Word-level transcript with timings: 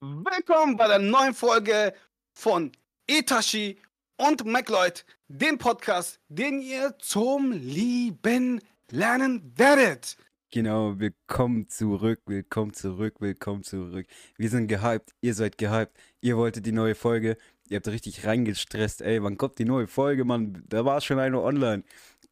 Willkommen 0.00 0.76
bei 0.76 0.86
der 0.86 1.00
neuen 1.00 1.34
Folge 1.34 1.92
von 2.32 2.70
Itachi 3.08 3.80
und 4.16 4.44
MacLeod, 4.44 5.04
dem 5.26 5.58
Podcast, 5.58 6.20
den 6.28 6.60
ihr 6.60 6.96
zum 7.00 7.50
Lieben 7.50 8.60
lernen 8.92 9.52
werdet. 9.56 10.16
Genau, 10.52 11.00
willkommen 11.00 11.66
zurück, 11.66 12.20
willkommen 12.26 12.74
zurück, 12.74 13.16
willkommen 13.18 13.64
zurück. 13.64 14.06
Wir 14.36 14.48
sind 14.48 14.68
gehypt, 14.68 15.16
ihr 15.20 15.34
seid 15.34 15.58
gehypt, 15.58 15.98
ihr 16.20 16.36
wolltet 16.36 16.64
die 16.64 16.70
neue 16.70 16.94
Folge, 16.94 17.36
ihr 17.68 17.78
habt 17.78 17.88
richtig 17.88 18.24
reingestresst, 18.24 19.02
ey, 19.02 19.20
wann 19.20 19.36
kommt 19.36 19.58
die 19.58 19.64
neue 19.64 19.88
Folge, 19.88 20.24
Mann? 20.24 20.62
Da 20.68 20.84
war 20.84 21.00
schon 21.00 21.18
eine 21.18 21.42
online. 21.42 21.82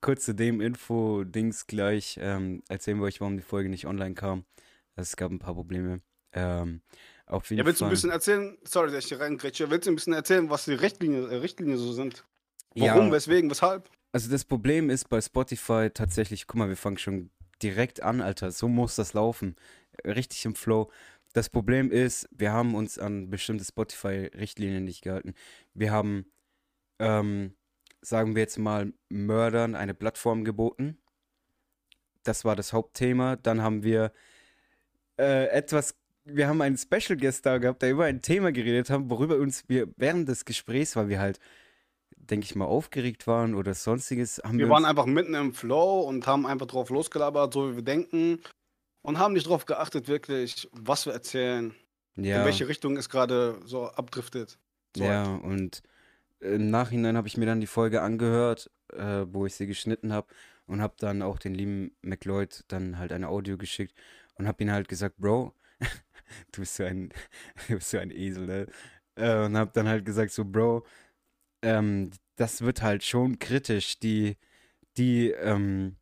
Kurz 0.00 0.24
zu 0.24 0.36
dem 0.36 0.60
Info-Dings 0.60 1.66
gleich, 1.66 2.16
ähm, 2.22 2.62
erzählen 2.68 2.98
wir 2.98 3.06
euch, 3.06 3.20
warum 3.20 3.36
die 3.36 3.42
Folge 3.42 3.70
nicht 3.70 3.86
online 3.86 4.14
kam. 4.14 4.44
Es 4.94 5.16
gab 5.16 5.32
ein 5.32 5.40
paar 5.40 5.54
Probleme. 5.54 6.00
Ähm, 6.32 6.82
auf 7.26 7.50
jeden 7.50 7.58
Ja, 7.58 7.66
willst 7.66 7.80
du 7.80 7.84
ein 7.84 7.90
bisschen 7.90 8.10
erzählen, 8.10 8.56
sorry, 8.64 8.90
dass 8.90 9.04
ich 9.04 9.08
hier 9.08 9.20
reingrätsche, 9.20 9.70
willst 9.70 9.86
du 9.86 9.92
ein 9.92 9.96
bisschen 9.96 10.12
erzählen, 10.12 10.48
was 10.50 10.64
die 10.64 10.74
Richtlinien, 10.74 11.30
äh, 11.30 11.36
Richtlinien 11.36 11.78
so 11.78 11.92
sind? 11.92 12.24
Warum, 12.74 13.06
Ja. 13.06 13.12
weswegen, 13.12 13.50
weshalb? 13.50 13.90
Also 14.12 14.30
das 14.30 14.44
Problem 14.44 14.90
ist 14.90 15.08
bei 15.08 15.20
Spotify 15.20 15.90
tatsächlich, 15.92 16.46
guck 16.46 16.56
mal, 16.56 16.68
wir 16.68 16.76
fangen 16.76 16.98
schon 16.98 17.30
direkt 17.62 18.02
an, 18.02 18.20
Alter. 18.20 18.50
So 18.50 18.68
muss 18.68 18.96
das 18.96 19.12
laufen. 19.12 19.56
Richtig 20.04 20.44
im 20.44 20.54
Flow. 20.54 20.90
Das 21.32 21.50
Problem 21.50 21.90
ist, 21.90 22.28
wir 22.30 22.52
haben 22.52 22.74
uns 22.74 22.98
an 22.98 23.28
bestimmte 23.28 23.64
Spotify-Richtlinien 23.64 24.84
nicht 24.84 25.02
gehalten. 25.02 25.34
Wir 25.74 25.90
haben, 25.90 26.32
ähm, 26.98 27.54
sagen 28.00 28.34
wir 28.34 28.42
jetzt 28.42 28.58
mal, 28.58 28.92
Mördern 29.08 29.74
eine 29.74 29.94
Plattform 29.94 30.44
geboten. 30.44 30.98
Das 32.22 32.44
war 32.44 32.56
das 32.56 32.72
Hauptthema. 32.72 33.36
Dann 33.36 33.62
haben 33.62 33.82
wir 33.82 34.12
äh, 35.18 35.48
etwas, 35.48 35.94
wir 36.26 36.48
haben 36.48 36.60
einen 36.60 36.76
Special 36.76 37.16
Guest 37.16 37.46
da 37.46 37.58
gehabt, 37.58 37.82
der 37.82 37.92
über 37.92 38.04
ein 38.04 38.20
Thema 38.20 38.52
geredet 38.52 38.90
haben, 38.90 39.08
worüber 39.10 39.36
uns 39.36 39.64
wir 39.68 39.88
während 39.96 40.28
des 40.28 40.44
Gesprächs, 40.44 40.96
weil 40.96 41.08
wir 41.08 41.20
halt 41.20 41.40
denke 42.30 42.44
ich 42.44 42.54
mal, 42.54 42.64
aufgeregt 42.64 43.26
waren 43.26 43.54
oder 43.54 43.74
sonstiges, 43.74 44.40
haben 44.42 44.58
Wir 44.58 44.66
wir 44.66 44.70
waren 44.70 44.84
einfach 44.84 45.06
mitten 45.06 45.34
im 45.34 45.54
Flow 45.54 46.00
und 46.00 46.26
haben 46.26 46.46
einfach 46.46 46.66
drauf 46.66 46.90
losgelabert, 46.90 47.52
so 47.52 47.70
wie 47.70 47.76
wir 47.76 47.82
denken. 47.82 48.40
Und 49.02 49.18
haben 49.18 49.34
nicht 49.34 49.46
drauf 49.46 49.66
geachtet, 49.66 50.08
wirklich, 50.08 50.68
was 50.72 51.06
wir 51.06 51.12
erzählen, 51.12 51.74
ja, 52.16 52.40
in 52.40 52.44
welche 52.44 52.66
Richtung 52.66 52.96
es 52.96 53.08
gerade 53.08 53.60
so 53.64 53.86
abdriftet. 53.86 54.58
So 54.96 55.04
ja, 55.04 55.28
halt. 55.28 55.44
und 55.44 55.82
im 56.40 56.70
Nachhinein 56.70 57.16
habe 57.16 57.28
ich 57.28 57.36
mir 57.36 57.46
dann 57.46 57.60
die 57.60 57.68
Folge 57.68 58.02
angehört, 58.02 58.70
äh, 58.92 59.24
wo 59.28 59.46
ich 59.46 59.54
sie 59.54 59.66
geschnitten 59.66 60.12
habe 60.12 60.26
und 60.66 60.82
habe 60.82 60.94
dann 60.98 61.22
auch 61.22 61.38
den 61.38 61.54
lieben 61.54 61.92
McLeod 62.02 62.64
dann 62.68 62.98
halt 62.98 63.12
ein 63.12 63.24
Audio 63.24 63.56
geschickt 63.56 63.94
und 64.34 64.48
habe 64.48 64.64
ihn 64.64 64.72
halt 64.72 64.88
gesagt, 64.88 65.18
Bro, 65.18 65.54
du 66.52 66.60
bist 66.60 66.76
so 66.76 66.84
ein, 66.84 67.10
du 67.68 67.74
bist 67.76 67.90
so 67.90 67.98
ein 67.98 68.10
Esel, 68.10 68.46
ne? 68.46 68.66
Äh, 69.16 69.46
und 69.46 69.56
habe 69.56 69.70
dann 69.74 69.88
halt 69.88 70.04
gesagt, 70.04 70.32
so, 70.32 70.44
Bro, 70.44 70.86
ähm, 71.62 72.10
das 72.36 72.62
wird 72.62 72.82
halt 72.82 73.04
schon 73.04 73.38
kritisch, 73.38 73.98
die, 73.98 74.36
die, 74.98 75.30
ähm, 75.30 75.96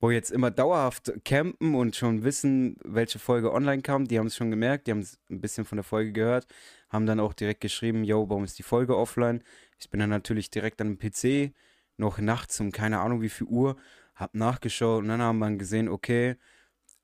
wo 0.00 0.10
jetzt 0.10 0.30
immer 0.30 0.50
dauerhaft 0.50 1.12
campen 1.24 1.74
und 1.74 1.96
schon 1.96 2.24
wissen, 2.24 2.76
welche 2.84 3.18
Folge 3.18 3.52
online 3.52 3.82
kam, 3.82 4.06
die 4.06 4.18
haben 4.18 4.26
es 4.26 4.36
schon 4.36 4.50
gemerkt, 4.50 4.86
die 4.86 4.90
haben 4.90 5.06
ein 5.30 5.40
bisschen 5.40 5.64
von 5.64 5.76
der 5.76 5.84
Folge 5.84 6.12
gehört, 6.12 6.46
haben 6.90 7.06
dann 7.06 7.20
auch 7.20 7.32
direkt 7.32 7.62
geschrieben, 7.62 8.04
yo, 8.04 8.28
warum 8.28 8.44
ist 8.44 8.58
die 8.58 8.62
Folge 8.62 8.96
offline? 8.98 9.42
Ich 9.78 9.88
bin 9.90 10.00
dann 10.00 10.10
natürlich 10.10 10.50
direkt 10.50 10.80
an 10.82 10.96
dem 10.96 10.98
PC, 10.98 11.54
noch 11.96 12.18
nachts 12.18 12.60
um 12.60 12.70
keine 12.70 13.00
Ahnung 13.00 13.22
wie 13.22 13.30
viel 13.30 13.46
Uhr, 13.46 13.76
hab 14.14 14.34
nachgeschaut 14.34 15.02
und 15.02 15.08
dann 15.08 15.22
haben 15.22 15.38
wir 15.38 15.56
gesehen, 15.56 15.88
okay, 15.88 16.36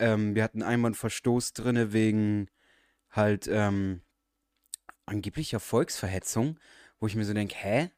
ähm, 0.00 0.34
wir 0.34 0.42
hatten 0.42 0.62
einmal 0.62 0.90
einen 0.90 0.94
Verstoß 0.94 1.52
drinne 1.52 1.92
wegen 1.92 2.48
halt 3.10 3.48
ähm, 3.48 4.02
angeblicher 5.06 5.60
Volksverhetzung, 5.60 6.58
wo 6.98 7.06
ich 7.06 7.16
mir 7.16 7.24
so 7.24 7.34
denke, 7.34 7.54
hä? 7.56 7.90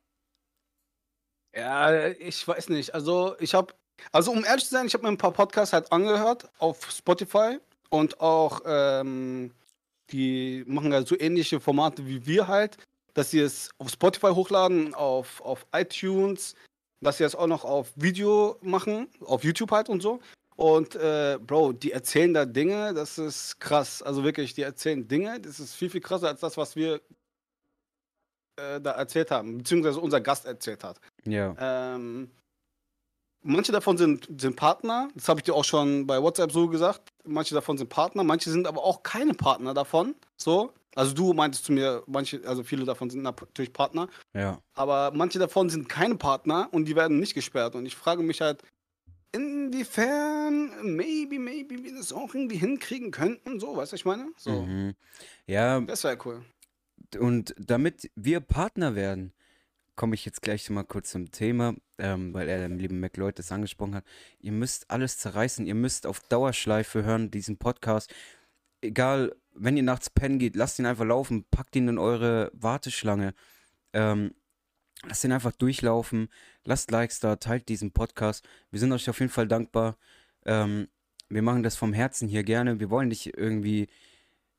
Ja, 1.55 2.09
ich 2.09 2.47
weiß 2.47 2.71
nicht. 2.71 2.95
Also, 2.95 3.37
ich 3.39 3.55
habe, 3.55 3.75
also 4.11 4.33
um 4.33 4.45
ehrlich 4.45 4.65
zu 4.65 4.71
sein, 4.71 4.87
ich 4.87 4.95
habe 4.95 5.05
mir 5.05 5.11
ein 5.11 5.19
paar 5.19 5.33
Podcasts 5.33 5.73
halt 5.73 5.93
angehört 5.93 6.51
auf 6.59 6.91
Spotify 6.91 7.59
und 7.91 8.21
auch, 8.21 8.63
ähm, 8.65 9.53
die 10.11 10.65
machen 10.67 10.93
ja 10.93 11.05
so 11.05 11.19
ähnliche 11.19 11.61
Formate 11.61 12.07
wie 12.07 12.27
wir 12.27 12.49
halt, 12.49 12.79
dass 13.15 13.31
sie 13.31 13.41
es 13.41 13.71
auf 13.79 13.91
Spotify 13.91 14.29
hochladen, 14.29 14.95
auf, 14.95 15.41
auf 15.43 15.67
iTunes, 15.73 16.55
dass 17.01 17.19
sie 17.19 17.25
es 17.25 17.35
auch 17.35 17.47
noch 17.47 17.65
auf 17.65 17.93
Video 17.97 18.59
machen, 18.63 19.09
auf 19.21 19.45
YouTube 19.45 19.71
halt 19.71 19.89
und 19.89 20.01
so. 20.01 20.21
Und, 20.63 20.95
äh, 20.95 21.41
Bro, 21.45 21.73
die 21.73 21.91
erzählen 21.91 22.33
da 22.33 22.45
Dinge, 22.45 22.95
das 22.95 23.19
ist 23.19 23.59
krass. 23.59 24.01
Also 24.01 24.23
wirklich, 24.23 24.55
die 24.55 24.63
erzählen 24.63 25.09
Dinge, 25.09 25.41
das 25.41 25.59
ist 25.59 25.75
viel, 25.75 25.91
viel 25.91 26.01
krasser 26.01 26.29
als 26.29 26.39
das, 26.39 26.57
was 26.57 26.77
wir 26.77 27.01
äh, 28.55 28.81
da 28.81 28.93
erzählt 28.93 29.33
haben, 29.33 29.59
beziehungsweise 29.59 29.99
unser 29.99 30.21
Gast 30.21 30.47
erzählt 30.47 30.85
hat. 30.85 31.01
Ja, 31.25 31.57
Ähm, 31.59 32.31
manche 33.43 33.73
davon 33.73 33.99
sind, 33.99 34.29
sind 34.41 34.55
Partner, 34.55 35.09
das 35.17 35.29
habe 35.29 35.41
ich 35.41 35.45
dir 35.45 35.55
auch 35.55 35.65
schon 35.65 36.07
bei 36.07 36.23
WhatsApp 36.23 36.53
so 36.53 36.69
gesagt. 36.69 37.09
Manche 37.25 37.57
davon 37.57 37.77
sind 37.77 37.89
Partner, 37.89 38.23
manche 38.23 38.49
sind 38.49 38.69
aber 38.69 38.85
auch 38.85 39.03
keine 39.03 39.35
Partner 39.35 39.75
davon. 39.75 40.15
So. 40.41 40.73
Also 40.95 41.13
du 41.13 41.33
meintest 41.33 41.65
zu 41.65 41.73
mir, 41.73 42.05
manche, 42.07 42.41
also 42.47 42.63
viele 42.63 42.85
davon 42.85 43.11
sind 43.11 43.23
natürlich 43.23 43.73
Partner, 43.73 44.09
ja. 44.35 44.61
aber 44.75 45.11
manche 45.13 45.39
davon 45.39 45.71
sind 45.71 45.89
keine 45.89 46.17
Partner 46.17 46.69
und 46.71 46.85
die 46.85 46.95
werden 46.95 47.19
nicht 47.19 47.35
gesperrt. 47.35 47.75
Und 47.75 47.87
ich 47.87 47.97
frage 47.97 48.23
mich 48.23 48.43
halt, 48.43 48.63
inwiefern 49.33 50.71
maybe, 50.97 51.39
maybe 51.39 51.83
wir 51.83 51.95
das 51.95 52.13
auch 52.13 52.35
irgendwie 52.35 52.57
hinkriegen 52.57 53.11
könnten. 53.11 53.59
So, 53.61 53.77
weißt 53.77 53.93
du, 53.93 53.95
was 53.95 54.01
ich 54.01 54.05
meine? 54.05 54.31
So. 54.37 54.63
Mhm. 54.63 54.95
Ja, 55.47 55.81
Das 55.81 56.05
wäre 56.05 56.19
cool. 56.25 56.45
und 57.19 57.55
damit 57.59 58.11
wir 58.15 58.41
Partner 58.41 58.95
werden, 58.95 59.33
komme 59.95 60.15
ich 60.15 60.25
jetzt 60.25 60.43
gleich 60.43 60.69
mal 60.71 60.85
kurz 60.85 61.11
zum 61.11 61.31
Thema, 61.31 61.75
ähm, 61.99 62.33
weil 62.33 62.49
er 62.49 62.67
den 62.67 62.79
lieben 62.79 63.01
McLeod 63.01 63.39
das 63.39 63.53
angesprochen 63.53 63.95
hat. 63.95 64.05
Ihr 64.41 64.53
müsst 64.53 64.91
alles 64.91 65.19
zerreißen, 65.19 65.67
ihr 65.67 65.75
müsst 65.75 66.07
auf 66.07 66.21
Dauerschleife 66.21 67.05
hören, 67.05 67.31
diesen 67.31 67.59
Podcast. 67.59 68.13
Egal, 68.81 69.35
wenn 69.55 69.77
ihr 69.77 69.83
nachts 69.83 70.09
pennen 70.09 70.39
geht, 70.39 70.57
lasst 70.57 70.79
ihn 70.79 70.87
einfach 70.87 71.05
laufen, 71.05 71.45
packt 71.51 71.77
ihn 71.77 71.89
in 71.89 71.99
eure 71.99 72.51
Warteschlange. 72.55 73.35
Ähm, 73.93 74.35
lasst 75.07 75.25
ihn 75.25 75.33
einfach 75.33 75.53
durchlaufen, 75.53 76.29
lasst 76.65 76.91
Likes 76.91 77.21
da, 77.21 77.37
teilt 77.37 77.69
diesen 77.69 77.93
Podcast. 77.93 78.47
Wir 78.71 78.81
sind 78.81 78.93
euch 78.93 79.09
auf 79.11 79.21
jeden 79.21 79.33
Fall 79.33 79.49
dankbar. 79.49 79.97
Ähm, 80.45 80.89
wir 81.29 81.43
machen 81.43 81.63
das 81.63 81.77
vom 81.77 81.93
Herzen 81.93 82.29
hier 82.29 82.45
gerne. 82.45 82.81
Wir 82.81 82.91
wollen 82.91 83.09
nicht 83.09 83.37
irgendwie 83.37 83.89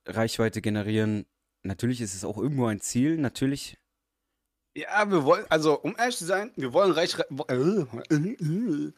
Reichweite 0.05 0.61
generieren. 0.61 1.25
Natürlich 1.61 2.01
ist 2.01 2.13
es 2.13 2.25
auch 2.25 2.37
irgendwo 2.37 2.65
ein 2.65 2.81
Ziel, 2.81 3.17
natürlich. 3.17 3.77
Ja, 4.75 5.09
wir 5.09 5.23
wollen, 5.23 5.45
also 5.49 5.79
um 5.79 5.95
ehrlich 5.97 6.17
zu 6.17 6.25
sein, 6.25 6.51
wir 6.55 6.73
wollen 6.73 6.91
reich. 6.91 7.17
Äh, 7.19 7.85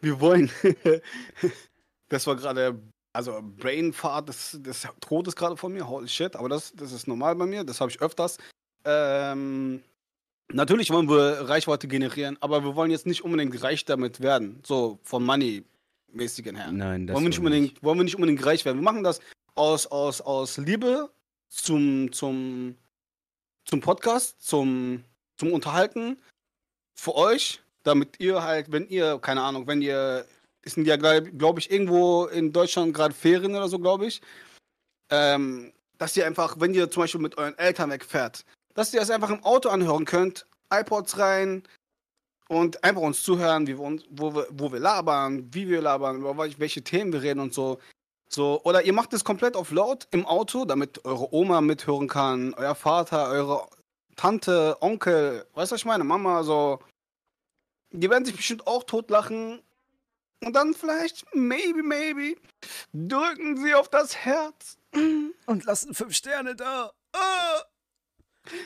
wir 0.00 0.20
wollen. 0.20 0.50
das 2.08 2.26
war 2.26 2.36
gerade, 2.36 2.80
also 3.12 3.40
Brainfart 3.42 4.28
des, 4.30 4.58
des 4.60 4.88
Todes 5.00 5.36
gerade 5.36 5.56
von 5.56 5.72
mir, 5.72 5.86
holy 5.86 6.08
shit, 6.08 6.34
aber 6.36 6.48
das, 6.48 6.72
das 6.74 6.92
ist 6.92 7.06
normal 7.06 7.36
bei 7.36 7.46
mir, 7.46 7.64
das 7.64 7.80
habe 7.80 7.90
ich 7.90 8.00
öfters. 8.00 8.38
Ähm, 8.84 9.82
natürlich 10.52 10.90
wollen 10.90 11.08
wir 11.08 11.48
Reichweite 11.48 11.88
generieren, 11.88 12.36
aber 12.40 12.64
wir 12.64 12.76
wollen 12.76 12.90
jetzt 12.90 13.06
nicht 13.06 13.22
unbedingt 13.22 13.62
reich 13.62 13.84
damit 13.84 14.20
werden, 14.20 14.60
so 14.64 14.98
von 15.02 15.24
Money-mäßigen 15.24 16.56
her. 16.56 16.72
Nein, 16.72 17.06
das 17.06 17.14
wollen 17.14 17.24
wir 17.24 17.28
nicht 17.28 17.38
unbedingt, 17.38 17.82
wollen 17.82 17.98
wir 17.98 18.04
nicht 18.04 18.16
unbedingt 18.16 18.44
reich 18.44 18.64
werden. 18.64 18.78
Wir 18.78 18.84
machen 18.84 19.04
das 19.04 19.20
aus, 19.54 19.86
aus, 19.86 20.20
aus 20.20 20.58
Liebe 20.58 21.10
zum, 21.48 22.12
zum, 22.12 22.76
zum 23.64 23.80
Podcast, 23.80 24.42
zum, 24.42 25.04
zum 25.36 25.52
Unterhalten 25.52 26.18
für 26.94 27.14
euch, 27.14 27.60
damit 27.82 28.20
ihr 28.20 28.42
halt, 28.42 28.72
wenn 28.72 28.88
ihr, 28.88 29.18
keine 29.18 29.42
Ahnung, 29.42 29.66
wenn 29.66 29.82
ihr, 29.82 30.26
sind 30.64 30.86
ja, 30.86 30.96
glaube 30.96 31.60
ich, 31.60 31.70
irgendwo 31.70 32.26
in 32.26 32.52
Deutschland 32.52 32.92
gerade 32.92 33.14
Ferien 33.14 33.54
oder 33.54 33.68
so, 33.68 33.78
glaube 33.78 34.06
ich, 34.06 34.20
ähm, 35.10 35.72
dass 35.98 36.16
ihr 36.16 36.26
einfach, 36.26 36.56
wenn 36.58 36.74
ihr 36.74 36.90
zum 36.90 37.04
Beispiel 37.04 37.20
mit 37.20 37.38
euren 37.38 37.56
Eltern 37.58 37.90
wegfährt, 37.90 38.44
dass 38.76 38.94
ihr 38.94 39.00
es 39.02 39.10
einfach 39.10 39.30
im 39.30 39.42
Auto 39.44 39.68
anhören 39.68 40.04
könnt, 40.04 40.46
iPods 40.72 41.18
rein 41.18 41.62
und 42.48 42.82
einfach 42.84 43.02
uns 43.02 43.22
zuhören, 43.22 43.66
wie 43.66 43.76
wir 43.76 43.84
uns, 43.84 44.04
wo, 44.10 44.34
wir, 44.34 44.46
wo 44.52 44.70
wir 44.70 44.78
labern, 44.78 45.48
wie 45.52 45.68
wir 45.68 45.82
labern, 45.82 46.18
über 46.18 46.36
welche- 46.38 46.58
welche 46.60 46.82
Themen 46.82 47.12
wir 47.12 47.22
reden 47.22 47.40
und 47.40 47.52
so. 47.54 47.80
So, 48.28 48.60
oder 48.64 48.82
ihr 48.82 48.92
macht 48.92 49.12
es 49.12 49.24
komplett 49.24 49.56
auf 49.56 49.70
laut 49.70 50.08
im 50.10 50.26
Auto, 50.26 50.64
damit 50.64 51.04
eure 51.04 51.32
Oma 51.32 51.60
mithören 51.60 52.08
kann, 52.08 52.54
euer 52.54 52.74
Vater, 52.74 53.28
eure 53.30 53.68
Tante, 54.16 54.76
Onkel, 54.80 55.46
weißt 55.54 55.70
du, 55.70 55.74
was 55.74 55.80
ich 55.80 55.84
meine? 55.84 56.02
Mama, 56.04 56.42
so. 56.42 56.80
Die 57.92 58.10
werden 58.10 58.24
sich 58.24 58.34
bestimmt 58.36 58.66
auch 58.66 58.82
totlachen. 58.84 59.62
Und 60.44 60.54
dann 60.54 60.74
vielleicht, 60.74 61.24
maybe, 61.34 61.82
maybe, 61.82 62.34
drücken 62.92 63.56
sie 63.62 63.74
auf 63.74 63.88
das 63.88 64.16
Herz. 64.16 64.76
Und 65.46 65.64
lassen 65.64 65.94
fünf 65.94 66.14
Sterne 66.14 66.54
da. 66.56 66.92
Ah, 67.14 67.62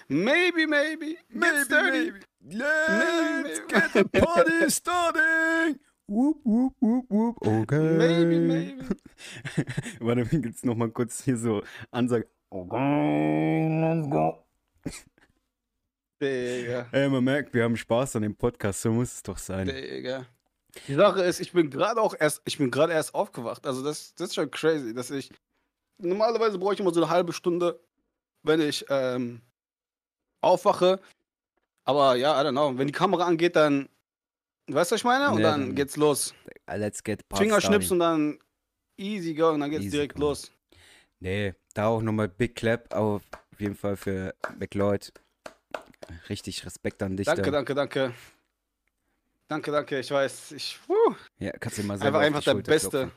Maybe, 0.08 0.66
maybe, 0.66 1.18
maybe, 1.28 1.64
maybe. 1.68 2.20
Let's 2.42 2.88
Maybe, 2.88 3.50
get 3.68 3.92
the 3.92 4.04
party 4.04 4.70
starting. 4.70 5.78
Whoop, 6.06 6.38
whoop, 6.42 6.72
whoop, 6.80 7.04
whoop. 7.08 7.36
Okay. 7.46 7.78
Maybe, 7.78 8.38
maybe. 8.38 8.84
Warte, 10.00 10.36
jetzt 10.36 10.64
noch 10.64 10.74
mal 10.74 10.90
kurz 10.90 11.22
hier 11.22 11.36
so 11.36 11.62
Ansage. 11.90 12.26
Okay, 12.50 13.68
let's 13.80 14.08
go. 14.10 14.42
Digga. 16.20 16.88
Ey, 16.92 17.08
man 17.08 17.22
merkt, 17.24 17.54
wir 17.54 17.62
haben 17.62 17.76
Spaß 17.76 18.16
an 18.16 18.22
dem 18.22 18.34
Podcast, 18.34 18.82
so 18.82 18.90
muss 18.90 19.12
es 19.12 19.22
doch 19.22 19.38
sein. 19.38 19.66
Digga. 19.66 20.26
Die 20.88 20.94
Sache 20.94 21.22
ist, 21.22 21.40
ich 21.40 21.52
bin 21.52 21.70
gerade 21.70 22.00
auch 22.00 22.14
erst, 22.18 22.42
ich 22.44 22.58
bin 22.58 22.70
gerade 22.70 22.92
erst 22.92 23.14
aufgewacht. 23.14 23.66
Also 23.66 23.84
das, 23.84 24.14
das 24.14 24.28
ist 24.28 24.34
schon 24.34 24.50
crazy, 24.50 24.94
dass 24.94 25.10
ich. 25.10 25.30
Normalerweise 25.98 26.58
brauche 26.58 26.74
ich 26.74 26.80
immer 26.80 26.94
so 26.94 27.02
eine 27.02 27.10
halbe 27.10 27.32
Stunde, 27.34 27.78
wenn 28.42 28.60
ich 28.60 28.86
ähm, 28.88 29.42
aufwache. 30.40 31.00
Aber 31.84 32.14
ja, 32.16 32.40
I 32.40 32.44
don't 32.46 32.50
know. 32.52 32.76
Wenn 32.76 32.86
die 32.86 32.92
Kamera 32.92 33.26
angeht, 33.26 33.56
dann. 33.56 33.88
Weißt 34.68 34.90
du, 34.90 34.94
was 34.94 35.00
ich 35.00 35.04
meine? 35.04 35.30
Und 35.30 35.40
Ja, 35.40 35.50
dann 35.50 35.60
dann- 35.60 35.74
geht's 35.74 35.96
los. 35.96 36.34
Let's 36.72 37.02
get 37.02 37.24
Fingerschnips 37.34 37.90
und 37.90 37.98
dann 37.98 38.38
easy 38.96 39.34
go 39.34 39.50
und 39.50 39.60
dann 39.60 39.70
geht's 39.70 39.82
Easy 39.84 39.96
direkt 39.96 40.14
go. 40.14 40.22
los. 40.28 40.52
Nee, 41.18 41.54
da 41.74 41.86
auch 41.88 42.02
nochmal 42.02 42.28
Big 42.28 42.54
Clap 42.54 42.92
auf 42.94 43.22
jeden 43.58 43.74
Fall 43.74 43.96
für 43.96 44.34
McLeod. 44.58 45.12
Richtig 46.28 46.64
Respekt 46.64 47.02
an 47.02 47.16
dich 47.16 47.26
Danke, 47.26 47.42
da. 47.42 47.50
danke, 47.50 47.74
danke. 47.74 48.14
Danke, 49.48 49.72
danke. 49.72 49.98
Ich 49.98 50.10
weiß, 50.10 50.52
ich. 50.52 50.78
Puh, 50.86 50.94
Ja, 51.38 51.50
kannst 51.52 51.78
du 51.78 51.82
mal 51.82 51.98
selber 51.98 52.20
einfach 52.20 52.38
einfach 52.38 52.52
der 52.54 52.62
Beste. 52.62 52.88
klopfen. 52.90 53.12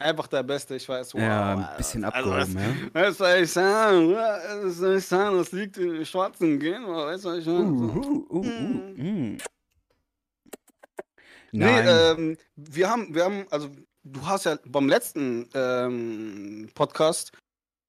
Einfach 0.00 0.28
der 0.28 0.42
Beste, 0.42 0.76
ich 0.76 0.88
weiß. 0.88 1.12
Wow, 1.12 1.20
Ja, 1.20 1.68
ein 1.72 1.76
bisschen 1.76 2.04
also, 2.04 2.32
abgehoben, 2.32 2.90
ja. 2.94 2.94
Was 2.94 3.18
soll 3.18 3.36
ich 3.42 3.52
sagen? 3.52 4.14
Was 4.14 4.76
soll 4.78 4.96
ich 4.96 5.06
sagen? 5.06 5.36
Das 5.36 5.52
liegt 5.52 5.76
in 5.76 5.92
den 5.92 6.06
schwarzen 6.06 6.58
Gen, 6.58 6.86
weißt 6.86 7.24
du, 7.26 7.28
was 7.28 7.38
ich 7.38 7.46
meine? 7.46 7.70
Uh, 7.70 8.26
uh, 8.30 8.38
uh, 8.38 8.42
mm. 8.42 9.38
Nee, 11.52 11.64
Nein, 11.64 11.86
ähm, 11.86 12.36
wir 12.56 12.88
haben, 12.88 13.14
wir 13.14 13.24
haben, 13.24 13.46
also 13.50 13.68
du 14.02 14.24
hast 14.24 14.44
ja 14.46 14.56
beim 14.64 14.88
letzten 14.88 15.46
ähm, 15.52 16.70
Podcast 16.74 17.32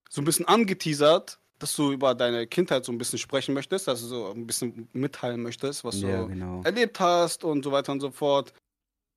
so 0.10 0.22
ein 0.22 0.26
bisschen 0.26 0.48
angeteasert, 0.50 1.40
dass 1.60 1.74
du 1.76 1.94
über 1.94 2.14
deine 2.14 2.46
Kindheit 2.46 2.84
so 2.84 2.92
ein 2.92 2.98
bisschen 2.98 3.20
sprechen 3.20 3.54
möchtest, 3.54 3.88
dass 3.88 4.02
du 4.02 4.08
so 4.08 4.32
ein 4.32 4.46
bisschen 4.46 4.90
mitteilen 4.92 5.42
möchtest, 5.42 5.86
was 5.86 6.02
ja, 6.02 6.24
du 6.24 6.28
genau. 6.28 6.62
erlebt 6.64 7.00
hast 7.00 7.46
und 7.46 7.64
so 7.64 7.72
weiter 7.72 7.94
und 7.94 8.02
so 8.02 8.12
fort. 8.12 8.52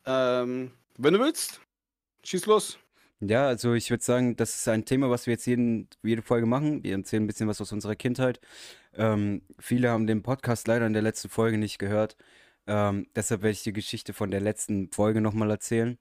Ähm, 0.07 0.71
wenn 0.97 1.15
du 1.15 1.19
willst, 1.19 1.61
schieß 2.23 2.47
los. 2.47 2.79
Ja, 3.21 3.47
also 3.47 3.75
ich 3.75 3.91
würde 3.91 4.05
sagen, 4.05 4.37
das 4.37 4.55
ist 4.55 4.69
ein 4.69 4.85
Thema, 4.85 5.09
was 5.09 5.27
wir 5.27 5.33
jetzt 5.33 5.47
jeden, 5.47 5.89
jede 6.03 6.23
Folge 6.23 6.47
machen. 6.47 6.83
Wir 6.83 6.95
erzählen 6.95 7.23
ein 7.25 7.27
bisschen 7.27 7.49
was 7.49 7.61
aus 7.61 7.73
unserer 7.73 7.95
Kindheit. 7.95 8.41
Ähm, 8.95 9.43
viele 9.59 9.91
haben 9.91 10.07
den 10.07 10.23
Podcast 10.23 10.67
leider 10.69 10.87
in 10.87 10.93
der 10.93 11.03
letzten 11.03 11.29
Folge 11.29 11.57
nicht 11.57 11.79
gehört. 11.79 12.17
Ähm, 12.67 13.07
deshalb 13.15 13.43
werde 13.43 13.53
ich 13.53 13.63
die 13.63 13.73
Geschichte 13.73 14.13
von 14.13 14.31
der 14.31 14.41
letzten 14.41 14.91
Folge 14.91 15.21
nochmal 15.21 15.51
erzählen. 15.51 15.99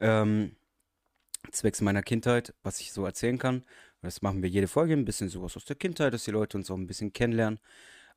Ähm, 0.00 0.56
zwecks 1.52 1.80
meiner 1.80 2.02
Kindheit, 2.02 2.54
was 2.62 2.80
ich 2.80 2.92
so 2.92 3.04
erzählen 3.04 3.38
kann. 3.38 3.64
Das 4.02 4.22
machen 4.22 4.42
wir 4.42 4.48
jede 4.48 4.68
Folge, 4.68 4.94
ein 4.94 5.04
bisschen 5.04 5.28
sowas 5.28 5.56
aus 5.56 5.64
der 5.64 5.76
Kindheit, 5.76 6.14
dass 6.14 6.24
die 6.24 6.30
Leute 6.30 6.56
uns 6.56 6.70
auch 6.70 6.76
ein 6.76 6.86
bisschen 6.86 7.12
kennenlernen. 7.12 7.60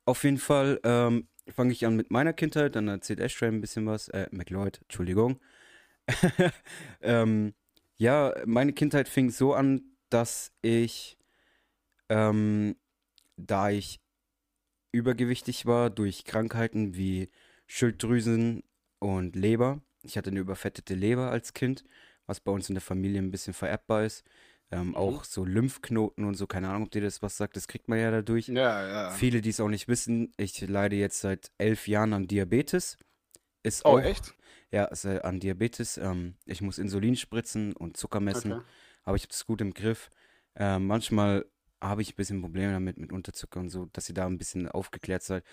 Auf 0.04 0.24
jeden 0.24 0.38
Fall 0.38 0.80
ähm, 0.84 1.28
fange 1.48 1.72
ich 1.72 1.86
an 1.86 1.96
mit 1.96 2.10
meiner 2.10 2.32
Kindheit, 2.32 2.76
dann 2.76 2.88
erzählt 2.88 3.20
Ashtray 3.20 3.48
ein 3.48 3.60
bisschen 3.60 3.86
was. 3.86 4.08
Äh, 4.08 4.28
McLeod, 4.30 4.80
Entschuldigung. 4.82 5.40
ähm, 7.02 7.54
ja, 8.00 8.34
meine 8.46 8.72
Kindheit 8.72 9.08
fing 9.10 9.28
so 9.28 9.52
an, 9.52 9.82
dass 10.08 10.52
ich, 10.62 11.18
ähm, 12.08 12.74
da 13.36 13.68
ich 13.68 14.00
übergewichtig 14.90 15.66
war 15.66 15.90
durch 15.90 16.24
Krankheiten 16.24 16.94
wie 16.96 17.28
Schilddrüsen 17.66 18.64
und 19.00 19.36
Leber. 19.36 19.82
Ich 20.02 20.16
hatte 20.16 20.30
eine 20.30 20.40
überfettete 20.40 20.94
Leber 20.94 21.30
als 21.30 21.52
Kind, 21.52 21.84
was 22.24 22.40
bei 22.40 22.50
uns 22.50 22.70
in 22.70 22.74
der 22.74 22.80
Familie 22.80 23.20
ein 23.20 23.30
bisschen 23.30 23.52
vererbbar 23.52 24.04
ist. 24.04 24.24
Ähm, 24.70 24.94
Auch 24.96 25.24
so 25.24 25.44
Lymphknoten 25.44 26.24
und 26.24 26.36
so, 26.36 26.46
keine 26.46 26.70
Ahnung, 26.70 26.84
ob 26.84 26.90
dir 26.90 27.02
das 27.02 27.20
was 27.20 27.36
sagt, 27.36 27.54
das 27.56 27.68
kriegt 27.68 27.88
man 27.88 27.98
ja 27.98 28.10
dadurch. 28.10 28.48
Ja, 28.48 28.86
ja. 28.88 29.10
Viele, 29.10 29.42
die 29.42 29.50
es 29.50 29.60
auch 29.60 29.68
nicht 29.68 29.88
wissen, 29.88 30.32
ich 30.38 30.58
leide 30.66 30.96
jetzt 30.96 31.20
seit 31.20 31.50
elf 31.58 31.86
Jahren 31.86 32.14
an 32.14 32.28
Diabetes. 32.28 32.96
Ist 33.62 33.84
Oh, 33.84 33.98
auch, 33.98 34.00
echt? 34.00 34.34
Ja, 34.70 34.84
ist, 34.84 35.04
äh, 35.04 35.20
an 35.22 35.40
Diabetes. 35.40 35.98
Ähm, 35.98 36.36
ich 36.44 36.60
muss 36.62 36.78
Insulin 36.78 37.16
spritzen 37.16 37.72
und 37.74 37.96
Zucker 37.96 38.20
messen, 38.20 38.52
Okay. 38.52 38.64
aber 39.04 39.16
ich 39.16 39.22
habe 39.22 39.32
das 39.32 39.46
gut 39.46 39.60
im 39.60 39.74
Griff. 39.74 40.10
Äh, 40.54 40.78
manchmal 40.78 41.46
habe 41.80 42.02
ich 42.02 42.12
ein 42.12 42.16
bisschen 42.16 42.40
Probleme 42.42 42.72
damit, 42.72 42.98
mit 42.98 43.12
Unterzucker 43.12 43.60
und 43.60 43.70
so, 43.70 43.86
dass 43.92 44.08
ihr 44.08 44.14
da 44.14 44.26
ein 44.26 44.38
bisschen 44.38 44.68
aufgeklärt 44.68 45.22
seid. 45.22 45.44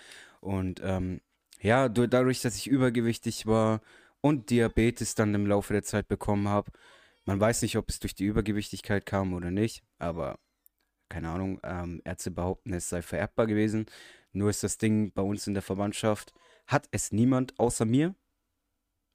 Und 0.42 0.82
ähm, 0.84 1.22
ja, 1.62 1.90
du, 1.90 2.08
dadurch, 2.08 2.42
dass 2.42 2.58
ich 2.58 2.68
übergewichtig 2.68 3.46
war 3.48 3.82
und 4.22 4.50
Diabetes 4.50 5.16
dann 5.16 5.34
im 5.34 5.48
Laufe 5.48 5.74
der 5.74 5.84
Zeit 5.84 6.08
bekommen 6.08 6.48
habe, 6.50 6.72
man 7.26 7.40
weiß 7.40 7.62
nicht, 7.62 7.78
ob 7.78 7.90
es 7.90 8.00
durch 8.00 8.16
die 8.16 8.26
Übergewichtigkeit 8.26 9.06
kam 9.06 9.34
oder 9.34 9.52
nicht, 9.52 9.84
aber 10.00 10.40
keine 11.10 11.30
Ahnung, 11.30 11.60
ähm, 11.64 12.02
Ärzte 12.04 12.32
behaupten, 12.32 12.74
es 12.74 12.90
sei 12.90 13.02
vererbbar 13.02 13.48
gewesen. 13.48 13.86
Nur 14.34 14.50
ist 14.50 14.64
das 14.64 14.78
Ding 14.78 15.12
bei 15.14 15.22
uns 15.22 15.48
in 15.48 15.54
der 15.54 15.64
Verwandtschaft, 15.64 16.34
hat 16.68 16.88
es 16.92 17.12
niemand 17.12 17.58
außer 17.60 17.86
mir. 17.86 18.14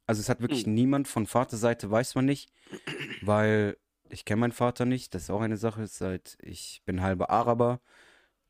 Also 0.06 0.20
es 0.20 0.28
hat 0.28 0.40
wirklich 0.40 0.66
Hm. 0.66 0.74
niemand 0.74 1.08
von 1.08 1.26
Vaterseite, 1.26 1.90
weiß 1.90 2.14
man 2.14 2.24
nicht, 2.26 2.52
weil 3.20 3.78
ich 4.10 4.24
kenne 4.24 4.40
meinen 4.40 4.52
Vater 4.52 4.84
nicht, 4.86 5.14
das 5.14 5.24
ist 5.24 5.30
auch 5.30 5.40
eine 5.42 5.56
Sache, 5.56 5.86
seit 5.86 6.38
ich 6.42 6.82
bin 6.84 7.02
halber 7.02 7.30
Araber, 7.30 7.80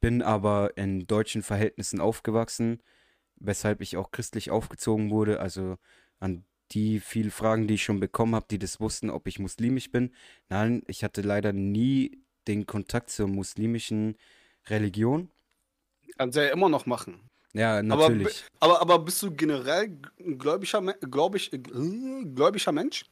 bin 0.01 0.23
aber 0.23 0.77
in 0.77 1.07
deutschen 1.07 1.43
Verhältnissen 1.43 2.01
aufgewachsen, 2.01 2.83
weshalb 3.37 3.81
ich 3.83 3.97
auch 3.97 4.11
christlich 4.13 4.51
aufgezogen 4.51 5.11
wurde, 5.11 5.41
also 5.41 5.79
an 6.21 6.45
die 6.73 7.01
vielen 7.01 7.31
Fragen, 7.31 7.69
die 7.69 7.75
ich 7.75 7.85
schon 7.85 8.01
bekommen 8.01 8.35
habe, 8.37 8.47
die 8.51 8.59
das 8.59 8.81
wussten, 8.81 9.11
ob 9.11 9.27
ich 9.29 9.39
muslimisch 9.39 9.91
bin. 9.93 10.15
Nein, 10.49 10.83
ich 10.89 11.05
hatte 11.05 11.23
leider 11.23 11.53
nie 11.53 12.23
den 12.49 12.67
Kontakt 12.67 13.11
zur 13.11 13.29
muslimischen 13.29 14.17
Religion. 14.69 15.31
Kannst 16.17 16.37
du 16.39 16.45
ja 16.47 16.53
immer 16.53 16.69
noch 16.71 16.87
machen. 16.87 17.29
Ja, 17.55 17.77
Aber, 17.79 17.83
natürlich. 17.83 18.45
aber, 18.61 18.81
aber 18.81 18.99
bist 19.01 19.23
du 19.23 19.31
generell 19.31 19.99
gläubischer, 20.39 20.81
gläubig, 20.95 21.53
äh, 21.53 21.59
gläubiger 21.59 22.73
Mensch? 22.73 23.05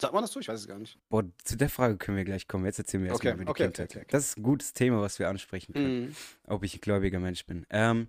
Sagt 0.00 0.14
man 0.14 0.22
das 0.22 0.32
so? 0.32 0.40
Ich 0.40 0.48
weiß 0.48 0.60
es 0.60 0.66
gar 0.66 0.78
nicht. 0.78 0.98
Boah, 1.10 1.24
zu 1.44 1.56
der 1.56 1.68
Frage 1.68 1.96
können 1.98 2.16
wir 2.16 2.24
gleich 2.24 2.48
kommen. 2.48 2.64
Jetzt 2.64 2.78
erzählen 2.78 3.04
wir 3.04 3.10
erstmal 3.10 3.34
Okay, 3.34 3.42
über 3.42 3.44
die 3.44 3.50
okay, 3.50 3.64
okay, 3.66 3.72
Kindheit. 3.82 3.90
okay, 3.90 3.98
okay. 4.00 4.08
Das 4.10 4.24
ist 4.26 4.38
ein 4.38 4.42
gutes 4.42 4.72
Thema, 4.72 5.00
was 5.00 5.18
wir 5.18 5.28
ansprechen 5.28 5.74
können, 5.74 6.00
Mhm. 6.06 6.16
ob 6.46 6.64
ich 6.64 6.74
ein 6.74 6.80
gläubiger 6.80 7.20
Mensch 7.20 7.44
bin. 7.46 7.66
Ähm, 7.70 8.08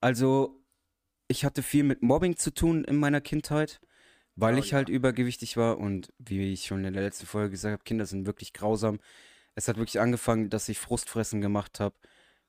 also, 0.00 0.62
ich 1.28 1.44
hatte 1.44 1.62
viel 1.62 1.84
mit 1.84 2.02
Mobbing 2.02 2.36
zu 2.36 2.52
tun 2.52 2.84
in 2.84 2.96
meiner 2.96 3.20
Kindheit, 3.20 3.80
weil 4.36 4.54
Oh 4.54 4.58
ich 4.58 4.70
ja. 4.70 4.76
halt 4.76 4.88
übergewichtig 4.88 5.56
war 5.56 5.78
und 5.78 6.12
wie 6.18 6.52
ich 6.52 6.66
schon 6.66 6.84
in 6.84 6.94
der 6.94 7.02
letzten 7.02 7.26
Folge 7.26 7.50
gesagt 7.50 7.72
habe, 7.72 7.84
Kinder 7.84 8.06
sind 8.06 8.26
wirklich 8.26 8.52
grausam. 8.52 9.00
Es 9.54 9.68
hat 9.68 9.76
wirklich 9.76 10.00
angefangen, 10.00 10.50
dass 10.50 10.68
ich 10.68 10.78
Frustfressen 10.78 11.40
gemacht 11.40 11.80
habe, 11.80 11.96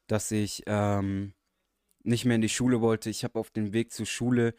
dass 0.08 0.32
ich 0.32 0.64
ähm, 0.68 1.34
nicht 2.04 2.26
mehr 2.26 2.36
in 2.36 2.42
die 2.42 2.50
Schule 2.50 2.82
wollte. 2.82 3.10
Ich 3.10 3.24
habe 3.24 3.40
auf 3.40 3.50
dem 3.52 3.74
Weg 3.74 3.92
zur 3.92 4.06
Schule. 4.06 4.54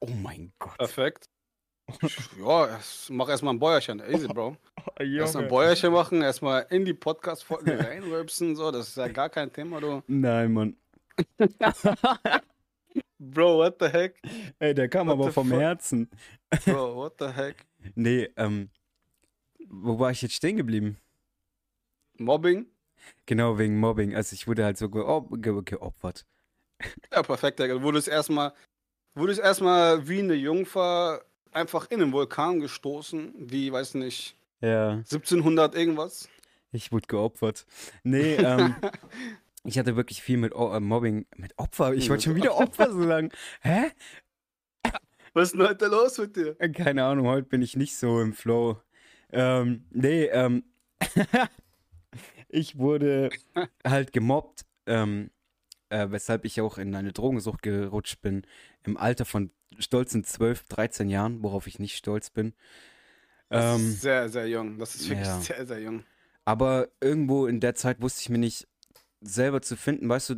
Oh 0.00 0.06
mein 0.22 0.52
Gott. 0.58 0.78
Perfekt. 0.78 1.28
ja, 2.38 2.66
erst- 2.68 3.10
mach 3.10 3.28
erstmal 3.28 3.54
ein 3.54 3.58
Bäuerchen. 3.58 4.00
Easy, 4.00 4.26
Bro. 4.28 4.56
Erstmal 5.00 5.44
ein. 5.44 5.48
Bäuerchen 5.50 5.92
machen, 5.92 6.22
erstmal 6.22 6.66
in 6.70 6.84
die 6.84 6.92
Podcast-Folge 6.94 7.78
reinrülpsen. 7.78 8.56
So, 8.56 8.70
das 8.70 8.88
ist 8.88 8.96
ja 8.96 9.08
gar 9.08 9.28
kein 9.30 9.52
Thema, 9.52 9.80
du. 9.80 10.02
Nein, 10.06 10.52
Mann. 10.52 10.76
Bro, 13.18 13.58
what 13.58 13.76
the 13.80 13.88
heck? 13.88 14.20
Ey, 14.58 14.74
der 14.74 14.88
kam 14.88 15.08
What 15.08 15.14
aber 15.14 15.32
vom 15.32 15.48
fuck? 15.48 15.58
Herzen. 15.60 16.08
Bro, 16.64 16.96
what 16.96 17.14
the 17.18 17.28
heck? 17.28 17.66
Nee, 17.94 18.28
ähm, 18.36 18.70
wo 19.68 19.98
war 19.98 20.10
ich 20.10 20.22
jetzt 20.22 20.34
stehen 20.34 20.56
geblieben? 20.56 20.98
Mobbing? 22.18 22.66
Genau, 23.26 23.58
wegen 23.58 23.78
Mobbing. 23.78 24.14
Also 24.14 24.34
ich 24.34 24.46
wurde 24.46 24.64
halt 24.64 24.78
so 24.78 24.88
geop 24.88 25.28
ge 25.42 25.60
geopfert. 25.64 26.24
Ja, 27.12 27.22
perfekt, 27.22 27.58
Digga. 27.58 27.74
Du 27.74 27.82
wurdest 27.82 28.08
erstmal, 28.08 28.52
wurdest 29.14 29.40
erstmal 29.40 30.08
wie 30.08 30.20
eine 30.20 30.34
Jungfer 30.34 31.22
einfach 31.52 31.90
in 31.90 31.98
den 32.00 32.12
Vulkan 32.12 32.60
gestoßen, 32.60 33.34
wie, 33.36 33.72
weiß 33.72 33.94
nicht, 33.94 34.36
Ja. 34.60 34.90
1700 34.92 35.74
irgendwas. 35.74 36.28
Ich 36.72 36.92
wurde 36.92 37.06
geopfert. 37.06 37.66
Nee, 38.02 38.34
ähm, 38.34 38.74
ich 39.64 39.78
hatte 39.78 39.96
wirklich 39.96 40.22
viel 40.22 40.36
mit 40.36 40.54
o 40.54 40.72
äh, 40.72 40.80
Mobbing, 40.80 41.26
mit 41.36 41.58
Opfer. 41.58 41.94
Ich 41.94 42.10
wollte 42.10 42.24
schon 42.24 42.34
wieder 42.36 42.56
Opfer 42.56 42.92
so 42.92 43.02
sagen. 43.06 43.30
Hä? 43.62 43.90
Was 45.34 45.48
ist 45.48 45.52
denn 45.58 45.68
heute 45.68 45.86
los 45.86 46.18
mit 46.18 46.36
dir? 46.36 46.54
Keine 46.72 47.04
Ahnung, 47.04 47.26
heute 47.26 47.48
bin 47.48 47.62
ich 47.62 47.76
nicht 47.76 47.96
so 47.96 48.20
im 48.20 48.32
Flow. 48.32 48.80
Ähm, 49.30 49.84
nee, 49.90 50.24
ähm, 50.26 50.64
ich 52.48 52.78
wurde 52.78 53.30
halt 53.86 54.12
gemobbt, 54.12 54.66
ähm, 54.86 55.30
äh, 55.90 56.08
weshalb 56.10 56.44
ich 56.44 56.60
auch 56.60 56.78
in 56.78 56.94
eine 56.94 57.12
Drogensucht 57.12 57.62
gerutscht 57.62 58.20
bin, 58.22 58.46
im 58.84 58.96
Alter 58.96 59.24
von 59.24 59.52
stolzen 59.78 60.24
12, 60.24 60.64
13 60.64 61.08
Jahren, 61.10 61.42
worauf 61.42 61.66
ich 61.66 61.78
nicht 61.78 61.96
stolz 61.96 62.30
bin. 62.30 62.54
Das 63.50 63.76
Ähm, 63.76 63.80
ist 63.80 64.00
sehr, 64.00 64.28
sehr 64.28 64.48
jung. 64.48 64.78
Das 64.78 64.94
ist 64.94 65.08
wirklich 65.08 65.26
ja. 65.26 65.40
sehr, 65.40 65.66
sehr 65.66 65.80
jung. 65.80 66.04
aber 66.44 66.88
irgendwo 67.00 67.46
in 67.46 67.60
der 67.60 67.74
Zeit 67.74 68.00
wusste 68.00 68.22
ich 68.22 68.28
mir 68.30 68.38
nicht 68.38 68.66
selber 69.20 69.62
zu 69.62 69.76
finden, 69.76 70.08
weißt 70.08 70.30
du, 70.30 70.36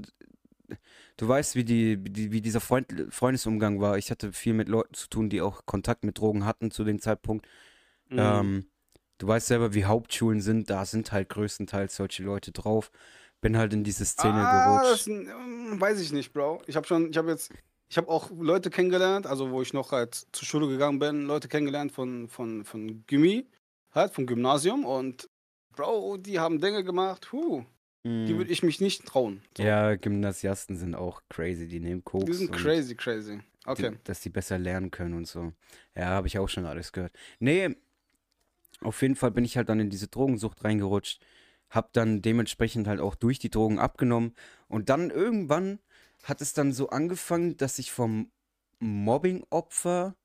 du 1.17 1.29
weißt, 1.29 1.55
wie, 1.55 1.65
die, 1.65 1.99
wie, 2.05 2.11
die, 2.11 2.33
wie 2.33 2.41
dieser 2.41 2.61
Freund, 2.61 2.93
Freundesumgang 3.11 3.81
war. 3.81 3.99
Ich 3.99 4.11
hatte 4.11 4.33
viel 4.33 4.55
mit 4.55 4.69
Leuten 4.69 4.95
zu 4.95 5.09
tun, 5.09 5.29
die 5.31 5.41
auch 5.41 5.67
Kontakt 5.67 6.05
mit 6.05 6.19
Drogen 6.19 6.45
hatten 6.45 6.71
zu 6.71 6.85
dem 6.85 7.01
Zeitpunkt. 7.01 7.47
Mhm. 8.11 8.19
Ähm, 8.19 8.67
du 9.21 9.29
weißt 9.29 9.47
selber, 9.47 9.75
wie 9.75 9.85
Hauptschulen 9.85 10.41
sind, 10.41 10.71
da 10.71 10.85
sind 10.85 11.13
halt 11.13 11.29
größtenteils 11.29 11.95
solche 11.95 12.25
Leute 12.25 12.51
drauf. 12.51 12.91
Bin 13.41 13.57
halt 13.57 13.73
in 13.73 13.85
diese 13.85 14.05
Szene 14.05 14.47
Ah, 14.49 14.85
gerutscht. 14.85 15.07
ähm, 15.07 15.81
weiß 15.81 16.01
ich 16.01 16.13
nicht, 16.13 16.33
Bro. 16.33 16.63
Ich 16.67 16.77
habe 16.77 16.87
schon, 16.87 17.11
ich 17.11 17.17
habe 17.17 17.31
jetzt, 17.31 17.53
ich 17.89 17.97
habe 17.97 18.09
auch 18.09 18.31
Leute 18.31 18.69
kennengelernt, 18.71 19.27
also 19.27 19.51
wo 19.51 19.63
ich 19.63 19.73
noch 19.73 19.93
halt 19.93 20.15
zur 20.33 20.47
Schule 20.47 20.69
gegangen 20.69 20.99
bin, 20.99 21.23
Leute 21.27 21.49
kennengelernt 21.49 21.93
von, 21.93 22.29
von, 22.29 22.65
von 22.65 23.05
Gymi, 23.07 23.47
halt 23.93 24.13
vom 24.13 24.27
Gymnasium 24.27 24.85
und 24.85 25.29
Bro, 25.75 26.19
die 26.19 26.39
haben 26.39 26.61
Dinge 26.61 26.85
gemacht, 26.85 27.33
huh, 27.33 27.65
die 28.05 28.11
Mhm. 28.11 28.39
würde 28.39 28.51
ich 28.51 28.63
mich 28.63 28.81
nicht 28.81 29.07
trauen. 29.07 29.43
So. 29.57 29.63
Ja, 29.63 29.95
Gymnasiasten 29.97 30.77
sind 30.77 30.95
auch 30.95 31.23
crazy, 31.29 31.67
die 31.69 31.81
nehmen 31.81 32.05
Koks. 32.05 32.27
Die 32.27 32.33
sind 32.33 32.53
crazy, 32.53 32.95
crazy. 32.95 33.41
Okay. 33.67 33.91
die, 33.93 33.99
dass 34.05 34.21
die 34.21 34.31
besser 34.31 34.59
lernen 34.59 34.91
können 34.91 35.15
und 35.15 35.27
so. 35.27 35.53
Ja, 35.95 36.07
habe 36.07 36.27
ich 36.27 36.39
auch 36.39 36.49
schon 36.49 36.67
alles 36.67 36.93
gehört. 36.93 37.13
Nee, 37.39 37.77
auf 38.83 39.03
jeden 39.03 39.17
Fall 39.17 39.31
bin 39.31 39.45
ich 39.45 39.57
halt 39.57 39.69
dann 39.69 39.81
in 39.81 39.91
diese 39.91 40.09
Drogensucht 40.09 40.65
reingerutscht, 40.65 41.23
hab 41.69 41.93
dann 41.93 42.23
dementsprechend 42.23 42.89
halt 42.89 43.01
auch 43.01 43.15
durch 43.15 43.39
die 43.39 43.51
Drogen 43.51 43.79
abgenommen 43.79 44.35
und 44.69 44.89
dann 44.89 45.11
irgendwann 45.11 45.79
hat 46.25 46.41
es 46.41 46.53
dann 46.53 46.73
so 46.73 46.91
angefangen, 46.91 47.57
dass 47.57 47.79
ich 47.79 47.93
vom 47.93 48.31
Mobbing-Opfer 48.81 50.17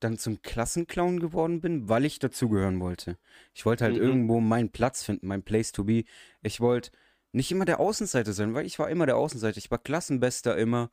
dann 0.00 0.18
zum 0.18 0.42
Klassenclown 0.42 1.20
geworden 1.20 1.60
bin, 1.60 1.88
weil 1.88 2.04
ich 2.04 2.18
dazugehören 2.18 2.80
wollte. 2.80 3.18
Ich 3.54 3.64
wollte 3.64 3.84
halt 3.84 3.96
Mhm. 3.96 4.02
irgendwo 4.02 4.40
meinen 4.40 4.70
Platz 4.70 5.02
finden, 5.02 5.26
mein 5.26 5.42
Place 5.42 5.72
to 5.72 5.84
be. 5.84 6.04
Ich 6.42 6.60
wollte 6.60 6.90
nicht 7.32 7.50
immer 7.50 7.64
der 7.64 7.80
Außenseiter 7.80 8.32
sein, 8.32 8.54
weil 8.54 8.66
ich 8.66 8.78
war 8.78 8.90
immer 8.90 9.06
der 9.06 9.16
Außenseiter. 9.16 9.58
Ich 9.58 9.70
war 9.70 9.78
Klassenbester 9.78 10.56
immer. 10.56 10.90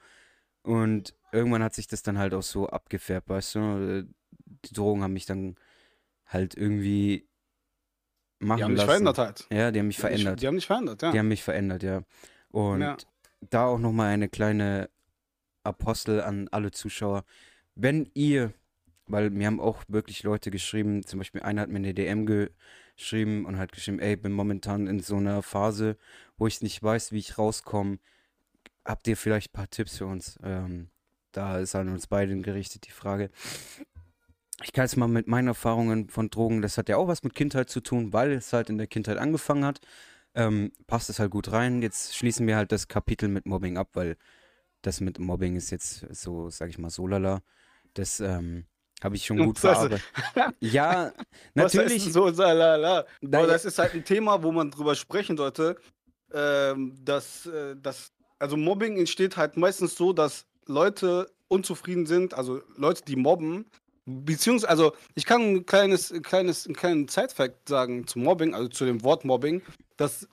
Und 0.63 1.15
irgendwann 1.33 1.63
hat 1.63 1.73
sich 1.73 1.87
das 1.87 2.03
dann 2.03 2.17
halt 2.17 2.33
auch 2.33 2.43
so 2.43 2.67
abgefärbt, 2.67 3.29
weißt 3.29 3.55
du? 3.55 3.59
Äh, 3.59 4.05
Die 4.65 4.73
Drogen 4.73 5.03
haben 5.03 5.13
mich 5.13 5.25
dann 5.25 5.55
halt 6.27 6.55
irgendwie 6.55 7.27
machen 8.39 8.57
Die 8.57 8.63
haben 8.63 8.75
lassen. 8.75 8.87
verändert 8.89 9.17
halt. 9.17 9.47
Ja, 9.51 9.71
die 9.71 9.79
haben 9.79 9.87
mich 9.87 9.97
Die 9.97 10.03
haben 10.03 10.09
verändert. 10.09 10.41
Die 10.41 10.47
haben 10.47 10.55
dich 10.55 10.65
verändert, 10.67 11.01
ja. 11.01 11.11
Die 11.11 11.19
haben 11.19 11.27
mich 11.27 11.43
verändert, 11.43 11.83
ja. 11.83 12.03
Und 12.49 12.81
Ja. 12.81 12.97
da 13.49 13.65
auch 13.65 13.79
nochmal 13.79 14.09
eine 14.13 14.29
kleine 14.29 14.89
Apostel 15.63 16.21
an 16.21 16.47
alle 16.49 16.71
Zuschauer. 16.71 17.23
Wenn 17.75 18.09
ihr, 18.13 18.53
weil 19.07 19.29
mir 19.29 19.47
haben 19.47 19.59
auch 19.61 19.83
wirklich 19.87 20.23
Leute 20.23 20.51
geschrieben, 20.51 21.05
zum 21.05 21.19
Beispiel 21.19 21.41
einer 21.41 21.61
hat 21.61 21.69
mir 21.69 21.77
eine 21.77 21.93
DM 21.93 22.25
geschrieben 22.95 23.45
und 23.45 23.57
hat 23.57 23.71
geschrieben, 23.71 23.99
ey, 23.99 24.15
bin 24.15 24.33
momentan 24.33 24.87
in 24.87 24.99
so 24.99 25.15
einer 25.17 25.41
Phase, 25.41 25.97
wo 26.37 26.47
ich 26.47 26.61
nicht 26.61 26.81
weiß, 26.83 27.11
wie 27.11 27.19
ich 27.19 27.37
rauskomme. 27.37 27.99
Habt 28.85 29.07
ihr 29.07 29.15
vielleicht 29.15 29.49
ein 29.51 29.53
paar 29.53 29.69
Tipps 29.69 29.97
für 29.97 30.05
uns? 30.05 30.37
Ähm, 30.43 30.89
da 31.31 31.59
ist 31.59 31.73
an 31.75 31.87
uns 31.89 32.07
beiden 32.07 32.43
gerichtet 32.43 32.85
die 32.85 32.91
Frage. 32.91 33.31
Ich 34.63 34.71
kann 34.71 34.85
jetzt 34.85 34.97
mal 34.97 35.07
mit 35.07 35.27
meinen 35.27 35.47
Erfahrungen 35.47 36.09
von 36.09 36.29
Drogen, 36.29 36.61
das 36.61 36.77
hat 36.77 36.89
ja 36.89 36.97
auch 36.97 37.07
was 37.07 37.23
mit 37.23 37.35
Kindheit 37.35 37.69
zu 37.69 37.81
tun, 37.81 38.13
weil 38.13 38.31
es 38.31 38.53
halt 38.53 38.69
in 38.69 38.77
der 38.77 38.87
Kindheit 38.87 39.17
angefangen 39.17 39.65
hat. 39.65 39.81
Ähm, 40.35 40.71
passt 40.87 41.09
es 41.09 41.19
halt 41.19 41.31
gut 41.31 41.51
rein. 41.51 41.81
Jetzt 41.81 42.15
schließen 42.15 42.47
wir 42.47 42.55
halt 42.55 42.71
das 42.71 42.87
Kapitel 42.87 43.29
mit 43.29 43.45
Mobbing 43.45 43.77
ab, 43.77 43.89
weil 43.93 44.17
das 44.81 44.99
mit 44.99 45.19
Mobbing 45.19 45.55
ist 45.55 45.69
jetzt 45.69 46.05
so, 46.09 46.49
sag 46.49 46.69
ich 46.69 46.77
mal, 46.77 46.89
so 46.89 47.05
lala. 47.07 47.41
Das 47.93 48.19
ähm, 48.19 48.65
habe 49.03 49.15
ich 49.15 49.25
schon 49.25 49.37
gut 49.37 49.59
verarbeitet. 49.59 50.01
Ja, 50.59 51.11
natürlich. 51.53 52.11
so, 52.11 52.31
salala? 52.31 53.05
Na, 53.21 53.39
Aber 53.39 53.47
das 53.47 53.65
ist 53.65 53.77
halt 53.77 53.93
ein 53.93 54.05
Thema, 54.05 54.41
wo 54.41 54.51
man 54.51 54.71
drüber 54.71 54.95
sprechen 54.95 55.37
sollte. 55.37 55.77
Ähm, 56.33 56.95
dass, 57.03 57.45
äh, 57.45 57.75
dass, 57.75 58.11
also 58.39 58.57
Mobbing 58.57 58.97
entsteht 58.97 59.37
halt 59.37 59.55
meistens 59.55 59.95
so, 59.95 60.13
dass 60.13 60.47
Leute 60.65 61.29
unzufrieden 61.47 62.07
sind, 62.07 62.33
also 62.33 62.61
Leute, 62.75 63.03
die 63.05 63.15
mobben, 63.15 63.65
beziehungsweise, 64.05 64.69
also 64.69 64.93
ich 65.15 65.25
kann 65.25 65.41
ein 65.41 65.65
kleines, 65.65 66.11
ein 66.11 66.23
kleines, 66.23 66.65
einen 66.65 66.75
kleinen 66.75 67.07
Side-Fact 67.07 67.69
sagen 67.69 68.07
zum 68.07 68.23
Mobbing, 68.23 68.53
also 68.53 68.67
zu 68.67 68.85
dem 68.85 69.03
Wort 69.03 69.25
Mobbing. 69.25 69.61
Das 69.97 70.27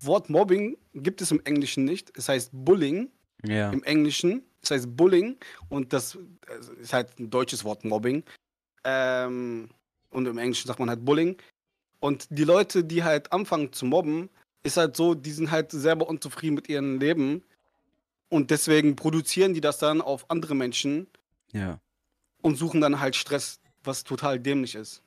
Wort 0.00 0.30
Mobbing 0.30 0.76
gibt 0.94 1.20
es 1.20 1.30
im 1.30 1.40
Englischen 1.44 1.84
nicht. 1.84 2.16
Es 2.16 2.28
heißt 2.28 2.50
Bullying 2.52 3.10
Ja, 3.44 3.70
im 3.70 3.82
Englischen. 3.84 4.42
Das 4.60 4.70
heißt 4.70 4.96
Bullying 4.96 5.36
und 5.68 5.92
das 5.92 6.18
also, 6.48 6.72
ist 6.74 6.92
halt 6.92 7.18
ein 7.18 7.30
deutsches 7.30 7.64
Wort 7.64 7.84
Mobbing. 7.84 8.24
Ähm, 8.84 9.68
und 10.10 10.26
im 10.26 10.38
Englischen 10.38 10.66
sagt 10.66 10.78
man 10.78 10.88
halt 10.88 11.04
Bullying. 11.04 11.36
Und 12.00 12.26
die 12.30 12.44
Leute, 12.44 12.84
die 12.84 13.02
halt 13.02 13.32
anfangen 13.32 13.72
zu 13.72 13.86
mobben, 13.86 14.28
ist 14.62 14.76
halt 14.76 14.96
so, 14.96 15.14
die 15.14 15.32
sind 15.32 15.50
halt 15.50 15.70
selber 15.70 16.08
unzufrieden 16.08 16.54
mit 16.54 16.68
ihrem 16.68 16.98
Leben. 16.98 17.42
Und 18.28 18.50
deswegen 18.50 18.96
produzieren 18.96 19.54
die 19.54 19.60
das 19.60 19.78
dann 19.78 20.00
auf 20.00 20.30
andere 20.30 20.54
Menschen 20.54 21.06
ja. 21.52 21.78
Und 22.44 22.56
suchen 22.56 22.82
dann 22.82 23.00
halt 23.00 23.16
Stress, 23.16 23.58
was 23.82 24.04
total 24.04 24.38
dämlich 24.38 24.74
ist. 24.74 25.02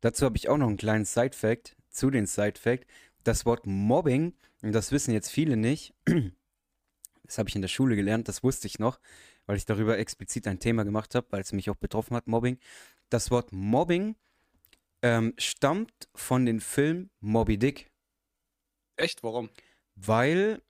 Dazu 0.00 0.24
habe 0.24 0.36
ich 0.36 0.48
auch 0.48 0.56
noch 0.58 0.66
einen 0.66 0.76
kleinen 0.76 1.04
Side-Fact 1.04 1.76
zu 1.88 2.10
den 2.10 2.26
Side-Fact. 2.26 2.84
Das 3.22 3.46
Wort 3.46 3.64
Mobbing, 3.64 4.34
und 4.62 4.72
das 4.72 4.90
wissen 4.90 5.12
jetzt 5.12 5.30
viele 5.30 5.56
nicht, 5.56 5.94
das 7.24 7.38
habe 7.38 7.48
ich 7.48 7.54
in 7.54 7.62
der 7.62 7.68
Schule 7.68 7.94
gelernt, 7.94 8.26
das 8.26 8.42
wusste 8.42 8.66
ich 8.66 8.80
noch, 8.80 8.98
weil 9.46 9.56
ich 9.56 9.66
darüber 9.66 9.98
explizit 9.98 10.48
ein 10.48 10.58
Thema 10.58 10.84
gemacht 10.84 11.14
habe, 11.14 11.28
weil 11.30 11.42
es 11.42 11.52
mich 11.52 11.70
auch 11.70 11.76
betroffen 11.76 12.16
hat, 12.16 12.26
Mobbing. 12.26 12.58
Das 13.08 13.30
Wort 13.30 13.52
Mobbing 13.52 14.16
ähm, 15.02 15.34
stammt 15.38 16.08
von 16.14 16.44
dem 16.44 16.60
Film 16.60 17.10
Moby 17.20 17.56
Dick, 17.56 17.92
Echt? 18.96 19.22
Warum? 19.22 19.48
weil 19.94 20.60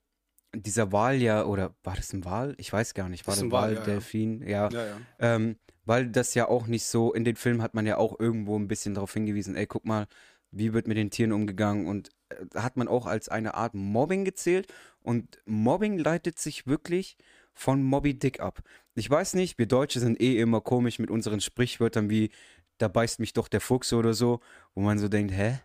dieser 0.53 0.91
Wal 0.91 1.15
ja, 1.21 1.45
oder 1.45 1.75
war 1.83 1.95
das 1.95 2.13
ein 2.13 2.23
Wal? 2.25 2.53
Ich 2.57 2.71
weiß 2.71 2.93
gar 2.93 3.09
nicht, 3.09 3.25
war 3.25 3.33
Das 3.33 3.43
ein 3.43 3.51
Wal, 3.51 3.61
Wal, 3.61 3.73
ja, 3.73 3.79
ja. 3.79 3.85
Delfin? 3.85 4.47
Ja, 4.47 4.69
Ja, 4.69 4.85
ja. 4.85 4.97
Ähm, 5.19 5.57
weil 5.85 6.09
das 6.09 6.33
ja 6.35 6.47
auch 6.47 6.67
nicht 6.67 6.85
so, 6.85 7.13
in 7.13 7.23
den 7.25 7.35
Filmen 7.35 7.61
hat 7.61 7.73
man 7.73 7.85
ja 7.85 7.97
auch 7.97 8.19
irgendwo 8.19 8.57
ein 8.57 8.67
bisschen 8.67 8.93
darauf 8.93 9.13
hingewiesen, 9.13 9.55
ey, 9.55 9.67
guck 9.67 9.85
mal, 9.85 10.07
wie 10.51 10.73
wird 10.73 10.87
mit 10.87 10.97
den 10.97 11.11
Tieren 11.11 11.31
umgegangen 11.31 11.87
und 11.87 12.09
äh, 12.29 12.35
hat 12.59 12.77
man 12.77 12.87
auch 12.87 13.05
als 13.05 13.29
eine 13.29 13.53
Art 13.55 13.73
Mobbing 13.73 14.25
gezählt 14.25 14.71
und 15.01 15.39
Mobbing 15.45 15.97
leitet 15.97 16.39
sich 16.39 16.67
wirklich 16.67 17.17
von 17.53 17.83
Moby 17.83 18.17
Dick 18.17 18.39
ab. 18.39 18.61
Ich 18.95 19.09
weiß 19.09 19.33
nicht, 19.35 19.57
wir 19.57 19.65
Deutsche 19.67 19.99
sind 19.99 20.21
eh 20.21 20.39
immer 20.39 20.61
komisch 20.61 20.99
mit 20.99 21.09
unseren 21.11 21.41
Sprichwörtern 21.41 22.09
wie, 22.09 22.31
da 22.77 22.87
beißt 22.87 23.19
mich 23.19 23.33
doch 23.33 23.47
der 23.47 23.61
Fuchs 23.61 23.93
oder 23.93 24.13
so, 24.13 24.39
wo 24.75 24.81
man 24.81 24.99
so 24.99 25.07
denkt, 25.07 25.33
hä? 25.33 25.59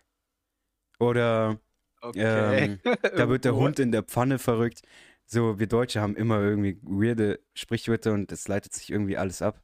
Oder 0.99 1.59
Okay. 2.01 2.63
ähm, 2.73 2.79
da 3.15 3.27
wird 3.29 3.45
der 3.45 3.55
Hund 3.55 3.79
in 3.79 3.91
der 3.91 4.03
Pfanne 4.03 4.39
verrückt. 4.39 4.81
So, 5.25 5.59
wir 5.59 5.67
Deutsche 5.67 5.99
haben 6.01 6.15
immer 6.15 6.39
irgendwie 6.41 6.79
weirde 6.83 7.39
Sprichwörter 7.53 8.13
und 8.13 8.31
das 8.31 8.47
leitet 8.47 8.73
sich 8.73 8.91
irgendwie 8.91 9.17
alles 9.17 9.41
ab. 9.41 9.61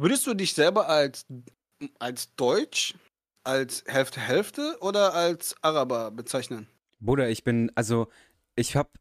Würdest 0.00 0.28
du 0.28 0.34
dich 0.34 0.54
selber 0.54 0.88
als, 0.88 1.26
als 1.98 2.32
Deutsch, 2.36 2.94
als 3.42 3.82
Hälfte 3.88 4.20
Hälfte 4.20 4.76
oder 4.80 5.12
als 5.12 5.56
Araber 5.60 6.12
bezeichnen? 6.12 6.68
Bruder, 7.00 7.28
ich 7.30 7.42
bin, 7.42 7.72
also, 7.74 8.06
ich 8.54 8.76
hab, 8.76 8.96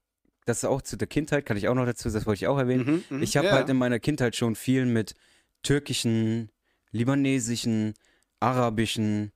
das 0.45 0.57
ist 0.57 0.65
auch 0.65 0.81
zu 0.81 0.97
der 0.97 1.07
Kindheit, 1.07 1.45
kann 1.45 1.55
ich 1.55 1.67
auch 1.67 1.75
noch 1.75 1.85
dazu, 1.85 2.09
das 2.09 2.25
wollte 2.25 2.37
ich 2.43 2.47
auch 2.47 2.57
erwähnen. 2.57 3.03
Mhm, 3.09 3.17
mhm. 3.17 3.23
Ich 3.23 3.37
habe 3.37 3.45
Ja. 3.45 3.53
halt 3.53 3.69
in 3.69 3.77
meiner 3.77 3.99
Kindheit 3.99 4.35
schon 4.35 4.55
viel 4.55 4.87
mit 4.87 5.13
türkischen, 5.61 6.49
libanesischen, 6.89 7.93
arabischen, 8.39 9.31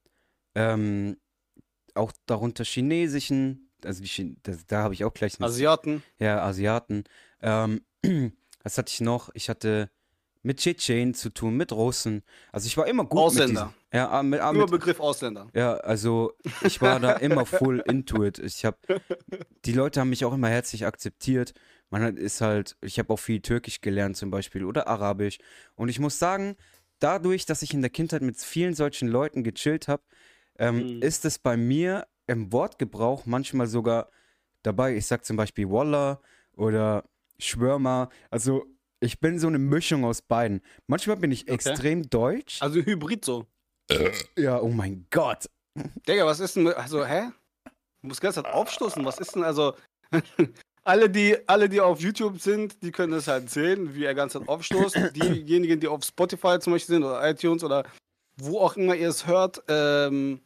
ähm, 0.55 1.17
auch 1.93 2.11
darunter 2.25 2.63
chinesischen, 2.63 3.69
also 3.85 4.01
die, 4.01 4.09
Chi- 4.09 4.35
das, 4.41 4.65
da 4.65 4.81
habe 4.81 4.95
ich 4.95 5.03
auch 5.03 5.13
gleich 5.13 5.39
Asiaten. 5.39 6.01
Ja, 6.17 6.41
Asiaten. 6.43 7.03
Ähm, 7.39 7.85
was 8.63 8.79
hatte 8.79 8.91
ich 8.91 9.01
noch? 9.01 9.29
Ich 9.35 9.47
hatte 9.47 9.91
mit 10.43 10.57
Tschetschenen 10.59 11.13
zu 11.13 11.29
tun, 11.29 11.55
mit 11.55 11.71
Russen. 11.71 12.23
Also 12.51 12.65
ich 12.67 12.75
war 12.77 12.87
immer 12.87 13.05
gut 13.05 13.19
Ausländer. 13.19 13.65
mit 13.67 13.73
diesen, 13.75 13.97
ja, 13.97 14.09
ah, 14.09 14.23
mit, 14.23 14.39
ah, 14.39 14.51
mit, 14.53 14.61
Überbegriff 14.63 14.99
Ausländer. 14.99 15.47
ja, 15.53 15.75
also 15.75 16.33
ich 16.63 16.81
war 16.81 16.99
da 16.99 17.13
immer 17.13 17.45
full 17.45 17.79
into 17.85 18.23
it. 18.23 18.39
Ich 18.39 18.65
habe 18.65 18.77
die 19.65 19.73
Leute 19.73 19.99
haben 19.99 20.09
mich 20.09 20.25
auch 20.25 20.33
immer 20.33 20.49
herzlich 20.49 20.85
akzeptiert. 20.85 21.53
Man 21.89 22.17
ist 22.17 22.41
halt, 22.41 22.77
ich 22.81 22.97
habe 22.99 23.13
auch 23.13 23.19
viel 23.19 23.41
Türkisch 23.41 23.81
gelernt 23.81 24.17
zum 24.17 24.31
Beispiel 24.31 24.63
oder 24.65 24.87
Arabisch. 24.87 25.37
Und 25.75 25.89
ich 25.89 25.99
muss 25.99 26.17
sagen, 26.17 26.55
dadurch, 26.99 27.45
dass 27.45 27.61
ich 27.61 27.73
in 27.73 27.81
der 27.81 27.89
Kindheit 27.91 28.21
mit 28.21 28.37
vielen 28.37 28.73
solchen 28.73 29.07
Leuten 29.09 29.43
gechillt 29.43 29.87
habe, 29.87 30.03
ähm, 30.57 30.77
Mhm. 30.97 31.01
ist 31.01 31.25
es 31.25 31.37
bei 31.39 31.57
mir 31.57 32.07
im 32.27 32.51
Wortgebrauch 32.51 33.25
manchmal 33.25 33.67
sogar 33.67 34.09
dabei. 34.63 34.95
Ich 34.95 35.05
sag 35.05 35.25
zum 35.25 35.35
Beispiel 35.37 35.69
Wallah 35.69 36.21
oder 36.55 37.03
Schwörmer. 37.39 38.09
Also 38.29 38.65
ich 39.01 39.19
bin 39.19 39.39
so 39.39 39.47
eine 39.47 39.59
Mischung 39.59 40.05
aus 40.05 40.21
beiden. 40.21 40.61
Manchmal 40.87 41.17
bin 41.17 41.31
ich 41.31 41.43
Okay. 41.43 41.53
extrem 41.53 42.09
deutsch. 42.09 42.61
Also 42.61 42.79
Hybrid 42.79 43.25
so. 43.25 43.45
ja, 44.37 44.61
oh 44.61 44.69
mein 44.69 45.05
Gott. 45.09 45.49
Digga, 46.07 46.25
was 46.25 46.39
ist 46.39 46.55
denn 46.55 46.67
also, 46.67 47.05
hä? 47.05 47.29
Du 48.01 48.07
musst 48.07 48.21
ganz 48.21 48.37
halt 48.37 48.47
aufstoßen. 48.47 49.03
Was 49.03 49.19
ist 49.19 49.35
denn, 49.35 49.43
also, 49.43 49.73
alle 50.83 51.09
die, 51.09 51.37
alle, 51.47 51.67
die 51.69 51.81
auf 51.81 51.99
YouTube 51.99 52.39
sind, 52.39 52.81
die 52.81 52.91
können 52.91 53.11
das 53.11 53.27
halt 53.27 53.49
sehen, 53.49 53.93
wie 53.95 54.05
er 54.05 54.15
ganz 54.15 54.35
halt 54.35 54.47
aufstoßt. 54.47 54.95
Diejenigen, 55.15 55.79
die 55.79 55.87
auf 55.87 56.03
Spotify 56.03 56.59
zum 56.59 56.73
Beispiel 56.73 56.95
sind 56.95 57.03
oder 57.03 57.27
iTunes 57.29 57.63
oder 57.63 57.83
wo 58.37 58.59
auch 58.59 58.75
immer 58.75 58.95
ihr 58.95 59.09
es 59.09 59.27
hört, 59.27 59.61
ähm, 59.67 60.41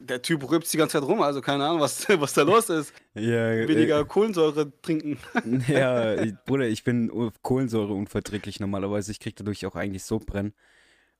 der 0.00 0.22
Typ 0.22 0.50
rülpst 0.50 0.72
die 0.72 0.78
ganze 0.78 0.98
Zeit 0.98 1.08
rum, 1.08 1.20
also 1.20 1.40
keine 1.40 1.66
Ahnung, 1.66 1.80
was, 1.80 2.08
was 2.20 2.32
da 2.32 2.42
los 2.42 2.68
ist. 2.68 2.92
Ja, 3.14 3.52
äh, 3.52 3.68
Weniger 3.68 4.04
Kohlensäure 4.04 4.72
trinken. 4.80 5.18
Ja, 5.68 6.14
ich, 6.22 6.34
Bruder, 6.46 6.66
ich 6.66 6.82
bin 6.82 7.32
kohlensäureunverträglich 7.42 8.60
normalerweise. 8.60 9.12
Ich 9.12 9.20
krieg 9.20 9.36
dadurch 9.36 9.64
auch 9.66 9.76
eigentlich 9.76 10.04
Sodbrennen. 10.04 10.54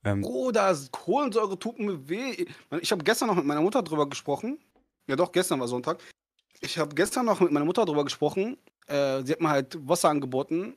Ähm, 0.03 0.21
Bruder, 0.21 0.75
Kohlensäure 0.91 1.57
tut 1.59 1.79
mir 1.79 2.09
weh. 2.09 2.45
Ich 2.81 2.91
habe 2.91 3.03
gestern 3.03 3.27
noch 3.27 3.35
mit 3.35 3.45
meiner 3.45 3.61
Mutter 3.61 3.83
drüber 3.83 4.09
gesprochen. 4.09 4.59
Ja 5.07 5.15
doch, 5.15 5.31
gestern 5.31 5.59
war 5.59 5.67
Sonntag. 5.67 5.99
Ich 6.59 6.77
habe 6.77 6.95
gestern 6.95 7.25
noch 7.25 7.39
mit 7.39 7.51
meiner 7.51 7.65
Mutter 7.65 7.85
drüber 7.85 8.03
gesprochen. 8.03 8.57
Äh, 8.87 9.23
sie 9.23 9.33
hat 9.33 9.41
mir 9.41 9.49
halt 9.49 9.77
Wasser 9.87 10.09
angeboten 10.09 10.75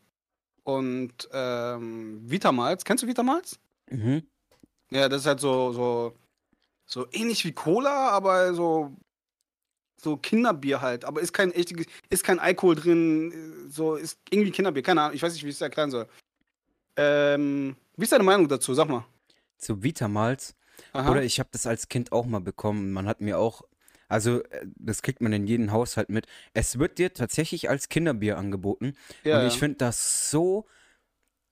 und 0.62 1.28
ähm, 1.32 2.20
Vitamals. 2.22 2.84
Kennst 2.84 3.02
du 3.02 3.06
Vitamals? 3.06 3.58
mhm. 3.90 4.22
Ja, 4.90 5.08
das 5.08 5.22
ist 5.22 5.26
halt 5.26 5.40
so, 5.40 5.72
so, 5.72 6.14
so 6.94 7.08
ähnlich 7.10 7.44
wie 7.44 7.50
Cola, 7.50 8.10
aber 8.10 8.54
so, 8.54 8.96
so 10.00 10.16
Kinderbier 10.16 10.80
halt. 10.80 11.04
Aber 11.04 11.20
ist 11.20 11.32
kein 11.32 11.50
echtes, 11.50 11.86
ist 12.08 12.22
kein 12.22 12.38
Alkohol 12.38 12.76
drin, 12.76 13.66
so 13.68 13.96
ist 13.96 14.20
irgendwie 14.30 14.52
Kinderbier. 14.52 14.84
Keine 14.84 15.02
Ahnung, 15.02 15.16
ich 15.16 15.22
weiß 15.22 15.32
nicht, 15.32 15.42
wie 15.42 15.48
ich 15.48 15.56
es 15.56 15.60
erklären 15.60 15.90
soll. 15.90 16.06
Ähm, 16.96 17.74
wie 17.96 18.04
ist 18.04 18.12
deine 18.12 18.22
Meinung 18.22 18.46
dazu? 18.46 18.74
Sag 18.74 18.88
mal. 18.88 19.04
Zu 19.58 19.82
Vitamals. 19.82 20.54
Aha. 20.92 21.10
Oder 21.10 21.24
ich 21.24 21.40
habe 21.40 21.48
das 21.50 21.66
als 21.66 21.88
Kind 21.88 22.12
auch 22.12 22.26
mal 22.26 22.40
bekommen. 22.40 22.92
Man 22.92 23.08
hat 23.08 23.20
mir 23.20 23.40
auch, 23.40 23.62
also 24.08 24.44
äh, 24.44 24.64
das 24.76 25.02
kriegt 25.02 25.20
man 25.20 25.32
in 25.32 25.48
jedem 25.48 25.72
Haushalt 25.72 26.10
mit. 26.10 26.28
Es 26.52 26.78
wird 26.78 26.98
dir 26.98 27.12
tatsächlich 27.12 27.68
als 27.68 27.88
Kinderbier 27.88 28.38
angeboten. 28.38 28.94
ja, 29.24 29.40
Und 29.40 29.48
ich 29.48 29.54
ja. 29.54 29.58
finde 29.58 29.78
das 29.78 30.30
so 30.30 30.64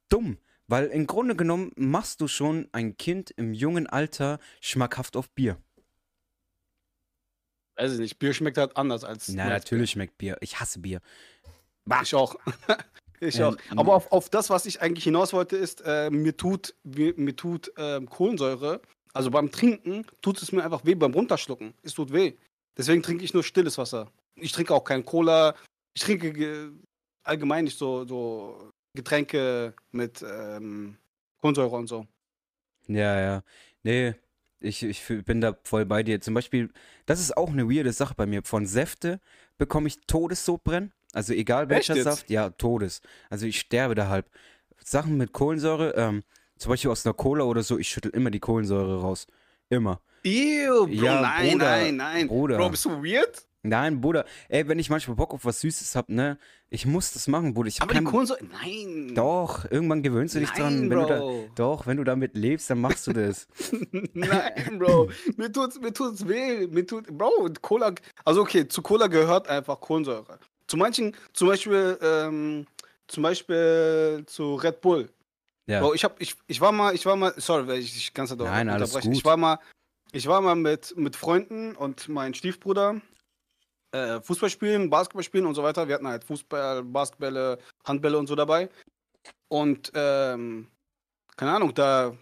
dumm, 0.08 0.38
weil 0.72 0.86
im 0.86 1.06
Grunde 1.06 1.36
genommen 1.36 1.70
machst 1.76 2.22
du 2.22 2.28
schon 2.28 2.66
ein 2.72 2.96
Kind 2.96 3.30
im 3.30 3.52
jungen 3.52 3.86
Alter 3.86 4.38
schmackhaft 4.62 5.18
auf 5.18 5.28
Bier. 5.28 5.58
Weiß 7.76 7.92
ich 7.92 7.98
nicht, 7.98 8.18
Bier 8.18 8.32
schmeckt 8.32 8.56
halt 8.56 8.74
anders 8.78 9.04
als. 9.04 9.28
Na, 9.28 9.44
als 9.50 9.64
natürlich 9.64 9.90
schmeckt 9.90 10.16
Bier. 10.16 10.38
Ich 10.40 10.60
hasse 10.60 10.78
Bier. 10.78 11.00
Bier. 11.84 12.00
Ich 12.02 12.14
auch. 12.14 12.36
ich 13.20 13.38
Ähm, 13.38 13.44
auch. 13.44 13.56
Aber 13.76 13.94
auf, 13.96 14.12
auf 14.12 14.30
das, 14.30 14.48
was 14.48 14.64
ich 14.64 14.80
eigentlich 14.80 15.04
hinaus 15.04 15.34
wollte, 15.34 15.58
ist, 15.58 15.82
äh, 15.84 16.08
mir 16.08 16.34
tut, 16.38 16.74
mir, 16.84 17.12
mir 17.18 17.36
tut 17.36 17.70
ähm, 17.76 18.08
Kohlensäure, 18.08 18.80
also 19.12 19.30
beim 19.30 19.52
Trinken, 19.52 20.06
tut 20.22 20.40
es 20.40 20.52
mir 20.52 20.64
einfach 20.64 20.86
weh 20.86 20.94
beim 20.94 21.12
Runterschlucken. 21.12 21.74
Es 21.82 21.92
tut 21.92 22.14
weh. 22.14 22.32
Deswegen 22.78 23.02
trinke 23.02 23.24
ich 23.24 23.34
nur 23.34 23.44
stilles 23.44 23.76
Wasser. 23.76 24.10
Ich 24.36 24.52
trinke 24.52 24.72
auch 24.74 24.84
kein 24.84 25.04
Cola. 25.04 25.54
Ich 25.94 26.02
trinke 26.02 26.32
ge- 26.32 26.70
allgemein 27.24 27.64
nicht 27.64 27.76
so, 27.78 28.06
so 28.06 28.71
Getränke 28.94 29.74
mit 29.90 30.22
ähm, 30.22 30.96
Kohlensäure 31.40 31.76
und 31.76 31.86
so. 31.86 32.06
Ja, 32.86 33.18
ja. 33.20 33.42
Nee, 33.82 34.14
ich, 34.60 34.82
ich 34.82 35.02
bin 35.24 35.40
da 35.40 35.56
voll 35.64 35.86
bei 35.86 36.02
dir. 36.02 36.20
Zum 36.20 36.34
Beispiel, 36.34 36.70
das 37.06 37.20
ist 37.20 37.36
auch 37.36 37.50
eine 37.50 37.68
weirde 37.68 37.92
Sache 37.92 38.14
bei 38.16 38.26
mir. 38.26 38.42
Von 38.44 38.66
Säfte 38.66 39.20
bekomme 39.58 39.88
ich 39.88 40.00
Todessodbrennen. 40.06 40.92
Also 41.12 41.32
egal 41.32 41.68
welcher? 41.68 41.96
Saft, 42.02 42.30
ja, 42.30 42.50
Todes. 42.50 43.02
Also 43.28 43.46
ich 43.46 43.60
sterbe 43.60 43.94
da 43.94 44.08
halb. 44.08 44.30
Sachen 44.84 45.16
mit 45.16 45.32
Kohlensäure, 45.32 45.94
ähm, 45.96 46.22
zum 46.56 46.70
Beispiel 46.70 46.90
aus 46.90 47.06
einer 47.06 47.14
Cola 47.14 47.44
oder 47.44 47.62
so, 47.62 47.78
ich 47.78 47.88
schüttel 47.88 48.10
immer 48.12 48.30
die 48.30 48.40
Kohlensäure 48.40 49.00
raus. 49.00 49.26
Immer. 49.68 50.00
Ew, 50.24 50.86
Bro, 50.86 50.92
Ja, 50.92 51.20
nein, 51.20 51.50
Bruder, 51.52 51.64
nein, 51.64 51.96
nein. 51.96 52.28
Bruder. 52.28 52.56
Bro, 52.56 52.70
bist 52.70 52.84
du 52.84 52.90
weird? 53.02 53.46
Nein, 53.64 54.00
Bruder, 54.00 54.24
ey, 54.48 54.66
wenn 54.66 54.80
ich 54.80 54.90
manchmal 54.90 55.14
Bock 55.14 55.32
auf 55.32 55.44
was 55.44 55.60
Süßes 55.60 55.94
hab, 55.94 56.08
ne, 56.08 56.36
ich 56.68 56.84
muss 56.84 57.12
das 57.12 57.28
machen, 57.28 57.54
Bruder. 57.54 57.68
Ich 57.68 57.76
hab 57.76 57.84
Aber 57.84 57.92
die 57.92 57.98
keinen 57.98 58.10
Kohlensäure. 58.10 58.40
Nein. 58.44 59.14
Doch, 59.14 59.70
irgendwann 59.70 60.02
gewöhnst 60.02 60.34
du 60.34 60.40
dich 60.40 60.50
dran. 60.50 60.80
Nein, 60.80 60.90
Wenn 60.90 60.98
du 60.98 61.06
da, 61.06 61.18
Bro. 61.18 61.48
doch, 61.54 61.86
wenn 61.86 61.96
du 61.96 62.04
damit 62.04 62.36
lebst, 62.36 62.68
dann 62.70 62.80
machst 62.80 63.06
du 63.06 63.12
das. 63.12 63.46
Nein, 64.14 64.78
Bro. 64.80 65.10
mir 65.36 65.52
tut's, 65.52 65.78
mir 65.80 65.92
tut's 65.92 66.26
weh. 66.26 66.66
Mir 66.66 66.84
tut, 66.84 67.06
Bro, 67.16 67.50
Cola. 67.60 67.94
Also 68.24 68.42
okay, 68.42 68.66
zu 68.66 68.82
Cola 68.82 69.06
gehört 69.06 69.46
einfach 69.48 69.80
Kohlensäure. 69.80 70.40
Zu 70.66 70.76
manchen, 70.76 71.14
zum 71.32 71.46
Beispiel, 71.46 71.98
ähm, 72.02 72.66
zum 73.06 73.22
Beispiel 73.22 74.24
zu 74.26 74.56
Red 74.56 74.80
Bull. 74.80 75.08
Ja. 75.66 75.80
Bro, 75.80 75.94
ich 75.94 76.02
hab, 76.02 76.20
ich, 76.20 76.34
ich 76.48 76.60
war 76.60 76.72
mal, 76.72 76.96
ich 76.96 77.06
war 77.06 77.14
mal, 77.14 77.32
sorry, 77.36 77.68
wenn 77.68 77.80
ich 77.80 77.92
dich 77.92 78.12
ganz 78.12 78.34
Nein, 78.34 78.68
alles 78.68 78.92
gut. 78.92 79.04
Ich 79.04 79.24
war 79.24 79.36
mal, 79.36 79.60
ich 80.10 80.26
war 80.26 80.40
mal 80.40 80.56
mit, 80.56 80.96
mit 80.96 81.14
Freunden 81.14 81.76
und 81.76 82.08
meinem 82.08 82.34
Stiefbruder 82.34 83.00
äh, 83.92 84.20
Fußball 84.20 84.50
spielen, 84.50 84.90
Basketball 84.90 85.22
spielen 85.22 85.46
und 85.46 85.54
so 85.54 85.62
weiter. 85.62 85.86
Wir 85.86 85.94
hatten 85.94 86.08
halt 86.08 86.24
Fußball, 86.24 86.82
Basketbälle, 86.82 87.58
Handbälle 87.84 88.18
und 88.18 88.26
so 88.26 88.34
dabei. 88.34 88.68
Und 89.48 89.92
ähm, 89.94 90.68
keine 91.36 91.52
Ahnung, 91.52 91.74
da 91.74 92.16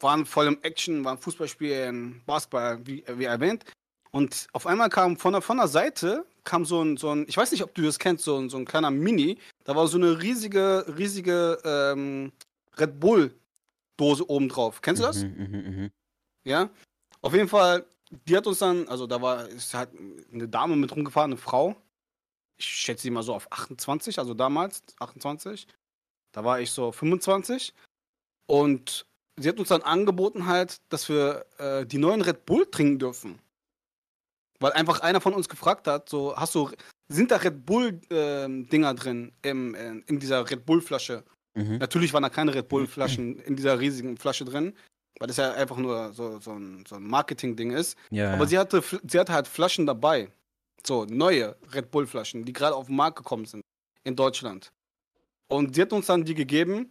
waren 0.00 0.26
voll 0.26 0.46
im 0.46 0.58
Action, 0.62 1.04
waren 1.04 1.18
Fußballspielen, 1.18 2.22
Basketball, 2.26 2.84
wie, 2.86 3.04
wie 3.06 3.24
erwähnt. 3.24 3.64
Und 4.10 4.46
auf 4.52 4.66
einmal 4.66 4.90
kam 4.90 5.16
von 5.16 5.32
der, 5.32 5.42
von 5.42 5.56
der 5.56 5.68
Seite, 5.68 6.26
kam 6.44 6.64
so 6.64 6.82
ein, 6.82 6.96
so 6.96 7.10
ein, 7.10 7.24
ich 7.28 7.36
weiß 7.36 7.50
nicht, 7.52 7.62
ob 7.62 7.74
du 7.74 7.82
das 7.82 7.98
kennst, 7.98 8.24
so 8.24 8.36
ein, 8.38 8.50
so 8.50 8.58
ein 8.58 8.64
kleiner 8.64 8.90
Mini. 8.90 9.38
Da 9.64 9.74
war 9.74 9.86
so 9.86 9.96
eine 9.96 10.20
riesige, 10.20 10.84
riesige 10.98 11.58
ähm, 11.64 12.32
Red 12.78 13.00
Bull-Dose 13.00 14.28
oben 14.28 14.48
drauf. 14.48 14.82
Kennst 14.82 15.02
du 15.02 15.06
das? 15.06 15.24
Mhm, 15.24 15.34
mhm, 15.38 15.76
mhm. 15.76 15.90
Ja. 16.44 16.68
Auf 17.22 17.32
jeden 17.34 17.48
Fall, 17.48 17.86
die 18.12 18.36
hat 18.36 18.46
uns 18.46 18.58
dann, 18.58 18.88
also 18.88 19.06
da 19.06 19.20
war, 19.22 19.48
ist 19.48 19.74
halt 19.74 19.90
eine 20.32 20.48
Dame 20.48 20.76
mit 20.76 20.92
rumgefahren, 20.92 21.32
eine 21.32 21.40
Frau. 21.40 21.76
Ich 22.58 22.66
schätze 22.66 23.02
sie 23.02 23.10
mal 23.10 23.22
so 23.22 23.34
auf 23.34 23.50
28, 23.50 24.18
also 24.18 24.34
damals 24.34 24.82
28. 24.98 25.66
Da 26.32 26.44
war 26.44 26.60
ich 26.60 26.70
so 26.70 26.92
25. 26.92 27.74
Und 28.46 29.06
sie 29.36 29.48
hat 29.48 29.58
uns 29.58 29.68
dann 29.68 29.82
angeboten 29.82 30.46
halt, 30.46 30.76
dass 30.90 31.08
wir 31.08 31.46
äh, 31.58 31.86
die 31.86 31.98
neuen 31.98 32.20
Red 32.20 32.44
Bull 32.44 32.66
trinken 32.70 32.98
dürfen. 32.98 33.38
Weil 34.60 34.72
einfach 34.72 35.00
einer 35.00 35.20
von 35.20 35.34
uns 35.34 35.48
gefragt 35.48 35.86
hat, 35.86 36.08
so, 36.08 36.36
hast 36.36 36.54
du, 36.54 36.70
sind 37.08 37.30
da 37.30 37.36
Red 37.36 37.66
Bull-Dinger 37.66 38.94
drin 38.94 39.32
im, 39.42 39.74
äh, 39.74 40.02
in 40.06 40.20
dieser 40.20 40.48
Red 40.48 40.66
Bull-Flasche? 40.66 41.24
Mhm. 41.54 41.78
Natürlich 41.78 42.12
waren 42.12 42.22
da 42.22 42.28
keine 42.28 42.54
Red 42.54 42.68
Bull-Flaschen 42.68 43.38
in 43.40 43.56
dieser 43.56 43.80
riesigen 43.80 44.16
Flasche 44.16 44.44
drin, 44.44 44.74
weil 45.18 45.28
das 45.28 45.36
ja 45.36 45.52
einfach 45.52 45.76
nur 45.76 46.12
so, 46.12 46.38
so 46.40 46.52
ein, 46.52 46.84
so 46.88 46.96
ein 46.96 47.02
Marketing-Ding 47.06 47.70
ist. 47.72 47.96
Ja, 48.10 48.32
Aber 48.32 48.44
ja. 48.44 48.48
sie 48.48 48.58
hatte, 48.58 48.82
sie 49.08 49.18
hatte 49.18 49.32
halt 49.32 49.46
Flaschen 49.46 49.86
dabei. 49.86 50.30
So, 50.84 51.04
neue 51.04 51.56
Red 51.72 51.90
Bull-Flaschen, 51.90 52.44
die 52.44 52.52
gerade 52.52 52.74
auf 52.74 52.86
den 52.86 52.96
Markt 52.96 53.16
gekommen 53.16 53.44
sind 53.46 53.62
in 54.04 54.16
Deutschland. 54.16 54.72
Und 55.48 55.74
sie 55.74 55.82
hat 55.82 55.92
uns 55.92 56.06
dann 56.06 56.24
die 56.24 56.34
gegeben. 56.34 56.90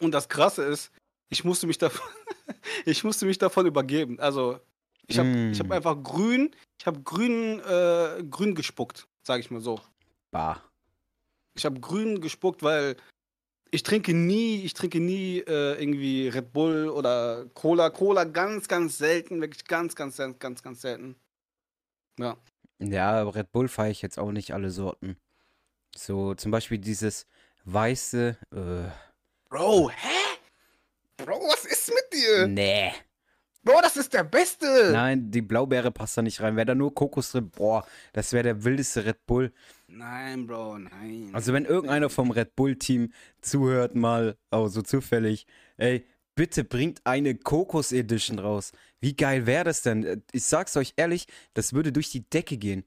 Und 0.00 0.12
das 0.12 0.28
Krasse 0.28 0.64
ist, 0.64 0.90
ich 1.28 1.44
musste 1.44 1.66
mich 1.66 1.78
davon, 1.78 2.06
ich 2.84 3.04
musste 3.04 3.26
mich 3.26 3.38
davon 3.38 3.66
übergeben. 3.66 4.18
Also, 4.18 4.58
ich 5.06 5.18
habe 5.18 5.28
Mm. 5.28 5.52
ich 5.52 5.60
hab 5.60 5.70
einfach 5.70 6.02
grün, 6.02 6.54
ich 6.80 6.86
habe 6.86 7.00
grün, 7.02 7.60
äh, 7.60 8.22
grün 8.28 8.54
gespuckt, 8.54 9.06
sage 9.22 9.40
ich 9.40 9.50
mal 9.50 9.60
so. 9.60 9.80
Bah. 10.30 10.62
Ich 11.54 11.64
habe 11.64 11.80
grün 11.80 12.20
gespuckt, 12.20 12.62
weil 12.62 12.96
ich 13.70 13.82
trinke 13.82 14.14
nie, 14.14 14.62
ich 14.64 14.74
trinke 14.74 15.00
nie 15.00 15.38
äh, 15.40 15.80
irgendwie 15.80 16.28
Red 16.28 16.52
Bull 16.52 16.88
oder 16.88 17.46
Cola. 17.54 17.90
Cola 17.90 18.24
ganz, 18.24 18.68
ganz 18.68 18.98
selten, 18.98 19.40
wirklich 19.40 19.64
ganz, 19.64 19.94
ganz, 19.94 20.16
ganz, 20.16 20.38
ganz, 20.38 20.62
ganz 20.62 20.80
selten. 20.80 21.16
Ja. 22.18 22.36
Ja, 22.78 23.20
aber 23.20 23.34
Red 23.34 23.52
Bull 23.52 23.68
feiere 23.68 23.90
ich 23.90 24.02
jetzt 24.02 24.18
auch 24.18 24.30
nicht 24.30 24.52
alle 24.52 24.70
Sorten. 24.70 25.16
So, 25.96 26.34
zum 26.34 26.50
Beispiel 26.50 26.78
dieses 26.78 27.26
weiße. 27.64 28.36
Äh, 28.52 28.90
Bro, 29.48 29.90
hä? 29.90 30.38
Bro, 31.16 31.40
was 31.48 31.64
ist 31.64 31.88
mit 31.88 32.12
dir? 32.12 32.46
nee. 32.46 32.92
Bro, 33.68 33.80
das 33.82 33.96
ist 33.96 34.12
der 34.14 34.24
Beste. 34.24 34.90
Nein, 34.92 35.30
die 35.30 35.42
Blaubeere 35.42 35.90
passt 35.90 36.16
da 36.16 36.22
nicht 36.22 36.40
rein. 36.40 36.56
Wäre 36.56 36.66
da 36.66 36.74
nur 36.74 36.94
Kokos 36.94 37.32
drin, 37.32 37.50
boah, 37.50 37.86
das 38.12 38.32
wäre 38.32 38.42
der 38.44 38.64
wildeste 38.64 39.04
Red 39.04 39.26
Bull. 39.26 39.52
Nein, 39.88 40.46
Bro, 40.46 40.78
nein. 40.78 41.30
Also, 41.32 41.52
wenn 41.52 41.64
irgendeiner 41.64 42.08
vom 42.10 42.30
Red 42.30 42.56
Bull-Team 42.56 43.12
zuhört, 43.42 43.94
mal, 43.94 44.36
oh, 44.50 44.68
so 44.68 44.80
zufällig, 44.82 45.46
ey, 45.76 46.06
bitte 46.34 46.64
bringt 46.64 47.00
eine 47.04 47.34
Kokos 47.34 47.92
Edition 47.92 48.38
raus. 48.38 48.72
Wie 49.00 49.14
geil 49.14 49.46
wäre 49.46 49.64
das 49.64 49.82
denn? 49.82 50.04
Äh, 50.04 50.20
Ich 50.32 50.44
sag's 50.44 50.76
euch 50.76 50.94
ehrlich, 50.96 51.26
das 51.54 51.72
würde 51.72 51.92
durch 51.92 52.10
die 52.10 52.28
Decke 52.28 52.56
gehen. 52.56 52.84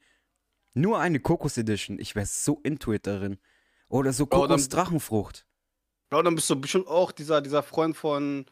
Nur 0.74 1.00
eine 1.00 1.20
Kokos 1.20 1.58
Edition. 1.58 2.00
Ich 2.00 2.16
wäre 2.16 2.26
so 2.26 2.60
into 2.64 2.94
it 2.94 3.06
darin. 3.06 3.38
Oder 3.90 4.14
so 4.14 4.26
Bro, 4.26 4.42
dann- 4.48 4.50
Kokos 4.52 4.70
Drachenfrucht. 4.70 5.46
Bro, 6.10 6.24
dann 6.24 6.36
bist 6.36 6.50
du 6.50 6.56
bestimmt 6.60 6.88
auch 6.88 7.12
dieser, 7.12 7.42
dieser 7.42 7.62
Freund 7.64 7.96
von. 7.96 8.46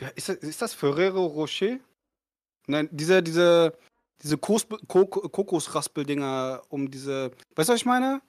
Ja, 0.00 0.08
ist, 0.14 0.28
das, 0.28 0.36
ist 0.36 0.62
das 0.62 0.74
Ferrero 0.74 1.26
Rocher? 1.26 1.78
Nein, 2.66 2.88
diese, 2.92 3.22
diese, 3.22 3.76
diese 4.22 4.38
Kos 4.38 4.66
Kok 4.86 5.32
Kokosraspel-Dinger 5.32 6.62
um 6.68 6.90
diese. 6.90 7.30
Weißt 7.56 7.68
du, 7.68 7.72
was 7.72 7.80
ich 7.80 7.86
meine? 7.86 8.20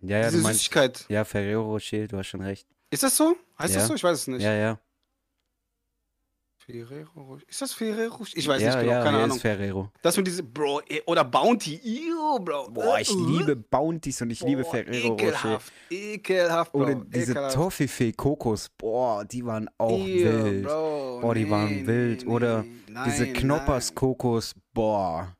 Ja, 0.00 0.18
ja, 0.18 0.24
diese 0.28 0.38
du 0.38 0.42
meinst. 0.42 0.60
Süßigkeit. 0.60 1.04
Ja, 1.08 1.24
Ferrero 1.24 1.62
Rocher, 1.72 2.06
du 2.06 2.16
hast 2.18 2.28
schon 2.28 2.40
recht. 2.42 2.66
Ist 2.90 3.02
das 3.02 3.16
so? 3.16 3.36
Heißt 3.58 3.74
Ja. 3.74 3.80
das 3.80 3.88
so? 3.88 3.94
Ich 3.94 4.02
weiß 4.02 4.18
es 4.18 4.26
nicht. 4.28 4.42
Ja, 4.42 4.54
ja. 4.54 4.78
Ferrero. 6.68 7.38
Ist 7.46 7.62
das 7.62 7.72
Ferrero? 7.72 8.26
Ich 8.34 8.46
weiß 8.46 8.60
ja, 8.60 8.68
nicht 8.68 8.80
genau, 8.80 8.92
ja, 8.92 9.02
keine 9.02 9.16
ja, 9.18 9.24
Ahnung. 9.24 9.36
ist 9.36 9.42
Ferrero. 9.42 9.90
Das 10.02 10.16
mit 10.18 10.26
diese, 10.26 10.42
Bro, 10.42 10.82
eh, 10.86 11.00
oder 11.06 11.24
Bounty. 11.24 11.80
Ew, 11.82 12.38
Bro. 12.40 12.70
Boah, 12.72 13.00
ich 13.00 13.10
liebe 13.10 13.56
Bounties 13.56 14.20
und 14.20 14.28
ich 14.30 14.40
liebe 14.42 14.62
boah, 14.62 14.70
Ferrero 14.72 15.08
Rocher. 15.08 15.24
Ekelhaft, 15.24 15.72
ekelhaft, 15.88 16.72
Bro. 16.72 16.80
Oder 16.82 16.94
diese 16.96 17.32
ekelhaft. 17.32 17.54
Toffifee 17.54 18.12
Kokos, 18.12 18.68
boah, 18.68 19.24
die 19.24 19.44
waren 19.46 19.70
auch 19.78 19.98
Ew, 19.98 20.44
wild. 20.44 20.64
Bro, 20.66 21.20
Boah, 21.22 21.34
die 21.34 21.44
nee, 21.44 21.50
waren 21.50 21.86
wild. 21.86 22.24
nee, 22.26 22.30
Oder 22.30 22.62
nee. 22.62 22.70
Diese 23.06 23.24
Nein, 23.24 23.32
Knoppers 23.32 23.88
nein. 23.88 23.94
Kokos, 23.94 24.54
boah. 24.74 25.34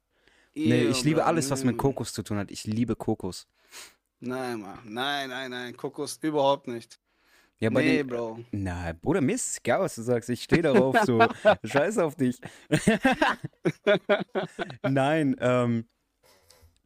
Nee, 0.55 0.85
Ew, 0.85 0.91
ich 0.91 1.05
liebe 1.05 1.21
Bro, 1.21 1.27
alles, 1.27 1.51
was 1.51 1.63
mit 1.63 1.75
nee. 1.77 1.83
Kokos 1.83 2.15
zu 2.15 2.23
tun 2.23 2.39
hat. 2.39 2.51
Ich 2.51 2.65
liebe 2.65 2.97
Kokos. 2.97 3.47
Nein, 4.21 4.61
Mann. 4.63 4.79
Nein, 4.85 5.29
nein, 5.29 5.51
nein. 5.51 5.77
Kokos 5.77 6.19
überhaupt 6.23 6.69
nicht. 6.69 6.99
Ja, 7.61 7.71
bei 7.71 7.83
nee, 7.83 7.97
den, 7.99 8.07
Bro. 8.07 8.39
Na, 8.53 8.93
Bruder, 8.93 9.21
mir 9.21 9.35
ist 9.35 9.59
egal, 9.59 9.81
was 9.81 9.97
du 9.97 10.03
sagst. 10.03 10.31
Ich 10.31 10.45
stehe 10.45 10.63
darauf, 10.63 10.97
so. 11.05 11.19
Scheiß 11.65 11.99
auf 11.99 12.15
dich. 12.15 12.39
Nein, 14.83 15.37
ähm, 15.41 15.87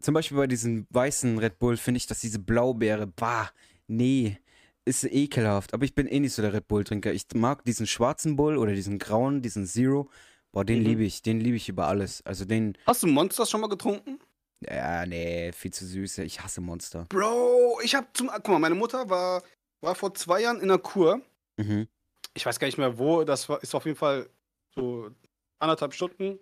zum 0.00 0.14
Beispiel 0.14 0.36
bei 0.38 0.46
diesem 0.46 0.86
weißen 0.90 1.38
Red 1.38 1.58
Bull 1.58 1.76
finde 1.76 1.98
ich, 1.98 2.06
dass 2.06 2.20
diese 2.20 2.38
Blaubeere, 2.38 3.06
bah, 3.06 3.50
nee, 3.86 4.38
ist 4.84 5.04
ekelhaft. 5.04 5.74
Aber 5.74 5.84
ich 5.84 5.94
bin 5.94 6.06
eh 6.08 6.20
nicht 6.20 6.34
so 6.34 6.42
der 6.42 6.52
Red 6.52 6.66
Bull-Trinker. 6.68 7.12
Ich 7.12 7.26
mag 7.34 7.64
diesen 7.64 7.86
schwarzen 7.86 8.36
Bull 8.36 8.56
oder 8.56 8.72
diesen 8.72 8.98
grauen, 8.98 9.42
diesen 9.42 9.66
Zero. 9.66 10.10
Boah, 10.50 10.64
den 10.64 10.80
Mhm. 10.80 10.84
liebe 10.86 11.04
ich. 11.04 11.22
Den 11.22 11.40
liebe 11.40 11.56
ich 11.56 11.68
über 11.68 11.86
alles. 11.86 12.24
Also 12.26 12.44
den, 12.44 12.76
Hast 12.86 13.02
du 13.02 13.06
Monsters 13.06 13.50
schon 13.50 13.60
mal 13.60 13.68
getrunken? 13.68 14.18
ja, 14.60 15.06
nee, 15.06 15.52
viel 15.52 15.72
zu 15.72 15.86
süß. 15.86 16.18
Ich 16.18 16.40
hasse 16.40 16.60
Monster. 16.60 17.06
Bro, 17.08 17.78
ich 17.84 17.94
hab 17.94 18.14
zum. 18.16 18.28
Guck 18.28 18.48
mal, 18.48 18.58
meine 18.58 18.74
Mutter 18.74 19.08
war, 19.08 19.42
war 19.82 19.94
vor 19.94 20.14
zwei 20.14 20.40
Jahren 20.42 20.60
in 20.60 20.68
der 20.68 20.78
Kur. 20.78 21.20
Mhm. 21.56 21.88
Ich 22.34 22.46
weiß 22.46 22.58
gar 22.58 22.66
nicht 22.66 22.78
mehr 22.78 22.98
wo. 22.98 23.24
Das 23.24 23.48
war, 23.48 23.62
ist 23.62 23.74
auf 23.74 23.84
jeden 23.84 23.96
Fall 23.98 24.28
so 24.74 25.10
anderthalb 25.58 25.92
Stunden. 25.94 26.38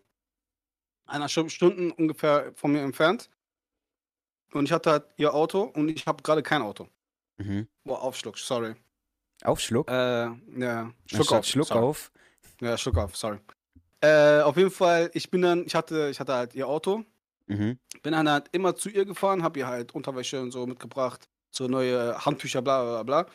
Eineinhalb 1.07 1.51
Stunden 1.51 1.91
ungefähr 1.91 2.53
von 2.55 2.73
mir 2.73 2.83
entfernt. 2.83 3.29
Und 4.53 4.65
ich 4.67 4.73
hatte 4.73 4.91
halt 4.91 5.05
ihr 5.17 5.35
Auto 5.35 5.63
und 5.63 5.89
ich 5.89 6.07
habe 6.07 6.23
gerade 6.23 6.43
kein 6.43 6.63
Auto. 6.63 6.89
Mhm. 7.39 7.67
Boah, 7.85 8.03
Aufschluck, 8.03 8.39
sorry. 8.39 8.75
Aufschluck? 9.43 9.89
Äh, 9.91 10.27
ja, 10.59 10.93
Schluck 11.07 11.33
auf. 11.33 11.45
Schluck 11.47 11.67
sorry. 11.69 11.81
auf. 11.81 12.13
Ja, 12.61 12.77
Schluck 12.77 12.99
auf, 12.99 13.17
sorry. 13.17 13.39
Äh, 14.01 14.41
auf 14.43 14.57
jeden 14.57 14.71
Fall, 14.71 15.11
ich 15.15 15.31
bin 15.31 15.43
dann, 15.43 15.65
ich 15.67 15.75
hatte, 15.75 16.09
ich 16.11 16.21
hatte 16.21 16.35
halt 16.35 16.55
ihr 16.55 16.69
Auto, 16.69 17.05
Mhm. 17.47 17.79
bin 18.03 18.13
dann 18.13 18.29
halt 18.31 18.49
immer 18.53 18.77
zu 18.77 18.89
ihr 18.91 19.05
gefahren, 19.05 19.43
hab 19.43 19.57
ihr 19.57 19.67
halt 19.67 19.93
Unterwäsche 19.93 20.41
und 20.41 20.53
so 20.53 20.67
mitgebracht, 20.67 21.29
so 21.51 21.67
neue 21.69 22.25
Handtücher, 22.25 22.63
bla 22.63 22.83
bla 22.83 23.03
bla. 23.03 23.27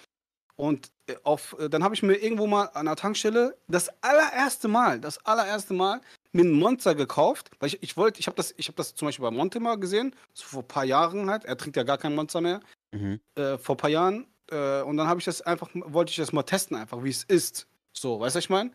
Und 0.58 0.89
äh, 1.08 1.15
auf, 1.23 1.56
äh, 1.60 1.69
dann 1.69 1.84
habe 1.84 1.95
ich 1.95 2.04
mir 2.04 2.15
irgendwo 2.15 2.47
mal 2.47 2.65
an 2.73 2.86
der 2.86 2.95
Tankstelle 2.95 3.58
das 3.67 3.89
allererste 4.01 4.67
Mal, 4.69 4.99
das 5.01 5.23
allererste 5.25 5.73
Mal 5.73 5.99
mir 6.32 6.43
einen 6.43 6.54
Monster 6.54 6.95
gekauft, 6.95 7.49
weil 7.60 7.67
ich, 7.67 7.84
ich 7.84 7.97
wollte, 7.97 8.19
ich 8.19 8.28
habe 8.28 8.38
das, 8.38 8.54
ich 8.58 8.67
habe 8.67 8.78
das 8.78 8.95
zum 8.95 9.08
Beispiel 9.08 9.23
bei 9.23 9.32
Monte 9.32 9.60
mal 9.60 9.75
gesehen, 9.78 10.15
so 10.34 10.45
vor 10.45 10.62
ein 10.63 10.67
paar 10.67 10.86
Jahren 10.86 11.30
halt. 11.30 11.43
Er 11.45 11.58
trinkt 11.58 11.75
ja 11.75 11.84
gar 11.84 11.97
kein 11.97 12.15
Monster 12.15 12.41
mehr, 12.41 12.62
Mhm. 12.93 13.19
äh, 13.36 13.58
vor 13.58 13.75
ein 13.75 13.78
paar 13.78 13.89
Jahren. 13.89 14.28
Äh, 14.49 14.82
und 14.84 14.95
dann 14.97 15.08
habe 15.08 15.19
ich 15.19 15.25
das 15.25 15.41
einfach, 15.41 15.69
wollte 15.73 16.12
ich 16.12 16.17
das 16.17 16.32
mal 16.32 16.43
testen, 16.43 16.78
einfach 16.78 17.04
wie 17.04 17.10
es 17.10 17.23
ist. 17.23 17.67
So, 17.91 18.19
weißt 18.19 18.36
du, 18.36 18.38
was 18.38 18.43
ich 18.45 18.49
meine? 18.49 18.71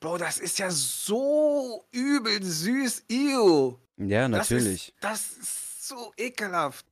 Bro, 0.00 0.18
das 0.18 0.38
ist 0.38 0.58
ja 0.58 0.70
so 0.70 1.84
übel 1.92 2.42
süß, 2.42 3.04
ew. 3.10 3.76
Ja, 3.98 4.28
natürlich. 4.28 4.94
Das 5.00 5.20
ist, 5.20 5.30
das 5.38 5.38
ist 5.38 5.88
so 5.88 6.12
ekelhaft. 6.16 6.86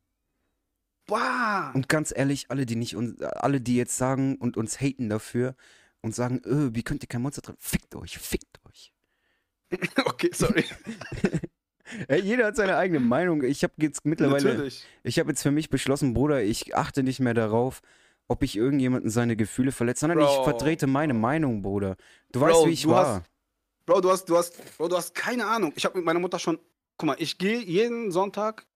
Boah. 1.08 1.72
Und 1.74 1.88
ganz 1.88 2.12
ehrlich, 2.14 2.46
alle, 2.50 2.64
die 2.66 2.76
nicht 2.76 2.94
uns, 2.94 3.20
alle, 3.20 3.60
die 3.60 3.74
jetzt 3.76 3.96
sagen 3.98 4.36
und 4.36 4.56
uns 4.56 4.80
haten 4.80 5.08
dafür 5.08 5.56
und 6.02 6.14
sagen, 6.14 6.40
öh, 6.44 6.70
wie 6.74 6.84
könnt 6.84 7.02
ihr 7.02 7.08
kein 7.08 7.22
Monster 7.22 7.42
drin? 7.42 7.56
Fickt 7.58 7.96
euch, 7.96 8.18
fickt 8.18 8.60
euch. 8.68 8.92
Okay, 10.04 10.30
sorry. 10.32 10.64
Jeder 12.22 12.46
hat 12.46 12.56
seine 12.56 12.76
eigene 12.76 13.00
Meinung. 13.00 13.42
Ich 13.42 13.62
habe 13.62 13.72
jetzt 13.78 14.04
mittlerweile, 14.04 14.50
Natürlich. 14.50 14.84
ich 15.02 15.18
habe 15.18 15.30
jetzt 15.30 15.42
für 15.42 15.50
mich 15.50 15.70
beschlossen, 15.70 16.12
Bruder, 16.14 16.42
ich 16.42 16.76
achte 16.76 17.02
nicht 17.02 17.18
mehr 17.20 17.34
darauf, 17.34 17.80
ob 18.28 18.42
ich 18.42 18.56
irgendjemanden 18.56 19.10
seine 19.10 19.36
Gefühle 19.36 19.72
verletze, 19.72 20.00
sondern 20.00 20.18
ich 20.20 20.26
Bro. 20.26 20.44
vertrete 20.44 20.86
meine 20.86 21.14
Meinung, 21.14 21.62
Bruder. 21.62 21.96
Du 22.30 22.40
Bro, 22.40 22.48
weißt, 22.48 22.66
wie 22.66 22.70
ich 22.72 22.86
war. 22.86 23.06
hast- 23.20 23.30
Bro, 23.86 24.02
du 24.02 24.10
hast, 24.10 24.26
du 24.26 24.36
hast, 24.36 24.76
Bro, 24.76 24.88
du 24.88 24.96
hast 24.98 25.14
keine 25.14 25.46
Ahnung. 25.46 25.72
Ich 25.76 25.86
habe 25.86 25.96
mit 25.96 26.04
meiner 26.04 26.20
Mutter 26.20 26.38
schon, 26.38 26.58
guck 26.98 27.06
mal, 27.06 27.16
ich 27.18 27.38
gehe 27.38 27.58
jeden 27.58 28.10
Sonntag 28.10 28.66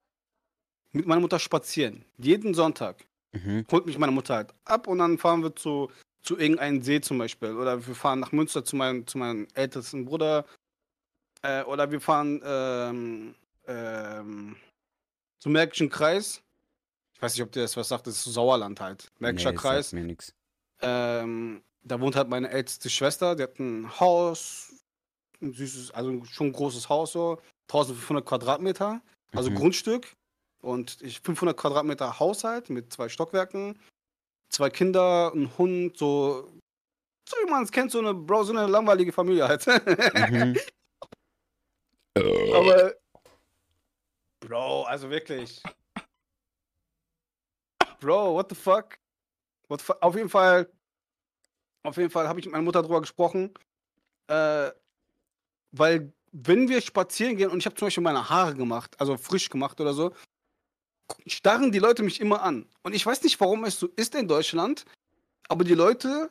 mit 0.92 1.06
meiner 1.06 1.20
Mutter 1.20 1.38
spazieren. 1.38 2.04
Jeden 2.18 2.54
Sonntag. 2.54 3.04
Mhm. 3.32 3.66
Holt 3.70 3.86
mich 3.86 3.98
meine 3.98 4.12
Mutter 4.12 4.34
halt 4.36 4.54
ab 4.64 4.86
und 4.86 4.98
dann 4.98 5.18
fahren 5.18 5.42
wir 5.42 5.56
zu, 5.56 5.90
zu 6.22 6.38
irgendeinem 6.38 6.82
See 6.82 7.00
zum 7.00 7.18
Beispiel. 7.18 7.56
Oder 7.56 7.86
wir 7.86 7.94
fahren 7.94 8.20
nach 8.20 8.32
Münster 8.32 8.64
zu 8.64 8.76
meinem, 8.76 9.06
zu 9.06 9.18
meinem 9.18 9.48
ältesten 9.54 10.04
Bruder. 10.04 10.44
Äh, 11.42 11.62
oder 11.64 11.90
wir 11.90 12.00
fahren 12.00 12.40
ähm, 12.44 13.34
ähm, 13.66 14.56
zum 15.38 15.52
Märkischen 15.52 15.88
Kreis. 15.88 16.42
Ich 17.14 17.22
weiß 17.22 17.34
nicht, 17.34 17.42
ob 17.42 17.52
dir 17.52 17.62
das 17.62 17.76
was 17.76 17.88
sagt, 17.88 18.06
das 18.06 18.16
ist 18.26 18.34
Sauerland 18.34 18.80
halt. 18.80 19.10
Märkischer 19.18 19.52
Nee, 19.52 19.56
Kreis. 19.58 19.86
sagt 19.90 19.94
mir 19.94 20.04
nix. 20.06 20.34
Ähm, 20.82 21.62
da 21.84 22.00
wohnt 22.00 22.16
halt 22.16 22.28
meine 22.28 22.50
älteste 22.50 22.90
Schwester, 22.90 23.34
die 23.34 23.44
hat 23.44 23.58
ein 23.58 23.98
Haus, 23.98 24.72
ein 25.40 25.52
süßes, 25.52 25.92
also 25.92 26.24
schon 26.24 26.48
ein 26.48 26.52
großes 26.52 26.88
Haus 26.88 27.12
so, 27.12 27.38
1500 27.68 28.24
Quadratmeter, 28.26 29.00
also 29.32 29.50
Mhm. 29.50 29.54
Grundstück 29.56 30.12
und 30.62 31.02
ich 31.02 31.20
500 31.20 31.56
Quadratmeter 31.56 32.18
Haushalt 32.18 32.70
mit 32.70 32.92
zwei 32.92 33.08
Stockwerken, 33.08 33.78
zwei 34.48 34.70
Kinder, 34.70 35.32
ein 35.34 35.56
Hund, 35.58 35.98
so, 35.98 36.50
so 37.28 37.36
wie 37.44 37.50
man 37.50 37.64
es 37.64 37.72
kennt, 37.72 37.90
so 37.90 37.98
eine, 37.98 38.14
Bro, 38.14 38.44
so 38.44 38.52
eine 38.52 38.66
langweilige 38.66 39.12
Familie 39.12 39.48
halt. 39.48 39.66
Mhm. 39.66 40.56
Aber, 42.54 42.94
Bro, 44.40 44.84
also 44.84 45.10
wirklich. 45.10 45.62
Bro, 48.00 48.34
what 48.34 48.48
the 48.48 48.54
fuck? 48.54 48.98
What 49.68 49.80
the 49.80 49.86
fuck? 49.86 50.02
Auf 50.02 50.14
jeden 50.16 50.28
Fall, 50.28 50.70
auf 51.84 51.96
jeden 51.96 52.10
Fall 52.10 52.28
habe 52.28 52.40
ich 52.40 52.46
mit 52.46 52.52
meiner 52.52 52.64
Mutter 52.64 52.82
drüber 52.82 53.00
gesprochen, 53.00 53.52
äh, 54.28 54.70
weil 55.72 56.12
wenn 56.32 56.68
wir 56.68 56.80
spazieren 56.80 57.36
gehen 57.36 57.50
und 57.50 57.58
ich 57.58 57.66
habe 57.66 57.76
zum 57.76 57.86
Beispiel 57.86 58.02
meine 58.02 58.28
Haare 58.28 58.54
gemacht, 58.54 58.98
also 59.00 59.16
frisch 59.16 59.48
gemacht 59.48 59.80
oder 59.80 59.92
so, 59.92 60.12
starren 61.26 61.72
die 61.72 61.78
Leute 61.78 62.02
mich 62.02 62.20
immer 62.20 62.42
an. 62.42 62.66
Und 62.82 62.94
ich 62.94 63.04
weiß 63.04 63.22
nicht, 63.22 63.40
warum 63.40 63.64
es 63.64 63.78
so 63.78 63.88
ist 63.96 64.14
in 64.14 64.28
Deutschland, 64.28 64.84
aber 65.48 65.64
die 65.64 65.74
Leute 65.74 66.30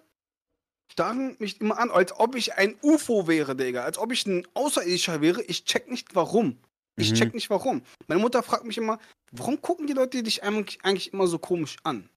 starren 0.91 1.35
mich 1.39 1.61
immer 1.61 1.77
an, 1.79 1.89
als 1.91 2.11
ob 2.19 2.35
ich 2.35 2.53
ein 2.55 2.75
UFO 2.81 3.27
wäre, 3.27 3.55
Digga. 3.55 3.83
Als 3.83 3.97
ob 3.97 4.11
ich 4.11 4.25
ein 4.25 4.45
Außerirdischer 4.53 5.21
wäre. 5.21 5.41
Ich 5.43 5.63
check 5.65 5.89
nicht 5.89 6.15
warum. 6.15 6.57
Ich 6.97 7.11
Mhm. 7.11 7.15
check 7.15 7.33
nicht 7.33 7.49
warum. 7.49 7.81
Meine 8.07 8.21
Mutter 8.21 8.43
fragt 8.43 8.65
mich 8.65 8.77
immer, 8.77 8.99
warum 9.31 9.61
gucken 9.61 9.87
die 9.87 9.93
Leute 9.93 10.21
dich 10.21 10.43
eigentlich 10.43 11.13
immer 11.13 11.27
so 11.27 11.39
komisch 11.39 11.77
an? 11.83 12.09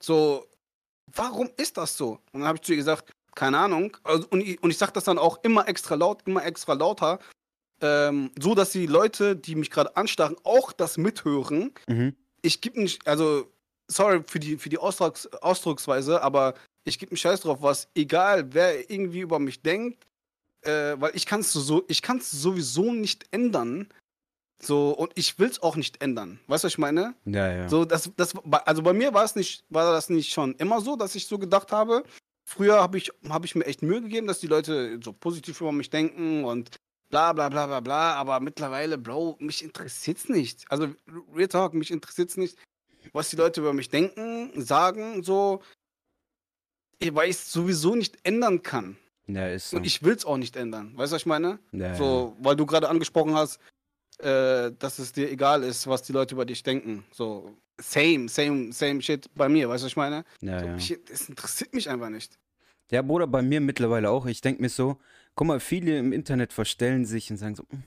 So, 0.00 0.46
warum 1.14 1.50
ist 1.56 1.76
das 1.76 1.96
so? 1.96 2.18
Und 2.32 2.40
dann 2.40 2.44
habe 2.44 2.56
ich 2.56 2.62
zu 2.62 2.72
ihr 2.72 2.78
gesagt, 2.78 3.12
keine 3.34 3.58
Ahnung. 3.58 3.96
Also, 4.02 4.26
und, 4.30 4.40
ich, 4.40 4.62
und 4.62 4.70
ich 4.70 4.78
sage 4.78 4.92
das 4.92 5.04
dann 5.04 5.18
auch 5.18 5.38
immer 5.44 5.68
extra 5.68 5.94
laut, 5.94 6.22
immer 6.26 6.44
extra 6.44 6.72
lauter, 6.74 7.18
ähm, 7.82 8.30
so 8.40 8.54
dass 8.54 8.70
die 8.70 8.86
Leute, 8.86 9.36
die 9.36 9.56
mich 9.56 9.70
gerade 9.70 9.96
anstarren, 9.96 10.36
auch 10.44 10.72
das 10.72 10.96
mithören. 10.96 11.72
Mhm. 11.88 12.16
Ich 12.40 12.60
gebe 12.60 12.80
nicht, 12.80 13.06
also, 13.06 13.52
sorry 13.88 14.22
für 14.26 14.38
die, 14.38 14.56
für 14.56 14.68
die 14.68 14.78
Ausdrucks, 14.78 15.26
Ausdrucksweise, 15.26 16.22
aber 16.22 16.54
ich 16.84 16.98
gebe 16.98 17.10
einen 17.10 17.16
Scheiß 17.18 17.40
drauf, 17.40 17.58
was, 17.60 17.88
egal 17.94 18.54
wer 18.54 18.90
irgendwie 18.90 19.20
über 19.20 19.38
mich 19.38 19.62
denkt, 19.62 20.06
äh, 20.62 20.94
weil 20.98 21.14
ich 21.14 21.26
kann 21.26 21.40
es 21.40 21.52
so, 21.52 21.84
ich 21.88 22.02
kann 22.02 22.18
es 22.18 22.30
sowieso 22.30 22.92
nicht 22.92 23.26
ändern. 23.32 23.88
So, 24.64 24.90
und 24.90 25.10
ich 25.16 25.40
will 25.40 25.48
es 25.48 25.60
auch 25.60 25.74
nicht 25.74 26.00
ändern. 26.00 26.38
Weißt 26.46 26.62
du, 26.62 26.66
was 26.66 26.74
ich 26.74 26.78
meine? 26.78 27.16
Ja, 27.24 27.52
ja. 27.52 27.68
So, 27.68 27.84
das, 27.84 28.12
das, 28.16 28.32
also 28.64 28.82
bei 28.82 28.92
mir 28.92 29.12
war 29.12 29.24
es 29.24 29.34
nicht, 29.34 29.64
war 29.70 29.92
das 29.92 30.08
nicht 30.08 30.32
schon 30.32 30.54
immer 30.54 30.80
so, 30.80 30.94
dass 30.94 31.16
ich 31.16 31.26
so 31.26 31.36
gedacht 31.36 31.72
habe. 31.72 32.04
Früher 32.48 32.80
habe 32.80 32.96
ich, 32.96 33.10
hab 33.28 33.44
ich 33.44 33.56
mir 33.56 33.66
echt 33.66 33.82
Mühe 33.82 34.00
gegeben, 34.00 34.28
dass 34.28 34.38
die 34.38 34.46
Leute 34.46 35.00
so 35.02 35.12
positiv 35.12 35.60
über 35.60 35.72
mich 35.72 35.90
denken 35.90 36.44
und 36.44 36.70
bla 37.12 37.32
bla 37.34 37.48
bla 37.50 37.66
bla 37.66 37.80
bla, 37.80 38.14
aber 38.14 38.40
mittlerweile, 38.40 38.96
Bro, 38.96 39.36
mich 39.38 39.62
interessiert's 39.62 40.28
nicht. 40.28 40.64
Also, 40.70 40.88
Real 41.34 41.46
Talk, 41.46 41.74
mich 41.74 41.90
interessiert's 41.90 42.36
nicht, 42.38 42.56
was 43.12 43.28
die 43.28 43.36
Leute 43.36 43.60
über 43.60 43.74
mich 43.74 43.90
denken, 43.90 44.50
sagen, 44.60 45.22
so, 45.22 45.62
weil 47.12 47.28
ich 47.28 47.36
es 47.36 47.52
sowieso 47.52 47.94
nicht 47.94 48.16
ändern 48.24 48.62
kann. 48.62 48.96
ja, 49.26 49.46
ist 49.48 49.70
so. 49.70 49.76
Und 49.76 49.86
ich 49.86 50.02
will's 50.02 50.24
auch 50.24 50.38
nicht 50.38 50.56
ändern. 50.56 50.96
Weißt 50.96 51.12
du, 51.12 51.14
was 51.16 51.22
ich 51.22 51.26
meine? 51.26 51.58
ja, 51.72 51.94
So, 51.94 52.34
weil 52.40 52.56
du 52.56 52.64
gerade 52.64 52.88
angesprochen 52.88 53.34
hast, 53.34 53.60
äh, 54.18 54.72
dass 54.78 54.98
es 54.98 55.12
dir 55.12 55.30
egal 55.30 55.62
ist, 55.64 55.86
was 55.86 56.02
die 56.02 56.12
Leute 56.12 56.34
über 56.34 56.46
dich 56.46 56.62
denken. 56.62 57.04
So, 57.12 57.54
same, 57.78 58.28
same, 58.28 58.72
same 58.72 59.02
shit 59.02 59.28
bei 59.34 59.50
mir, 59.50 59.68
weißt 59.68 59.82
du, 59.82 59.84
was 59.86 59.92
ich 59.92 59.96
meine? 59.96 60.24
ja, 60.40 60.60
So, 60.60 60.66
ja. 60.66 60.74
mich, 60.74 60.98
das 61.06 61.28
interessiert 61.28 61.74
mich 61.74 61.90
einfach 61.90 62.08
nicht. 62.08 62.38
Ja, 62.90 63.02
Bruder, 63.02 63.26
bei 63.26 63.42
mir 63.42 63.60
mittlerweile 63.60 64.08
auch. 64.10 64.26
Ich 64.26 64.40
denke 64.40 64.62
mir 64.62 64.68
so, 64.68 64.98
guck 65.34 65.46
mal, 65.46 65.60
viele 65.60 65.98
im 65.98 66.12
Internet 66.12 66.52
verstellen 66.52 67.04
sich 67.04 67.30
und 67.30 67.36
sagen 67.38 67.54
so, 67.54 67.64
"Hm, 67.70 67.82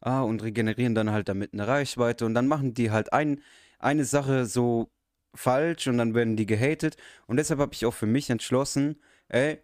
ah, 0.00 0.22
und 0.22 0.42
regenerieren 0.42 0.94
dann 0.94 1.10
halt 1.10 1.28
damit 1.28 1.52
eine 1.52 1.66
Reichweite 1.66 2.26
und 2.26 2.34
dann 2.34 2.46
machen 2.48 2.74
die 2.74 2.90
halt 2.90 3.12
ein, 3.12 3.42
eine 3.78 4.04
Sache 4.04 4.46
so 4.46 4.90
falsch 5.34 5.86
und 5.88 5.98
dann 5.98 6.14
werden 6.14 6.36
die 6.36 6.46
gehatet. 6.46 6.96
Und 7.26 7.36
deshalb 7.36 7.60
habe 7.60 7.74
ich 7.74 7.86
auch 7.86 7.94
für 7.94 8.06
mich 8.06 8.30
entschlossen, 8.30 9.00
ey, 9.28 9.60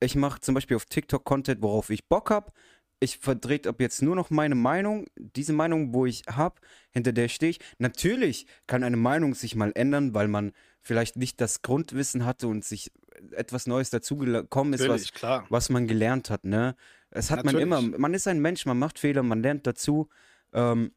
ich 0.00 0.16
mache 0.16 0.40
zum 0.40 0.54
Beispiel 0.54 0.76
auf 0.76 0.86
TikTok 0.86 1.24
Content, 1.24 1.62
worauf 1.62 1.90
ich 1.90 2.08
Bock 2.08 2.30
habe. 2.30 2.52
Ich 3.00 3.18
verdreht 3.18 3.66
ab 3.66 3.80
jetzt 3.80 4.02
nur 4.02 4.16
noch 4.16 4.30
meine 4.30 4.54
Meinung, 4.54 5.06
diese 5.16 5.52
Meinung, 5.52 5.94
wo 5.94 6.06
ich 6.06 6.22
habe, 6.28 6.60
hinter 6.90 7.12
der 7.12 7.28
stehe 7.28 7.50
ich. 7.50 7.60
Natürlich 7.78 8.46
kann 8.66 8.82
eine 8.84 8.96
Meinung 8.96 9.34
sich 9.34 9.54
mal 9.54 9.72
ändern, 9.74 10.14
weil 10.14 10.28
man 10.28 10.52
vielleicht 10.80 11.16
nicht 11.16 11.40
das 11.40 11.62
Grundwissen 11.62 12.26
hatte 12.26 12.48
und 12.48 12.64
sich 12.64 12.92
etwas 13.32 13.66
Neues 13.66 13.90
dazugekommen 13.90 14.72
ist, 14.74 14.88
was, 14.88 15.12
klar. 15.12 15.46
was 15.48 15.68
man 15.68 15.86
gelernt 15.86 16.30
hat, 16.30 16.44
ne? 16.44 16.76
Es 17.10 17.30
hat 17.30 17.44
man 17.44 17.54
Natürlich. 17.54 17.62
immer, 17.62 17.98
man 17.98 18.14
ist 18.14 18.28
ein 18.28 18.40
Mensch, 18.40 18.66
man 18.66 18.78
macht 18.78 18.98
Fehler, 18.98 19.22
man 19.22 19.42
lernt 19.42 19.66
dazu. 19.66 20.08
Ähm, 20.52 20.92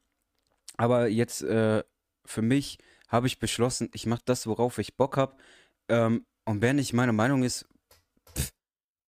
aber 0.78 1.08
jetzt 1.08 1.42
äh, 1.44 1.84
für 2.26 2.42
mich 2.42 2.78
habe 3.08 3.28
ich 3.28 3.40
beschlossen, 3.40 3.90
ich 3.94 4.06
mache 4.06 4.22
das, 4.26 4.48
worauf 4.48 4.78
ich 4.78 4.96
Bock 4.96 5.18
habe. 5.18 5.36
Ähm, 5.90 6.26
Und 6.46 6.62
wer 6.62 6.74
nicht 6.74 6.94
meiner 6.94 7.14
Meinung 7.14 7.44
ist, 7.44 7.66
pff, 8.38 8.52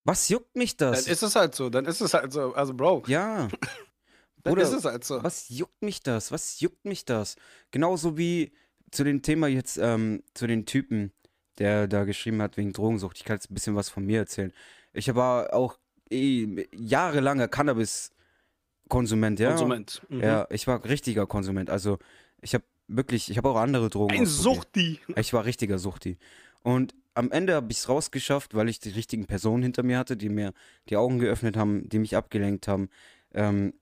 was 0.04 0.30
juckt 0.30 0.56
mich 0.56 0.78
Dann 0.78 0.93
das? 0.93 1.08
ist 1.08 1.23
es 1.23 1.36
halt 1.36 1.56
so, 1.56 1.69
dann 1.69 1.86
ist 1.86 2.01
es 2.01 2.13
halt 2.13 2.32
so. 2.34 2.54
Also, 2.54 2.73
Bro, 2.73 3.04
ja, 3.08 3.47
dann 4.43 4.54
Bruder, 4.54 4.63
ist 4.63 4.73
es 4.73 4.86
halt 4.86 5.04
so. 5.04 5.23
was 5.23 5.49
juckt 5.49 5.82
mich 5.82 6.01
das? 6.01 6.32
Was 6.32 6.60
juckt 6.60 6.86
mich 6.86 7.06
das? 7.06 7.36
Genauso 7.71 8.17
wie 8.17 8.51
zu 8.91 9.04
dem 9.04 9.21
Thema 9.21 9.47
jetzt, 9.47 9.78
ähm, 9.78 10.23
zu 10.34 10.47
den 10.47 10.65
Typen, 10.65 11.12
der 11.58 11.88
da 11.88 12.04
geschrieben 12.04 12.41
hat 12.41 12.58
wegen 12.58 12.74
Drogensucht. 12.74 13.18
Ich 13.18 13.24
kann 13.24 13.38
jetzt 13.38 13.50
ein 13.50 13.54
bisschen 13.54 13.76
was 13.76 13.89
von 13.89 14.06
mir 14.06 14.20
erzählen. 14.20 14.52
Ich 14.94 15.13
war 15.15 15.54
auch 15.54 15.78
eh 16.10 16.68
jahrelanger 16.74 17.48
Cannabis-Konsument, 17.48 19.39
ja. 19.39 19.50
Konsument. 19.50 20.02
Mhm. 20.10 20.22
Ja, 20.22 20.48
ich 20.50 20.68
war 20.68 20.84
richtiger 20.86 21.26
Konsument. 21.28 21.70
Also 21.70 21.98
ich 22.41 22.54
habe 22.54 22.63
wirklich, 22.88 23.30
ich 23.30 23.38
habe 23.38 23.50
auch 23.50 23.58
andere 23.58 23.89
Drogen. 23.89 24.15
Ein. 24.15 24.26
Suchti. 24.26 25.00
Ich 25.15 25.34
war 25.34 25.46
richtiger 25.46 25.80
Suchti. 25.80 26.18
Und 26.63 26.96
am 27.13 27.32
Ende 27.32 27.56
habe 27.56 27.72
ich 27.72 27.78
es 27.78 27.89
rausgeschafft, 27.89 28.56
weil 28.56 28.70
ich 28.70 28.80
die 28.80 28.89
richtigen 28.89 29.26
Personen 29.26 29.63
hinter 29.63 29.84
mir 29.84 29.98
hatte, 29.98 30.18
die 30.18 30.30
mir 30.30 30.54
die 30.89 30.98
Augen 30.98 31.20
geöffnet 31.20 31.56
haben, 31.56 31.88
die 31.88 32.00
mich 32.00 32.15
abgelenkt 32.15 32.68
haben. 32.68 32.89
Ähm, 33.34 33.74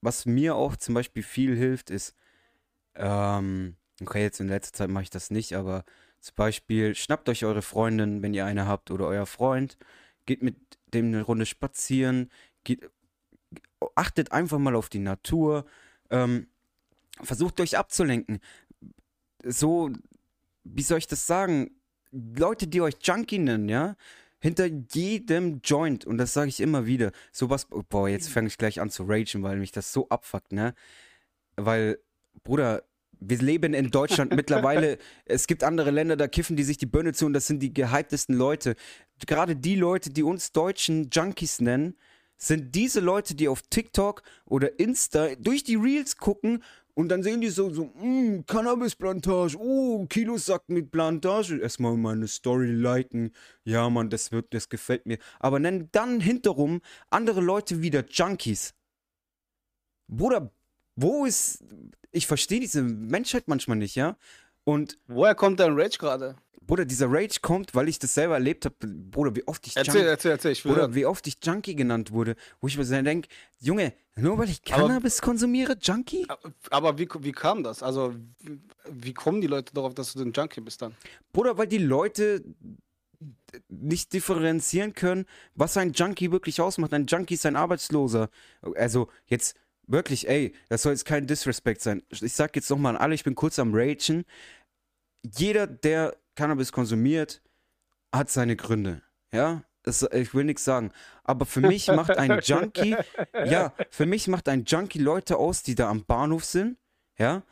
was 0.00 0.26
mir 0.26 0.54
auch 0.54 0.76
zum 0.76 0.94
Beispiel 0.94 1.22
viel 1.22 1.56
hilft, 1.56 1.90
ist, 1.90 2.14
ähm, 2.94 3.76
okay, 4.00 4.22
jetzt 4.22 4.40
in 4.40 4.48
letzter 4.48 4.72
Zeit 4.72 4.90
mache 4.90 5.04
ich 5.04 5.10
das 5.10 5.30
nicht, 5.30 5.54
aber 5.54 5.84
zum 6.20 6.34
Beispiel 6.36 6.94
schnappt 6.94 7.28
euch 7.28 7.44
eure 7.44 7.62
Freundin, 7.62 8.22
wenn 8.22 8.34
ihr 8.34 8.44
eine 8.44 8.66
habt, 8.66 8.90
oder 8.90 9.06
euer 9.06 9.26
Freund, 9.26 9.76
geht 10.26 10.42
mit 10.42 10.56
dem 10.92 11.06
eine 11.06 11.22
Runde 11.22 11.46
spazieren, 11.46 12.30
geht, 12.64 12.90
achtet 13.94 14.32
einfach 14.32 14.58
mal 14.58 14.76
auf 14.76 14.88
die 14.88 14.98
Natur, 14.98 15.64
ähm, 16.10 16.48
versucht 17.22 17.60
euch 17.60 17.78
abzulenken. 17.78 18.40
So, 19.44 19.90
wie 20.64 20.82
soll 20.82 20.98
ich 20.98 21.06
das 21.06 21.26
sagen? 21.26 21.70
Leute, 22.10 22.66
die 22.66 22.80
euch 22.80 22.96
Junkie 23.02 23.38
nennen, 23.38 23.68
ja? 23.68 23.96
Hinter 24.40 24.66
jedem 24.66 25.60
Joint, 25.64 26.04
und 26.04 26.18
das 26.18 26.32
sage 26.32 26.48
ich 26.48 26.60
immer 26.60 26.86
wieder, 26.86 27.10
sowas, 27.32 27.66
boah, 27.88 28.08
jetzt 28.08 28.28
fange 28.28 28.46
ich 28.48 28.58
gleich 28.58 28.80
an 28.80 28.90
zu 28.90 29.04
ragen, 29.04 29.42
weil 29.42 29.58
mich 29.58 29.72
das 29.72 29.92
so 29.92 30.08
abfuckt, 30.08 30.52
ne? 30.52 30.74
Weil, 31.56 31.98
Bruder, 32.44 32.84
wir 33.20 33.38
leben 33.38 33.74
in 33.74 33.90
Deutschland 33.90 34.34
mittlerweile, 34.34 34.98
es 35.24 35.46
gibt 35.46 35.64
andere 35.64 35.90
Länder, 35.90 36.16
da 36.16 36.28
kiffen 36.28 36.56
die 36.56 36.64
sich 36.64 36.78
die 36.78 36.86
Birne 36.86 37.12
zu 37.12 37.26
und 37.26 37.32
das 37.32 37.46
sind 37.46 37.60
die 37.60 37.72
gehyptesten 37.72 38.36
Leute. 38.36 38.74
Gerade 39.26 39.56
die 39.56 39.76
Leute, 39.76 40.10
die 40.10 40.22
uns 40.22 40.52
Deutschen 40.52 41.10
Junkies 41.10 41.60
nennen, 41.60 41.94
sind 42.36 42.74
diese 42.74 43.00
Leute, 43.00 43.34
die 43.34 43.48
auf 43.48 43.62
TikTok 43.62 44.22
oder 44.44 44.78
Insta 44.78 45.34
durch 45.36 45.64
die 45.64 45.74
Reels 45.74 46.16
gucken 46.16 46.62
und 46.98 47.10
dann 47.10 47.22
sehen 47.22 47.40
die 47.40 47.48
so, 47.48 47.70
so, 47.70 47.84
mm, 47.84 48.44
Cannabisplantage, 48.44 49.56
oh, 49.56 50.04
Kilosack 50.06 50.68
mit 50.68 50.90
Plantage. 50.90 51.60
Erstmal 51.60 51.96
meine 51.96 52.26
Story 52.26 52.72
liken. 52.72 53.30
Ja, 53.62 53.88
Mann, 53.88 54.10
das 54.10 54.32
wird, 54.32 54.52
das 54.52 54.68
gefällt 54.68 55.06
mir. 55.06 55.18
Aber 55.38 55.60
nennen 55.60 55.90
dann 55.92 56.18
hinterrum 56.18 56.80
andere 57.08 57.40
Leute 57.40 57.82
wieder 57.82 58.04
Junkies. 58.04 58.74
Bruder, 60.08 60.50
wo 61.00 61.24
ist. 61.24 61.64
Ich 62.10 62.26
verstehe 62.26 62.60
diese 62.60 62.82
Menschheit 62.82 63.48
manchmal 63.48 63.76
nicht, 63.76 63.94
ja? 63.94 64.16
Und, 64.64 64.98
Woher 65.06 65.34
kommt 65.34 65.60
dein 65.60 65.72
Rage 65.78 65.98
gerade? 65.98 66.36
Bruder, 66.62 66.84
dieser 66.84 67.06
Rage 67.10 67.38
kommt, 67.40 67.74
weil 67.74 67.88
ich 67.88 67.98
das 67.98 68.12
selber 68.14 68.34
erlebt 68.34 68.66
habe. 68.66 68.74
Bruder, 68.86 69.34
wie 69.34 69.46
oft 69.48 69.66
ich 69.66 69.74
Erzähl, 69.76 69.94
Junkie, 69.94 70.08
erzähl, 70.08 70.30
erzähl. 70.32 70.52
Ich 70.52 70.64
will 70.64 70.72
Bruder, 70.72 70.82
hören. 70.82 70.94
wie 70.94 71.06
oft 71.06 71.26
ich 71.26 71.38
Junkie 71.42 71.74
genannt 71.74 72.10
wurde, 72.12 72.36
wo 72.60 72.66
ich 72.68 72.76
mir 72.76 72.84
so 72.84 73.00
denke, 73.00 73.28
Junge, 73.58 73.94
nur 74.16 74.36
weil 74.36 74.50
ich 74.50 74.60
Aber- 74.70 74.82
Cannabis 74.88 75.22
konsumiere, 75.22 75.78
Junkie? 75.80 76.26
Aber 76.70 76.98
wie, 76.98 77.08
wie 77.20 77.32
kam 77.32 77.62
das? 77.62 77.82
Also, 77.82 78.14
wie, 78.40 78.58
wie 78.90 79.14
kommen 79.14 79.40
die 79.40 79.46
Leute 79.46 79.72
darauf, 79.72 79.94
dass 79.94 80.12
du 80.12 80.22
ein 80.22 80.32
Junkie 80.32 80.60
bist 80.60 80.82
dann? 80.82 80.94
Bruder, 81.32 81.56
weil 81.56 81.68
die 81.68 81.78
Leute 81.78 82.42
nicht 83.68 84.12
differenzieren 84.12 84.92
können, 84.94 85.24
was 85.54 85.76
ein 85.76 85.92
Junkie 85.92 86.30
wirklich 86.30 86.60
ausmacht. 86.60 86.92
Ein 86.92 87.06
Junkie 87.06 87.34
ist 87.34 87.46
ein 87.46 87.56
Arbeitsloser. 87.56 88.28
Also 88.76 89.08
jetzt 89.26 89.56
wirklich, 89.88 90.28
ey, 90.28 90.54
das 90.68 90.82
soll 90.82 90.92
jetzt 90.92 91.04
kein 91.04 91.26
Disrespect 91.26 91.80
sein. 91.80 92.02
Ich 92.10 92.32
sag 92.32 92.54
jetzt 92.56 92.70
nochmal 92.70 92.96
an 92.96 93.02
alle, 93.02 93.14
ich 93.14 93.24
bin 93.24 93.34
kurz 93.34 93.58
am 93.58 93.74
Ragen. 93.74 94.24
Jeder, 95.22 95.66
der 95.66 96.16
Cannabis 96.36 96.70
konsumiert, 96.72 97.42
hat 98.12 98.30
seine 98.30 98.56
Gründe. 98.56 99.02
Ja, 99.32 99.64
das, 99.82 100.02
ich 100.12 100.34
will 100.34 100.44
nichts 100.44 100.64
sagen. 100.64 100.92
Aber 101.24 101.46
für 101.46 101.60
mich 101.60 101.88
macht 101.88 102.16
ein 102.16 102.40
Junkie, 102.42 102.96
ja, 103.32 103.74
für 103.90 104.06
mich 104.06 104.28
macht 104.28 104.48
ein 104.48 104.64
Junkie 104.64 105.00
Leute 105.00 105.36
aus, 105.36 105.62
die 105.62 105.74
da 105.74 105.88
am 105.88 106.04
Bahnhof 106.04 106.44
sind. 106.44 106.78
Ja, 107.18 107.42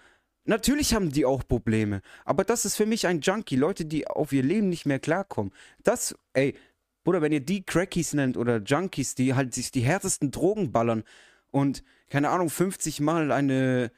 Natürlich 0.47 0.95
haben 0.95 1.11
die 1.11 1.25
auch 1.25 1.43
Probleme, 1.47 2.03
aber 2.25 2.45
das 2.45 2.65
ist 2.65 2.77
für 2.77 2.87
mich 2.87 3.09
ein 3.09 3.21
Junkie, 3.21 3.57
Leute, 3.57 3.85
die 3.85 4.07
auf 4.07 4.33
ihr 4.33 4.45
Leben 4.45 4.69
nicht 4.69 4.87
mehr 4.87 5.01
klarkommen. 5.01 5.53
Das, 5.83 6.17
ey, 6.35 6.55
Bruder, 7.03 7.21
wenn 7.21 7.33
ihr 7.33 7.41
die 7.41 7.65
Crackies 7.65 8.15
nennt 8.15 8.37
oder 8.37 8.59
Junkies, 8.59 9.17
die 9.17 9.35
halt 9.35 9.55
sich 9.55 9.73
die 9.73 9.81
härtesten 9.81 10.31
Drogen 10.31 10.71
ballern 10.71 11.03
und, 11.51 11.83
keine 12.09 12.31
Ahnung, 12.31 12.51
50 12.51 13.01
Mal 13.01 13.33
eine 13.33 13.91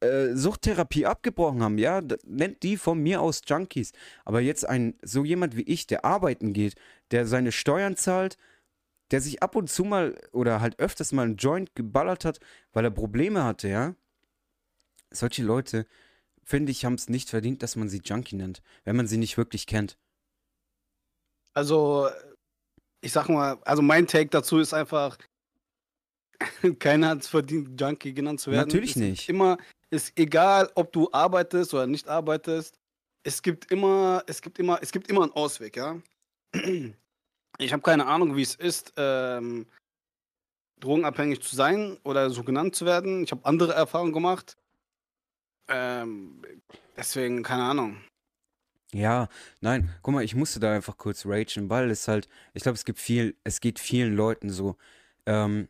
äh, 0.00 0.34
Suchttherapie 0.34 1.06
abgebrochen 1.06 1.62
haben, 1.62 1.78
ja, 1.78 2.02
nennt 2.24 2.62
die 2.62 2.76
von 2.76 2.98
mir 2.98 3.20
aus 3.20 3.42
Junkies. 3.46 3.92
Aber 4.24 4.40
jetzt 4.40 4.68
ein, 4.68 4.98
so 5.02 5.24
jemand 5.24 5.56
wie 5.56 5.62
ich, 5.62 5.86
der 5.86 6.04
arbeiten 6.04 6.52
geht, 6.52 6.74
der 7.10 7.26
seine 7.26 7.52
Steuern 7.52 7.96
zahlt, 7.96 8.36
der 9.10 9.20
sich 9.20 9.42
ab 9.42 9.56
und 9.56 9.70
zu 9.70 9.84
mal 9.84 10.18
oder 10.32 10.60
halt 10.60 10.78
öfters 10.78 11.12
mal 11.12 11.22
einen 11.22 11.36
Joint 11.36 11.74
geballert 11.74 12.24
hat, 12.24 12.40
weil 12.72 12.84
er 12.84 12.90
Probleme 12.90 13.44
hatte, 13.44 13.68
ja, 13.68 13.94
solche 15.10 15.42
Leute, 15.42 15.86
finde 16.42 16.72
ich, 16.72 16.84
haben 16.84 16.94
es 16.94 17.08
nicht 17.08 17.30
verdient, 17.30 17.62
dass 17.62 17.76
man 17.76 17.88
sie 17.88 18.02
Junkie 18.04 18.36
nennt, 18.36 18.62
wenn 18.84 18.96
man 18.96 19.06
sie 19.06 19.18
nicht 19.18 19.36
wirklich 19.36 19.66
kennt. 19.66 19.98
Also, 21.54 22.08
ich 23.00 23.12
sag 23.12 23.28
mal, 23.28 23.58
also 23.64 23.82
mein 23.82 24.06
Take 24.06 24.30
dazu 24.30 24.58
ist 24.58 24.74
einfach, 24.74 25.16
keiner 26.78 27.08
hat 27.08 27.22
es 27.22 27.28
verdient, 27.28 27.80
Junkie 27.80 28.14
genannt 28.14 28.40
zu 28.40 28.50
werden. 28.50 28.66
Natürlich 28.68 28.90
ist 28.90 28.96
nicht. 28.96 29.28
Immer, 29.28 29.58
ist 29.90 30.12
egal, 30.18 30.70
ob 30.74 30.92
du 30.92 31.08
arbeitest 31.12 31.74
oder 31.74 31.86
nicht 31.86 32.08
arbeitest, 32.08 32.78
es 33.22 33.42
gibt 33.42 33.70
immer, 33.70 34.22
es 34.26 34.42
gibt 34.42 34.58
immer, 34.58 34.78
es 34.82 34.92
gibt 34.92 35.08
immer 35.08 35.22
einen 35.22 35.32
Ausweg, 35.32 35.76
ja. 35.76 36.00
Ich 37.58 37.72
habe 37.72 37.82
keine 37.82 38.06
Ahnung, 38.06 38.34
wie 38.34 38.42
es 38.42 38.56
ist, 38.56 38.92
ähm, 38.96 39.66
drogenabhängig 40.80 41.40
zu 41.40 41.54
sein 41.54 41.98
oder 42.02 42.28
so 42.30 42.42
genannt 42.42 42.74
zu 42.74 42.84
werden. 42.84 43.22
Ich 43.22 43.30
habe 43.30 43.44
andere 43.44 43.74
Erfahrungen 43.74 44.12
gemacht. 44.12 44.56
Ähm, 45.68 46.42
deswegen, 46.96 47.44
keine 47.44 47.62
Ahnung. 47.62 47.98
Ja, 48.92 49.28
nein, 49.60 49.90
guck 50.02 50.14
mal, 50.14 50.24
ich 50.24 50.34
musste 50.34 50.60
da 50.60 50.72
einfach 50.72 50.96
kurz 50.96 51.26
ragen, 51.26 51.70
weil 51.70 51.90
es 51.90 52.06
halt, 52.06 52.28
ich 52.54 52.62
glaube, 52.62 52.76
es 52.76 52.84
gibt 52.84 52.98
viel, 52.98 53.36
es 53.44 53.60
geht 53.60 53.78
vielen 53.78 54.14
Leuten 54.14 54.50
so, 54.50 54.76
ähm, 55.26 55.68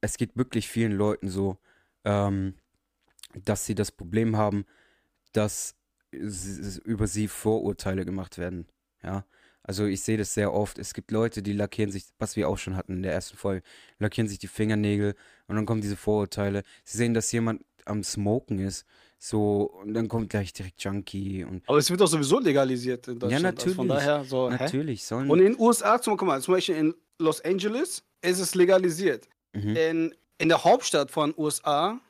es 0.00 0.16
geht 0.16 0.36
wirklich 0.36 0.68
vielen 0.68 0.92
Leuten 0.92 1.28
so, 1.28 1.58
ähm, 2.04 2.54
dass 3.44 3.66
sie 3.66 3.74
das 3.74 3.92
Problem 3.92 4.36
haben, 4.36 4.66
dass 5.32 5.74
über 6.10 7.06
sie 7.06 7.28
Vorurteile 7.28 8.04
gemacht 8.04 8.38
werden, 8.38 8.66
ja. 9.02 9.24
Also 9.62 9.84
ich 9.84 10.02
sehe 10.02 10.16
das 10.16 10.32
sehr 10.32 10.54
oft. 10.54 10.78
Es 10.78 10.94
gibt 10.94 11.10
Leute, 11.10 11.42
die 11.42 11.52
lackieren 11.52 11.90
sich, 11.90 12.04
was 12.20 12.36
wir 12.36 12.48
auch 12.48 12.56
schon 12.56 12.76
hatten 12.76 12.92
in 12.98 13.02
der 13.02 13.12
ersten 13.12 13.36
Folge, 13.36 13.66
lackieren 13.98 14.28
sich 14.28 14.38
die 14.38 14.46
Fingernägel 14.46 15.16
und 15.48 15.56
dann 15.56 15.66
kommen 15.66 15.80
diese 15.80 15.96
Vorurteile. 15.96 16.62
Sie 16.84 16.98
sehen, 16.98 17.14
dass 17.14 17.32
jemand 17.32 17.64
am 17.84 18.04
Smoken 18.04 18.60
ist, 18.60 18.86
so, 19.18 19.72
und 19.82 19.94
dann 19.94 20.08
kommt 20.08 20.30
gleich 20.30 20.52
direkt 20.52 20.82
Junkie 20.84 21.42
und 21.42 21.62
Aber 21.66 21.78
es 21.78 21.90
wird 21.90 22.00
doch 22.00 22.06
sowieso 22.06 22.38
legalisiert 22.38 23.08
in 23.08 23.18
Deutschland. 23.18 23.44
Also 23.44 23.74
von 23.74 23.86
natürlich. 23.88 24.06
daher 24.06 24.24
so, 24.24 24.50
hä? 24.50 24.56
natürlich 24.60 25.04
sollen. 25.04 25.30
Und 25.30 25.40
in 25.40 25.52
den 25.52 25.60
USA, 25.60 26.00
zum, 26.00 26.16
guck 26.16 26.28
mal, 26.28 26.40
zum 26.40 26.54
Beispiel 26.54 26.76
in 26.76 26.94
Los 27.18 27.40
Angeles 27.44 28.04
ist 28.22 28.38
es 28.38 28.54
legalisiert. 28.54 29.26
Mhm. 29.56 29.76
In, 29.76 30.14
in 30.38 30.48
der 30.48 30.64
Hauptstadt 30.64 31.10
von 31.10 31.34
USA, 31.36 32.00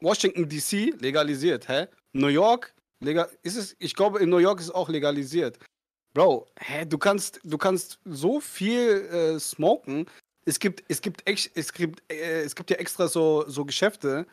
Washington 0.00 0.48
DC, 0.48 1.00
legalisiert. 1.00 1.68
Hä? 1.68 1.86
New 2.12 2.28
York, 2.28 2.74
legal, 3.00 3.28
ist 3.42 3.56
es, 3.56 3.76
ich 3.78 3.94
glaube, 3.94 4.20
in 4.20 4.28
New 4.28 4.38
York 4.38 4.60
ist 4.60 4.66
es 4.66 4.72
auch 4.72 4.88
legalisiert. 4.88 5.58
Bro, 6.14 6.46
hä, 6.58 6.86
du 6.86 6.96
kannst, 6.96 7.40
du 7.44 7.58
kannst 7.58 7.98
so 8.04 8.40
viel 8.40 9.04
äh, 9.12 9.38
smoken. 9.38 10.06
Es 10.46 10.58
gibt, 10.58 10.82
es 10.88 11.02
gibt, 11.02 11.26
ex, 11.28 11.50
es 11.54 11.72
gibt, 11.72 12.02
äh, 12.10 12.42
es 12.42 12.54
gibt 12.54 12.70
ja 12.70 12.76
extra 12.76 13.08
so, 13.08 13.44
so 13.48 13.64
Geschäfte, 13.64 14.26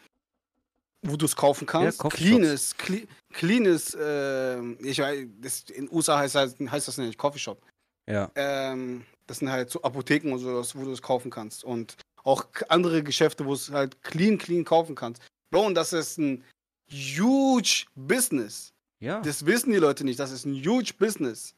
wo 1.05 1.17
du 1.17 1.25
es 1.25 1.35
kaufen 1.35 1.65
kannst. 1.65 1.97
Coffeeshops. 1.97 2.77
cleanes, 2.77 2.77
cle, 2.77 3.07
cleanes, 3.33 3.93
äh, 3.95 4.61
ich 4.75 4.99
weiß, 4.99 5.27
das, 5.41 5.63
in 5.71 5.91
USA 5.91 6.19
heißt, 6.19 6.35
heißt, 6.35 6.59
heißt 6.59 6.87
das 6.87 6.97
nicht 6.97 7.17
Coffeeshop. 7.17 7.61
Ja, 8.09 8.31
Ähm, 8.35 9.05
das 9.27 9.39
sind 9.39 9.49
halt 9.49 9.69
so 9.69 9.81
Apotheken 9.81 10.31
und 10.33 10.39
sowas, 10.39 10.75
wo 10.75 10.83
du 10.83 10.91
es 10.91 11.01
kaufen 11.01 11.31
kannst. 11.31 11.63
Und 11.63 11.95
auch 12.23 12.45
andere 12.69 13.03
Geschäfte, 13.03 13.45
wo 13.45 13.49
du 13.49 13.55
es 13.55 13.71
halt 13.71 14.01
clean, 14.03 14.37
clean 14.37 14.63
kaufen 14.63 14.95
kannst. 14.95 15.21
Bro, 15.51 15.65
und 15.67 15.75
das 15.75 15.93
ist 15.93 16.17
ein 16.17 16.43
huge 16.89 17.85
Business. 17.95 18.71
ja. 18.99 19.21
Das 19.21 19.45
wissen 19.45 19.71
die 19.71 19.77
Leute 19.79 20.03
nicht. 20.03 20.19
Das 20.19 20.31
ist 20.31 20.45
ein 20.45 20.55
huge 20.55 20.93
Business. 20.97 21.53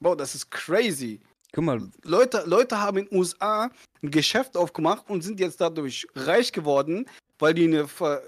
Bro, 0.00 0.14
das 0.16 0.34
ist 0.34 0.50
crazy. 0.50 1.20
Guck 1.52 1.64
mal, 1.64 1.80
Leute, 2.02 2.42
Leute 2.46 2.78
haben 2.80 2.98
in 2.98 3.06
den 3.06 3.18
USA 3.18 3.70
ein 4.02 4.10
Geschäft 4.10 4.56
aufgemacht 4.56 5.08
und 5.08 5.22
sind 5.22 5.40
jetzt 5.40 5.60
dadurch 5.60 6.06
reich 6.14 6.52
geworden, 6.52 7.06
weil 7.38 7.54
die 7.54 7.64
eine, 7.64 7.88
ver, 7.88 8.22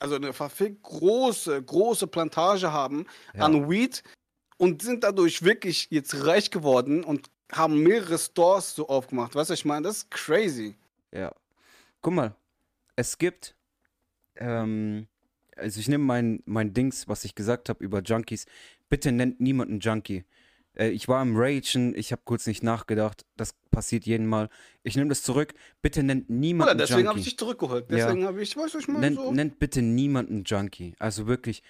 also 0.00 0.16
eine 0.16 0.32
verfickt 0.32 0.82
große, 0.82 1.62
große 1.62 2.06
Plantage 2.06 2.72
haben 2.72 3.06
Ja. 3.34 3.44
an 3.44 3.68
Weed 3.70 4.02
und 4.56 4.82
sind 4.82 5.04
dadurch 5.04 5.42
wirklich 5.42 5.86
jetzt 5.90 6.26
reich 6.26 6.50
geworden 6.50 7.04
und 7.04 7.28
haben 7.56 7.82
mehrere 7.82 8.18
Stores 8.18 8.74
so 8.74 8.88
aufgemacht. 8.88 9.34
Weißt 9.34 9.50
du, 9.50 9.54
ich 9.54 9.64
meine, 9.64 9.82
das 9.82 9.98
ist 9.98 10.10
crazy. 10.10 10.74
Ja. 11.12 11.32
Guck 12.00 12.14
mal, 12.14 12.34
es 12.96 13.18
gibt, 13.18 13.56
ähm, 14.36 15.06
also 15.56 15.80
ich 15.80 15.88
nehme 15.88 16.04
mein, 16.04 16.42
mein 16.44 16.74
Dings, 16.74 17.08
was 17.08 17.24
ich 17.24 17.34
gesagt 17.34 17.68
habe 17.68 17.82
über 17.82 18.02
Junkies. 18.02 18.46
Bitte 18.88 19.12
nennt 19.12 19.40
niemanden 19.40 19.80
Junkie. 19.80 20.24
Äh, 20.76 20.90
ich 20.90 21.08
war 21.08 21.22
im 21.22 21.36
Ragen, 21.36 21.94
ich 21.96 22.12
habe 22.12 22.22
kurz 22.24 22.46
nicht 22.46 22.62
nachgedacht. 22.62 23.24
Das 23.36 23.54
passiert 23.70 24.04
jeden 24.04 24.26
Mal. 24.26 24.48
Ich 24.82 24.96
nehme 24.96 25.08
das 25.08 25.22
zurück. 25.22 25.54
Bitte 25.82 26.02
nennt 26.02 26.30
niemanden 26.30 26.74
Oder 26.74 26.86
deswegen 26.86 27.08
habe 27.08 27.18
Junkie. 27.18 27.20
ich 27.20 27.36
dich 27.36 27.38
zurückgeholt. 27.38 27.90
Ja. 27.90 27.96
Deswegen 27.96 28.24
habe 28.24 28.42
ich, 28.42 28.56
weißt 28.56 28.74
du, 28.74 28.78
ich 28.78 28.88
meine 28.88 29.00
Nennt, 29.00 29.16
so. 29.16 29.32
nennt 29.32 29.58
bitte 29.58 29.82
niemanden 29.82 30.44
Junkie. 30.44 30.94
Also 30.98 31.26
wirklich, 31.26 31.62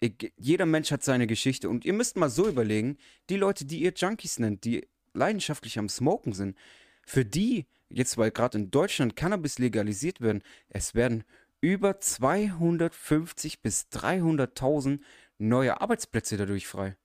ich, 0.00 0.32
jeder 0.36 0.66
Mensch 0.66 0.90
hat 0.90 1.02
seine 1.02 1.26
Geschichte. 1.26 1.68
Und 1.68 1.84
ihr 1.84 1.92
müsst 1.92 2.16
mal 2.16 2.30
so 2.30 2.48
überlegen, 2.48 2.98
die 3.28 3.36
Leute, 3.36 3.64
die 3.64 3.80
ihr 3.80 3.92
Junkies 3.94 4.38
nennt, 4.38 4.64
die 4.64 4.86
leidenschaftlich 5.18 5.78
am 5.78 5.88
Smoken 5.88 6.32
sind, 6.32 6.56
für 7.04 7.24
die, 7.24 7.66
jetzt 7.88 8.16
weil 8.18 8.30
gerade 8.30 8.58
in 8.58 8.70
Deutschland 8.70 9.16
Cannabis 9.16 9.58
legalisiert 9.58 10.20
werden, 10.20 10.42
es 10.68 10.94
werden 10.94 11.24
über 11.60 12.00
250 12.00 13.62
bis 13.62 13.88
300.000 13.92 15.00
neue 15.38 15.80
Arbeitsplätze 15.80 16.36
dadurch 16.36 16.66
frei. 16.66 16.96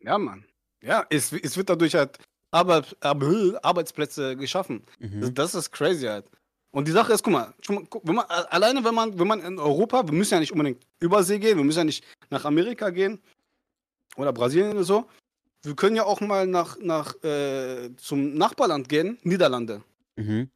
Ja, 0.00 0.18
Mann. 0.18 0.44
Ja, 0.82 1.06
es, 1.10 1.32
es 1.32 1.56
wird 1.56 1.70
dadurch 1.70 1.94
halt 1.94 2.18
Arbeit, 2.50 2.96
Ar- 3.00 3.64
Arbeitsplätze 3.64 4.36
geschaffen. 4.36 4.84
Mhm. 4.98 5.20
Das, 5.20 5.34
das 5.34 5.54
ist 5.54 5.70
crazy 5.72 6.06
halt. 6.06 6.26
Und 6.72 6.88
die 6.88 6.92
Sache 6.92 7.12
ist, 7.12 7.22
guck 7.22 7.32
mal, 7.32 7.54
wenn 7.68 8.14
man, 8.16 8.26
alleine 8.26 8.84
wenn 8.84 8.94
man, 8.94 9.18
wenn 9.18 9.28
man 9.28 9.40
in 9.40 9.58
Europa, 9.58 10.06
wir 10.06 10.12
müssen 10.12 10.34
ja 10.34 10.40
nicht 10.40 10.52
unbedingt 10.52 10.84
übersee 11.00 11.38
gehen, 11.38 11.56
wir 11.56 11.64
müssen 11.64 11.78
ja 11.78 11.84
nicht 11.84 12.04
nach 12.30 12.44
Amerika 12.44 12.90
gehen 12.90 13.22
oder 14.16 14.32
Brasilien 14.32 14.72
oder 14.72 14.84
so. 14.84 15.08
Wir 15.64 15.74
können 15.74 15.96
ja 15.96 16.04
auch 16.04 16.20
mal 16.20 16.46
nach, 16.46 16.76
nach 16.78 17.14
äh, 17.24 17.90
zum 17.96 18.34
Nachbarland 18.34 18.88
gehen, 18.88 19.18
Niederlande. 19.22 19.82
Mhm. 20.16 20.50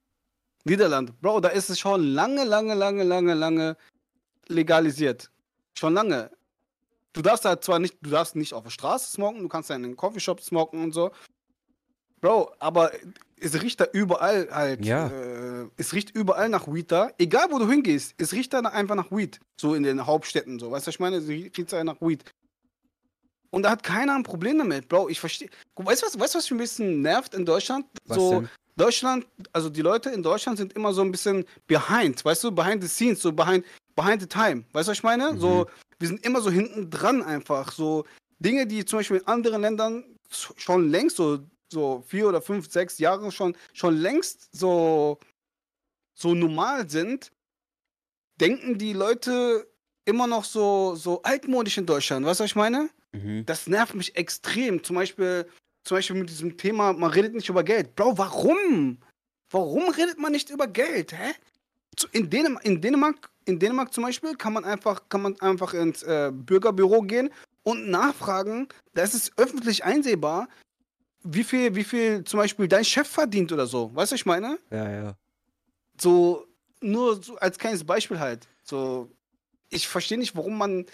Niederlande. 0.65 1.15
Bro, 1.21 1.41
da 1.41 1.49
ist 1.49 1.71
es 1.71 1.79
schon 1.79 2.03
lange, 2.03 2.45
lange, 2.45 2.75
lange, 2.75 3.05
lange, 3.05 3.35
lange 3.35 3.77
legalisiert. 4.49 5.31
Schon 5.75 5.95
lange. 5.95 6.31
Du 7.15 7.23
darfst 7.23 7.47
halt 7.47 7.65
zwar 7.65 7.79
nicht, 7.79 7.97
du 8.03 8.11
darfst 8.11 8.37
nicht 8.37 8.53
auf 8.53 8.65
der 8.65 8.71
Straße 8.71 9.11
smoken, 9.11 9.43
du 9.43 9.49
kannst 9.49 9.71
ja 9.71 9.77
in 9.77 9.83
den 9.83 9.97
Coffeeshop 9.97 10.43
smoken 10.43 10.85
und 10.85 10.93
so. 10.93 11.11
Bro, 12.21 12.53
aber 12.59 12.91
es 13.41 13.63
riecht 13.63 13.81
da 13.81 13.87
überall 13.93 14.49
halt. 14.51 14.85
Ja. 14.85 15.09
Äh, 15.09 15.69
es 15.77 15.95
riecht 15.95 16.15
überall 16.15 16.49
nach 16.49 16.67
Weed 16.67 16.93
da. 16.93 17.11
Egal 17.19 17.47
wo 17.51 17.59
du 17.59 17.69
hingehst, 17.69 18.15
es 18.19 18.33
riecht 18.33 18.53
da 18.53 18.61
einfach 18.61 18.95
nach 18.95 19.11
Weed. 19.11 19.41
So 19.57 19.75
in 19.75 19.85
den 19.85 20.05
Hauptstädten 20.05 20.59
so. 20.59 20.71
Weißt 20.71 20.87
du, 20.87 20.89
was 20.89 20.95
ich 20.95 21.01
meine? 21.01 21.17
Es 21.17 21.29
riecht 21.29 21.73
da 21.73 21.83
nach 21.83 22.01
Weed. 22.01 22.25
Und 23.51 23.63
da 23.63 23.71
hat 23.71 23.83
keiner 23.83 24.15
ein 24.15 24.23
Problem 24.23 24.59
damit, 24.59 24.89
Bro. 24.89 25.09
Ich 25.09 25.21
verstehe. 25.21 25.49
Weißt 25.77 26.03
du, 26.03 26.07
was, 26.07 26.19
weißt, 26.19 26.35
was 26.35 26.45
mich 26.45 26.53
ein 26.53 26.59
bisschen 26.59 27.03
nervt 27.03 27.35
in 27.35 27.47
Deutschland? 27.47 27.87
Was 28.07 28.19
so, 28.19 28.31
denn? 28.41 28.49
Deutschland, 28.77 29.27
also 29.53 29.69
die 29.69 29.83
Leute 29.83 30.11
in 30.11 30.23
Deutschland 30.23 30.59
sind 30.59 30.73
immer 30.75 30.93
so 30.93 31.03
ein 31.03 31.11
bisschen 31.11 31.45
behind, 31.67 32.25
weißt 32.25 32.45
du, 32.45 32.53
behind 32.53 32.83
the 32.83 32.89
scenes, 32.89 33.21
so 33.21 33.33
behind, 33.33 33.65
behind 33.97 34.21
the 34.21 34.29
time. 34.29 34.65
Weißt 34.73 34.89
du, 34.89 34.91
was 34.91 34.99
ich 34.99 35.03
meine? 35.03 35.33
Mhm. 35.33 35.41
So, 35.41 35.67
wir 35.99 36.09
sind 36.09 36.25
immer 36.25 36.41
so 36.41 36.51
hinten 36.51 36.89
dran 36.89 37.23
einfach. 37.23 37.73
So 37.73 38.05
Dinge, 38.39 38.67
die 38.67 38.85
zum 38.85 39.01
Beispiel 39.01 39.19
in 39.19 39.27
anderen 39.27 39.63
Ländern 39.63 40.05
schon 40.31 40.91
längst, 40.91 41.17
so, 41.17 41.41
so 41.73 42.05
vier 42.07 42.29
oder 42.29 42.41
fünf, 42.41 42.71
sechs 42.71 42.99
Jahre 42.99 43.33
schon, 43.33 43.57
schon 43.73 43.97
längst 43.97 44.49
so, 44.53 45.19
so 46.15 46.35
normal 46.35 46.89
sind, 46.89 47.33
denken 48.41 48.79
die 48.79 48.93
Leute 48.93 49.67
immer 50.05 50.27
noch 50.27 50.45
so, 50.45 50.95
so 50.95 51.23
altmodisch 51.23 51.79
in 51.79 51.87
Deutschland. 51.87 52.25
Weißt 52.25 52.41
du, 52.41 52.45
was 52.45 52.51
ich 52.51 52.57
meine? 52.57 52.91
Mhm. 53.13 53.45
Das 53.47 53.67
nervt 53.67 53.95
mich 53.95 54.17
extrem. 54.17 54.83
Zum 54.83 54.97
Beispiel, 54.97 55.47
zum 55.85 55.97
Beispiel 55.97 56.17
mit 56.17 56.31
diesem 56.31 56.57
Thema, 56.57 56.93
man 56.93 57.11
redet 57.11 57.35
nicht 57.35 57.49
über 57.49 57.63
Geld. 57.65 57.95
Bro, 57.95 58.19
warum? 58.19 58.99
Warum 59.51 59.89
redet 59.91 60.19
man 60.19 60.33
nicht 60.33 60.51
über 60.51 60.67
Geld? 60.67 61.13
Hä? 61.13 61.33
In, 62.13 62.31
Dänem 62.31 62.59
in, 62.63 62.81
Dänemark, 62.81 63.31
in 63.45 63.59
Dänemark 63.59 63.93
zum 63.93 64.05
Beispiel 64.05 64.37
kann 64.37 64.53
man 64.53 64.65
einfach, 64.65 65.09
kann 65.09 65.23
man 65.23 65.41
einfach 65.41 65.75
ins 65.75 66.03
äh, 66.03 66.31
Bürgerbüro 66.33 67.03
gehen 67.03 67.31
und 67.65 67.89
nachfragen. 67.89 68.69
Da 68.95 69.03
ist 69.03 69.15
es 69.15 69.33
öffentlich 69.37 69.85
einsehbar, 69.85 70.49
wie 71.25 71.45
viel, 71.45 71.75
wie 71.75 71.85
viel 71.85 72.25
zum 72.25 72.39
Beispiel 72.39 72.69
dein 72.69 72.85
Chef 72.85 73.09
verdient 73.09 73.53
oder 73.53 73.67
so. 73.67 73.91
Weißt 73.95 74.13
du, 74.13 74.15
was 74.15 74.21
ich 74.21 74.27
meine? 74.27 74.59
Ja, 74.71 74.91
ja. 74.91 75.15
So, 76.01 76.47
nur 76.81 77.23
so 77.23 77.37
als 77.37 77.59
kleines 77.59 77.85
Beispiel 77.85 78.21
halt. 78.21 78.47
So, 78.63 79.11
ich 79.71 79.89
verstehe 79.89 80.19
nicht, 80.19 80.37
warum 80.37 80.57
man, 80.57 80.87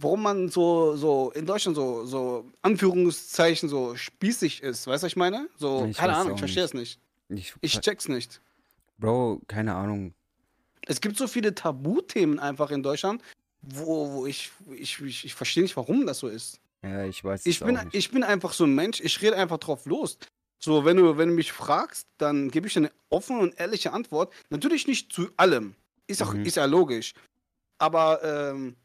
warum 0.00 0.22
man 0.22 0.48
so, 0.48 0.96
so 0.96 1.30
in 1.34 1.46
Deutschland 1.46 1.76
so, 1.76 2.04
so 2.04 2.50
Anführungszeichen 2.62 3.68
so 3.68 3.96
spießig 3.96 4.62
ist. 4.62 4.86
Weißt 4.86 5.02
du, 5.02 5.06
was 5.06 5.12
ich 5.12 5.16
meine? 5.16 5.48
So, 5.56 5.86
Ich 5.90 5.96
keine 5.96 6.16
Ahnung, 6.16 6.34
ich 6.34 6.38
verstehe 6.40 6.64
es 6.64 6.74
nicht. 6.74 6.98
Ich, 7.28 7.54
Ich 7.60 7.80
check's 7.80 8.08
nicht. 8.08 8.40
Bro, 8.98 9.40
keine 9.46 9.74
Ahnung. 9.74 10.14
Es 10.86 11.00
gibt 11.00 11.16
so 11.16 11.26
viele 11.28 11.54
Tabuthemen 11.54 12.38
einfach 12.38 12.70
in 12.70 12.82
Deutschland, 12.82 13.22
wo, 13.62 14.12
wo 14.12 14.26
ich, 14.26 14.50
ich, 14.72 15.00
ich, 15.00 15.24
ich 15.26 15.34
verstehe 15.34 15.62
nicht, 15.62 15.76
warum 15.76 16.06
das 16.06 16.18
so 16.18 16.28
ist. 16.28 16.58
Ja, 16.82 17.04
ich 17.04 17.22
weiß 17.22 17.44
Ich 17.46 17.60
bin, 17.60 17.74
nicht. 17.74 17.88
ich 17.94 18.10
bin 18.10 18.22
einfach 18.24 18.52
so 18.54 18.64
ein 18.64 18.74
Mensch, 18.74 19.00
ich 19.00 19.20
rede 19.20 19.36
einfach 19.36 19.58
drauf 19.58 19.84
los. 19.86 20.18
So, 20.58 20.84
wenn 20.84 20.96
du, 20.96 21.16
wenn 21.16 21.28
du 21.30 21.34
mich 21.34 21.52
fragst, 21.52 22.06
dann 22.18 22.50
gebe 22.50 22.66
ich 22.66 22.76
eine 22.76 22.90
offene 23.10 23.38
und 23.40 23.58
ehrliche 23.60 23.92
Antwort. 23.92 24.32
Natürlich 24.50 24.86
nicht 24.86 25.12
zu 25.12 25.28
allem. 25.36 25.74
Ist 26.06 26.22
auch, 26.22 26.34
Mhm. 26.34 26.44
ist 26.44 26.56
ja 26.56 26.64
logisch. 26.64 27.12
Aber 27.78 28.22
ähm, 28.22 28.76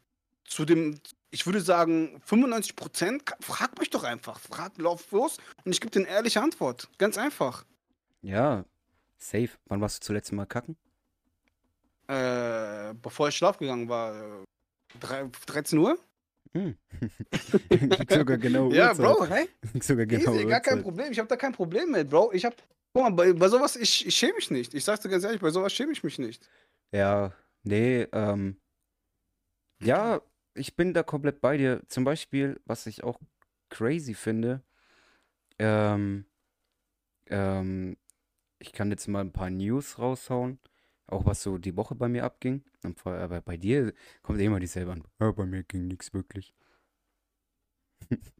zu 0.46 0.64
dem, 0.64 0.98
ich 1.30 1.44
würde 1.46 1.60
sagen, 1.60 2.20
95 2.24 2.76
Prozent, 2.76 3.22
frag 3.40 3.78
mich 3.78 3.90
doch 3.90 4.04
einfach. 4.04 4.38
Frag, 4.40 4.76
lauf 4.78 5.10
los 5.12 5.38
und 5.64 5.72
ich 5.72 5.80
gebe 5.80 5.90
dir 5.90 6.00
eine 6.00 6.08
ehrliche 6.08 6.40
Antwort. 6.42 6.88
Ganz 6.98 7.18
einfach. 7.18 7.64
Ja, 8.22 8.64
safe. 9.18 9.50
Wann 9.66 9.80
warst 9.80 10.02
du 10.02 10.06
zuletzt 10.06 10.32
mal 10.32 10.46
kacken? 10.46 10.76
Äh, 12.08 12.94
bevor 13.02 13.28
ich 13.28 13.36
schlaf 13.36 13.58
gegangen 13.58 13.88
war, 13.88 14.14
äh, 14.14 14.44
drei- 15.00 15.28
13 15.46 15.78
Uhr? 15.78 15.98
Hm. 16.54 16.76
Sogar 18.08 18.38
genau 18.38 18.70
Ja, 18.70 18.90
Uhrzeit. 18.90 19.04
Bro, 19.04 19.26
hey? 19.26 19.48
Sogar 19.82 20.06
genau 20.06 20.32
Easy, 20.34 20.44
gar 20.46 20.60
kein. 20.60 20.82
Problem. 20.82 21.10
Ich 21.12 21.18
habe 21.18 21.28
da 21.28 21.36
kein 21.36 21.52
Problem 21.52 21.90
mit, 21.90 22.08
Bro. 22.08 22.32
Ich 22.32 22.44
hab, 22.44 22.54
guck 22.94 23.02
mal, 23.02 23.10
bei, 23.10 23.32
bei 23.32 23.48
sowas, 23.48 23.74
ich, 23.76 24.06
ich 24.06 24.14
schäme 24.14 24.34
mich 24.34 24.50
nicht. 24.50 24.72
Ich 24.74 24.84
sag's 24.84 25.00
dir 25.02 25.08
ganz 25.08 25.24
ehrlich, 25.24 25.40
bei 25.40 25.50
sowas 25.50 25.72
schäme 25.72 25.92
ich 25.92 26.04
mich 26.04 26.18
nicht. 26.18 26.48
Ja, 26.92 27.32
nee, 27.64 28.02
ähm, 28.12 28.56
ja, 29.82 30.20
ich 30.56 30.76
bin 30.76 30.94
da 30.94 31.02
komplett 31.02 31.40
bei 31.40 31.56
dir. 31.56 31.82
Zum 31.88 32.04
Beispiel, 32.04 32.60
was 32.64 32.86
ich 32.86 33.04
auch 33.04 33.20
crazy 33.68 34.14
finde, 34.14 34.62
ähm, 35.58 36.26
ähm, 37.28 37.96
ich 38.58 38.72
kann 38.72 38.90
jetzt 38.90 39.08
mal 39.08 39.20
ein 39.20 39.32
paar 39.32 39.50
News 39.50 39.98
raushauen, 39.98 40.58
auch 41.06 41.26
was 41.26 41.42
so 41.42 41.58
die 41.58 41.76
Woche 41.76 41.94
bei 41.94 42.08
mir 42.08 42.24
abging. 42.24 42.64
Aber 43.04 43.40
bei 43.40 43.56
dir 43.56 43.92
kommt 44.22 44.40
immer 44.40 44.60
dieselbe 44.60 44.92
an. 44.92 45.04
Ja, 45.20 45.32
bei 45.32 45.46
mir 45.46 45.62
ging 45.64 45.86
nichts 45.86 46.12
wirklich. 46.14 46.54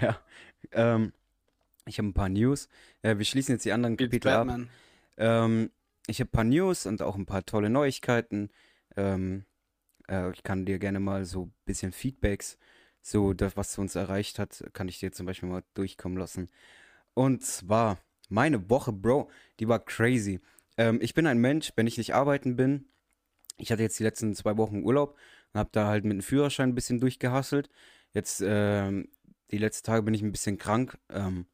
Ja, 0.00 0.18
ähm, 0.72 1.12
ich 1.84 1.98
habe 1.98 2.08
ein 2.08 2.14
paar 2.14 2.30
News. 2.30 2.66
Äh, 3.02 3.18
wir 3.18 3.26
schließen 3.26 3.54
jetzt 3.54 3.64
die 3.66 3.72
anderen 3.72 3.98
Kapitel 3.98 4.28
ab. 4.30 4.48
Ähm, 5.18 5.70
ich 6.06 6.18
habe 6.20 6.28
ein 6.28 6.32
paar 6.32 6.44
News 6.44 6.86
und 6.86 7.02
auch 7.02 7.14
ein 7.14 7.26
paar 7.26 7.44
tolle 7.44 7.68
Neuigkeiten. 7.68 8.50
Ähm, 8.96 9.44
äh, 10.10 10.30
ich 10.32 10.42
kann 10.42 10.66
dir 10.66 10.78
gerne 10.78 11.00
mal 11.00 11.24
so 11.24 11.46
ein 11.46 11.54
bisschen 11.64 11.92
Feedbacks, 11.92 12.58
so 13.00 13.32
das, 13.32 13.56
was 13.56 13.78
uns 13.78 13.94
erreicht 13.94 14.38
hat, 14.38 14.64
kann 14.72 14.88
ich 14.88 14.98
dir 14.98 15.12
zum 15.12 15.26
Beispiel 15.26 15.48
mal 15.48 15.64
durchkommen 15.74 16.18
lassen. 16.18 16.50
Und 17.14 17.44
zwar, 17.44 17.98
meine 18.28 18.68
Woche, 18.70 18.92
Bro, 18.92 19.30
die 19.58 19.68
war 19.68 19.78
crazy. 19.84 20.40
Ähm, 20.76 20.98
ich 21.02 21.14
bin 21.14 21.26
ein 21.26 21.38
Mensch, 21.38 21.72
wenn 21.76 21.86
ich 21.86 21.98
nicht 21.98 22.14
arbeiten 22.14 22.56
bin. 22.56 22.86
Ich 23.58 23.72
hatte 23.72 23.82
jetzt 23.82 23.98
die 23.98 24.04
letzten 24.04 24.34
zwei 24.34 24.56
Wochen 24.56 24.82
Urlaub 24.82 25.16
und 25.52 25.58
habe 25.58 25.70
da 25.72 25.86
halt 25.86 26.04
mit 26.04 26.14
dem 26.14 26.22
Führerschein 26.22 26.70
ein 26.70 26.74
bisschen 26.74 27.00
durchgehasselt. 27.00 27.70
Jetzt, 28.12 28.42
ähm, 28.44 29.08
die 29.50 29.58
letzten 29.58 29.86
Tage 29.86 30.02
bin 30.02 30.14
ich 30.14 30.22
ein 30.22 30.32
bisschen 30.32 30.58
krank 30.58 30.98
ähm, 31.10 31.46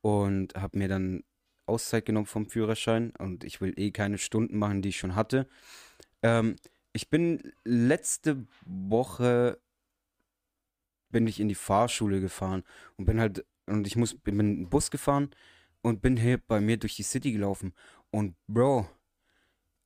und 0.00 0.54
habe 0.54 0.78
mir 0.78 0.88
dann 0.88 1.24
Auszeit 1.66 2.04
genommen 2.06 2.26
vom 2.26 2.46
Führerschein 2.48 3.12
und 3.18 3.44
ich 3.44 3.60
will 3.60 3.74
eh 3.76 3.90
keine 3.90 4.18
Stunden 4.18 4.58
machen, 4.58 4.82
die 4.82 4.90
ich 4.90 4.98
schon 4.98 5.16
hatte. 5.16 5.48
Ähm, 6.22 6.56
ich 6.96 7.08
bin 7.10 7.52
letzte 7.64 8.46
Woche 8.64 9.60
bin 11.10 11.26
ich 11.26 11.40
in 11.40 11.48
die 11.48 11.54
Fahrschule 11.54 12.20
gefahren 12.20 12.64
und 12.96 13.06
bin 13.06 13.20
halt 13.20 13.44
und 13.66 13.86
ich 13.86 13.96
muss 13.96 14.14
bin 14.14 14.36
mit 14.36 14.46
dem 14.46 14.68
Bus 14.68 14.90
gefahren 14.90 15.30
und 15.82 16.02
bin 16.02 16.16
hier 16.16 16.38
bei 16.38 16.60
mir 16.60 16.76
durch 16.76 16.96
die 16.96 17.02
City 17.04 17.32
gelaufen 17.32 17.74
und 18.10 18.34
Bro, 18.48 18.88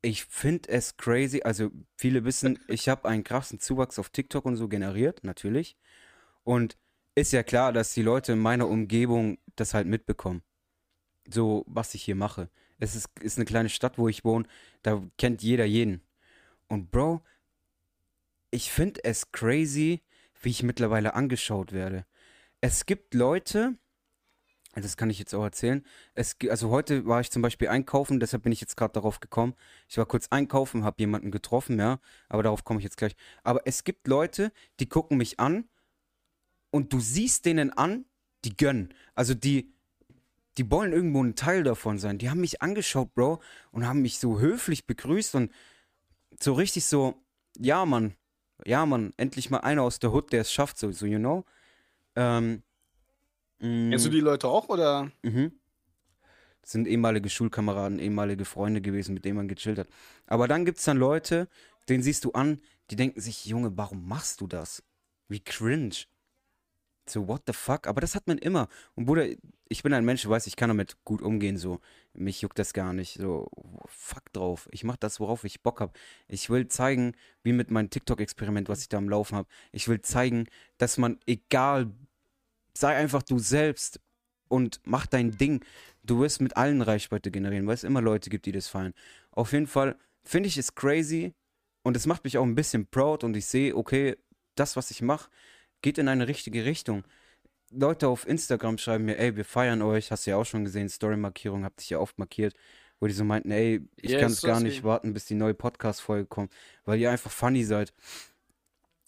ich 0.03 0.25
finde 0.25 0.69
es 0.71 0.97
crazy. 0.97 1.43
Also 1.43 1.71
viele 1.97 2.25
wissen, 2.25 2.59
ich 2.69 2.89
habe 2.89 3.09
einen 3.09 3.25
krassen 3.25 3.61
Zuwachs 3.61 3.99
auf 3.99 4.11
TikTok 4.11 4.45
und 4.47 4.57
so 4.57 4.69
generiert, 4.69 5.25
natürlich. 5.25 5.77
Und 6.45 6.79
ist 7.15 7.33
ja 7.33 7.43
klar, 7.43 7.73
dass 7.73 7.93
die 7.93 8.03
Leute 8.03 8.33
in 8.33 8.39
meiner 8.39 8.69
Umgebung 8.69 9.39
das 9.57 9.75
halt 9.75 9.87
mitbekommen 9.87 10.43
so, 11.29 11.65
was 11.67 11.95
ich 11.95 12.03
hier 12.03 12.15
mache. 12.17 12.51
Es 12.79 12.95
ist, 12.95 13.09
ist 13.21 13.39
eine 13.39 13.45
kleine 13.45 13.69
Stadt, 13.69 13.99
wo 13.99 14.09
ich 14.09 14.25
wohne. 14.25 14.47
Da 14.83 15.03
kennt 15.19 15.43
jeder 15.43 15.65
jeden. 15.65 16.03
Und 16.71 16.93
Bro, 16.93 17.21
ich 18.53 18.71
finde 18.71 19.03
es 19.03 19.33
crazy, 19.33 20.03
wie 20.41 20.51
ich 20.51 20.63
mittlerweile 20.63 21.15
angeschaut 21.15 21.73
werde. 21.73 22.07
es 22.61 22.87
gibt 22.87 23.13
Leute, 23.13 23.77
das 24.75 24.97
kann 24.97 25.11
ich 25.11 25.19
jetzt 25.19 25.35
auch 25.35 25.43
erzählen. 25.43 25.85
Es, 26.15 26.37
also 26.49 26.71
heute 26.71 27.07
war 27.07 27.21
ich 27.21 27.33
zum 27.33 27.43
Beispiel 27.43 27.69
einkaufen, 27.69 28.21
deshalb 28.21 28.45
bin 28.45 28.53
ich 28.53 28.61
jetzt 28.61 28.77
gerade 28.77 28.93
darauf 28.93 29.19
gekommen. 29.19 29.55
Ich 29.89 29.99
war 29.99 30.07
kurz 30.07 30.29
einkaufen, 30.29 30.85
habe 30.85 31.01
jemanden 31.01 31.33
getroffen, 31.33 31.77
ja, 31.79 31.99
aber 32.29 32.45
darauf 32.45 32.63
komme 32.63 32.79
ich 32.79 32.85
jetzt 32.85 32.97
gleich. 32.97 33.17
Aber 33.43 33.63
es 33.67 33.83
gibt 33.83 34.07
Leute, 34.07 34.53
die 34.79 34.89
gucken 34.89 35.19
mich 35.19 35.41
an 35.41 35.69
und 36.71 36.93
du 36.93 37.01
siehst 37.01 37.47
denen 37.47 37.73
an, 37.73 38.05
die 38.45 38.57
gönnen. 38.57 38.95
Also 39.17 39.35
die, 39.35 39.75
die 40.57 40.71
wollen 40.71 40.93
irgendwo 40.93 41.25
ein 41.25 41.35
Teil 41.35 41.65
davon 41.65 41.99
sein. 41.99 42.19
Die 42.19 42.31
haben 42.31 42.41
mich 42.41 42.63
angeschaut, 42.63 43.13
Bro, 43.15 43.43
und 43.73 43.89
haben 43.89 44.03
mich 44.03 44.21
so 44.21 44.39
höflich 44.39 44.87
begrüßt 44.87 45.35
und 45.35 45.51
so 46.39 46.53
richtig 46.53 46.85
so, 46.85 47.15
ja, 47.59 47.85
Mann, 47.87 48.15
ja, 48.65 48.87
Mann, 48.87 49.13
endlich 49.17 49.51
mal 49.51 49.59
einer 49.59 49.83
aus 49.83 49.99
der 49.99 50.13
Hood, 50.13 50.33
der 50.33 50.43
es 50.43 50.53
schafft, 50.53 50.79
so, 50.79 50.91
so 50.93 51.07
you 51.07 51.19
know. 51.19 51.45
Ähm, 52.17 52.63
Kennst 53.59 54.07
du 54.07 54.09
mm, 54.09 54.13
die 54.13 54.21
Leute 54.21 54.49
auch 54.49 54.69
oder? 54.69 55.11
Mhm. 55.23 55.53
Das 56.63 56.73
sind 56.73 56.87
ehemalige 56.87 57.29
Schulkameraden, 57.29 57.99
ehemalige 57.99 58.45
Freunde 58.45 58.81
gewesen, 58.81 59.15
mit 59.15 59.25
denen 59.25 59.37
man 59.37 59.49
gechillt 59.49 59.79
hat. 59.79 59.89
Aber 60.27 60.49
dann 60.49 60.65
gibt 60.65 60.79
es 60.79 60.85
dann 60.85 60.97
Leute, 60.97 61.49
denen 61.89 62.03
siehst 62.03 62.25
du 62.25 62.33
an, 62.33 62.61
die 62.91 62.97
denken 62.97 63.21
sich, 63.21 63.45
Junge, 63.47 63.77
warum 63.77 64.07
machst 64.07 64.41
du 64.41 64.47
das? 64.47 64.83
Wie 65.29 65.41
cringe. 65.41 65.95
So, 67.11 67.29
what 67.29 67.43
the 67.47 67.53
fuck? 67.53 67.87
Aber 67.87 68.01
das 68.01 68.15
hat 68.15 68.27
man 68.27 68.39
immer. 68.39 68.69
Und 68.95 69.07
Bruder, 69.07 69.27
ich 69.69 69.83
bin 69.83 69.93
ein 69.93 70.05
Mensch, 70.05 70.23
du 70.23 70.31
weißt, 70.31 70.47
ich 70.47 70.57
kann 70.57 70.69
damit 70.69 70.97
gut 71.05 71.23
umgehen, 71.23 71.57
so. 71.57 71.81
Mich 72.13 72.41
juckt 72.41 72.59
das 72.59 72.73
gar 72.73 72.93
nicht. 72.93 73.15
So, 73.15 73.49
fuck 73.87 74.33
drauf. 74.33 74.69
Ich 74.73 74.85
mach 74.85 74.97
das, 74.97 75.21
worauf 75.21 75.45
ich 75.45 75.63
Bock 75.63 75.81
hab. 75.81 75.97
Ich 76.29 76.51
will 76.51 76.69
zeigen, 76.69 77.15
wie 77.43 77.53
mit 77.53 77.71
meinem 77.71 77.91
TikTok-Experiment, 77.91 78.69
was 78.69 78.83
ich 78.83 78.89
da 78.89 78.99
am 78.99 79.09
Laufen 79.09 79.37
habe. 79.37 79.49
Ich 79.73 79.89
will 79.89 80.01
zeigen, 80.01 80.47
dass 80.79 80.99
man, 80.99 81.19
egal, 81.27 81.91
sei 82.75 82.97
einfach 82.97 83.23
du 83.23 83.39
selbst 83.39 84.01
und 84.49 84.81
mach 84.85 85.07
dein 85.07 85.37
Ding. 85.37 85.65
Du 86.03 86.21
wirst 86.21 86.41
mit 86.41 86.57
allen 86.57 86.83
Reichweite 86.83 87.31
generieren, 87.31 87.67
weil 87.67 87.75
es 87.75 87.85
immer 87.85 88.01
Leute 88.01 88.31
gibt, 88.31 88.47
die 88.47 88.53
das 88.53 88.69
feiern. 88.69 88.95
Auf 89.31 89.53
jeden 89.53 89.67
Fall 89.67 89.97
finde 90.25 90.49
ich 90.49 90.57
es 90.57 90.75
crazy 90.75 91.35
und 91.83 91.97
es 91.97 92.07
macht 92.07 92.25
mich 92.25 92.39
auch 92.39 92.45
ein 92.45 92.55
bisschen 92.55 92.87
proud 92.87 93.25
und 93.25 93.37
ich 93.37 93.47
sehe, 93.47 93.77
okay, 93.77 94.17
das, 94.55 94.77
was 94.77 94.91
ich 94.91 95.03
mache, 95.03 95.31
geht 95.83 95.99
in 95.99 96.09
eine 96.09 96.29
richtige 96.29 96.65
Richtung. 96.65 97.05
Leute 97.73 98.09
auf 98.09 98.27
Instagram 98.27 98.79
schreiben 98.79 99.05
mir, 99.05 99.19
ey, 99.19 99.37
wir 99.37 99.45
feiern 99.45 99.83
euch, 99.83 100.11
hast 100.11 100.27
du 100.27 100.31
ja 100.33 100.37
auch 100.37 100.45
schon 100.45 100.65
gesehen, 100.65 100.89
Story-Markierung, 100.89 101.65
hab 101.65 101.77
dich 101.77 101.91
ja 101.91 101.99
oft 101.99 102.19
markiert, 102.19 102.55
wo 102.99 103.07
die 103.07 103.13
so 103.13 103.25
meinten, 103.25 103.51
ey, 103.53 103.89
ich 103.97 104.11
Yes, 104.11 104.21
kann 104.21 104.33
es 104.33 104.43
gar 104.43 104.61
nicht 104.61 104.83
warten, 104.83 105.15
bis 105.15 105.27
die 105.27 105.35
neue 105.35 105.55
Podcast-Folge 105.55 106.27
kommt, 106.27 106.53
weil 106.85 106.99
ihr 106.99 107.11
einfach 107.11 107.31
funny 107.31 107.65
seid. 107.65 107.95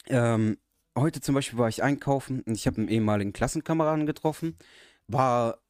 Ähm, 0.06 0.58
heute 0.96 1.20
zum 1.20 1.34
Beispiel 1.34 1.58
war 1.58 1.68
ich 1.68 1.82
einkaufen 1.82 2.42
und 2.42 2.54
ich 2.54 2.66
habe 2.66 2.78
einen 2.78 2.88
ehemaligen 2.88 3.32
Klassenkameraden 3.32 4.06
getroffen, 4.06 4.56
war 5.08 5.60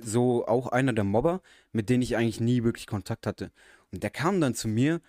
so 0.00 0.46
auch 0.46 0.68
einer 0.68 0.92
der 0.92 1.04
Mobber, 1.04 1.42
mit 1.72 1.88
denen 1.88 2.02
ich 2.02 2.16
eigentlich 2.16 2.40
nie 2.40 2.64
wirklich 2.64 2.86
Kontakt 2.86 3.26
hatte. 3.26 3.52
Und 3.92 4.02
der 4.02 4.10
kam 4.10 4.40
dann 4.40 4.54
zu 4.54 4.68
mir 4.68 5.00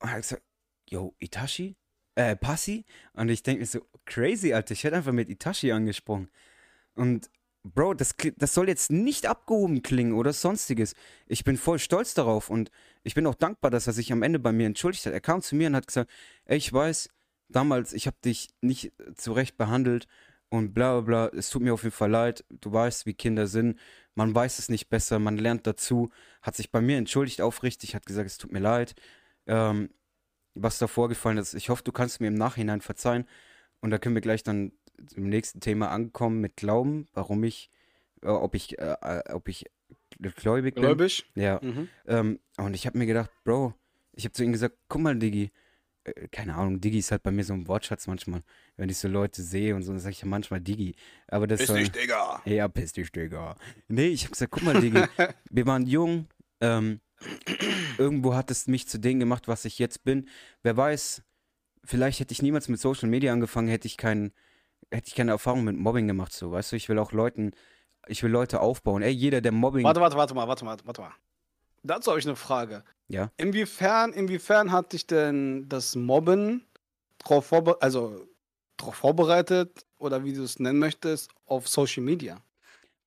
und 0.00 0.10
hat 0.10 0.22
gesagt, 0.22 0.42
yo, 0.88 1.14
Itachi? 1.18 1.76
Äh, 2.14 2.36
Passi? 2.36 2.84
Und 3.14 3.28
ich 3.28 3.42
denke 3.42 3.60
mir 3.60 3.66
so, 3.66 3.80
crazy, 4.04 4.52
Alter, 4.52 4.72
ich 4.72 4.84
hätte 4.84 4.96
einfach 4.96 5.12
mit 5.12 5.28
Itachi 5.28 5.72
angesprochen. 5.72 6.30
Und 6.94 7.30
Bro, 7.64 7.94
das, 7.94 8.16
das 8.36 8.54
soll 8.54 8.68
jetzt 8.68 8.90
nicht 8.90 9.26
abgehoben 9.26 9.82
klingen 9.82 10.14
oder 10.14 10.32
sonstiges. 10.32 10.94
Ich 11.28 11.44
bin 11.44 11.56
voll 11.56 11.78
stolz 11.78 12.12
darauf 12.12 12.50
und 12.50 12.72
ich 13.04 13.14
bin 13.14 13.24
auch 13.26 13.36
dankbar, 13.36 13.70
dass 13.70 13.86
er 13.86 13.92
sich 13.92 14.12
am 14.12 14.22
Ende 14.22 14.40
bei 14.40 14.50
mir 14.50 14.66
entschuldigt 14.66 15.06
hat. 15.06 15.12
Er 15.12 15.20
kam 15.20 15.42
zu 15.42 15.54
mir 15.54 15.68
und 15.68 15.76
hat 15.76 15.86
gesagt, 15.86 16.10
ey, 16.44 16.56
ich 16.56 16.72
weiß, 16.72 17.08
damals, 17.48 17.92
ich 17.92 18.08
habe 18.08 18.16
dich 18.24 18.48
nicht 18.62 18.92
zurecht 19.14 19.56
behandelt 19.58 20.08
und 20.48 20.74
bla 20.74 21.00
bla 21.00 21.28
bla, 21.28 21.38
es 21.38 21.50
tut 21.50 21.62
mir 21.62 21.72
auf 21.72 21.84
jeden 21.84 21.94
Fall 21.94 22.10
leid, 22.10 22.44
du 22.50 22.72
weißt, 22.72 23.06
wie 23.06 23.14
Kinder 23.14 23.46
sind, 23.46 23.78
man 24.16 24.34
weiß 24.34 24.58
es 24.58 24.68
nicht 24.68 24.88
besser, 24.88 25.20
man 25.20 25.38
lernt 25.38 25.66
dazu, 25.66 26.10
hat 26.42 26.56
sich 26.56 26.72
bei 26.72 26.80
mir 26.80 26.98
entschuldigt 26.98 27.40
aufrichtig, 27.40 27.94
hat 27.94 28.06
gesagt, 28.06 28.26
es 28.26 28.38
tut 28.38 28.50
mir 28.52 28.58
leid, 28.58 28.96
ähm, 29.46 29.90
was 30.54 30.78
da 30.78 30.86
vorgefallen 30.86 31.38
ist. 31.38 31.54
Ich 31.54 31.68
hoffe, 31.68 31.82
du 31.84 31.92
kannst 31.92 32.20
mir 32.20 32.28
im 32.28 32.34
Nachhinein 32.34 32.80
verzeihen 32.80 33.26
und 33.80 33.90
da 33.90 33.98
können 33.98 34.14
wir 34.14 34.22
gleich 34.22 34.42
dann 34.42 34.72
im 35.16 35.28
nächsten 35.28 35.60
Thema 35.60 35.90
ankommen 35.90 36.40
mit 36.40 36.56
Glauben, 36.56 37.06
warum 37.14 37.42
ich, 37.44 37.70
äh, 38.22 38.28
ob 38.28 38.54
ich, 38.54 38.78
äh, 38.78 38.94
äh, 39.00 39.32
ob 39.32 39.48
ich 39.48 39.64
gläubig 40.36 40.74
bin. 40.74 40.82
Gläubig? 40.82 41.24
Ja, 41.34 41.58
Mhm. 41.62 41.88
ähm, 42.06 42.38
und 42.58 42.74
ich 42.74 42.86
habe 42.86 42.98
mir 42.98 43.06
gedacht, 43.06 43.30
Bro, 43.44 43.74
ich 44.12 44.24
habe 44.24 44.32
zu 44.32 44.44
ihm 44.44 44.52
gesagt, 44.52 44.76
guck 44.88 45.00
mal, 45.00 45.16
Diggi, 45.16 45.50
äh, 46.04 46.28
keine 46.28 46.54
Ahnung, 46.54 46.80
Diggi 46.80 46.98
ist 46.98 47.10
halt 47.10 47.22
bei 47.22 47.30
mir 47.30 47.42
so 47.44 47.54
ein 47.54 47.66
Wortschatz 47.66 48.06
manchmal. 48.06 48.42
Wenn 48.76 48.88
ich 48.90 48.98
so 48.98 49.08
Leute 49.08 49.42
sehe 49.42 49.74
und 49.74 49.82
so, 49.82 49.90
dann 49.92 50.00
sage 50.00 50.12
ich 50.12 50.20
ja 50.22 50.28
manchmal 50.28 50.60
Diggi. 50.60 50.94
Aber 51.28 51.46
das 51.46 51.60
Ist 51.62 51.66
soll, 51.68 51.80
nicht, 51.80 51.96
Digga. 51.96 52.42
ja, 52.44 52.68
piss 52.68 52.92
dich, 52.92 53.10
Digga. 53.10 53.56
Nee, 53.88 54.08
ich 54.08 54.24
habe 54.24 54.32
gesagt, 54.32 54.52
guck 54.52 54.62
mal, 54.62 54.78
Diggi, 54.78 55.02
wir 55.50 55.66
waren 55.66 55.86
jung, 55.86 56.28
ähm, 56.60 57.00
irgendwo 57.98 58.34
hat 58.34 58.50
es 58.50 58.66
mich 58.66 58.88
zu 58.88 58.98
dem 58.98 59.20
gemacht, 59.20 59.48
was 59.48 59.64
ich 59.64 59.78
jetzt 59.78 60.04
bin. 60.04 60.28
Wer 60.62 60.76
weiß, 60.76 61.22
vielleicht 61.84 62.20
hätte 62.20 62.32
ich 62.32 62.42
niemals 62.42 62.68
mit 62.68 62.80
Social 62.80 63.08
Media 63.08 63.32
angefangen, 63.32 63.68
hätte 63.68 63.86
ich 63.86 63.96
keinen, 63.96 64.32
hätte 64.90 65.08
ich 65.08 65.14
keine 65.14 65.32
Erfahrung 65.32 65.64
mit 65.64 65.76
Mobbing 65.76 66.06
gemacht, 66.06 66.32
so, 66.32 66.52
weißt 66.52 66.72
du, 66.72 66.76
ich 66.76 66.88
will 66.88 66.98
auch 66.98 67.12
Leuten, 67.12 67.52
ich 68.06 68.22
will 68.22 68.30
Leute 68.30 68.60
aufbauen. 68.60 69.02
Ey, 69.02 69.12
jeder, 69.12 69.40
der 69.40 69.52
Mobbing, 69.52 69.84
Warte, 69.84 70.00
warte, 70.00 70.16
warte 70.16 70.34
mal, 70.34 70.48
warte 70.48 70.64
mal, 70.64 70.76
warte 70.84 71.00
mal. 71.02 71.12
Dazu 71.84 72.10
habe 72.10 72.20
ich 72.20 72.26
eine 72.26 72.36
Frage. 72.36 72.84
ja, 73.08 73.30
Inwiefern, 73.36 74.12
inwiefern 74.12 74.70
hat 74.70 74.92
dich 74.92 75.06
denn 75.06 75.68
das 75.68 75.96
Mobben 75.96 76.64
drauf, 77.18 77.46
vorbe 77.46 77.80
also, 77.82 78.26
drauf 78.76 78.94
vorbereitet 78.96 79.84
oder 79.98 80.24
wie 80.24 80.32
du 80.32 80.42
es 80.42 80.58
nennen 80.58 80.78
möchtest, 80.78 81.30
auf 81.46 81.68
Social 81.68 82.02
Media? 82.02 82.40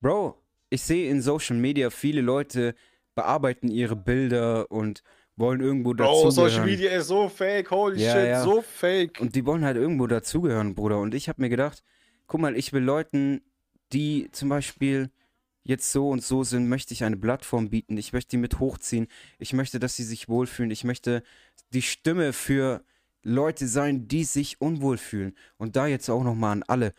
Bro, 0.02 0.42
ich 0.70 0.82
sehe 0.82 1.10
in 1.10 1.22
Social 1.22 1.56
Media 1.56 1.90
viele 1.90 2.22
Leute 2.22 2.76
bearbeiten 3.16 3.70
ihre 3.70 3.96
Bilder 3.96 4.70
und 4.72 5.04
wollen 5.38 5.62
irgendwo 5.62 5.94
Bro, 5.94 6.30
Social 6.32 6.46
dazugehören. 6.50 6.70
Media 6.70 6.92
ist 6.92 7.08
so 7.08 7.28
fake, 7.30 7.72
holy 7.72 8.02
Ja, 8.02 8.14
shit, 8.14 8.28
ja. 8.28 8.44
so 8.44 8.62
fake. 8.62 9.20
Und 9.20 9.36
die 9.36 9.46
wollen 9.46 9.66
halt 9.66 9.78
irgendwo 9.78 10.08
dazugehören, 10.08 10.76
Bruder. 10.76 11.00
Und 11.00 11.14
ich 11.14 11.28
habe 11.28 11.42
mir 11.42 11.50
gedacht, 11.50 11.84
guck 12.28 12.42
mal, 12.42 12.56
ich 12.56 12.72
will 12.74 12.84
Leuten, 12.84 13.42
die 13.92 14.30
zum 14.32 14.50
Beispiel 14.50 15.10
jetzt 15.64 15.92
so 15.92 16.10
und 16.10 16.24
so 16.24 16.44
sind, 16.44 16.70
möchte 16.70 16.94
ich 16.94 17.04
eine 17.04 17.18
Plattform 17.18 17.70
bieten. 17.70 17.98
Ich 17.98 18.14
möchte 18.14 18.32
die 18.32 18.38
mit 18.38 18.60
hochziehen. 18.60 19.08
Ich 19.40 19.52
möchte, 19.52 19.80
dass 19.80 19.96
sie 19.96 20.04
sich 20.04 20.30
wohlfühlen. 20.30 20.72
Ich 20.72 20.84
möchte 20.84 21.24
die 21.74 21.82
Stimme 21.82 22.34
für 22.34 22.84
Leute 23.24 23.68
sein, 23.68 24.08
die 24.08 24.24
sich 24.24 24.62
unwohl 24.62 24.98
fühlen. 24.98 25.36
Und 25.58 25.76
da 25.76 25.88
jetzt 25.88 26.10
auch 26.10 26.24
nochmal 26.24 26.52
an 26.52 26.64
alle. 26.64 26.94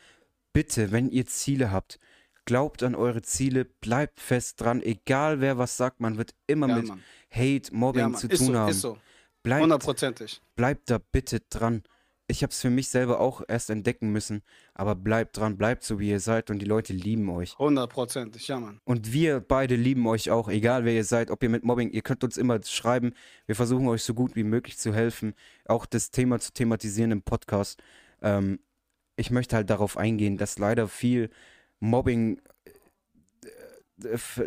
Bitte, 0.53 0.91
wenn 0.91 1.09
ihr 1.11 1.27
Ziele 1.27 1.71
habt, 1.71 2.01
glaubt 2.47 2.83
an 2.83 2.95
eure 2.95 3.21
Ziele, 3.23 3.65
bleibt 3.67 4.21
fest 4.21 4.61
dran. 4.61 4.81
Egal 4.83 5.41
wer 5.41 5.59
was 5.59 5.77
sagt, 5.77 6.01
man 6.01 6.17
wird 6.17 6.35
immer 6.47 6.69
Ja, 6.69 6.77
mit 6.77 6.89
Mann. 6.89 7.03
Hate, 7.31 7.75
Mobbing 7.75 8.13
Ja, 8.13 8.19
zu 8.19 8.29
Ist 8.29 8.39
tun 8.39 8.47
so, 8.55 8.59
haben. 8.59 8.71
ist 8.71 8.81
so. 8.81 8.99
Bleibt 9.43 9.63
Hundertprozentig. 9.63 10.41
bleibt 10.57 10.91
da 10.91 10.99
bitte 10.99 11.41
dran. 11.51 11.83
Ich 12.29 12.43
habe 12.43 12.51
es 12.51 12.61
für 12.61 12.71
mich 12.71 12.89
selber 12.89 13.21
auch 13.21 13.43
erst 13.47 13.71
entdecken 13.71 14.11
müssen, 14.11 14.43
aber 14.75 14.97
bleibt 14.97 15.37
dran, 15.37 15.57
bleibt 15.57 15.85
so 15.85 16.01
wie 16.01 16.11
ihr 16.11 16.19
seid 16.19 16.51
und 16.51 16.59
die 16.59 16.65
Leute 16.67 16.93
lieben 16.93 17.29
euch. 17.31 17.57
Hundertprozentig, 17.57 18.49
ja, 18.49 18.59
Mann. 18.59 18.81
Und 18.85 19.13
wir 19.13 19.39
beide 19.39 19.77
lieben 19.77 20.05
euch 20.09 20.31
auch, 20.33 20.49
egal 20.49 20.85
wer 20.85 20.95
ihr 20.95 21.05
seid, 21.05 21.31
ob 21.31 21.41
ihr 21.45 21.49
mit 21.49 21.63
Mobbing, 21.63 21.91
ihr 21.91 22.03
könnt 22.03 22.25
uns 22.25 22.37
immer 22.37 22.61
schreiben. 22.65 23.13
Wir 23.47 23.55
versuchen 23.55 23.87
euch 23.87 24.03
so 24.03 24.13
gut 24.15 24.35
wie 24.35 24.43
möglich 24.43 24.77
zu 24.77 24.93
helfen, 24.93 25.35
auch 25.67 25.87
das 25.87 26.11
Thema 26.11 26.41
zu 26.41 26.53
thematisieren 26.53 27.13
im 27.13 27.23
Podcast. 27.23 27.81
Ähm, 28.23 28.59
ich 29.15 29.31
möchte 29.31 29.55
halt 29.55 29.71
darauf 29.71 29.97
eingehen, 29.97 30.37
dass 30.37 30.59
leider 30.59 30.89
viel 30.89 31.31
Mobbing 31.81 32.41
äh, 34.05 34.09
f- 34.09 34.39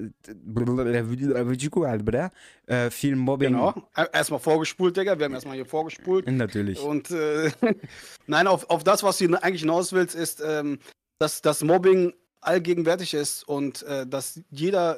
äh, 2.67 2.89
viel 2.91 3.15
Mobbing 3.15 3.53
Genau. 3.53 3.73
Er- 3.95 4.13
Erstmal 4.13 4.39
vorgespult, 4.39 4.95
Digga. 4.97 5.17
Wir 5.17 5.25
haben 5.25 5.33
erstmal 5.33 5.55
hier 5.55 5.65
vorgespult. 5.65 6.27
natürlich 6.27 6.79
Und 6.81 7.09
äh, 7.11 7.51
nein, 8.27 8.47
auf, 8.47 8.69
auf 8.69 8.83
das, 8.83 9.03
was 9.03 9.17
du 9.17 9.25
eigentlich 9.41 9.61
hinaus 9.61 9.91
willst, 9.93 10.15
ist, 10.15 10.41
ähm, 10.45 10.79
dass 11.19 11.41
das 11.41 11.63
Mobbing 11.63 12.13
allgegenwärtig 12.41 13.13
ist 13.13 13.43
und 13.47 13.83
äh, 13.83 14.07
dass 14.07 14.39
jeder, 14.49 14.97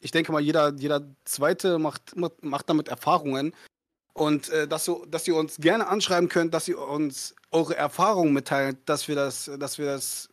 ich 0.00 0.10
denke 0.10 0.32
mal, 0.32 0.40
jeder, 0.40 0.72
jeder 0.74 1.02
Zweite 1.24 1.78
macht, 1.78 2.16
macht, 2.16 2.68
damit 2.68 2.88
Erfahrungen. 2.88 3.54
Und 4.16 4.48
äh, 4.50 4.66
dass, 4.68 4.84
du, 4.84 5.04
dass 5.06 5.26
ihr 5.28 5.34
uns 5.36 5.56
gerne 5.58 5.88
anschreiben 5.88 6.28
könnt, 6.28 6.54
dass 6.54 6.68
ihr 6.68 6.78
uns 6.80 7.34
eure 7.50 7.76
Erfahrungen 7.76 8.32
mitteilt, 8.32 8.78
dass 8.86 9.08
wir 9.08 9.14
das, 9.16 9.50
dass 9.58 9.76
wir 9.78 9.86
das 9.86 10.28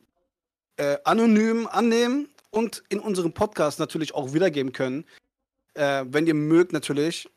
äh, 0.78 0.97
anonym 1.03 1.67
annehmen 1.67 2.30
und 2.49 2.84
in 2.89 2.99
unserem 2.99 3.34
Podcast 3.34 3.80
natürlich 3.80 4.13
auch 4.13 4.34
wiedergeben 4.34 4.74
können. 4.74 5.05
Äh, 5.74 6.05
wenn 6.07 6.28
ihr 6.28 6.34
mögt, 6.34 6.74
natürlich. 6.74 7.30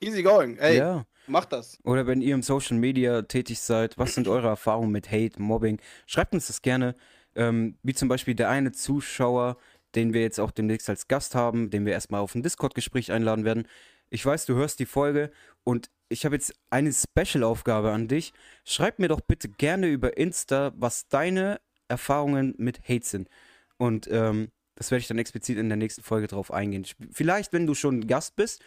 Easy 0.00 0.22
going. 0.22 0.58
Ey, 0.58 0.78
ja. 0.78 1.06
macht 1.26 1.52
das. 1.52 1.78
Oder 1.84 2.06
wenn 2.06 2.20
ihr 2.20 2.34
im 2.34 2.42
Social 2.42 2.76
Media 2.76 3.22
tätig 3.22 3.60
seid, 3.60 3.98
was 3.98 4.14
sind 4.14 4.28
eure 4.28 4.48
Erfahrungen 4.48 4.92
mit 4.92 5.10
Hate, 5.10 5.40
Mobbing? 5.40 5.80
Schreibt 6.06 6.34
uns 6.34 6.46
das 6.46 6.62
gerne. 6.62 6.94
Ähm, 7.34 7.78
wie 7.82 7.94
zum 7.94 8.08
Beispiel 8.08 8.34
der 8.34 8.48
eine 8.48 8.72
Zuschauer, 8.72 9.56
den 9.94 10.12
wir 10.12 10.22
jetzt 10.22 10.40
auch 10.40 10.50
demnächst 10.50 10.88
als 10.88 11.08
Gast 11.08 11.34
haben, 11.34 11.70
den 11.70 11.86
wir 11.86 11.92
erstmal 11.92 12.20
auf 12.20 12.34
ein 12.34 12.42
Discord-Gespräch 12.42 13.12
einladen 13.12 13.44
werden. 13.44 13.66
Ich 14.10 14.24
weiß, 14.24 14.46
du 14.46 14.54
hörst 14.54 14.78
die 14.80 14.86
Folge 14.86 15.30
und 15.64 15.90
ich 16.08 16.24
habe 16.24 16.34
jetzt 16.34 16.54
eine 16.70 16.92
Special-Aufgabe 16.92 17.92
an 17.92 18.08
dich. 18.08 18.32
Schreib 18.64 18.98
mir 18.98 19.08
doch 19.08 19.20
bitte 19.20 19.48
gerne 19.48 19.88
über 19.88 20.16
Insta, 20.16 20.72
was 20.76 21.08
deine 21.08 21.60
Erfahrungen 21.88 22.54
mit 22.58 22.80
Hate 22.88 23.06
sind. 23.06 23.28
Und 23.76 24.08
ähm, 24.10 24.48
das 24.74 24.90
werde 24.90 25.00
ich 25.00 25.08
dann 25.08 25.18
explizit 25.18 25.58
in 25.58 25.68
der 25.68 25.76
nächsten 25.76 26.02
Folge 26.02 26.28
drauf 26.28 26.52
eingehen. 26.52 26.86
Vielleicht, 27.10 27.52
wenn 27.52 27.66
du 27.66 27.74
schon 27.74 28.06
Gast 28.06 28.36
bist, 28.36 28.62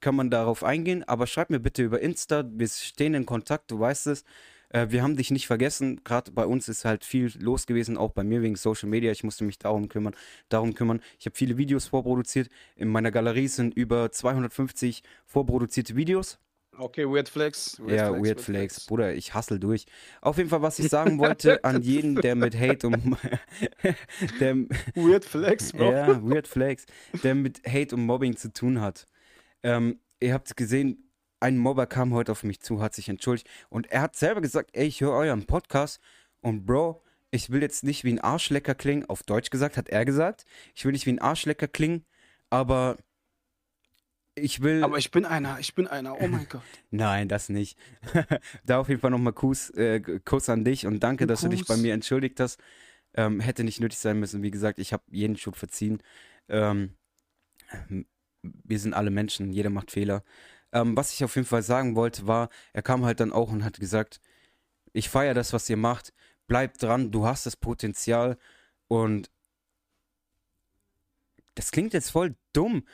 kann 0.00 0.14
man 0.14 0.30
darauf 0.30 0.62
eingehen, 0.62 1.02
aber 1.04 1.26
schreib 1.26 1.50
mir 1.50 1.60
bitte 1.60 1.82
über 1.82 2.00
Insta, 2.00 2.44
wir 2.46 2.68
stehen 2.68 3.14
in 3.14 3.24
Kontakt, 3.24 3.70
du 3.70 3.80
weißt 3.80 4.08
es. 4.08 4.24
Äh, 4.68 4.88
wir 4.90 5.02
haben 5.02 5.16
dich 5.16 5.30
nicht 5.30 5.46
vergessen. 5.46 6.02
Gerade 6.04 6.32
bei 6.32 6.44
uns 6.44 6.68
ist 6.68 6.84
halt 6.84 7.04
viel 7.04 7.32
los 7.38 7.66
gewesen, 7.66 7.96
auch 7.96 8.12
bei 8.12 8.24
mir 8.24 8.42
wegen 8.42 8.56
Social 8.56 8.88
Media. 8.88 9.12
Ich 9.12 9.24
musste 9.24 9.44
mich 9.44 9.58
darum 9.58 9.88
kümmern. 9.88 10.14
Darum 10.48 10.74
kümmern. 10.74 11.00
Ich 11.18 11.26
habe 11.26 11.36
viele 11.36 11.56
Videos 11.56 11.86
vorproduziert. 11.86 12.50
In 12.76 12.88
meiner 12.88 13.10
Galerie 13.10 13.48
sind 13.48 13.74
über 13.74 14.10
250 14.12 15.02
vorproduzierte 15.26 15.96
Videos. 15.96 16.38
Okay, 16.78 17.06
Weird 17.06 17.28
Flex. 17.28 17.78
Weird 17.78 17.90
ja, 17.90 18.08
Flex, 18.08 18.12
Weird, 18.12 18.24
Weird 18.24 18.40
Flex. 18.40 18.74
Flex. 18.74 18.86
Bruder, 18.86 19.14
ich 19.14 19.34
hassel 19.34 19.58
durch. 19.58 19.86
Auf 20.20 20.38
jeden 20.38 20.48
Fall, 20.48 20.62
was 20.62 20.78
ich 20.78 20.88
sagen 20.88 21.18
wollte 21.18 21.62
an 21.64 21.82
jeden, 21.82 22.16
der 22.16 22.34
mit 22.34 22.58
Hate 22.58 22.86
und 22.86 22.96
der, 24.40 24.56
Weird 24.94 25.24
Flex, 25.24 25.72
Bro. 25.76 25.92
Ja, 25.92 26.22
Weird 26.22 26.48
Flex, 26.48 26.86
der 27.22 27.34
mit 27.34 27.62
Hate 27.66 27.94
und 27.94 28.04
Mobbing 28.06 28.36
zu 28.36 28.52
tun 28.52 28.80
hat. 28.80 29.06
Ähm, 29.62 30.00
ihr 30.20 30.34
habt 30.34 30.56
gesehen, 30.56 31.10
ein 31.40 31.58
Mobber 31.58 31.86
kam 31.86 32.14
heute 32.14 32.32
auf 32.32 32.42
mich 32.42 32.60
zu, 32.60 32.80
hat 32.80 32.94
sich 32.94 33.08
entschuldigt 33.08 33.48
und 33.68 33.90
er 33.90 34.02
hat 34.02 34.16
selber 34.16 34.40
gesagt, 34.40 34.70
ey, 34.72 34.86
ich 34.86 35.00
höre 35.00 35.12
euren 35.12 35.46
Podcast 35.46 36.00
und 36.40 36.64
Bro, 36.66 37.02
ich 37.30 37.50
will 37.50 37.62
jetzt 37.62 37.84
nicht 37.84 38.04
wie 38.04 38.12
ein 38.12 38.20
Arschlecker 38.20 38.74
klingen, 38.74 39.04
auf 39.06 39.22
Deutsch 39.22 39.50
gesagt, 39.50 39.76
hat 39.76 39.88
er 39.88 40.04
gesagt. 40.04 40.44
Ich 40.74 40.84
will 40.84 40.92
nicht 40.92 41.06
wie 41.06 41.12
ein 41.12 41.18
Arschlecker 41.18 41.68
klingen, 41.68 42.04
aber 42.48 42.96
ich 44.34 44.62
will. 44.62 44.82
Aber 44.82 44.98
ich 44.98 45.10
bin 45.10 45.24
einer, 45.24 45.58
ich 45.60 45.74
bin 45.74 45.86
einer, 45.86 46.20
oh 46.20 46.28
mein 46.28 46.46
Gott. 46.48 46.62
Nein, 46.90 47.28
das 47.28 47.48
nicht. 47.48 47.78
da 48.64 48.78
auf 48.78 48.88
jeden 48.88 49.00
Fall 49.00 49.10
nochmal 49.10 49.32
Kuss, 49.32 49.70
äh, 49.70 50.00
Kuss 50.24 50.48
an 50.48 50.64
dich 50.64 50.86
und 50.86 51.00
danke, 51.00 51.26
dass 51.26 51.40
Kuss. 51.40 51.50
du 51.50 51.56
dich 51.56 51.66
bei 51.66 51.76
mir 51.76 51.94
entschuldigt 51.94 52.40
hast. 52.40 52.60
Ähm, 53.16 53.40
hätte 53.40 53.62
nicht 53.62 53.80
nötig 53.80 53.98
sein 53.98 54.18
müssen. 54.18 54.42
Wie 54.42 54.50
gesagt, 54.50 54.78
ich 54.78 54.92
habe 54.92 55.04
jeden 55.10 55.36
Schub 55.36 55.56
verziehen. 55.56 56.02
Ähm, 56.48 56.94
wir 58.42 58.78
sind 58.78 58.94
alle 58.94 59.10
Menschen, 59.10 59.52
jeder 59.52 59.70
macht 59.70 59.90
Fehler. 59.90 60.24
Ähm, 60.72 60.96
was 60.96 61.12
ich 61.12 61.22
auf 61.22 61.36
jeden 61.36 61.46
Fall 61.46 61.62
sagen 61.62 61.94
wollte, 61.94 62.26
war, 62.26 62.48
er 62.72 62.82
kam 62.82 63.04
halt 63.04 63.20
dann 63.20 63.32
auch 63.32 63.52
und 63.52 63.64
hat 63.64 63.78
gesagt, 63.78 64.20
ich 64.92 65.08
feiere 65.08 65.34
das, 65.34 65.52
was 65.52 65.70
ihr 65.70 65.76
macht, 65.76 66.12
bleib 66.48 66.78
dran, 66.78 67.12
du 67.12 67.26
hast 67.26 67.46
das 67.46 67.56
Potenzial 67.56 68.36
und 68.88 69.30
das 71.54 71.70
klingt 71.70 71.92
jetzt 71.92 72.10
voll 72.10 72.34
dumm, 72.52 72.84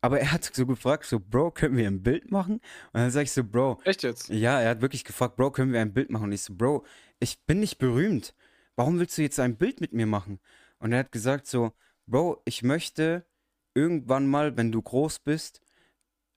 aber 0.00 0.20
er 0.20 0.32
hat 0.32 0.44
so 0.44 0.66
gefragt, 0.66 1.04
so, 1.04 1.20
Bro, 1.20 1.52
können 1.52 1.76
wir 1.76 1.86
ein 1.86 2.02
Bild 2.02 2.30
machen? 2.30 2.54
Und 2.54 3.00
dann 3.00 3.10
sag 3.10 3.22
ich 3.22 3.32
so, 3.32 3.44
Bro. 3.44 3.80
Echt 3.84 4.02
jetzt? 4.02 4.28
Ja, 4.28 4.60
er 4.60 4.70
hat 4.70 4.80
wirklich 4.80 5.04
gefragt, 5.04 5.36
Bro, 5.36 5.50
können 5.52 5.72
wir 5.72 5.80
ein 5.80 5.92
Bild 5.92 6.10
machen? 6.10 6.24
Und 6.24 6.32
ich 6.32 6.42
so, 6.42 6.54
Bro, 6.54 6.84
ich 7.18 7.44
bin 7.44 7.60
nicht 7.60 7.78
berühmt. 7.78 8.34
Warum 8.76 8.98
willst 8.98 9.18
du 9.18 9.22
jetzt 9.22 9.38
ein 9.40 9.56
Bild 9.56 9.80
mit 9.80 9.92
mir 9.92 10.06
machen? 10.06 10.40
Und 10.78 10.92
er 10.92 11.00
hat 11.00 11.12
gesagt 11.12 11.46
so, 11.46 11.72
Bro, 12.06 12.40
ich 12.44 12.62
möchte 12.62 13.26
irgendwann 13.74 14.26
mal, 14.26 14.56
wenn 14.56 14.72
du 14.72 14.80
groß 14.80 15.20
bist, 15.20 15.60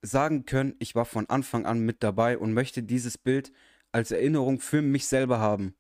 sagen 0.01 0.45
können, 0.45 0.75
ich 0.79 0.95
war 0.95 1.05
von 1.05 1.29
Anfang 1.29 1.65
an 1.65 1.79
mit 1.79 2.03
dabei 2.03 2.37
und 2.37 2.53
möchte 2.53 2.83
dieses 2.83 3.17
Bild 3.17 3.53
als 3.91 4.11
Erinnerung 4.11 4.59
für 4.59 4.81
mich 4.81 5.07
selber 5.07 5.39
haben. 5.39 5.75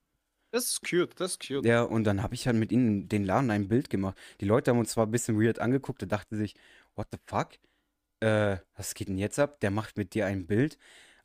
Das 0.51 0.65
ist 0.65 0.81
cute, 0.87 1.19
das 1.19 1.31
ist 1.31 1.47
cute. 1.47 1.65
Ja, 1.65 1.81
und 1.81 2.03
dann 2.05 2.21
habe 2.21 2.35
ich 2.35 2.45
halt 2.45 2.55
mit 2.55 2.71
ihnen 2.71 3.09
den 3.09 3.25
Laden 3.25 3.49
ein 3.49 3.67
Bild 3.67 3.89
gemacht. 3.89 4.17
Die 4.39 4.45
Leute 4.45 4.71
haben 4.71 4.77
uns 4.77 4.91
zwar 4.91 5.07
ein 5.07 5.11
bisschen 5.11 5.41
weird 5.41 5.59
angeguckt, 5.59 6.01
da 6.01 6.05
dachten 6.05 6.37
sich, 6.37 6.55
what 6.95 7.07
the 7.11 7.17
fuck? 7.25 7.49
Äh, 8.23 8.59
was 8.77 8.93
geht 8.93 9.09
denn 9.09 9.17
jetzt 9.17 9.37
ab? 9.37 9.59
Der 9.59 9.69
macht 9.69 9.97
mit 9.97 10.13
dir 10.13 10.25
ein 10.25 10.47
Bild. 10.47 10.77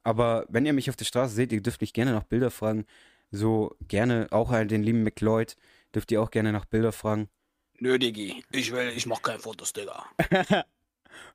Aber 0.02 0.46
wenn 0.48 0.66
ihr 0.66 0.72
mich 0.72 0.90
auf 0.90 0.96
der 0.96 1.04
Straße 1.04 1.34
seht, 1.34 1.52
ihr 1.52 1.62
dürft 1.62 1.80
mich 1.80 1.92
gerne 1.92 2.12
nach 2.12 2.24
Bilder 2.24 2.50
fragen. 2.50 2.86
So 3.30 3.76
gerne, 3.86 4.26
auch 4.30 4.50
halt 4.50 4.70
den 4.70 4.82
lieben 4.82 5.02
McLeod, 5.02 5.56
dürft 5.94 6.10
ihr 6.10 6.20
auch 6.20 6.30
gerne 6.30 6.52
nach 6.52 6.64
Bilder 6.64 6.92
fragen. 6.92 7.28
Nö, 7.78 7.98
Diggi, 7.98 8.42
ich 8.50 8.72
will, 8.72 8.88
ich 8.96 9.06
mach 9.06 9.22
keine 9.22 9.38
Fotos, 9.38 9.72
Digga. 9.72 10.04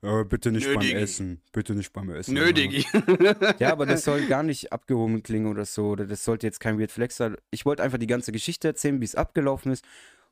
Äh, 0.02 0.24
bitte 0.28 0.52
nicht 0.52 0.66
Nö, 0.66 0.74
beim 0.74 0.82
Digi. 0.82 0.94
Essen. 0.94 1.40
Bitte 1.52 1.74
nicht 1.74 1.92
beim 1.92 2.10
Essen. 2.10 2.34
Nö, 2.34 2.52
Digi. 2.52 2.84
ja, 3.58 3.72
aber 3.72 3.86
das 3.86 4.04
soll 4.04 4.26
gar 4.26 4.42
nicht 4.42 4.70
abgehoben 4.72 5.22
klingen 5.22 5.46
oder 5.46 5.64
so. 5.64 5.90
Oder 5.90 6.06
das 6.06 6.24
sollte 6.24 6.46
jetzt 6.46 6.60
kein 6.60 6.78
Weird 6.78 6.92
Flex 6.92 7.16
sein. 7.16 7.36
Ich 7.50 7.64
wollte 7.64 7.82
einfach 7.82 7.98
die 7.98 8.06
ganze 8.06 8.32
Geschichte 8.32 8.68
erzählen, 8.68 9.00
wie 9.00 9.06
es 9.06 9.14
abgelaufen 9.14 9.72
ist. 9.72 9.86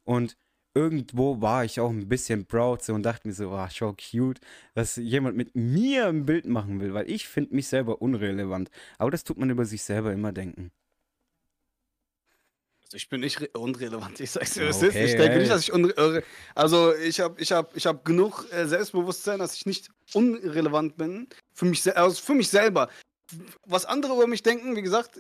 Und 0.05 0.37
irgendwo 0.75 1.41
war 1.41 1.65
ich 1.65 1.81
auch 1.81 1.91
ein 1.91 2.09
bisschen 2.09 2.47
proud 2.47 2.83
so 2.83 2.95
und 2.95 3.03
dachte 3.03 3.29
mir 3.29 3.35
so, 3.35 3.51
wow, 3.51 3.71
schau 3.71 3.95
cute, 3.95 4.41
dass 4.75 4.97
jemand 4.97 5.37
mit 5.37 5.55
mir 5.55 6.07
ein 6.07 6.25
Bild 6.25 6.47
machen 6.47 6.81
will, 6.81 6.95
weil 6.95 7.11
ich 7.11 7.29
finde 7.29 7.55
mich 7.55 7.69
selber 7.69 8.01
unrelevant. 8.01 8.71
Aber 8.99 9.11
das 9.11 9.25
tut 9.25 9.39
man 9.39 9.51
über 9.51 9.65
sich 9.65 9.83
selber 9.83 10.13
immer 10.13 10.33
denken. 10.33 10.71
Ich 12.95 13.09
bin 13.09 13.21
nicht 13.21 13.57
unrelevant, 13.57 14.21
ich 14.21 14.31
sag's 14.31 14.53
dir, 14.53 14.69
okay, 14.69 14.89
ist. 14.89 14.95
Ich 14.95 15.17
denke 15.17 15.39
nicht, 15.39 15.51
dass 15.51 15.63
ich 15.63 15.73
unrelevant 15.73 16.25
Also 16.55 16.95
ich 16.95 17.21
habe 17.21 17.41
ich 17.41 17.51
hab, 17.53 17.75
ich 17.75 17.87
hab 17.87 18.05
genug 18.05 18.47
äh, 18.53 18.67
Selbstbewusstsein, 18.67 19.39
dass 19.39 19.55
ich 19.55 19.65
nicht 19.65 19.89
unrelevant 20.13 20.97
bin. 20.97 21.27
Für 21.55 21.65
mich, 21.65 21.97
also 21.97 22.21
für 22.21 22.35
mich 22.35 22.51
selber. 22.51 22.91
Was 23.65 23.87
andere 23.87 24.13
über 24.13 24.27
mich 24.27 24.43
denken, 24.43 24.77
wie 24.77 24.83
gesagt, 24.83 25.19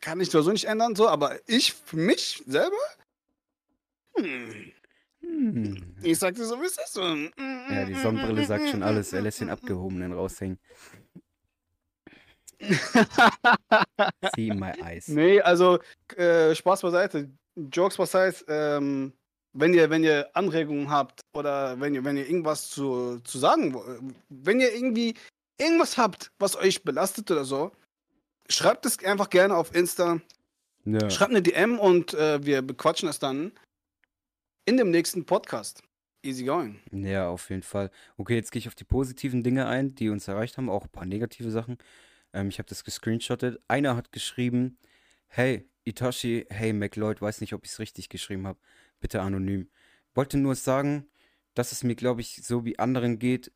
kann 0.00 0.20
ich 0.20 0.30
so 0.30 0.40
nicht 0.52 0.66
ändern, 0.66 0.94
so, 0.94 1.08
aber 1.08 1.40
ich 1.48 1.72
für 1.72 1.96
mich 1.96 2.44
selber? 2.46 2.76
Hm. 4.16 4.72
Hm. 5.20 5.96
Ich 6.02 6.18
sag 6.18 6.34
dir 6.34 6.44
so, 6.44 6.60
wie 6.60 6.66
es 6.66 6.78
ist. 6.78 6.96
Ja, 6.96 7.84
die 7.84 7.94
Sonnenbrille 7.94 8.44
sagt 8.44 8.68
schon 8.68 8.82
alles. 8.82 9.12
Er 9.12 9.22
lässt 9.22 9.40
den 9.40 9.50
Abgehobenen 9.50 10.12
raushängen. 10.12 10.58
See 14.36 14.52
my 14.52 14.72
eyes. 14.82 15.08
Nee, 15.08 15.40
also 15.40 15.78
äh, 16.16 16.54
Spaß 16.54 16.82
beiseite. 16.82 17.30
Jokes 17.56 17.96
beiseite. 17.96 18.44
Ähm, 18.48 19.12
wenn 19.52 19.72
ihr, 19.72 19.88
wenn 19.90 20.02
ihr 20.02 20.28
Anregungen 20.34 20.90
habt 20.90 21.20
oder 21.32 21.78
wenn 21.80 21.94
ihr, 21.94 22.04
wenn 22.04 22.16
ihr 22.16 22.26
irgendwas 22.26 22.70
zu, 22.70 23.20
zu 23.20 23.38
sagen, 23.38 24.14
wenn 24.28 24.60
ihr 24.60 24.74
irgendwie 24.74 25.14
irgendwas 25.58 25.96
habt, 25.96 26.32
was 26.38 26.56
euch 26.56 26.82
belastet 26.82 27.30
oder 27.30 27.44
so, 27.44 27.70
schreibt 28.48 28.84
es 28.84 29.02
einfach 29.04 29.30
gerne 29.30 29.56
auf 29.56 29.74
Insta. 29.74 30.20
Ja. 30.84 31.08
Schreibt 31.08 31.30
eine 31.30 31.42
DM 31.42 31.78
und 31.78 32.14
äh, 32.14 32.44
wir 32.44 32.62
bequatschen 32.62 33.08
es 33.08 33.18
dann 33.18 33.52
in 34.66 34.76
dem 34.76 34.90
nächsten 34.90 35.26
Podcast. 35.26 35.82
Easy 36.22 36.44
going. 36.44 36.80
Ja, 36.90 37.28
auf 37.28 37.50
jeden 37.50 37.62
Fall. 37.62 37.90
Okay, 38.16 38.34
jetzt 38.34 38.50
gehe 38.50 38.60
ich 38.60 38.68
auf 38.68 38.74
die 38.74 38.84
positiven 38.84 39.42
Dinge 39.42 39.66
ein, 39.66 39.94
die 39.94 40.08
uns 40.08 40.26
erreicht 40.26 40.56
haben, 40.56 40.70
auch 40.70 40.84
ein 40.84 40.90
paar 40.90 41.04
negative 41.04 41.50
Sachen. 41.50 41.76
Ähm, 42.32 42.48
ich 42.48 42.58
habe 42.58 42.68
das 42.68 42.82
gescreenshottet. 42.82 43.60
Einer 43.68 43.94
hat 43.94 44.10
geschrieben, 44.10 44.78
hey, 45.26 45.68
Itachi, 45.84 46.46
hey, 46.48 46.72
McLeod, 46.72 47.20
weiß 47.20 47.42
nicht, 47.42 47.52
ob 47.52 47.64
ich 47.66 47.72
es 47.72 47.78
richtig 47.78 48.08
geschrieben 48.08 48.46
habe. 48.46 48.58
Bitte 49.00 49.20
anonym. 49.20 49.68
Wollte 50.14 50.38
nur 50.38 50.54
sagen, 50.54 51.08
dass 51.52 51.72
es 51.72 51.84
mir, 51.84 51.94
glaube 51.94 52.22
ich, 52.22 52.40
so 52.42 52.64
wie 52.64 52.78
anderen 52.78 53.18
geht. 53.18 53.52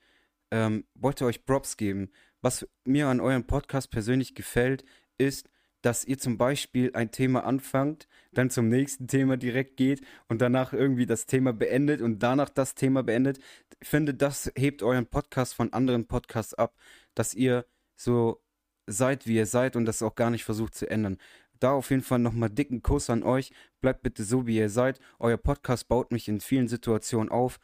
Ähm, 0.51 0.85
wollte 0.95 1.25
euch 1.25 1.47
Props 1.47 1.79
geben. 1.79 2.11
Was 2.43 2.69
mir 2.85 3.09
an 3.09 3.21
eurem 3.21 3.47
Podcast 3.47 3.91
persönlich 3.91 4.35
gefällt, 4.35 4.85
ist, 5.17 5.49
dass 5.89 6.05
ihr 6.05 6.19
zum 6.19 6.37
Beispiel 6.37 6.91
ein 6.93 7.13
Thema 7.13 7.45
anfangt, 7.45 8.09
dann 8.33 8.51
zum 8.51 8.69
nächsten 8.69 9.09
Thema 9.09 9.39
direkt 9.39 9.79
geht 9.79 10.03
und 10.29 10.43
danach 10.43 10.75
irgendwie 10.75 11.07
das 11.07 11.25
Thema 11.25 11.55
beendet 11.55 12.03
und 12.03 12.19
danach 12.23 12.51
das 12.51 12.75
Thema 12.75 13.03
beendet. 13.03 13.39
Ich 13.81 13.89
finde, 13.89 14.13
das 14.13 14.53
hebt 14.55 14.83
euren 14.83 15.07
Podcast 15.07 15.55
von 15.55 15.73
anderen 15.73 16.07
Podcasts 16.07 16.53
ab, 16.53 16.77
dass 17.15 17.33
ihr 17.33 17.65
so 17.97 18.43
seid, 18.87 19.27
wie 19.27 19.37
ihr 19.37 19.47
seid 19.47 19.77
und 19.77 19.87
das 19.87 20.03
auch 20.03 20.15
gar 20.15 20.29
nicht 20.29 20.45
versucht 20.45 20.75
zu 20.75 20.91
ändern. 20.91 21.17
Da 21.59 21.73
auf 21.73 21.89
jeden 21.89 22.03
Fall 22.03 22.19
nochmal 22.19 22.51
dicken 22.51 22.83
Kuss 22.83 23.09
an 23.09 23.23
euch. 23.23 23.51
Bleibt 23.81 24.03
bitte 24.03 24.25
so, 24.25 24.47
wie 24.47 24.59
ihr 24.59 24.69
seid. 24.69 25.01
Euer 25.19 25.39
Podcast 25.39 25.89
baut 25.89 26.13
mich 26.13 26.29
in 26.29 26.43
vielen 26.43 26.69
Situationen 26.69 27.31
auf. 27.31 27.61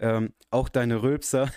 Ähm, 0.00 0.34
auch 0.50 0.68
deine 0.68 1.00
Rülpser 1.00 1.52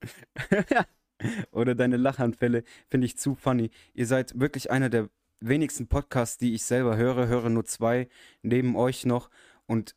oder 1.50 1.74
deine 1.74 1.96
Lachanfälle 1.96 2.64
finde 2.88 3.06
ich 3.06 3.16
zu 3.16 3.34
funny. 3.34 3.70
Ihr 3.94 4.06
seid 4.06 4.38
wirklich 4.38 4.70
einer 4.70 4.88
der 4.88 5.08
wenigsten 5.40 5.88
Podcasts, 5.88 6.38
die 6.38 6.54
ich 6.54 6.64
selber 6.64 6.96
höre. 6.96 7.26
Höre 7.26 7.48
nur 7.48 7.64
zwei 7.64 8.08
neben 8.42 8.76
euch 8.76 9.04
noch 9.06 9.30
und 9.66 9.94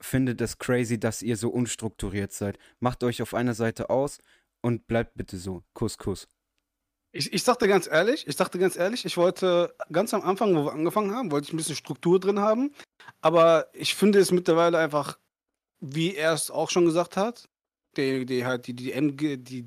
finde 0.00 0.34
das 0.34 0.58
crazy, 0.58 0.98
dass 0.98 1.22
ihr 1.22 1.36
so 1.36 1.50
unstrukturiert 1.50 2.32
seid. 2.32 2.58
Macht 2.80 3.04
euch 3.04 3.22
auf 3.22 3.34
einer 3.34 3.54
Seite 3.54 3.90
aus 3.90 4.18
und 4.62 4.86
bleibt 4.86 5.14
bitte 5.14 5.36
so. 5.36 5.62
Kuss, 5.74 5.98
Kuss. 5.98 6.28
Ich, 7.12 7.32
ich 7.32 7.42
sagte 7.42 7.66
ganz 7.66 7.88
ehrlich, 7.88 8.26
ich 8.28 8.36
sagte 8.36 8.58
ganz 8.58 8.76
ehrlich, 8.76 9.04
ich 9.04 9.16
wollte 9.16 9.74
ganz 9.90 10.14
am 10.14 10.22
Anfang, 10.22 10.54
wo 10.54 10.64
wir 10.64 10.72
angefangen 10.72 11.12
haben, 11.12 11.32
wollte 11.32 11.48
ich 11.48 11.52
ein 11.52 11.56
bisschen 11.56 11.74
Struktur 11.74 12.20
drin 12.20 12.38
haben. 12.38 12.72
Aber 13.20 13.68
ich 13.72 13.94
finde 13.94 14.20
es 14.20 14.30
mittlerweile 14.30 14.78
einfach, 14.78 15.18
wie 15.80 16.14
er 16.14 16.32
es 16.32 16.50
auch 16.50 16.70
schon 16.70 16.84
gesagt 16.84 17.16
hat, 17.16 17.48
der, 17.96 18.24
der 18.24 18.46
halt 18.46 18.66
die, 18.66 18.74
die, 18.74 18.92
M, 18.92 19.16
die, 19.16 19.66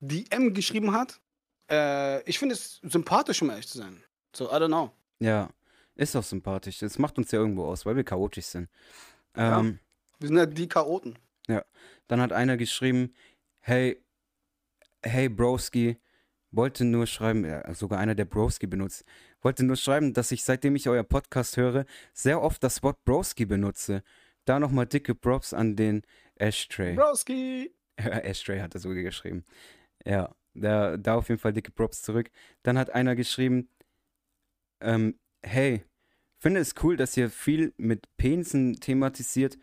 die 0.00 0.30
M 0.30 0.54
geschrieben 0.54 0.92
hat. 0.92 1.20
Äh, 1.70 2.22
ich 2.28 2.38
finde 2.38 2.54
es 2.54 2.80
sympathisch, 2.82 3.42
um 3.42 3.50
ehrlich 3.50 3.68
zu 3.68 3.78
sein. 3.78 4.02
So, 4.34 4.46
I 4.46 4.54
don't 4.54 4.68
know. 4.68 4.92
Ja, 5.20 5.50
ist 5.94 6.16
auch 6.16 6.24
sympathisch. 6.24 6.78
Das 6.78 6.98
macht 6.98 7.18
uns 7.18 7.30
ja 7.30 7.38
irgendwo 7.38 7.64
aus, 7.64 7.84
weil 7.86 7.96
wir 7.96 8.04
chaotisch 8.04 8.46
sind. 8.46 8.68
Ähm, 9.34 9.50
ja, 9.50 9.74
wir 10.18 10.28
sind 10.28 10.36
ja 10.36 10.46
die 10.46 10.68
Chaoten. 10.68 11.18
Ja. 11.48 11.64
Dann 12.08 12.20
hat 12.20 12.32
einer 12.32 12.56
geschrieben, 12.56 13.14
hey, 13.60 14.02
hey 15.02 15.28
Broski, 15.28 15.98
wollte 16.50 16.84
nur 16.84 17.06
schreiben, 17.06 17.44
ja, 17.44 17.72
sogar 17.74 17.98
einer, 17.98 18.14
der 18.14 18.24
Broski 18.24 18.66
benutzt, 18.66 19.04
wollte 19.40 19.62
nur 19.64 19.76
schreiben, 19.76 20.12
dass 20.12 20.32
ich, 20.32 20.42
seitdem 20.42 20.74
ich 20.74 20.88
euer 20.88 21.04
Podcast 21.04 21.56
höre, 21.56 21.84
sehr 22.12 22.42
oft 22.42 22.62
das 22.64 22.82
Wort 22.82 23.04
Broski 23.04 23.46
benutze. 23.46 24.02
Da 24.44 24.58
nochmal 24.58 24.86
dicke 24.86 25.14
Props 25.14 25.52
an 25.52 25.76
den 25.76 26.02
Ashtray. 26.40 26.94
Broski! 26.94 27.70
Ashtray 27.96 28.60
hat 28.60 28.74
er 28.74 28.80
sogar 28.80 29.02
geschrieben. 29.02 29.44
Ja, 30.04 30.34
da, 30.54 30.96
da 30.96 31.14
auf 31.16 31.28
jeden 31.28 31.40
Fall 31.40 31.52
dicke 31.52 31.70
Props 31.70 32.02
zurück. 32.02 32.30
Dann 32.62 32.78
hat 32.78 32.90
einer 32.90 33.14
geschrieben, 33.14 33.68
ähm, 34.80 35.18
hey, 35.42 35.84
finde 36.38 36.60
es 36.60 36.74
cool, 36.82 36.96
dass 36.96 37.16
ihr 37.16 37.30
viel 37.30 37.74
mit 37.76 38.06
Pensen 38.16 38.76
thematisiert, 38.80 39.58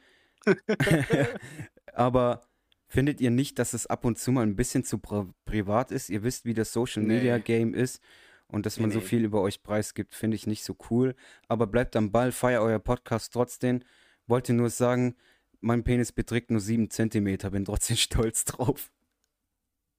aber 1.93 2.41
findet 2.87 3.19
ihr 3.21 3.31
nicht, 3.31 3.59
dass 3.59 3.73
es 3.73 3.87
ab 3.87 4.05
und 4.05 4.17
zu 4.17 4.31
mal 4.31 4.43
ein 4.43 4.55
bisschen 4.55 4.83
zu 4.83 4.99
pri 4.99 5.25
privat 5.45 5.91
ist? 5.91 6.09
Ihr 6.09 6.23
wisst, 6.23 6.45
wie 6.45 6.53
das 6.53 6.71
Social 6.71 7.03
Media 7.03 7.37
Nee. 7.37 7.43
Game 7.43 7.73
ist 7.73 8.01
und 8.47 8.65
dass 8.65 8.77
Nee, 8.77 8.83
man 8.83 8.91
so 8.91 8.99
nee. 8.99 9.05
viel 9.05 9.25
über 9.25 9.41
euch 9.41 9.63
preisgibt, 9.63 10.15
finde 10.15 10.35
ich 10.35 10.47
nicht 10.47 10.63
so 10.63 10.77
cool. 10.89 11.15
Aber 11.47 11.67
bleibt 11.67 11.95
am 11.95 12.11
Ball, 12.11 12.31
feier 12.31 12.61
euer 12.61 12.79
Podcast 12.79 13.33
trotzdem. 13.33 13.81
Wollte 14.27 14.53
nur 14.53 14.69
sagen, 14.69 15.15
mein 15.61 15.83
Penis 15.83 16.11
beträgt 16.11 16.51
nur 16.51 16.59
7 16.61 16.89
Zentimeter, 16.89 17.51
bin 17.51 17.65
trotzdem 17.65 17.97
stolz 17.97 18.45
drauf. 18.45 18.91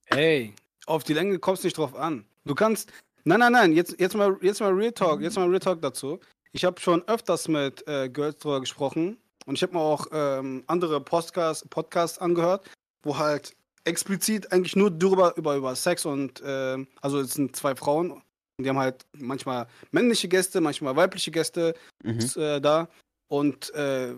Ey, 0.07 0.53
auf 0.85 1.03
die 1.03 1.13
Länge 1.13 1.39
kommt 1.39 1.59
es 1.59 1.63
nicht 1.63 1.77
drauf 1.77 1.95
an. 1.95 2.25
Du 2.45 2.55
kannst. 2.55 2.91
Nein, 3.25 3.41
nein, 3.41 3.51
nein, 3.51 3.73
jetzt, 3.73 3.99
jetzt, 3.99 4.15
mal, 4.15 4.37
jetzt 4.41 4.61
mal 4.61 4.71
Real 4.71 4.93
Talk, 4.93 5.21
jetzt 5.21 5.35
mal 5.35 5.47
Real 5.47 5.59
Talk 5.59 5.81
dazu. 5.81 6.19
Ich 6.51 6.63
habe 6.65 6.79
schon 6.79 7.03
öfters 7.07 7.47
mit 7.47 7.85
äh, 7.87 8.09
Girls 8.09 8.37
drüber 8.39 8.59
gesprochen 8.61 9.17
und 9.45 9.55
ich 9.55 9.61
habe 9.61 9.73
mir 9.73 9.81
auch 9.81 10.07
ähm, 10.11 10.63
andere 10.67 11.01
Podcasts, 11.01 11.67
Podcasts 11.69 12.17
angehört, 12.17 12.67
wo 13.03 13.17
halt 13.17 13.55
explizit 13.83 14.51
eigentlich 14.51 14.75
nur 14.75 14.89
darüber, 14.89 15.35
über, 15.37 15.55
über 15.57 15.75
Sex 15.75 16.05
und, 16.05 16.41
ähm, 16.45 16.87
also 17.01 17.19
es 17.19 17.33
sind 17.33 17.55
zwei 17.55 17.75
Frauen 17.75 18.11
und 18.11 18.23
die 18.57 18.69
haben 18.69 18.79
halt 18.79 19.05
manchmal 19.17 19.67
männliche 19.91 20.27
Gäste, 20.27 20.59
manchmal 20.61 20.95
weibliche 20.95 21.29
Gäste 21.31 21.75
Mhm. 22.03 22.17
ist, 22.17 22.37
äh, 22.37 22.61
da. 22.61 22.87
Und 23.27 23.71
äh, 23.75 24.15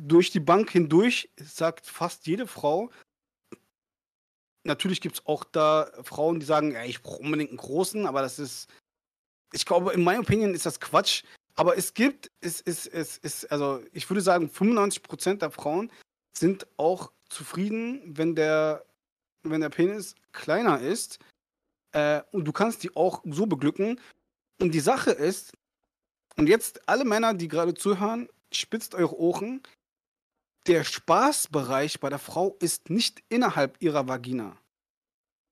durch 0.00 0.30
die 0.30 0.40
Bank 0.40 0.70
hindurch 0.70 1.30
sagt 1.36 1.86
fast 1.86 2.26
jede 2.26 2.46
Frau, 2.46 2.90
natürlich 4.64 5.00
gibt 5.00 5.16
es 5.16 5.26
auch 5.26 5.44
da 5.44 5.90
Frauen, 6.02 6.40
die 6.40 6.46
sagen, 6.46 6.72
ja, 6.72 6.84
ich 6.84 7.02
brauche 7.02 7.22
unbedingt 7.22 7.50
einen 7.50 7.58
großen, 7.58 8.06
aber 8.06 8.22
das 8.22 8.38
ist, 8.38 8.68
ich 9.52 9.66
glaube, 9.66 9.92
in 9.92 10.04
meiner 10.04 10.20
Opinion 10.20 10.54
ist 10.54 10.66
das 10.66 10.80
Quatsch. 10.80 11.24
Aber 11.56 11.76
es 11.76 11.92
gibt, 11.94 12.30
es 12.40 12.60
ist, 12.60 12.86
es 12.86 13.18
ist, 13.18 13.50
also 13.50 13.82
ich 13.92 14.08
würde 14.08 14.20
sagen, 14.20 14.46
95% 14.46 15.38
der 15.38 15.50
Frauen 15.50 15.90
sind 16.36 16.68
auch 16.76 17.10
zufrieden, 17.28 18.00
wenn 18.16 18.36
der, 18.36 18.84
wenn 19.42 19.60
der 19.60 19.70
Penis 19.70 20.14
kleiner 20.32 20.80
ist. 20.80 21.18
Äh, 21.92 22.22
und 22.30 22.44
du 22.44 22.52
kannst 22.52 22.84
die 22.84 22.94
auch 22.94 23.24
so 23.24 23.46
beglücken. 23.46 24.00
Und 24.60 24.72
die 24.72 24.80
Sache 24.80 25.10
ist, 25.10 25.52
und 26.36 26.48
jetzt 26.48 26.88
alle 26.88 27.04
Männer, 27.04 27.34
die 27.34 27.48
gerade 27.48 27.74
zuhören, 27.74 28.28
spitzt 28.52 28.94
eure 28.94 29.18
Ohren. 29.18 29.62
Der 30.68 30.84
Spaßbereich 30.84 32.00
bei 32.00 32.10
der 32.10 32.18
Frau 32.18 32.56
ist 32.60 32.90
nicht 32.90 33.22
innerhalb 33.28 33.76
ihrer 33.80 34.06
Vagina. 34.06 34.56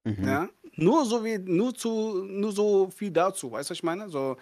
Mhm. 0.04 0.24
Ja? 0.24 0.48
Nur 0.74 1.06
so 1.06 1.24
wie, 1.24 1.38
nur 1.38 1.74
zu, 1.74 2.22
nur 2.24 2.52
so 2.52 2.90
viel 2.90 3.10
dazu, 3.10 3.50
weißt 3.52 3.70
du, 3.70 3.72
was 3.72 3.78
ich 3.78 3.82
meine? 3.82 4.08
So, 4.10 4.36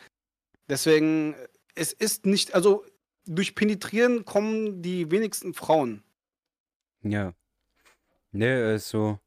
deswegen, 0.68 1.34
es 1.74 1.92
ist 1.92 2.26
nicht, 2.26 2.54
also 2.54 2.84
durch 3.26 3.54
Penetrieren 3.54 4.24
kommen 4.24 4.82
die 4.82 5.10
wenigsten 5.10 5.54
Frauen. 5.54 6.02
Ja. 7.02 7.34
Nee, 8.32 8.74
ist 8.74 8.88
so. 8.88 9.18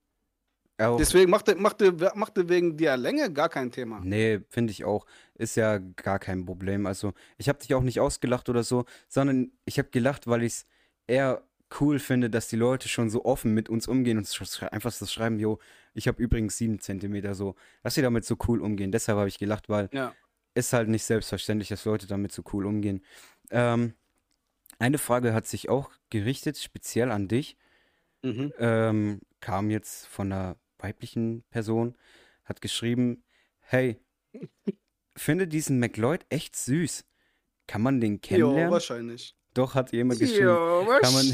Auch, 0.80 0.98
Deswegen 0.98 1.32
machte, 1.32 1.56
machte, 1.56 1.92
machte 2.14 2.50
wegen 2.50 2.78
der 2.78 2.98
Länge 2.98 3.34
gar 3.34 3.50
kein 3.50 3.72
Thema. 3.72 4.00
nee, 4.04 4.42
finde 4.50 4.72
ich 4.72 4.86
auch. 4.86 5.08
Ist 5.34 5.56
ja 5.56 5.80
gar 5.80 6.20
kein 6.20 6.46
Problem. 6.46 6.86
Also, 6.86 7.14
ich 7.38 7.50
habe 7.50 7.58
dich 7.58 7.74
auch 7.74 7.82
nicht 7.82 8.00
ausgelacht 8.00 8.48
oder 8.48 8.64
so, 8.64 8.86
sondern 9.08 9.52
ich 9.66 9.80
habe 9.80 9.90
gelacht, 9.90 10.28
weil 10.28 10.44
ich 10.44 10.54
es 10.54 10.66
eher 11.08 11.44
cool 11.80 12.00
finde, 12.00 12.30
dass 12.30 12.48
die 12.48 12.56
Leute 12.56 12.88
schon 12.88 13.10
so 13.10 13.26
offen 13.26 13.54
mit 13.54 13.70
uns 13.70 13.88
umgehen 13.88 14.18
und 14.18 14.64
einfach 14.72 14.92
so 14.92 15.06
schreiben, 15.06 15.40
jo, 15.40 15.60
ich 15.94 16.08
habe 16.08 16.22
übrigens 16.22 16.58
sieben 16.58 16.80
Zentimeter 16.80 17.36
so, 17.36 17.56
dass 17.84 17.96
sie 17.96 18.02
damit 18.02 18.24
so 18.26 18.38
cool 18.48 18.62
umgehen. 18.62 18.92
Deshalb 18.92 19.18
habe 19.18 19.28
ich 19.28 19.38
gelacht, 19.38 19.68
weil 19.68 19.90
Ja. 19.92 20.14
ist 20.54 20.74
halt 20.74 20.88
nicht 20.88 21.04
selbstverständlich, 21.04 21.70
dass 21.70 21.86
Leute 21.86 22.08
damit 22.08 22.32
so 22.32 22.44
cool 22.54 22.66
umgehen. 22.66 23.04
Ähm, 23.52 23.96
eine 24.80 24.98
Frage 24.98 25.34
hat 25.34 25.48
sich 25.48 25.70
auch 25.70 25.92
gerichtet, 26.10 26.58
speziell 26.58 27.12
an 27.12 27.28
dich. 27.28 27.58
Mhm. 28.24 28.52
ähm, 28.58 29.22
kam 29.42 29.70
jetzt 29.70 30.08
von 30.08 30.32
einer 30.32 30.58
weiblichen 30.80 31.44
Person, 31.52 31.96
hat 32.44 32.62
geschrieben, 32.62 33.24
hey, 33.60 34.00
finde 35.16 35.48
diesen 35.48 35.80
McLeod 35.80 36.26
echt 36.30 36.56
süß. 36.56 37.06
Kann 37.68 37.82
man 37.84 38.02
den 38.02 38.20
kennenlernen? 38.22 38.72
wahrscheinlich. 38.72 39.37
Doch, 39.58 39.76
hat 39.76 39.92
jemand 39.92 40.20
geschrieben. 40.20 40.46
Jo, 40.46 40.86
Kann 41.02 41.14
man-. 41.14 41.34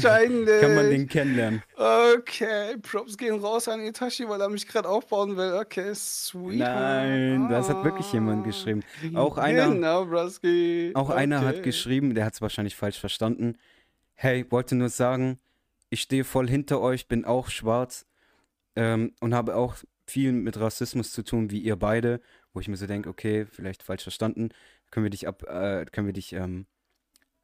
Kann 0.60 0.74
man 0.74 0.90
den 0.90 1.06
kennenlernen? 1.08 1.62
Okay, 1.76 2.76
Props 2.82 3.16
gehen 3.16 3.38
raus 3.38 3.68
an 3.68 3.80
Itachi, 3.80 4.28
weil 4.28 4.40
er 4.40 4.48
mich 4.48 4.66
gerade 4.66 4.88
aufbauen 4.88 5.36
will. 5.36 5.52
Okay, 5.60 5.92
sweet. 5.94 6.58
Nein, 6.58 7.48
das 7.50 7.68
hat 7.68 7.84
wirklich 7.84 8.12
jemand 8.12 8.44
geschrieben. 8.44 8.82
Auch 9.14 9.36
einer- 9.38 9.68
Genau, 9.68 10.06
Broski. 10.06 10.92
Auch 10.94 11.10
einer 11.10 11.40
hat 11.42 11.54
Okay. 11.56 11.62
geschrieben, 11.64 12.14
der 12.14 12.24
hat 12.24 12.34
es 12.34 12.40
wahrscheinlich 12.42 12.76
falsch 12.76 12.98
verstanden. 12.98 13.58
Hey, 14.14 14.46
wollte 14.50 14.74
nur 14.74 14.88
sagen, 14.88 15.38
ich 15.90 16.00
stehe 16.02 16.24
voll 16.24 16.48
hinter 16.48 16.80
euch, 16.80 17.08
bin 17.08 17.24
auch 17.24 17.48
schwarz 17.50 18.06
ähm, 18.76 19.12
und 19.20 19.34
habe 19.34 19.54
auch 19.56 19.76
viel 20.06 20.32
mit 20.32 20.58
Rassismus 20.58 21.12
zu 21.12 21.22
tun, 21.22 21.50
wie 21.50 21.58
ihr 21.60 21.76
beide, 21.76 22.20
wo 22.52 22.60
ich 22.60 22.68
mir 22.68 22.76
so 22.76 22.86
denke, 22.86 23.08
okay, 23.08 23.46
vielleicht 23.46 23.82
falsch 23.82 24.02
verstanden. 24.02 24.50
Können 24.90 25.04
wir 25.04 25.10
dich 25.10 25.26
ab, 25.28 25.42
äh, 25.48 25.84
können 25.86 26.06
wir 26.06 26.12
dich 26.12 26.32
ähm, 26.34 26.66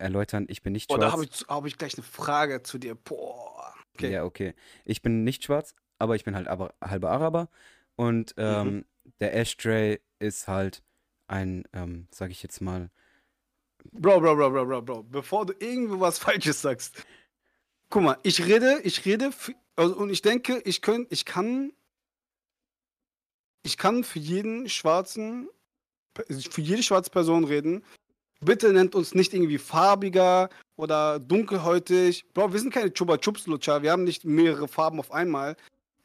erläutern? 0.00 0.46
Ich 0.48 0.62
bin 0.62 0.72
nicht 0.72 0.88
Boah, 0.88 0.96
schwarz. 0.96 1.06
da 1.06 1.12
habe 1.12 1.24
ich, 1.24 1.30
hab 1.48 1.66
ich 1.66 1.78
gleich 1.78 1.94
eine 1.94 2.02
Frage 2.04 2.62
zu 2.62 2.78
dir. 2.78 2.94
Boah. 2.94 3.74
Okay. 3.94 4.12
Ja, 4.12 4.24
okay. 4.24 4.54
Ich 4.84 5.02
bin 5.02 5.24
nicht 5.24 5.44
schwarz, 5.44 5.74
aber 5.98 6.16
ich 6.16 6.24
bin 6.24 6.34
halt 6.34 6.48
aber, 6.48 6.74
halber 6.82 7.10
Araber. 7.10 7.48
Und 7.96 8.34
ähm, 8.38 8.76
Mhm. 8.76 8.84
der 9.20 9.34
Ashtray 9.36 10.00
ist 10.18 10.48
halt 10.48 10.82
ein, 11.26 11.64
ähm, 11.72 12.08
sag 12.10 12.30
ich 12.30 12.42
jetzt 12.42 12.60
mal, 12.60 12.90
Bro, 13.92 14.20
Bro, 14.20 14.36
Bro, 14.36 14.50
Bro, 14.50 14.66
Bro, 14.66 14.82
Bro. 14.82 15.02
Bevor 15.04 15.46
du 15.46 15.54
irgendwie 15.58 15.98
was 16.00 16.18
Falsches 16.18 16.62
sagst. 16.62 17.04
Guck 17.88 18.02
mal, 18.02 18.18
ich 18.22 18.44
rede, 18.46 18.80
ich 18.84 19.04
rede 19.04 19.30
also, 19.76 19.96
und 19.96 20.10
ich 20.10 20.22
denke, 20.22 20.60
ich, 20.64 20.82
könnt, 20.82 21.10
ich 21.12 21.24
kann. 21.24 21.72
Ich 23.62 23.76
kann 23.76 24.04
für 24.04 24.18
jeden 24.18 24.68
schwarzen, 24.70 25.48
für 26.16 26.60
jede 26.60 26.82
schwarze 26.82 27.10
Person 27.10 27.44
reden. 27.44 27.84
Bitte 28.44 28.72
nennt 28.72 28.94
uns 28.94 29.14
nicht 29.14 29.34
irgendwie 29.34 29.58
farbiger 29.58 30.48
oder 30.76 31.18
dunkelhäutig. 31.18 32.24
Bro, 32.32 32.52
wir 32.52 32.60
sind 32.60 32.72
keine 32.72 32.92
Chupa 32.92 33.18
Chups 33.18 33.46
Lutscher. 33.46 33.82
Wir 33.82 33.92
haben 33.92 34.04
nicht 34.04 34.24
mehrere 34.24 34.66
Farben 34.66 34.98
auf 34.98 35.12
einmal. 35.12 35.56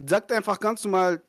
Sagt 0.06 0.32
einfach 0.34 0.60
ganz 0.60 0.84
normal 0.84 1.22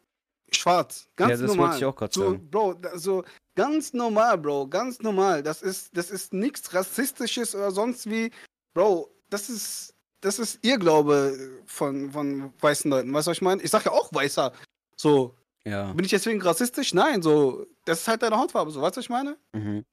schwarz. 0.51 1.09
Ganz 1.15 1.31
Ja, 1.31 1.37
das 1.37 1.49
wollte 1.49 1.57
normal. 1.57 1.79
ich 1.79 1.85
auch 1.85 1.95
grad 1.95 2.13
so, 2.13 2.33
sagen. 2.33 2.51
Bro, 2.51 2.81
so 2.95 3.25
ganz 3.55 3.93
normal, 3.93 4.37
Bro. 4.39 4.67
Ganz 4.67 5.01
normal. 5.01 5.45
Das 5.45 5.63
ist, 5.63 5.97
das 5.97 6.11
ist 6.11 6.33
nichts 6.33 6.75
Rassistisches 6.75 7.55
oder 7.55 7.71
sonst 7.71 8.11
wie. 8.11 8.33
Bro, 8.75 9.09
das 9.31 9.49
ist, 9.49 9.95
das 10.21 10.41
ist 10.41 10.59
Irrglaube 10.65 11.61
von, 11.67 12.11
von 12.11 12.53
weißen 12.61 12.91
Leuten. 12.91 13.13
Weißt 13.15 13.29
du, 13.29 13.31
was 13.31 13.39
ich 13.39 13.43
meine? 13.43 13.63
Ich 13.63 13.71
sag 13.71 13.85
ja 13.85 13.93
auch 13.93 14.13
weißer. 14.13 14.53
So, 14.97 15.37
ja. 15.65 15.93
bin 15.93 16.05
ich 16.05 16.11
deswegen 16.11 16.43
rassistisch? 16.43 16.95
Nein, 16.95 17.23
so, 17.23 17.65
das 17.85 18.01
ist 18.01 18.09
halt 18.09 18.23
deine 18.23 18.37
Hautfarbe. 18.37 18.73
So, 18.73 18.83
weißt 18.83 18.97
du, 18.97 18.99
was 18.99 19.05
ich 19.05 19.11
meine? 19.11 19.37
Mhm. 19.53 19.85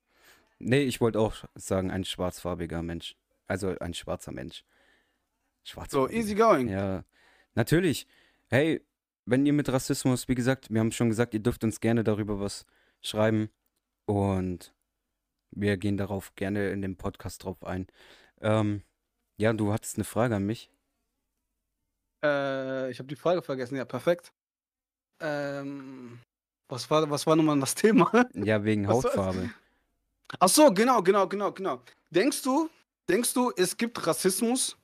Nee, 0.65 0.83
ich 0.83 1.01
wollte 1.01 1.19
auch 1.19 1.43
sagen, 1.55 1.91
ein 1.91 2.05
schwarzfarbiger 2.05 2.81
Mensch. 2.81 3.15
Also 3.47 3.77
ein 3.79 3.93
schwarzer 3.93 4.31
Mensch. 4.31 4.63
So, 5.63 5.71
Schwarzfarbiger. 5.71 6.19
easy 6.19 6.35
going. 6.35 6.69
Ja, 6.69 7.03
natürlich. 7.55 8.07
Hey, 8.49 8.81
wenn 9.25 9.45
ihr 9.45 9.53
mit 9.53 9.69
Rassismus, 9.69 10.27
wie 10.27 10.35
gesagt, 10.35 10.69
wir 10.69 10.79
haben 10.79 10.91
schon 10.91 11.09
gesagt, 11.09 11.33
ihr 11.33 11.39
dürft 11.41 11.63
uns 11.63 11.79
gerne 11.79 12.03
darüber 12.03 12.39
was 12.39 12.65
schreiben. 13.01 13.49
Und 14.05 14.73
wir 15.51 15.77
gehen 15.77 15.97
darauf 15.97 16.35
gerne 16.35 16.69
in 16.71 16.81
dem 16.81 16.97
Podcast 16.97 17.43
drauf 17.43 17.63
ein. 17.63 17.87
Ähm, 18.41 18.83
ja, 19.37 19.53
du 19.53 19.71
hattest 19.71 19.97
eine 19.97 20.03
Frage 20.03 20.35
an 20.35 20.45
mich. 20.45 20.69
Äh, 22.23 22.91
ich 22.91 22.99
habe 22.99 23.07
die 23.07 23.15
Frage 23.15 23.41
vergessen. 23.41 23.75
Ja, 23.75 23.85
perfekt. 23.85 24.33
Ähm, 25.19 26.19
was 26.69 26.89
war, 26.89 27.09
was 27.09 27.27
war 27.27 27.35
nochmal 27.35 27.59
das 27.59 27.75
Thema? 27.75 28.11
Ja, 28.33 28.63
wegen? 28.63 28.87
Hautfarbe. 28.87 29.51
Ach 30.39 30.49
so, 30.49 30.71
genau, 30.73 31.01
genau, 31.01 31.27
genau, 31.27 31.51
genau. 31.51 31.81
Denkst 32.09 32.41
du, 32.43 32.69
denkst 33.09 33.33
du, 33.33 33.51
es 33.55 33.75
gibt 33.77 34.05
Rassismus 34.05 34.77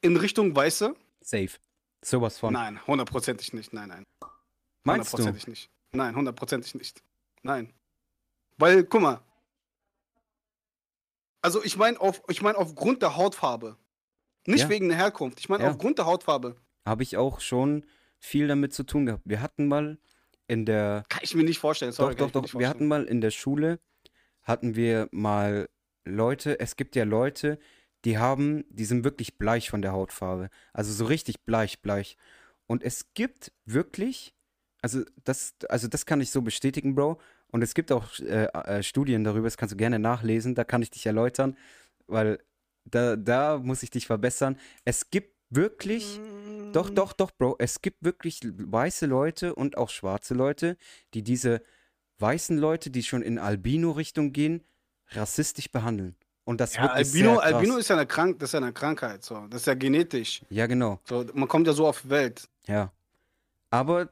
in 0.00 0.16
Richtung 0.16 0.54
Weiße? 0.54 0.94
Safe. 1.20 1.50
Sowas 2.04 2.38
von. 2.38 2.52
Nein, 2.52 2.84
hundertprozentig 2.86 3.52
nicht. 3.52 3.72
Nein, 3.72 3.88
nein. 3.88 4.04
Meinst 4.84 5.12
du? 5.12 5.18
Hundertprozentig 5.18 5.46
nicht. 5.46 5.70
Nein, 5.92 6.16
hundertprozentig 6.16 6.74
nicht. 6.74 7.02
Nein. 7.42 7.72
Weil, 8.58 8.84
guck 8.84 9.02
mal. 9.02 9.20
Also 11.42 11.62
ich 11.62 11.76
meine 11.76 12.00
auf, 12.00 12.22
ich 12.28 12.42
mein 12.42 12.56
aufgrund 12.56 13.02
der 13.02 13.16
Hautfarbe. 13.16 13.76
Nicht 14.46 14.62
Ja. 14.62 14.68
wegen 14.68 14.88
der 14.88 14.98
Herkunft. 14.98 15.38
Ich 15.40 15.48
meine 15.48 15.64
Ja. 15.64 15.70
aufgrund 15.70 15.98
der 15.98 16.06
Hautfarbe. 16.06 16.56
Habe 16.86 17.02
ich 17.04 17.16
auch 17.16 17.40
schon 17.40 17.86
viel 18.18 18.48
damit 18.48 18.74
zu 18.74 18.84
tun 18.84 19.06
gehabt. 19.06 19.22
Wir 19.24 19.40
hatten 19.40 19.68
mal 19.68 19.98
in 20.46 20.66
der. 20.66 21.04
Kann 21.08 21.22
ich 21.22 21.34
mir 21.34 21.44
nicht 21.44 21.58
vorstellen, 21.58 21.92
sorry. 21.92 22.14
doch, 22.14 22.30
doch, 22.30 22.42
doch. 22.42 22.58
Wir 22.58 22.68
hatten 22.68 22.86
mal 22.86 23.04
in 23.04 23.20
der 23.20 23.30
Schule, 23.30 23.78
hatten 24.42 24.76
wir 24.76 25.08
mal 25.12 25.68
Leute, 26.04 26.58
es 26.60 26.76
gibt 26.76 26.96
ja 26.96 27.04
Leute, 27.04 27.58
die 28.04 28.18
haben, 28.18 28.64
die 28.68 28.84
sind 28.84 29.04
wirklich 29.04 29.38
bleich 29.38 29.70
von 29.70 29.82
der 29.82 29.92
Hautfarbe. 29.92 30.50
Also 30.72 30.92
so 30.92 31.04
richtig 31.04 31.44
bleich, 31.44 31.80
bleich. 31.80 32.16
Und 32.66 32.82
es 32.82 33.14
gibt 33.14 33.52
wirklich, 33.64 34.34
also 34.80 35.02
das, 35.24 35.54
also 35.68 35.88
das 35.88 36.06
kann 36.06 36.20
ich 36.20 36.30
so 36.30 36.42
bestätigen, 36.42 36.94
Bro. 36.94 37.20
Und 37.48 37.62
es 37.62 37.74
gibt 37.74 37.92
auch 37.92 38.18
äh, 38.20 38.46
äh, 38.46 38.82
Studien 38.82 39.24
darüber, 39.24 39.46
das 39.46 39.56
kannst 39.56 39.74
du 39.74 39.76
gerne 39.76 39.98
nachlesen, 39.98 40.54
da 40.54 40.64
kann 40.64 40.82
ich 40.82 40.90
dich 40.90 41.06
erläutern, 41.06 41.56
weil 42.06 42.38
da, 42.84 43.14
da 43.16 43.58
muss 43.58 43.82
ich 43.82 43.90
dich 43.90 44.06
verbessern. 44.06 44.58
Es 44.84 45.10
gibt 45.10 45.36
wirklich, 45.50 46.18
mm. 46.18 46.41
Doch, 46.72 46.90
doch, 46.90 47.12
doch, 47.12 47.30
Bro, 47.30 47.56
es 47.58 47.82
gibt 47.82 48.02
wirklich 48.02 48.40
weiße 48.42 49.06
Leute 49.06 49.54
und 49.54 49.76
auch 49.76 49.90
schwarze 49.90 50.34
Leute, 50.34 50.76
die 51.14 51.22
diese 51.22 51.62
weißen 52.18 52.56
Leute, 52.58 52.90
die 52.90 53.02
schon 53.02 53.22
in 53.22 53.38
Albino-Richtung 53.38 54.32
gehen, 54.32 54.64
rassistisch 55.10 55.70
behandeln. 55.70 56.16
Und 56.44 56.60
das 56.60 56.74
ja, 56.74 56.86
Albino, 56.86 57.38
Albino 57.38 57.76
ist 57.76 57.88
ja 57.88 57.96
eine 57.96 58.06
Krank 58.06 58.40
das 58.40 58.50
ist 58.50 58.54
ja 58.54 58.60
eine 58.60 58.72
Krankheit, 58.72 59.24
so. 59.24 59.46
Das 59.48 59.62
ist 59.62 59.66
ja 59.66 59.74
genetisch. 59.74 60.42
Ja, 60.50 60.66
genau. 60.66 61.00
So, 61.04 61.24
man 61.34 61.48
kommt 61.48 61.66
ja 61.66 61.72
so 61.72 61.86
auf 61.86 62.02
die 62.02 62.10
Welt. 62.10 62.48
Ja. 62.66 62.92
Aber 63.70 64.08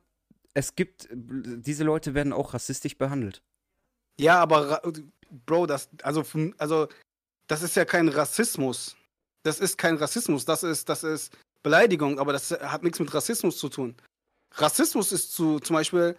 es 0.54 0.74
gibt, 0.74 1.08
diese 1.12 1.84
Leute 1.84 2.14
werden 2.14 2.32
auch 2.32 2.54
rassistisch 2.54 2.96
behandelt. 2.96 3.42
Ja, 4.18 4.40
aber 4.40 4.80
Bro, 5.46 5.66
das, 5.66 5.88
also, 6.02 6.24
also, 6.58 6.88
das 7.46 7.62
ist 7.62 7.76
ja 7.76 7.84
kein 7.84 8.08
Rassismus. 8.08 8.96
Das 9.42 9.58
ist 9.58 9.78
kein 9.78 9.96
Rassismus, 9.96 10.44
das 10.44 10.62
ist, 10.62 10.88
das 10.88 11.02
ist 11.02 11.32
Beleidigung, 11.62 12.18
aber 12.18 12.32
das 12.32 12.50
hat 12.50 12.82
nichts 12.82 12.98
mit 12.98 13.12
Rassismus 13.12 13.58
zu 13.58 13.68
tun. 13.68 13.94
Rassismus 14.54 15.12
ist 15.12 15.32
zu, 15.32 15.60
zum 15.60 15.74
Beispiel, 15.74 16.16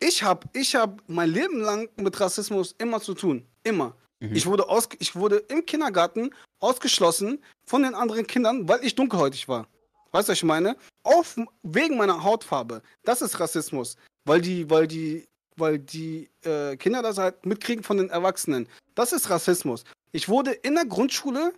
ich 0.00 0.22
habe 0.22 0.48
ich 0.52 0.74
hab 0.74 1.02
mein 1.08 1.30
Leben 1.30 1.60
lang 1.60 1.88
mit 1.96 2.18
Rassismus 2.20 2.74
immer 2.78 3.00
zu 3.00 3.14
tun. 3.14 3.46
Immer. 3.64 3.96
Mhm. 4.20 4.34
Ich, 4.34 4.46
wurde 4.46 4.68
aus, 4.68 4.88
ich 4.98 5.14
wurde 5.14 5.36
im 5.48 5.66
Kindergarten 5.66 6.30
ausgeschlossen 6.60 7.42
von 7.66 7.82
den 7.82 7.94
anderen 7.94 8.26
Kindern, 8.26 8.68
weil 8.68 8.84
ich 8.84 8.94
dunkelhäutig 8.94 9.48
war. 9.48 9.66
Weißt 10.12 10.28
du, 10.28 10.32
was 10.32 10.38
ich 10.38 10.44
meine? 10.44 10.76
Auf, 11.02 11.36
wegen 11.62 11.96
meiner 11.96 12.22
Hautfarbe. 12.22 12.82
Das 13.02 13.22
ist 13.22 13.40
Rassismus. 13.40 13.96
Weil 14.24 14.40
die, 14.40 14.68
weil 14.70 14.86
die, 14.86 15.26
weil 15.56 15.78
die 15.78 16.30
äh, 16.42 16.76
Kinder 16.76 17.02
das 17.02 17.18
halt 17.18 17.44
mitkriegen 17.44 17.82
von 17.82 17.96
den 17.96 18.10
Erwachsenen. 18.10 18.68
Das 18.94 19.12
ist 19.12 19.30
Rassismus. 19.30 19.84
Ich 20.12 20.28
wurde 20.28 20.52
in 20.52 20.74
der 20.74 20.84
Grundschule 20.84 21.52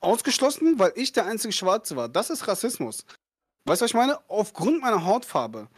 ausgeschlossen, 0.00 0.78
weil 0.78 0.92
ich 0.94 1.12
der 1.12 1.26
einzige 1.26 1.52
Schwarze 1.52 1.96
war. 1.96 2.08
Das 2.08 2.30
ist 2.30 2.46
Rassismus. 2.48 3.04
Weißt 3.64 3.80
du, 3.80 3.84
was 3.84 3.90
ich 3.90 3.94
meine? 3.94 4.18
Aufgrund 4.28 4.80
meiner 4.80 5.04
Hautfarbe. 5.04 5.68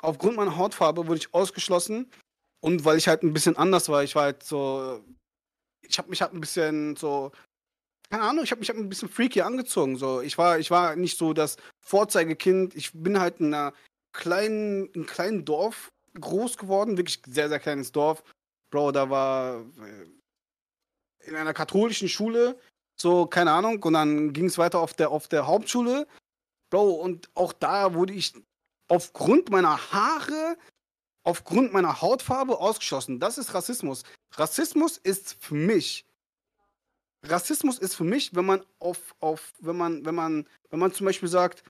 Aufgrund 0.00 0.36
meiner 0.36 0.56
Hautfarbe 0.56 1.06
wurde 1.06 1.18
ich 1.18 1.34
ausgeschlossen. 1.34 2.10
Und 2.60 2.84
weil 2.84 2.98
ich 2.98 3.08
halt 3.08 3.22
ein 3.22 3.32
bisschen 3.32 3.56
anders 3.56 3.88
war, 3.88 4.04
ich 4.04 4.14
war 4.14 4.24
halt 4.24 4.42
so 4.42 5.02
ich 5.92 5.98
habe 5.98 6.08
mich 6.08 6.22
halt 6.22 6.32
ein 6.32 6.40
bisschen 6.40 6.96
so, 6.96 7.32
keine 8.10 8.24
Ahnung, 8.24 8.44
ich 8.44 8.50
habe 8.50 8.60
mich 8.60 8.68
halt 8.68 8.78
ein 8.78 8.88
bisschen 8.88 9.08
freaky 9.08 9.42
angezogen. 9.42 9.96
So. 9.96 10.20
Ich, 10.20 10.38
war, 10.38 10.58
ich 10.58 10.70
war 10.70 10.96
nicht 10.96 11.18
so 11.18 11.32
das 11.32 11.56
Vorzeigekind. 11.80 12.74
Ich 12.74 12.92
bin 12.92 13.20
halt 13.20 13.40
in 13.40 13.54
einer 13.54 13.72
kleinen, 14.12 14.86
in 14.88 14.94
einem 14.94 15.06
kleinen 15.06 15.44
Dorf 15.44 15.88
groß 16.18 16.58
geworden, 16.58 16.96
wirklich 16.96 17.22
sehr, 17.26 17.48
sehr 17.48 17.60
kleines 17.60 17.92
Dorf. 17.92 18.22
Bro, 18.70 18.92
da 18.92 19.10
war 19.10 19.60
äh, 19.60 21.28
in 21.28 21.36
einer 21.36 21.54
katholischen 21.54 22.08
Schule, 22.08 22.58
so, 23.02 23.26
keine 23.26 23.52
Ahnung, 23.52 23.82
und 23.82 23.92
dann 23.92 24.32
ging 24.32 24.46
es 24.46 24.58
weiter 24.58 24.78
auf 24.78 24.94
der, 24.94 25.10
auf 25.10 25.28
der 25.28 25.46
Hauptschule. 25.46 26.06
Bro, 26.70 26.92
und 26.92 27.28
auch 27.34 27.52
da 27.52 27.94
wurde 27.94 28.14
ich 28.14 28.32
aufgrund 28.88 29.50
meiner 29.50 29.92
Haare 29.92 30.56
aufgrund 31.24 31.72
meiner 31.72 32.00
Hautfarbe 32.00 32.58
ausgeschlossen. 32.58 33.20
Das 33.20 33.38
ist 33.38 33.54
Rassismus. 33.54 34.02
Rassismus 34.32 34.98
ist 34.98 35.36
für 35.40 35.54
mich. 35.54 36.04
Rassismus 37.24 37.78
ist 37.78 37.94
für 37.94 38.04
mich, 38.04 38.34
wenn 38.34 38.44
man 38.44 38.64
auf, 38.78 39.14
auf, 39.20 39.52
wenn 39.60 39.76
man, 39.76 40.04
wenn 40.04 40.14
man, 40.14 40.48
wenn 40.70 40.80
man 40.80 40.92
zum 40.92 41.06
Beispiel 41.06 41.28
sagt, 41.28 41.62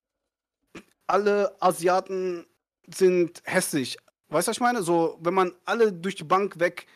alle 1.06 1.54
Asiaten 1.60 2.46
sind 2.86 3.42
hässlich. 3.44 3.98
Weißt 4.28 4.48
du, 4.48 4.50
was 4.50 4.56
ich 4.56 4.60
meine? 4.60 4.82
So, 4.82 5.18
wenn 5.20 5.34
man 5.34 5.52
alle 5.66 5.92
durch 5.92 6.14
die 6.14 6.24
Bank 6.24 6.58
weg. 6.58 6.86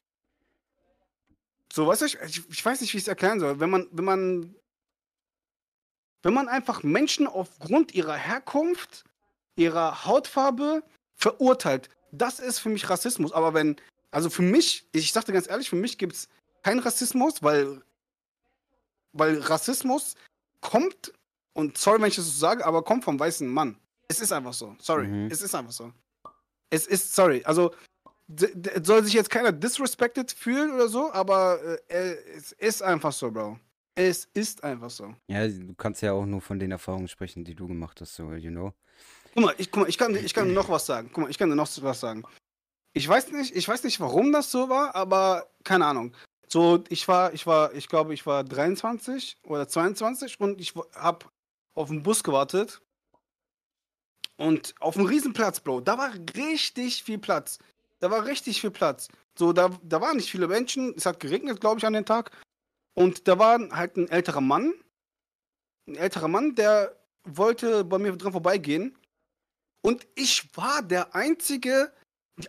So, 1.76 1.86
weißt 1.86 2.00
du, 2.00 2.06
ich, 2.06 2.48
ich 2.48 2.64
weiß 2.64 2.80
nicht, 2.80 2.94
wie 2.94 2.96
ich 2.96 3.02
es 3.02 3.08
erklären 3.08 3.38
soll. 3.38 3.60
Wenn 3.60 3.68
man, 3.68 3.86
wenn 3.92 4.06
man, 4.06 4.54
wenn 6.22 6.32
man 6.32 6.48
einfach 6.48 6.82
Menschen 6.82 7.26
aufgrund 7.26 7.94
ihrer 7.94 8.14
Herkunft, 8.14 9.04
ihrer 9.56 10.06
Hautfarbe 10.06 10.82
verurteilt, 11.16 11.90
das 12.12 12.40
ist 12.40 12.60
für 12.60 12.70
mich 12.70 12.88
Rassismus. 12.88 13.30
Aber 13.30 13.52
wenn, 13.52 13.76
also 14.10 14.30
für 14.30 14.40
mich, 14.40 14.88
ich 14.92 15.12
sagte 15.12 15.34
ganz 15.34 15.50
ehrlich, 15.50 15.68
für 15.68 15.76
mich 15.76 15.98
gibt 15.98 16.14
es 16.14 16.30
keinen 16.62 16.78
Rassismus, 16.78 17.42
weil, 17.42 17.82
weil 19.12 19.38
Rassismus 19.40 20.14
kommt, 20.62 21.12
und 21.52 21.76
sorry, 21.76 22.00
wenn 22.00 22.08
ich 22.08 22.16
das 22.16 22.24
so 22.24 22.38
sage, 22.38 22.64
aber 22.64 22.84
kommt 22.84 23.04
vom 23.04 23.20
weißen 23.20 23.46
Mann. 23.46 23.78
Es 24.08 24.22
ist 24.22 24.32
einfach 24.32 24.54
so. 24.54 24.74
Sorry. 24.80 25.08
Mhm. 25.08 25.30
Es 25.30 25.42
ist 25.42 25.54
einfach 25.54 25.72
so. 25.72 25.92
Es 26.70 26.86
ist, 26.86 27.14
sorry. 27.14 27.42
Also, 27.44 27.74
soll 28.82 29.04
sich 29.04 29.14
jetzt 29.14 29.30
keiner 29.30 29.52
disrespected 29.52 30.32
fühlen 30.32 30.72
oder 30.72 30.88
so, 30.88 31.12
aber 31.12 31.60
äh, 31.88 32.16
es 32.36 32.52
ist 32.52 32.82
einfach 32.82 33.12
so, 33.12 33.30
Bro. 33.30 33.58
Es 33.94 34.28
ist 34.34 34.62
einfach 34.62 34.90
so. 34.90 35.14
Ja, 35.28 35.46
du 35.48 35.74
kannst 35.74 36.02
ja 36.02 36.12
auch 36.12 36.26
nur 36.26 36.40
von 36.40 36.58
den 36.58 36.70
Erfahrungen 36.70 37.08
sprechen, 37.08 37.44
die 37.44 37.54
du 37.54 37.66
gemacht 37.66 38.00
hast, 38.00 38.14
so, 38.14 38.32
you 38.34 38.50
know. 38.50 38.74
Guck 39.34 39.44
mal, 39.44 39.54
ich, 39.58 39.70
guck 39.70 39.82
mal, 39.82 39.88
ich 39.88 39.96
kann, 39.96 40.14
ich 40.14 40.34
kann 40.34 40.52
noch 40.52 40.68
was 40.68 40.86
sagen. 40.86 41.08
Guck 41.12 41.24
mal, 41.24 41.30
ich 41.30 41.38
kann 41.38 41.48
dir 41.48 41.56
noch 41.56 41.68
was 41.82 42.00
sagen. 42.00 42.24
Ich 42.92 43.08
weiß 43.08 43.32
nicht, 43.32 43.54
ich 43.54 43.66
weiß 43.66 43.84
nicht, 43.84 44.00
warum 44.00 44.32
das 44.32 44.50
so 44.50 44.68
war, 44.68 44.94
aber 44.94 45.48
keine 45.64 45.86
Ahnung. 45.86 46.14
So, 46.48 46.84
ich 46.88 47.06
war, 47.08 47.32
ich 47.32 47.46
war, 47.46 47.74
ich 47.74 47.88
glaube, 47.88 48.14
ich 48.14 48.26
war 48.26 48.44
23 48.44 49.38
oder 49.44 49.68
22 49.68 50.40
und 50.40 50.60
ich 50.60 50.74
habe 50.94 51.26
auf 51.74 51.88
den 51.88 52.02
Bus 52.02 52.22
gewartet. 52.22 52.80
Und 54.36 54.74
auf 54.80 54.96
einem 54.96 55.06
Riesenplatz, 55.06 55.60
Bro, 55.60 55.80
da 55.80 55.96
war 55.96 56.12
richtig 56.36 57.02
viel 57.02 57.18
Platz. 57.18 57.58
Da 58.00 58.10
war 58.10 58.26
richtig 58.26 58.60
viel 58.60 58.70
Platz. 58.70 59.08
So, 59.38 59.52
da, 59.52 59.70
da 59.82 60.00
waren 60.00 60.16
nicht 60.16 60.30
viele 60.30 60.48
Menschen. 60.48 60.94
Es 60.96 61.06
hat 61.06 61.20
geregnet, 61.20 61.60
glaube 61.60 61.78
ich, 61.78 61.86
an 61.86 61.92
dem 61.92 62.04
Tag. 62.04 62.30
Und 62.94 63.28
da 63.28 63.38
war 63.38 63.58
halt 63.70 63.96
ein 63.96 64.08
älterer 64.08 64.40
Mann. 64.40 64.74
Ein 65.88 65.96
älterer 65.96 66.28
Mann, 66.28 66.54
der 66.54 66.96
wollte 67.24 67.84
bei 67.84 67.98
mir 67.98 68.16
dran 68.16 68.32
vorbeigehen. 68.32 68.96
Und 69.82 70.06
ich 70.14 70.48
war 70.56 70.82
der 70.82 71.14
einzige, 71.14 71.92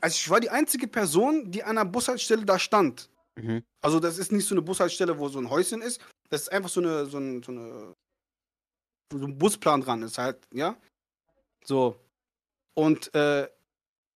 also 0.02 0.16
ich 0.16 0.30
war 0.30 0.40
die 0.40 0.50
einzige 0.50 0.88
Person, 0.88 1.52
die 1.52 1.64
an 1.64 1.76
der 1.76 1.86
Bushaltestelle 1.86 2.46
da 2.46 2.58
stand. 2.58 3.10
Mhm. 3.36 3.64
Also 3.82 4.00
das 4.00 4.18
ist 4.18 4.32
nicht 4.32 4.48
so 4.48 4.56
eine 4.56 4.62
Bushaltestelle, 4.62 5.18
wo 5.18 5.30
so 5.30 5.40
ein 5.40 5.50
Häuschen 5.50 5.82
ist. 5.82 6.02
Das 6.30 6.42
ist 6.42 6.52
einfach 6.52 6.70
so 6.70 6.82
eine, 6.82 7.06
so, 7.06 7.18
ein, 7.20 7.44
so 7.44 7.52
eine, 7.52 7.94
so 9.12 9.26
ein 9.26 9.38
Busplan 9.38 9.82
dran 9.82 10.02
ist 10.02 10.18
halt, 10.18 10.48
ja. 10.52 10.76
So. 11.64 12.00
Und 12.74 13.14
äh, 13.14 13.48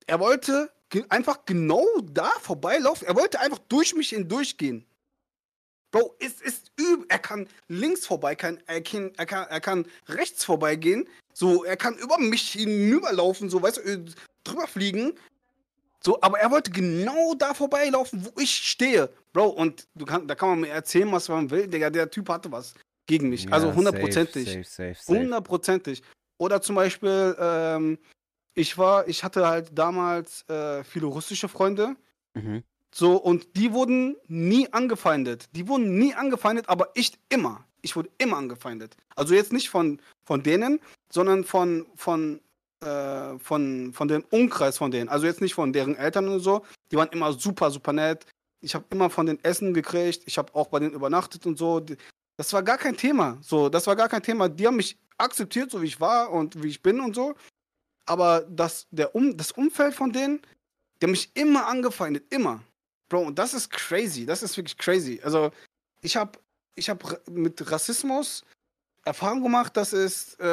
er 0.07 0.19
wollte 0.19 0.71
einfach 1.09 1.45
genau 1.45 1.85
da 2.03 2.29
vorbeilaufen. 2.41 3.07
Er 3.07 3.15
wollte 3.15 3.39
einfach 3.39 3.59
durch 3.69 3.95
mich 3.95 4.09
hindurchgehen. 4.09 4.85
Bro, 5.91 6.15
es 6.19 6.41
ist 6.41 6.71
übel. 6.77 7.05
Er 7.09 7.19
kann 7.19 7.47
links 7.67 8.05
vorbei, 8.05 8.35
kann, 8.35 8.59
er, 8.65 8.81
kann, 8.81 9.11
er, 9.17 9.25
kann, 9.25 9.47
er 9.49 9.59
kann 9.59 9.85
rechts 10.07 10.43
vorbeigehen. 10.45 11.07
So, 11.33 11.63
er 11.63 11.77
kann 11.77 11.97
über 11.97 12.17
mich 12.17 12.51
hinüberlaufen, 12.51 13.49
so, 13.49 13.61
weißt 13.61 13.77
du, 13.77 13.81
äh, 13.81 14.05
drüber 14.43 14.67
fliegen. 14.67 15.13
So, 16.03 16.19
aber 16.21 16.39
er 16.39 16.49
wollte 16.49 16.71
genau 16.71 17.35
da 17.35 17.53
vorbeilaufen, 17.53 18.25
wo 18.25 18.39
ich 18.41 18.51
stehe. 18.51 19.09
Bro, 19.33 19.49
und 19.49 19.87
du 19.95 20.05
kann, 20.05 20.27
da 20.27 20.35
kann 20.35 20.49
man 20.49 20.61
mir 20.61 20.69
erzählen, 20.69 21.11
was 21.11 21.29
man 21.29 21.49
will. 21.51 21.67
Digga, 21.67 21.89
der 21.89 22.09
Typ 22.09 22.27
hatte 22.29 22.51
was 22.51 22.73
gegen 23.05 23.29
mich. 23.29 23.43
Ja, 23.43 23.51
also 23.51 23.73
hundertprozentig. 23.73 24.67
Hundertprozentig. 25.07 26.01
Oder 26.37 26.61
zum 26.61 26.75
Beispiel, 26.75 27.35
ähm, 27.39 27.99
ich 28.53 28.77
war, 28.77 29.07
ich 29.07 29.23
hatte 29.23 29.47
halt 29.47 29.77
damals 29.77 30.47
äh, 30.49 30.83
viele 30.83 31.05
russische 31.07 31.47
Freunde. 31.47 31.95
Mhm. 32.33 32.63
So, 32.93 33.15
und 33.15 33.55
die 33.55 33.71
wurden 33.71 34.17
nie 34.27 34.71
angefeindet. 34.73 35.47
Die 35.55 35.67
wurden 35.67 35.97
nie 35.97 36.13
angefeindet, 36.13 36.67
aber 36.67 36.89
ich 36.93 37.13
immer. 37.29 37.65
Ich 37.81 37.95
wurde 37.95 38.09
immer 38.17 38.37
angefeindet. 38.37 38.95
Also 39.15 39.33
jetzt 39.33 39.53
nicht 39.53 39.69
von, 39.69 40.01
von 40.23 40.43
denen, 40.43 40.79
sondern 41.09 41.45
von, 41.45 41.87
von, 41.95 42.41
äh, 42.83 43.39
von, 43.39 43.93
von 43.93 44.07
dem 44.07 44.23
Umkreis 44.29 44.77
von 44.77 44.91
denen. 44.91 45.09
Also 45.09 45.25
jetzt 45.25 45.41
nicht 45.41 45.53
von 45.53 45.71
deren 45.71 45.95
Eltern 45.95 46.27
oder 46.27 46.39
so. 46.39 46.65
Die 46.91 46.97
waren 46.97 47.09
immer 47.09 47.33
super, 47.33 47.71
super 47.71 47.93
nett. 47.93 48.25
Ich 48.59 48.75
habe 48.75 48.85
immer 48.89 49.09
von 49.09 49.25
den 49.25 49.43
Essen 49.43 49.73
gekriegt. 49.73 50.23
Ich 50.25 50.37
habe 50.37 50.53
auch 50.53 50.67
bei 50.67 50.79
denen 50.79 50.93
übernachtet 50.93 51.45
und 51.45 51.57
so. 51.57 51.83
Das 52.37 52.53
war 52.53 52.61
gar 52.61 52.77
kein 52.77 52.97
Thema. 52.97 53.37
So, 53.41 53.69
das 53.69 53.87
war 53.87 53.95
gar 53.95 54.09
kein 54.09 54.21
Thema. 54.21 54.49
Die 54.49 54.67
haben 54.67 54.75
mich 54.75 54.97
akzeptiert, 55.17 55.71
so 55.71 55.81
wie 55.81 55.87
ich 55.87 56.01
war 56.01 56.31
und 56.31 56.61
wie 56.61 56.67
ich 56.67 56.83
bin 56.83 56.99
und 56.99 57.15
so. 57.15 57.35
Aber 58.11 58.41
das, 58.49 58.87
der 58.91 59.15
um, 59.15 59.37
das 59.37 59.53
Umfeld 59.53 59.93
von 59.95 60.11
denen, 60.11 60.41
die 60.99 61.05
haben 61.05 61.11
mich 61.11 61.31
immer 61.33 61.65
angefeindet. 61.67 62.25
Immer. 62.29 62.61
Bro, 63.07 63.21
und 63.27 63.39
das 63.39 63.53
ist 63.53 63.69
crazy. 63.69 64.25
Das 64.25 64.43
ist 64.43 64.57
wirklich 64.57 64.77
crazy. 64.77 65.21
Also, 65.23 65.51
ich 66.01 66.17
habe 66.17 66.37
ich 66.75 66.89
hab 66.89 67.25
mit 67.29 67.71
Rassismus 67.71 68.43
Erfahrung 69.05 69.41
gemacht, 69.41 69.77
das 69.77 69.93
ist. 69.93 70.37
Äh, 70.41 70.43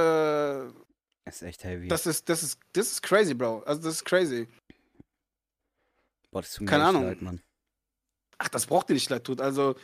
Das 1.25 1.35
ist 1.37 1.43
echt 1.43 1.65
heavy. 1.65 1.89
Das 1.89 2.07
ist, 2.07 2.29
das 2.29 2.45
ist, 2.45 2.61
das 2.75 2.93
ist 2.93 3.03
crazy, 3.03 3.35
Bro. 3.35 3.65
Also 3.67 3.83
das 3.83 3.95
ist 3.97 4.05
crazy. 4.05 4.47
Boah, 6.31 6.43
das 6.43 6.53
tut 6.53 6.61
mir 6.61 6.71
keine 6.71 6.85
Ahnung. 6.85 7.03
leid, 7.07 7.21
Mann. 7.21 7.41
Ach, 8.39 8.49
das 8.49 8.67
braucht 8.67 8.89
dir 8.89 8.95
nicht 8.95 9.11
leid 9.11 9.25
tut. 9.25 9.41
Also, 9.41 9.75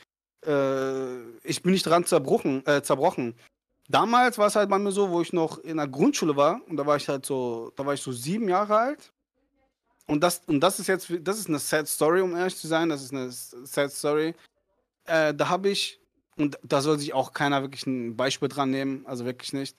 äh, 0.46 1.22
ich 1.42 1.60
bin 1.62 1.72
nicht 1.72 1.86
dran 1.86 2.06
zerbrochen, 2.06 2.64
äh, 2.66 2.82
zerbrochen. 2.84 3.34
Damals 3.88 4.38
war 4.38 4.46
es 4.46 4.56
halt 4.56 4.70
bei 4.70 4.78
mir 4.78 4.92
so, 4.92 5.10
wo 5.10 5.20
ich 5.20 5.32
noch 5.32 5.58
in 5.58 5.76
der 5.76 5.88
Grundschule 5.88 6.36
war 6.36 6.60
und 6.68 6.76
da 6.76 6.86
war 6.86 6.96
ich 6.96 7.08
halt 7.08 7.26
so, 7.26 7.70
da 7.76 7.84
war 7.84 7.94
ich 7.94 8.00
so 8.00 8.12
sieben 8.12 8.48
Jahre 8.48 8.76
alt. 8.76 9.12
Und 10.06 10.20
das, 10.22 10.42
und 10.46 10.60
das 10.60 10.78
ist 10.80 10.86
jetzt, 10.86 11.12
das 11.20 11.38
ist 11.38 11.48
eine 11.48 11.58
sad 11.58 11.88
Story, 11.88 12.20
um 12.20 12.34
ehrlich 12.36 12.56
zu 12.56 12.66
sein. 12.66 12.88
Das 12.88 13.02
ist 13.02 13.12
eine 13.12 13.30
sad 13.30 13.90
Story. 13.92 14.34
Äh, 15.06 15.34
da 15.34 15.48
habe 15.48 15.70
ich, 15.70 16.00
und 16.36 16.58
da 16.62 16.80
soll 16.80 16.98
sich 16.98 17.12
auch 17.14 17.32
keiner 17.32 17.62
wirklich 17.62 17.86
ein 17.86 18.16
Beispiel 18.16 18.48
dran 18.48 18.70
nehmen, 18.70 19.06
also 19.06 19.24
wirklich 19.24 19.52
nicht. 19.52 19.76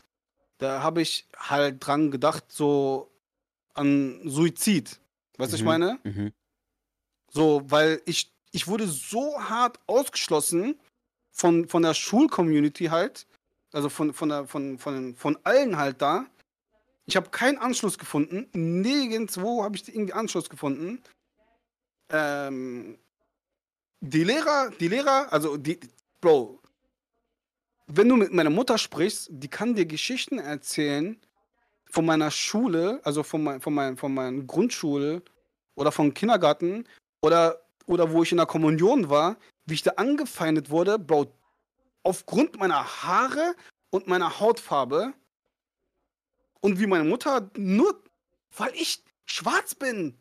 Da 0.58 0.82
habe 0.82 1.02
ich 1.02 1.28
halt 1.38 1.86
dran 1.86 2.12
gedacht, 2.12 2.46
so 2.48 3.12
an 3.74 4.22
Suizid. 4.26 5.00
Weißt 5.38 5.52
du, 5.52 5.54
was 5.54 5.54
ich 5.54 5.62
Mhm. 5.62 5.66
meine? 5.66 6.00
Mhm. 6.04 6.34
So, 7.32 7.64
weil 7.66 8.02
ich, 8.06 8.32
ich 8.52 8.68
wurde 8.68 8.88
so 8.88 9.40
hart 9.40 9.80
ausgeschlossen 9.88 10.80
von, 11.32 11.68
von 11.68 11.84
der 11.84 11.94
Schulcommunity 11.94 12.86
halt. 12.86 13.28
Also 13.76 13.90
von, 13.90 14.14
von, 14.14 14.30
der, 14.30 14.48
von, 14.48 14.80
von, 14.80 15.16
von 15.18 15.38
allen 15.44 15.78
halt 15.78 16.02
da. 16.02 16.28
Ich 17.08 17.18
habe 17.18 17.30
keinen 17.30 17.58
Anschluss 17.58 17.98
gefunden. 17.98 18.48
Nirgendwo 18.54 19.66
habe 19.66 19.76
ich 19.76 19.86
irgendwie 19.90 20.14
Anschluss 20.14 20.50
gefunden. 20.50 21.04
Ähm, 22.10 22.98
die 24.00 24.24
Lehrer, 24.24 24.72
die 24.80 24.88
Lehrer, 24.88 25.28
also 25.30 25.58
die, 25.58 25.78
Bro, 26.22 26.62
wenn 27.88 28.08
du 28.08 28.16
mit 28.16 28.32
meiner 28.32 28.50
Mutter 28.50 28.78
sprichst, 28.78 29.28
die 29.30 29.50
kann 29.50 29.76
dir 29.76 29.86
Geschichten 29.86 30.40
erzählen 30.40 31.20
von 31.92 32.06
meiner 32.06 32.32
Schule, 32.32 33.02
also 33.04 33.24
von, 33.24 33.44
mein, 33.44 33.60
von, 33.60 33.74
mein, 33.74 33.98
von 33.98 34.14
meiner 34.14 34.42
Grundschule 34.44 35.22
oder 35.76 35.92
vom 35.92 36.14
Kindergarten 36.14 36.88
oder, 37.22 37.62
oder 37.88 38.10
wo 38.10 38.24
ich 38.24 38.32
in 38.32 38.38
der 38.38 38.46
Kommunion 38.46 39.10
war, 39.10 39.36
wie 39.66 39.74
ich 39.74 39.84
da 39.84 39.92
angefeindet 39.98 40.70
wurde, 40.70 40.98
Bro, 40.98 41.28
aufgrund 42.06 42.58
meiner 42.58 43.04
Haare 43.04 43.56
und 43.90 44.08
meiner 44.08 44.40
Hautfarbe 44.40 45.14
und 46.62 46.80
wie 46.80 46.88
meine 46.88 47.04
Mutter 47.04 47.50
nur, 47.58 48.02
weil 48.56 48.74
ich 48.76 49.04
schwarz 49.26 49.76
bin, 49.76 50.18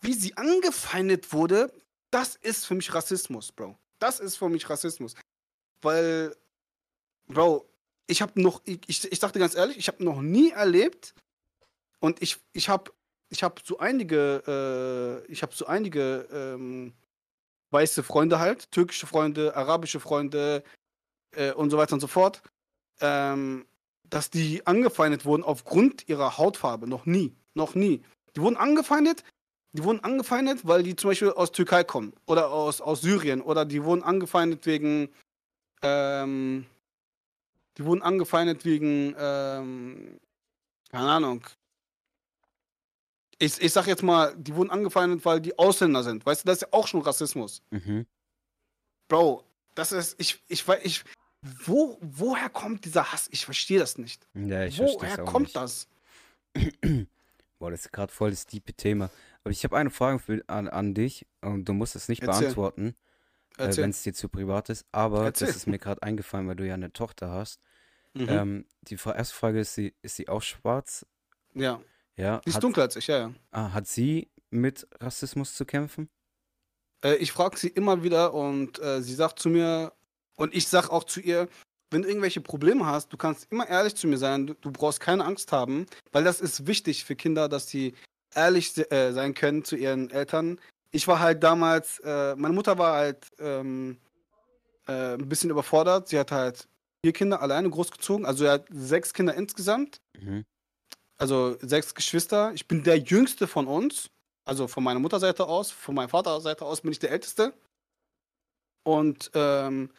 wie 0.00 0.14
sie 0.14 0.36
angefeindet 0.36 1.32
wurde, 1.32 1.72
das 2.10 2.36
ist 2.36 2.66
für 2.66 2.74
mich 2.74 2.94
Rassismus, 2.94 3.52
Bro. 3.52 3.76
Das 3.98 4.20
ist 4.20 4.36
für 4.36 4.48
mich 4.48 4.68
Rassismus. 4.68 5.14
Weil, 5.80 6.36
Bro, 7.26 7.68
ich 8.06 8.22
habe 8.22 8.40
noch, 8.40 8.62
ich, 8.64 9.10
ich, 9.10 9.20
sagte 9.20 9.38
ganz 9.38 9.54
ehrlich, 9.54 9.78
ich 9.78 9.88
habe 9.88 10.04
noch 10.04 10.20
nie 10.20 10.50
erlebt 10.50 11.14
und 11.98 12.22
ich, 12.22 12.38
ich 12.52 12.68
habe 12.68 12.92
ich 13.28 13.42
hab 13.42 13.64
so 13.64 13.78
einige, 13.78 15.24
äh, 15.26 15.32
ich 15.32 15.42
habe 15.42 15.54
so 15.54 15.66
einige 15.66 16.28
ähm, 16.30 16.92
weiße 17.70 18.02
Freunde 18.02 18.38
halt, 18.38 18.70
türkische 18.70 19.06
Freunde, 19.06 19.56
arabische 19.56 20.00
Freunde 20.00 20.62
äh, 21.32 21.52
und 21.52 21.70
so 21.70 21.78
weiter 21.78 21.94
und 21.94 22.00
so 22.00 22.06
fort, 22.06 22.42
ähm, 23.00 23.66
dass 24.04 24.30
die 24.30 24.66
angefeindet 24.66 25.24
wurden 25.24 25.42
aufgrund 25.42 26.08
ihrer 26.08 26.38
Hautfarbe. 26.38 26.86
Noch 26.86 27.06
nie, 27.06 27.34
noch 27.54 27.74
nie. 27.74 28.02
Die 28.36 28.40
wurden 28.40 28.56
angefeindet, 28.56 29.24
die 29.72 29.84
wurden 29.84 30.04
angefeindet, 30.04 30.66
weil 30.66 30.82
die 30.82 30.96
zum 30.96 31.10
Beispiel 31.10 31.30
aus 31.30 31.52
Türkei 31.52 31.84
kommen 31.84 32.12
oder 32.26 32.50
aus, 32.50 32.80
aus 32.80 33.00
Syrien 33.00 33.40
oder 33.40 33.64
die 33.64 33.82
wurden 33.82 34.02
angefeindet 34.02 34.66
wegen, 34.66 35.08
ähm, 35.82 36.66
die 37.78 37.84
wurden 37.84 38.02
angefeindet 38.02 38.64
wegen, 38.64 39.14
ähm, 39.18 40.20
keine 40.90 41.10
Ahnung. 41.10 41.46
Ich, 43.38 43.60
ich 43.60 43.72
sag 43.72 43.86
jetzt 43.86 44.02
mal, 44.02 44.34
die 44.36 44.54
wurden 44.54 44.70
angefeindet, 44.70 45.24
weil 45.24 45.40
die 45.40 45.58
Ausländer 45.58 46.02
sind. 46.02 46.24
Weißt 46.24 46.44
du, 46.44 46.46
das 46.46 46.58
ist 46.58 46.62
ja 46.62 46.68
auch 46.70 46.86
schon 46.86 47.00
Rassismus. 47.00 47.62
Mhm. 47.70 48.06
Bro, 49.08 49.42
das 49.74 49.92
ist, 49.92 50.20
ich, 50.20 50.42
ich 50.48 50.66
weiß, 50.68 50.80
ich, 50.84 51.02
wo, 51.42 51.98
woher 52.00 52.48
kommt 52.48 52.84
dieser 52.84 53.12
Hass? 53.12 53.28
Ich 53.32 53.44
verstehe 53.44 53.78
das 53.78 53.98
nicht. 53.98 54.26
Ja, 54.34 54.64
ich 54.64 54.76
verstehe 54.76 55.00
woher 55.00 55.18
kommt 55.24 55.46
nicht. 55.46 55.56
das? 55.56 55.88
Boah, 57.58 57.70
das 57.70 57.86
ist 57.86 57.92
gerade 57.92 58.12
voll 58.12 58.30
das 58.30 58.46
tiefe 58.46 58.72
Thema. 58.72 59.10
Aber 59.42 59.50
ich 59.50 59.64
habe 59.64 59.76
eine 59.76 59.90
Frage 59.90 60.18
für, 60.18 60.42
an, 60.46 60.68
an 60.68 60.94
dich 60.94 61.26
und 61.40 61.64
du 61.68 61.72
musst 61.72 61.96
es 61.96 62.08
nicht 62.08 62.22
Erzähl. 62.22 62.42
beantworten, 62.42 62.94
äh, 63.58 63.76
wenn 63.76 63.90
es 63.90 64.02
dir 64.02 64.14
zu 64.14 64.28
privat 64.28 64.68
ist. 64.68 64.86
Aber 64.92 65.24
Erzähl. 65.24 65.48
das 65.48 65.56
ist 65.56 65.66
mir 65.66 65.78
gerade 65.78 66.02
eingefallen, 66.02 66.46
weil 66.48 66.56
du 66.56 66.66
ja 66.66 66.74
eine 66.74 66.92
Tochter 66.92 67.30
hast. 67.30 67.60
Mhm. 68.14 68.28
Ähm, 68.28 68.66
die 68.82 68.94
erste 68.94 69.34
Frage 69.34 69.60
ist, 69.60 69.74
sie, 69.74 69.94
ist 70.02 70.16
sie 70.16 70.28
auch 70.28 70.42
schwarz? 70.42 71.06
ja, 71.54 71.80
Ja. 72.16 72.38
die 72.40 72.50
ist 72.50 72.56
hat, 72.56 72.62
dunkler 72.62 72.84
als 72.84 72.96
ich, 72.96 73.06
ja, 73.06 73.18
ja. 73.18 73.34
ah, 73.50 73.72
hat 73.72 73.86
sie 73.86 74.28
mit 74.50 74.86
Rassismus 75.00 75.54
zu 75.54 75.64
kämpfen? 75.64 76.08
Äh, 77.02 77.14
ich 77.16 77.32
frage 77.32 77.56
sie 77.58 77.68
immer 77.68 78.02
wieder 78.02 78.34
und 78.34 78.78
äh, 78.80 79.00
sie 79.02 79.14
sagt 79.14 79.38
zu 79.38 79.48
mir, 79.48 79.92
und 80.42 80.54
ich 80.56 80.66
sag 80.66 80.90
auch 80.90 81.04
zu 81.04 81.20
ihr, 81.20 81.48
wenn 81.92 82.02
du 82.02 82.08
irgendwelche 82.08 82.40
Probleme 82.40 82.84
hast, 82.84 83.12
du 83.12 83.16
kannst 83.16 83.46
immer 83.52 83.68
ehrlich 83.68 83.94
zu 83.94 84.08
mir 84.08 84.18
sein, 84.18 84.48
du, 84.48 84.54
du 84.54 84.72
brauchst 84.72 84.98
keine 84.98 85.24
Angst 85.24 85.52
haben, 85.52 85.86
weil 86.10 86.24
das 86.24 86.40
ist 86.40 86.66
wichtig 86.66 87.04
für 87.04 87.14
Kinder, 87.14 87.48
dass 87.48 87.68
sie 87.68 87.94
ehrlich 88.34 88.76
äh, 88.90 89.12
sein 89.12 89.34
können 89.34 89.64
zu 89.64 89.76
ihren 89.76 90.10
Eltern. 90.10 90.58
Ich 90.90 91.06
war 91.06 91.20
halt 91.20 91.44
damals, 91.44 92.00
äh, 92.00 92.34
meine 92.34 92.54
Mutter 92.54 92.76
war 92.76 92.96
halt 92.96 93.18
ähm, 93.38 93.98
äh, 94.88 95.14
ein 95.14 95.28
bisschen 95.28 95.50
überfordert. 95.50 96.08
Sie 96.08 96.18
hat 96.18 96.32
halt 96.32 96.66
vier 97.04 97.12
Kinder 97.12 97.40
alleine 97.40 97.70
großgezogen, 97.70 98.26
also 98.26 98.44
er 98.44 98.54
hat 98.54 98.66
sechs 98.70 99.14
Kinder 99.14 99.34
insgesamt. 99.34 100.00
Mhm. 100.18 100.44
also 101.18 101.56
sechs 101.60 101.94
Geschwister. 101.94 102.52
Ich 102.54 102.66
bin 102.66 102.82
der 102.82 102.98
jüngste 102.98 103.46
von 103.46 103.68
uns. 103.68 104.10
Also 104.44 104.66
von 104.66 104.82
meiner 104.82 104.98
Mutterseite 104.98 105.46
aus, 105.46 105.70
von 105.70 105.94
meiner 105.94 106.08
Vaterseite 106.08 106.64
aus 106.64 106.80
bin 106.80 106.90
ich 106.90 106.98
der 106.98 107.12
Älteste. 107.12 107.54
Und 108.82 109.30
ähm, 109.34 109.90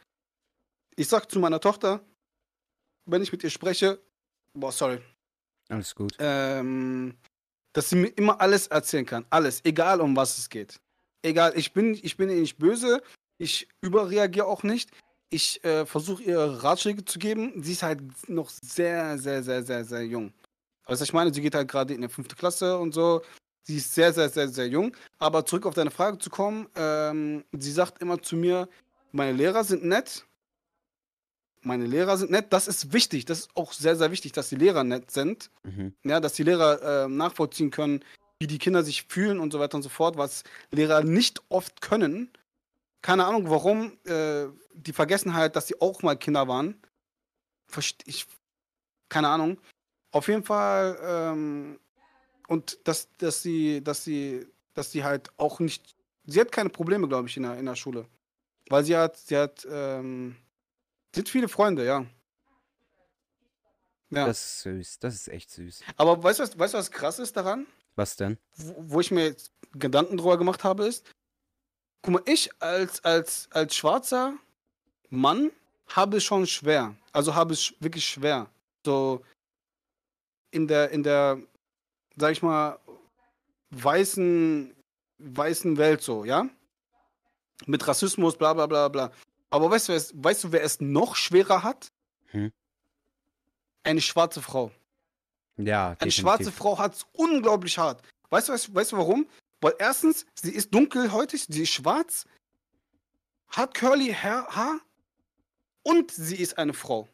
ich 0.96 1.08
sag 1.08 1.30
zu 1.30 1.40
meiner 1.40 1.60
Tochter, 1.60 2.02
wenn 3.06 3.22
ich 3.22 3.32
mit 3.32 3.44
ihr 3.44 3.50
spreche, 3.50 4.00
boah, 4.54 4.72
sorry, 4.72 5.00
Alles 5.70 5.94
gut. 5.96 6.16
ähm, 6.20 7.16
dass 7.74 7.90
sie 7.90 7.96
mir 7.96 8.08
immer 8.10 8.40
alles 8.40 8.68
erzählen 8.68 9.06
kann. 9.06 9.26
Alles, 9.30 9.62
egal 9.66 10.02
um 10.02 10.16
was 10.16 10.38
es 10.38 10.50
geht. 10.50 10.80
Egal, 11.22 11.54
ich 11.56 11.74
bin, 11.74 11.94
ich 12.02 12.18
bin 12.18 12.30
ihr 12.30 12.40
nicht 12.40 12.58
böse, 12.58 13.02
ich 13.38 13.68
überreagiere 13.82 14.46
auch 14.46 14.64
nicht. 14.64 14.92
Ich 15.30 15.64
äh, 15.64 15.86
versuche 15.86 16.22
ihr 16.24 16.40
Ratschläge 16.40 17.04
zu 17.06 17.18
geben. 17.18 17.64
Sie 17.64 17.72
ist 17.72 17.82
halt 17.82 18.02
noch 18.30 18.50
sehr, 18.50 19.18
sehr, 19.18 19.42
sehr, 19.42 19.64
sehr, 19.64 19.84
sehr 19.84 20.06
jung. 20.06 20.32
Also 20.86 21.04
ich 21.04 21.14
meine, 21.14 21.34
sie 21.34 21.42
geht 21.42 21.56
halt 21.56 21.68
gerade 21.72 21.94
in 21.94 22.02
der 22.02 22.10
fünfte 22.10 22.36
Klasse 22.36 22.78
und 22.78 22.94
so. 22.94 23.22
Sie 23.64 23.78
ist 23.78 23.96
sehr, 23.96 24.14
sehr, 24.14 24.30
sehr, 24.30 24.50
sehr 24.50 24.68
jung. 24.68 24.96
Aber 25.18 25.46
zurück 25.46 25.66
auf 25.66 25.74
deine 25.74 25.90
Frage 25.92 26.20
zu 26.20 26.30
kommen, 26.30 26.68
ähm, 26.76 27.44
sie 27.54 27.72
sagt 27.72 28.02
immer 28.02 28.22
zu 28.22 28.36
mir, 28.36 28.68
meine 29.12 29.32
Lehrer 29.36 29.64
sind 29.64 29.84
nett. 29.86 30.26
Meine 31.64 31.86
Lehrer 31.86 32.18
sind 32.18 32.32
nett. 32.32 32.52
Das 32.52 32.68
ist 32.68 32.94
wichtig. 32.94 33.26
Das 33.26 33.40
ist 33.40 33.50
auch 33.56 33.72
sehr, 33.74 33.96
sehr 33.96 34.12
wichtig, 34.12 34.32
dass 34.34 34.50
die 34.50 34.56
Lehrer 34.56 34.84
nett 34.84 35.12
sind 35.12 35.50
Mhm. 35.64 35.94
ja, 36.04 36.20
dass 36.20 36.34
die 36.34 36.44
Lehrer 36.44 37.06
äh, 37.06 37.08
nachvollziehen 37.08 37.72
können, 37.72 38.04
wie 38.40 38.48
die 38.48 38.58
Kinder 38.60 38.84
sich 38.84 39.04
fühlen 39.04 39.40
und 39.40 39.54
so 39.54 39.60
weiter 39.60 39.76
und 39.78 39.84
so 39.84 39.90
fort, 39.90 40.18
was 40.18 40.44
Lehrer 40.72 41.04
nicht 41.04 41.42
oft 41.50 41.82
können. 41.82 42.30
Keine 43.02 43.26
Ahnung 43.26 43.50
warum, 43.50 43.98
äh, 44.06 44.48
die 44.74 44.94
vergessen 44.94 45.34
halt, 45.34 45.56
dass 45.56 45.68
sie 45.68 45.80
auch 45.82 46.02
mal 46.04 46.18
Kinder 46.18 46.48
waren. 46.48 46.76
Verste 47.68 48.04
ich, 48.08 48.26
keine 49.10 49.30
Ahnung. 49.30 49.60
Auf 50.12 50.28
jeden 50.28 50.44
Fall, 50.44 50.98
ähm, 51.04 51.80
und 52.48 52.78
dass, 52.84 53.08
dass 53.18 53.42
sie, 53.42 53.82
dass 53.84 54.04
sie, 54.04 54.46
dass 54.74 54.92
sie 54.92 55.04
halt 55.04 55.30
auch 55.38 55.60
nicht, 55.60 55.96
sie 56.26 56.40
hat 56.40 56.52
keine 56.52 56.70
Probleme, 56.70 57.08
glaube 57.08 57.28
ich, 57.30 57.38
in 57.38 57.44
der, 57.44 57.58
in 57.58 57.66
der 57.66 57.76
Schule. 57.76 58.06
Weil 58.70 58.84
sie 58.84 58.96
hat, 58.96 59.18
sie 59.18 59.38
hat, 59.38 59.66
ähm, 59.70 60.36
hat 61.18 61.30
viele 61.30 61.48
Freunde, 61.48 61.86
ja. 61.86 62.06
Ja. 64.10 64.28
Das 64.28 64.46
ist 64.46 64.62
süß. 64.62 65.00
Das 65.00 65.16
ist 65.16 65.28
echt 65.28 65.50
süß. 65.50 65.82
Aber 65.98 66.22
weißt 66.22 66.40
du, 66.40 66.44
was, 66.44 66.60
weißt, 66.60 66.74
was 66.76 66.92
krass 66.92 67.20
ist 67.20 67.36
daran? 67.36 67.66
Was 67.96 68.16
denn? 68.16 68.38
Wo, 68.56 68.76
wo 68.78 69.00
ich 69.00 69.12
mir 69.12 69.26
jetzt 69.26 69.52
Gedanken 69.74 70.18
drüber 70.18 70.38
gemacht 70.38 70.64
habe, 70.64 70.86
ist, 70.86 71.06
guck 72.02 72.14
mal, 72.14 72.24
ich 72.26 72.50
als, 72.62 73.04
als, 73.04 73.48
als 73.52 73.76
schwarzer 73.76 74.36
Mann 75.10 75.52
habe 75.88 76.18
es 76.18 76.24
schon 76.24 76.46
schwer. 76.46 76.96
Also 77.12 77.34
habe 77.34 77.54
es 77.54 77.74
wirklich 77.80 78.06
schwer. 78.06 78.50
So 78.86 79.24
in 80.52 80.68
der, 80.68 80.92
in 80.92 81.02
der, 81.02 81.40
sag 82.16 82.34
ich 82.34 82.44
mal, 82.44 82.80
weißen, 83.72 84.76
weißen 85.18 85.78
Welt 85.78 86.02
so, 86.02 86.24
ja? 86.24 86.48
Mit 87.66 87.88
Rassismus, 87.88 88.38
bla 88.38 88.54
bla 88.54 88.68
bla 88.68 88.88
bla. 88.90 89.12
Aber 89.54 89.70
weißt 89.70 89.88
du, 89.88 89.92
wer 89.92 89.98
es, 89.98 90.12
weißt 90.16 90.44
du, 90.46 90.52
wer 90.52 90.64
es 90.64 90.82
noch 90.82 91.16
schwerer 91.16 91.62
hat? 91.62 91.92
Hm. 92.32 92.52
Eine 93.84 94.02
schwarze 94.02 94.42
Frau. 94.42 94.72
Ja, 95.58 95.90
Eine 95.90 95.96
definitiv. 95.98 96.22
schwarze 96.22 96.52
Frau 96.52 96.80
hat 96.80 96.96
es 96.96 97.06
unglaublich 97.14 97.78
hart. 97.78 98.02
Weißt 98.32 98.50
du, 98.50 98.54
weißt, 98.54 98.74
weißt 98.74 98.94
du 98.94 98.98
warum? 98.98 99.28
Weil 99.62 99.76
erstens, 99.78 100.26
sie 100.34 100.52
ist 100.52 100.74
dunkelhäutig, 100.74 101.46
sie 101.48 101.62
ist 101.62 101.70
schwarz, 101.70 102.26
hat 103.50 103.76
curly 103.76 104.12
Hair, 104.12 104.48
Haar 104.50 104.80
und 105.84 106.10
sie 106.10 106.38
ist 106.38 106.58
eine 106.58 106.74
Frau. 106.74 107.08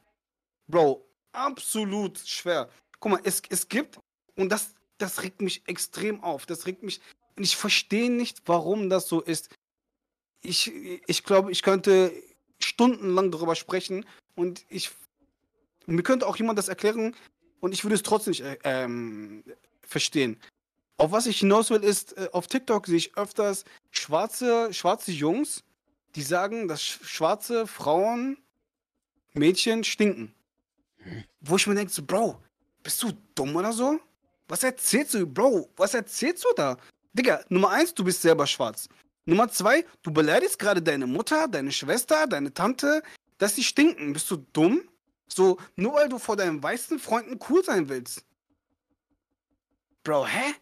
Bro, 0.68 1.06
absolut 1.34 2.20
schwer. 2.20 2.70
guck 3.02 3.12
mal, 3.12 3.22
es, 3.26 3.42
es 3.50 3.68
gibt, 3.68 4.00
und 4.38 4.48
das, 4.48 4.76
das 4.98 5.24
regt 5.24 5.42
mich 5.42 5.62
extrem 5.68 6.24
auf. 6.24 6.46
Das 6.46 6.66
regt 6.68 6.84
mich, 6.84 7.02
und 7.36 7.44
ich 7.44 7.58
verstehe 7.58 8.10
nicht, 8.10 8.44
warum 8.46 8.90
das 8.90 9.10
so 9.10 9.20
ist. 9.20 9.50
Ich, 10.42 10.72
ich 11.06 11.24
glaube, 11.26 11.52
ich 11.52 11.64
könnte 11.64 12.14
stundenlang 12.60 13.32
darüber 13.32 13.56
sprechen 13.56 14.06
und 14.36 14.66
ich, 14.70 14.92
mir 15.86 16.04
könnte 16.04 16.28
auch 16.28 16.38
jemand 16.38 16.60
das 16.60 16.68
erklären 16.68 17.16
und 17.60 17.74
ich 17.74 17.84
würde 17.84 17.96
es 17.96 18.04
trotzdem 18.04 18.32
nicht 18.32 18.42
äh, 18.42 18.58
ähm, 18.64 19.44
verstehen. 19.82 20.40
Auf 20.98 21.12
was 21.12 21.28
ich 21.28 21.40
hinaus 21.40 21.70
will, 21.70 21.84
ist, 21.84 22.18
äh, 22.18 22.30
auf 22.34 22.48
TikTok 22.48 22.86
sehe 22.88 22.98
ich 22.98 23.18
öfters 23.18 23.64
schwarze, 23.92 24.74
schwarze 24.74 25.12
Jungs, 25.12 25.64
die 26.16 26.22
sagen, 26.22 26.68
dass 26.68 26.82
schwarze 26.82 27.68
Frauen, 27.68 28.38
Mädchen 29.34 29.84
stinken. 29.84 30.34
Wo 31.40 31.56
ich 31.56 31.68
mir 31.68 31.76
denke, 31.76 31.94
so, 31.94 32.04
Bro, 32.04 32.42
bist 32.84 33.02
du 33.04 33.12
dumm 33.36 33.56
oder 33.56 33.72
so? 33.72 34.00
Was 34.48 34.64
erzählst 34.64 35.14
du, 35.14 35.26
Bro? 35.26 35.70
Was 35.78 35.94
erzählst 35.94 36.44
du 36.44 36.50
da? 36.56 36.78
Digga, 37.14 37.44
Nummer 37.50 37.70
eins, 37.70 37.94
du 37.94 38.04
bist 38.04 38.22
selber 38.22 38.46
schwarz. 38.46 38.90
Nummer 39.30 39.48
zwei, 39.50 39.86
du 40.02 40.12
beleidigst 40.12 40.58
gerade 40.58 40.82
deine 40.82 41.06
Mutter, 41.06 41.48
deine 41.48 41.72
Schwester, 41.72 42.26
deine 42.26 42.52
Tante, 42.52 43.04
dass 43.38 43.56
sie 43.56 43.64
stinken. 43.64 44.14
Bist 44.14 44.30
du 44.32 44.38
dumm? 44.54 44.82
So, 45.28 45.58
nur 45.76 45.94
weil 45.94 46.10
du 46.10 46.18
vor 46.18 46.36
deinen 46.36 46.62
weißen 46.64 46.98
Freunden 46.98 47.40
cool 47.48 47.64
sein 47.64 47.88
willst. 47.90 48.24
Bro, 50.04 50.26
hä? 50.26 50.56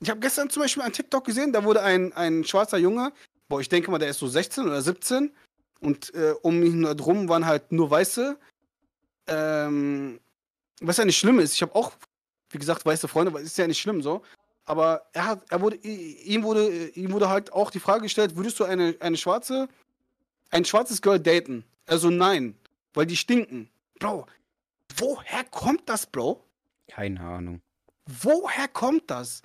Ich 0.00 0.10
habe 0.10 0.20
gestern 0.20 0.50
zum 0.50 0.62
Beispiel 0.62 0.82
einen 0.82 0.92
TikTok 0.92 1.24
gesehen, 1.24 1.52
da 1.52 1.64
wurde 1.64 1.82
ein, 1.82 2.12
ein 2.12 2.44
schwarzer 2.44 2.76
Junge, 2.76 3.12
boah, 3.48 3.60
ich 3.60 3.68
denke 3.68 3.90
mal, 3.90 3.98
der 3.98 4.10
ist 4.10 4.18
so 4.18 4.26
16 4.26 4.64
oder 4.64 4.82
17, 4.82 5.32
und 5.80 6.12
äh, 6.14 6.34
um 6.42 6.62
ihn 6.62 6.84
herum 6.84 7.28
waren 7.28 7.46
halt 7.46 7.72
nur 7.72 7.90
Weiße. 7.90 8.38
Ähm, 9.28 10.20
was 10.80 10.96
ja 10.98 11.04
nicht 11.04 11.18
schlimm 11.18 11.38
ist. 11.38 11.54
Ich 11.54 11.62
habe 11.62 11.74
auch, 11.74 11.92
wie 12.50 12.58
gesagt, 12.58 12.84
weiße 12.84 13.08
Freunde, 13.08 13.30
aber 13.30 13.40
ist 13.40 13.56
ja 13.56 13.66
nicht 13.66 13.80
schlimm 13.80 14.02
so. 14.02 14.22
Aber 14.64 15.06
er 15.12 15.26
hat, 15.26 15.50
er 15.50 15.60
wurde, 15.60 15.76
ihm 15.76 16.42
wurde, 16.44 16.88
ihm 16.90 17.12
wurde 17.12 17.28
halt 17.28 17.52
auch 17.52 17.70
die 17.70 17.80
Frage 17.80 18.02
gestellt, 18.02 18.36
würdest 18.36 18.60
du 18.60 18.64
eine, 18.64 18.94
eine 19.00 19.16
schwarze, 19.16 19.68
ein 20.50 20.64
schwarzes 20.64 21.02
Girl 21.02 21.18
daten? 21.18 21.64
Also 21.86 22.10
nein, 22.10 22.56
weil 22.94 23.06
die 23.06 23.16
stinken. 23.16 23.68
Bro, 23.98 24.26
woher 24.96 25.44
kommt 25.44 25.88
das, 25.88 26.06
Bro? 26.06 26.44
Keine 26.88 27.20
Ahnung. 27.20 27.60
Woher 28.06 28.68
kommt 28.68 29.10
das? 29.10 29.42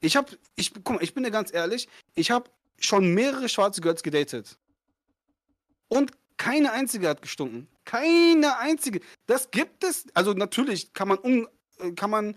Ich 0.00 0.16
hab, 0.16 0.30
ich, 0.56 0.72
guck 0.72 0.96
mal, 0.96 1.02
ich 1.02 1.14
bin 1.14 1.24
dir 1.24 1.30
ganz 1.30 1.52
ehrlich, 1.52 1.88
ich 2.14 2.30
habe 2.30 2.50
schon 2.78 3.12
mehrere 3.12 3.48
schwarze 3.48 3.80
Girls 3.80 4.02
gedatet. 4.02 4.58
Und 5.88 6.12
keine 6.36 6.72
einzige 6.72 7.08
hat 7.08 7.20
gestunken. 7.22 7.68
Keine 7.84 8.56
einzige. 8.58 9.00
Das 9.26 9.50
gibt 9.50 9.84
es. 9.84 10.06
Also 10.14 10.32
natürlich 10.32 10.92
kann 10.94 11.08
man, 11.08 11.18
un, 11.18 11.48
äh, 11.80 11.92
kann 11.92 12.10
man 12.10 12.36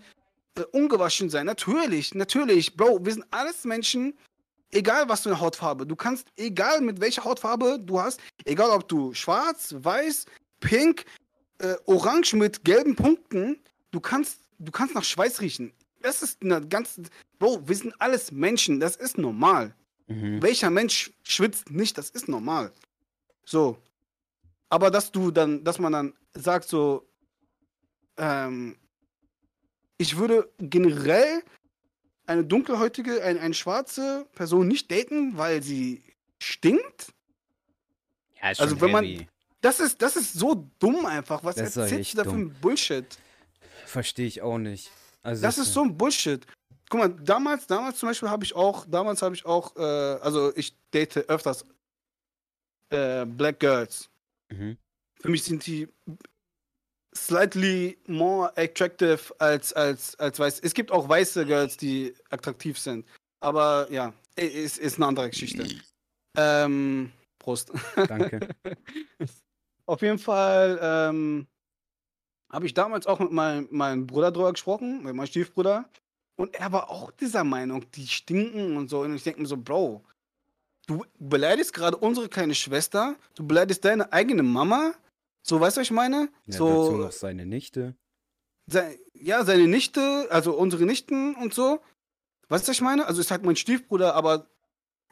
äh, 0.56 0.62
ungewaschen 0.72 1.30
sein. 1.30 1.46
Natürlich, 1.46 2.14
natürlich. 2.14 2.76
Bro, 2.76 3.04
wir 3.04 3.12
sind 3.12 3.26
alles 3.30 3.64
Menschen. 3.64 4.14
Egal 4.70 5.08
was 5.08 5.22
für 5.22 5.30
eine 5.30 5.40
Hautfarbe. 5.40 5.86
Du 5.86 5.94
kannst, 5.94 6.26
egal 6.36 6.80
mit 6.80 7.00
welcher 7.00 7.24
Hautfarbe 7.24 7.78
du 7.80 8.00
hast, 8.00 8.20
egal 8.44 8.70
ob 8.70 8.88
du 8.88 9.14
schwarz, 9.14 9.74
weiß, 9.78 10.26
pink, 10.60 11.04
äh, 11.58 11.74
orange 11.86 12.34
mit 12.34 12.64
gelben 12.64 12.96
Punkten, 12.96 13.60
du 13.92 14.00
kannst, 14.00 14.40
du 14.58 14.72
kannst 14.72 14.94
nach 14.94 15.04
Schweiß 15.04 15.40
riechen. 15.40 15.72
Das 16.02 16.22
ist 16.22 16.42
eine 16.42 16.66
ganz. 16.66 17.00
Bro, 17.38 17.66
wir 17.66 17.76
sind 17.76 17.94
alles 18.00 18.30
Menschen. 18.30 18.80
Das 18.80 18.96
ist 18.96 19.16
normal. 19.16 19.74
Mhm. 20.06 20.42
Welcher 20.42 20.70
Mensch 20.70 21.12
schwitzt 21.22 21.70
nicht? 21.70 21.96
Das 21.96 22.10
ist 22.10 22.28
normal. 22.28 22.72
So. 23.44 23.78
Aber 24.68 24.90
dass 24.90 25.12
du 25.12 25.30
dann, 25.30 25.64
dass 25.64 25.78
man 25.78 25.92
dann 25.92 26.14
sagt, 26.34 26.68
so, 26.68 27.08
ähm, 28.16 28.76
ich 29.98 30.16
würde 30.16 30.50
generell 30.58 31.42
eine 32.26 32.44
dunkelhäutige, 32.44 33.22
eine, 33.22 33.40
eine 33.40 33.54
schwarze 33.54 34.26
Person 34.32 34.68
nicht 34.68 34.90
daten, 34.90 35.36
weil 35.36 35.62
sie 35.62 36.02
stinkt. 36.38 37.12
Ja, 38.40 38.50
ist 38.50 38.60
also 38.60 38.80
wenn 38.80 38.94
heavy. 38.94 39.16
man. 39.16 39.28
Das 39.60 39.80
ist, 39.80 40.02
das 40.02 40.16
ist 40.16 40.34
so 40.34 40.68
dumm 40.78 41.06
einfach. 41.06 41.42
Was 41.42 41.56
das 41.56 41.76
erzählst 41.76 42.12
du 42.12 42.16
da 42.18 42.24
für 42.24 42.36
ein 42.36 42.52
Bullshit? 42.60 43.06
Verstehe 43.86 44.26
ich 44.26 44.42
auch 44.42 44.58
nicht. 44.58 44.90
Also 45.22 45.42
das 45.42 45.56
ist 45.56 45.72
so 45.72 45.82
ein 45.82 45.96
Bullshit. 45.96 46.46
Guck 46.90 47.00
mal, 47.00 47.08
damals, 47.08 47.66
damals 47.66 47.98
zum 47.98 48.10
Beispiel 48.10 48.28
habe 48.28 48.44
ich 48.44 48.54
auch, 48.54 48.84
damals 48.86 49.22
habe 49.22 49.34
ich 49.34 49.46
auch, 49.46 49.74
äh, 49.76 49.80
also 49.80 50.54
ich 50.54 50.76
date 50.90 51.16
öfters 51.28 51.64
äh, 52.90 53.24
Black 53.24 53.58
Girls. 53.58 54.10
Mhm. 54.50 54.76
Für 55.20 55.30
mich 55.30 55.42
sind 55.42 55.66
die 55.66 55.88
slightly 57.16 57.96
more 58.06 58.52
attractive 58.56 59.34
als, 59.38 59.72
als, 59.72 60.18
als 60.18 60.38
weiß. 60.38 60.60
Es 60.60 60.74
gibt 60.74 60.90
auch 60.90 61.08
weiße 61.08 61.46
Girls, 61.46 61.76
die 61.76 62.14
attraktiv 62.30 62.78
sind. 62.78 63.06
Aber 63.40 63.86
ja, 63.90 64.12
ist, 64.36 64.78
ist 64.78 64.96
eine 64.96 65.06
andere 65.06 65.30
Geschichte. 65.30 65.66
Ähm, 66.36 67.12
Prost. 67.38 67.72
Danke. 67.94 68.48
Auf 69.86 70.00
jeden 70.00 70.18
Fall 70.18 70.78
ähm, 70.82 71.46
habe 72.50 72.66
ich 72.66 72.74
damals 72.74 73.06
auch 73.06 73.18
mit 73.18 73.32
meinem, 73.32 73.68
meinem 73.70 74.06
Bruder 74.06 74.32
drüber 74.32 74.52
gesprochen, 74.52 75.02
mit 75.02 75.14
meinem 75.14 75.26
Stiefbruder. 75.26 75.88
Und 76.36 76.54
er 76.54 76.72
war 76.72 76.90
auch 76.90 77.10
dieser 77.12 77.44
Meinung, 77.44 77.88
die 77.92 78.08
stinken 78.08 78.76
und 78.76 78.88
so. 78.88 79.00
Und 79.00 79.14
ich 79.14 79.22
denke 79.22 79.42
mir 79.42 79.46
so, 79.46 79.56
Bro, 79.56 80.04
du 80.86 81.04
beleidigst 81.18 81.72
gerade 81.72 81.96
unsere 81.96 82.28
kleine 82.28 82.54
Schwester, 82.54 83.14
du 83.34 83.46
beleidigst 83.46 83.84
deine 83.84 84.12
eigene 84.12 84.42
Mama. 84.42 84.94
So, 85.46 85.60
weißt 85.60 85.76
du, 85.76 85.80
was 85.80 85.86
ich 85.86 85.90
meine? 85.90 86.30
Ja, 86.46 86.56
so, 86.56 86.68
dazu 86.68 86.96
noch 86.96 87.12
seine 87.12 87.44
Nichte. 87.44 87.94
Se 88.66 88.98
ja, 89.12 89.44
seine 89.44 89.68
Nichte, 89.68 90.26
also 90.30 90.56
unsere 90.56 90.84
Nichten 90.84 91.34
und 91.34 91.52
so. 91.52 91.82
Weißt 92.48 92.66
du, 92.66 92.70
was 92.70 92.76
ich 92.76 92.80
meine? 92.80 93.06
Also 93.06 93.20
ist 93.20 93.30
halt 93.30 93.44
mein 93.44 93.56
Stiefbruder, 93.56 94.14
aber 94.14 94.46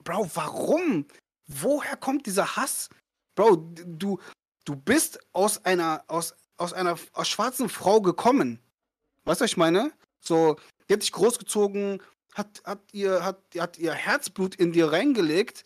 Bro, 0.05 0.31
warum? 0.35 1.07
Woher 1.47 1.97
kommt 1.97 2.27
dieser 2.27 2.57
Hass? 2.57 2.89
Bro, 3.35 3.57
du, 3.87 4.19
du 4.65 4.77
bist 4.77 5.19
aus 5.33 5.65
einer, 5.65 6.05
aus, 6.09 6.35
aus 6.57 6.73
einer 6.73 6.99
aus 7.13 7.29
schwarzen 7.29 7.69
Frau 7.69 8.01
gekommen. 8.01 8.59
Weißt 9.25 9.41
du, 9.41 9.45
was 9.45 9.51
ich 9.51 9.57
meine? 9.57 9.93
So, 10.21 10.57
die 10.89 10.95
hat 10.95 11.03
dich 11.03 11.13
großgezogen, 11.13 12.03
hat, 12.33 12.63
hat, 12.65 12.81
ihr, 12.93 13.25
hat, 13.25 13.41
hat 13.59 13.79
ihr 13.79 13.93
Herzblut 13.93 14.55
in 14.55 14.73
dir 14.73 14.93
reingelegt 14.93 15.65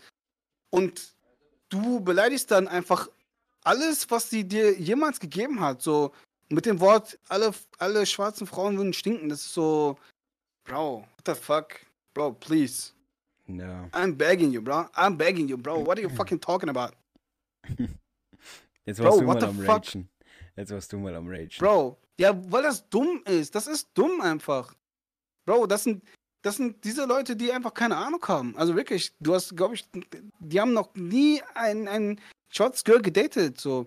und 0.71 1.15
du 1.69 2.01
beleidigst 2.01 2.51
dann 2.51 2.69
einfach 2.69 3.09
alles, 3.67 4.11
was 4.11 4.31
sie 4.31 4.45
dir 4.45 4.79
jemals 4.79 5.19
gegeben 5.19 5.61
hat. 5.61 5.83
So 5.83 6.13
mit 6.49 6.67
dem 6.67 6.81
Wort, 6.81 7.19
alle, 7.29 7.53
alle 7.79 8.07
schwarzen 8.07 8.47
Frauen 8.47 8.77
würden 8.77 8.93
stinken. 8.93 9.29
Das 9.29 9.41
ist 9.41 9.53
so, 9.53 9.99
Bro, 10.65 11.05
what 11.17 11.27
the 11.27 11.35
fuck? 11.35 11.81
Bro, 12.15 12.35
please. 12.35 12.93
No. 13.47 13.89
I'm 13.93 14.17
begging 14.17 14.53
you, 14.53 14.61
bro. 14.61 14.87
I'm 14.97 15.17
begging 15.17 15.49
you, 15.49 15.57
bro. 15.57 15.85
What 15.85 15.99
are 15.99 16.03
you 16.03 16.09
fucking 16.17 16.41
talking 16.41 16.69
about? 16.69 16.93
Jetzt 18.85 19.01
warst 19.01 19.19
bro, 19.19 19.21
du 19.21 19.27
mal 19.27 19.45
am 19.45 19.61
Ragen. 19.61 20.09
Jetzt 20.57 20.73
warst 20.73 20.93
du 20.93 20.99
mal 20.99 21.15
am 21.15 21.29
Ragen. 21.29 21.51
Bro, 21.59 21.99
ja, 22.19 22.35
weil 22.51 22.63
das 22.63 22.89
dumm 22.89 23.23
ist. 23.27 23.55
Das 23.55 23.67
ist 23.67 23.91
dumm 23.95 24.21
einfach. 24.21 24.75
Bro, 25.45 25.67
das 25.67 25.85
sind, 25.85 26.03
das 26.43 26.57
sind 26.57 26.83
diese 26.85 27.05
Leute, 27.05 27.37
die 27.37 27.53
einfach 27.53 27.75
keine 27.75 27.97
Ahnung 27.97 28.25
haben. 28.27 28.57
Also 28.57 28.75
wirklich, 28.75 29.13
du 29.21 29.35
hast, 29.35 29.57
glaube 29.57 29.75
ich, 29.77 29.85
die 30.41 30.61
haben 30.61 30.73
noch 30.73 30.93
nie 30.95 31.41
einen, 31.55 31.87
einen 31.87 32.21
Schwarz 32.57 32.83
Girl 32.85 33.03
gedatet. 33.03 33.61
So. 33.61 33.87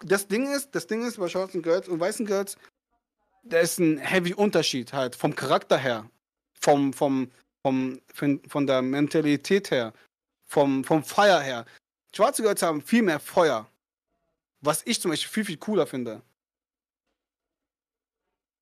Das 0.00 0.26
Ding 0.26 0.50
ist, 0.50 0.74
das 0.74 0.86
Ding 0.86 1.06
ist 1.06 1.18
bei 1.18 1.28
schwarzen 1.28 1.62
Girls 1.62 1.88
und 1.88 2.00
weißen 2.00 2.24
Girls, 2.24 2.56
da 3.42 3.60
ist 3.60 3.78
ein 3.78 3.98
heavy 3.98 4.32
Unterschied 4.32 4.92
halt 4.92 5.14
vom 5.14 5.36
Charakter 5.36 5.76
her, 5.76 6.08
vom, 6.58 6.94
vom, 6.94 7.30
vom, 7.62 8.00
von, 8.12 8.40
von 8.48 8.66
der 8.66 8.80
Mentalität 8.80 9.70
her, 9.70 9.92
vom, 10.46 10.82
vom 10.82 11.04
Feuer 11.04 11.40
her. 11.40 11.66
Schwarze 12.14 12.42
Girls 12.42 12.62
haben 12.62 12.80
viel 12.80 13.02
mehr 13.02 13.20
Feuer. 13.20 13.68
Was 14.62 14.82
ich 14.86 14.98
zum 15.00 15.10
Beispiel 15.10 15.30
viel, 15.30 15.44
viel 15.44 15.58
cooler 15.58 15.86
finde. 15.86 16.22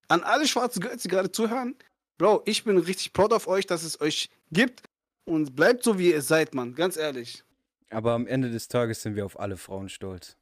An 0.09 0.25
alle 0.25 0.49
schwarzen 0.49 0.81
Girls, 0.81 1.03
die 1.03 1.09
gerade 1.09 1.31
zuhören, 1.31 1.77
Bro, 2.19 2.43
ich 2.45 2.65
bin 2.65 2.77
richtig 2.77 3.13
proud 3.13 3.33
auf 3.33 3.47
euch, 3.47 3.67
dass 3.67 3.85
es 3.85 4.01
euch 4.01 4.29
gibt 4.51 4.83
und 5.25 5.55
bleibt 5.55 5.85
so, 5.85 5.99
wie 5.99 6.11
ihr 6.11 6.23
seid, 6.23 6.55
Mann. 6.55 6.75
Ganz 6.75 6.97
ehrlich. 6.97 7.45
Aber 7.93 8.13
am 8.13 8.27
Ende 8.27 8.51
des 8.51 8.69
Tages 8.69 9.03
sind 9.03 9.17
wir 9.17 9.27
auf 9.27 9.39
alle 9.39 9.57
Frauen 9.57 9.89
stolz. 9.89 10.37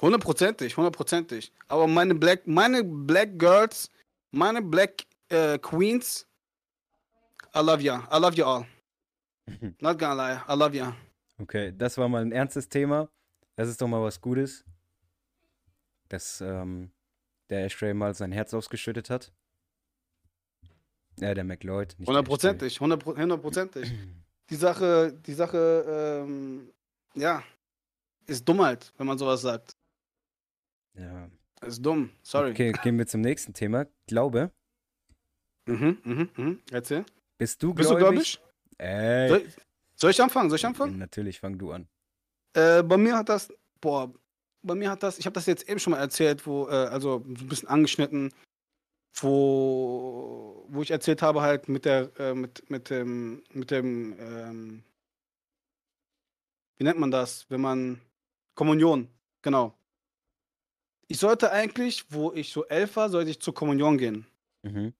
Hundertprozentig, 0.00 0.76
hundertprozentig. 0.76 1.52
Aber 1.68 1.86
meine 1.86 2.14
Black, 2.14 2.46
meine 2.46 2.82
Black 2.84 3.38
Girls, 3.38 3.90
meine 4.30 4.62
Black 4.62 5.04
äh, 5.28 5.58
Queens, 5.58 6.26
I 7.54 7.60
love 7.60 7.82
ya. 7.82 8.08
I 8.12 8.20
love 8.20 8.36
you 8.36 8.44
all. 8.44 8.66
Not 9.80 9.98
gonna 9.98 10.14
lie, 10.14 10.42
I 10.48 10.58
love 10.58 10.76
ya. 10.76 10.96
Okay, 11.38 11.72
das 11.76 11.96
war 11.98 12.08
mal 12.08 12.22
ein 12.22 12.32
ernstes 12.32 12.68
Thema. 12.68 13.08
Das 13.56 13.68
ist 13.68 13.80
doch 13.80 13.88
mal 13.88 14.02
was 14.02 14.20
Gutes. 14.20 14.64
Dass 16.08 16.40
ähm, 16.40 16.90
der 17.50 17.64
Ashtray 17.64 17.94
mal 17.94 18.14
sein 18.14 18.32
Herz 18.32 18.52
ausgeschüttet 18.54 19.10
hat. 19.10 19.32
Ja, 21.18 21.34
der 21.34 21.44
McLeod. 21.44 21.96
Hundertprozentig, 22.06 22.80
hundertprozentig. 22.80 23.92
die 24.50 24.56
Sache, 24.56 25.12
die 25.12 25.34
Sache, 25.34 26.22
ähm, 26.24 26.70
ja, 27.14 27.42
ist 28.26 28.48
Dummheit, 28.48 28.92
wenn 28.96 29.06
man 29.06 29.18
sowas 29.18 29.42
sagt. 29.42 29.76
Ja. 30.94 31.28
Ist 31.62 31.84
dumm, 31.84 32.10
sorry. 32.22 32.50
Okay, 32.50 32.72
gehen 32.82 32.98
wir 32.98 33.06
zum 33.06 33.22
nächsten 33.22 33.54
Thema. 33.54 33.86
Glaube. 34.06 34.50
Mhm, 35.66 35.98
mhm, 36.04 36.30
mhm. 36.36 36.60
Erzähl. 36.70 37.04
Bist 37.38 37.62
du 37.62 37.74
Bist 37.74 37.90
du 37.90 37.96
gläubig? 37.96 38.38
gläubig? 38.38 38.40
Ey. 38.78 39.28
Soll, 39.28 39.46
soll 39.94 40.10
ich 40.10 40.22
anfangen? 40.22 40.50
Soll 40.50 40.56
ich 40.58 40.66
anfangen? 40.66 40.98
Natürlich, 40.98 41.40
fang 41.40 41.58
du 41.58 41.72
an. 41.72 41.88
Äh, 42.54 42.82
bei 42.82 42.96
mir 42.96 43.16
hat 43.16 43.28
das, 43.28 43.52
boah, 43.80 44.12
bei 44.62 44.74
mir 44.74 44.90
hat 44.90 45.02
das, 45.02 45.18
ich 45.18 45.26
habe 45.26 45.34
das 45.34 45.46
jetzt 45.46 45.68
eben 45.68 45.80
schon 45.80 45.92
mal 45.92 45.98
erzählt, 45.98 46.46
wo, 46.46 46.68
äh, 46.68 46.72
also 46.72 47.24
so 47.36 47.44
ein 47.44 47.48
bisschen 47.48 47.68
angeschnitten, 47.68 48.32
wo, 49.22 50.64
wo 50.68 50.82
ich 50.82 50.90
erzählt 50.90 51.22
habe 51.22 51.42
halt 51.42 51.68
mit 51.68 51.84
der, 51.84 52.10
äh, 52.18 52.34
mit, 52.34 52.68
mit 52.70 52.90
dem, 52.90 53.42
mit 53.52 53.70
dem, 53.70 54.16
ähm, 54.18 54.82
wie 56.76 56.84
nennt 56.84 56.98
man 56.98 57.10
das, 57.10 57.46
wenn 57.48 57.60
man, 57.60 58.00
Kommunion, 58.54 59.08
genau. 59.42 59.74
Ich 61.08 61.18
sollte 61.18 61.52
eigentlich, 61.52 62.10
wo 62.10 62.32
ich 62.32 62.50
so 62.50 62.64
elf 62.66 62.96
war, 62.96 63.10
sollte 63.10 63.30
ich 63.30 63.40
zur 63.40 63.54
Kommunion 63.54 63.98
gehen. 63.98 64.26
Mhm. 64.62 64.92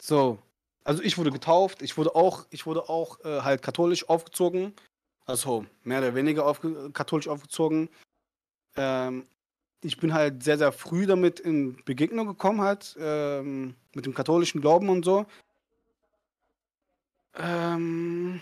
So, 0.00 0.38
also 0.84 1.02
ich 1.02 1.18
wurde 1.18 1.30
getauft, 1.30 1.82
ich 1.82 1.96
wurde 1.98 2.14
auch, 2.14 2.46
ich 2.50 2.66
wurde 2.66 2.88
auch 2.88 3.20
äh, 3.24 3.40
halt 3.42 3.62
katholisch 3.62 4.08
aufgezogen, 4.08 4.74
also 5.26 5.66
mehr 5.82 5.98
oder 5.98 6.14
weniger 6.14 6.46
aufge 6.46 6.90
katholisch 6.92 7.28
aufgezogen. 7.28 7.88
Ähm, 8.76 9.26
ich 9.84 9.98
bin 9.98 10.14
halt 10.14 10.42
sehr, 10.42 10.58
sehr 10.58 10.72
früh 10.72 11.06
damit 11.06 11.40
in 11.40 11.76
Begegnung 11.84 12.26
gekommen, 12.26 12.62
halt, 12.62 12.96
ähm, 12.98 13.76
mit 13.94 14.06
dem 14.06 14.14
katholischen 14.14 14.60
Glauben 14.60 14.88
und 14.88 15.04
so. 15.04 15.26
Ähm, 17.34 18.40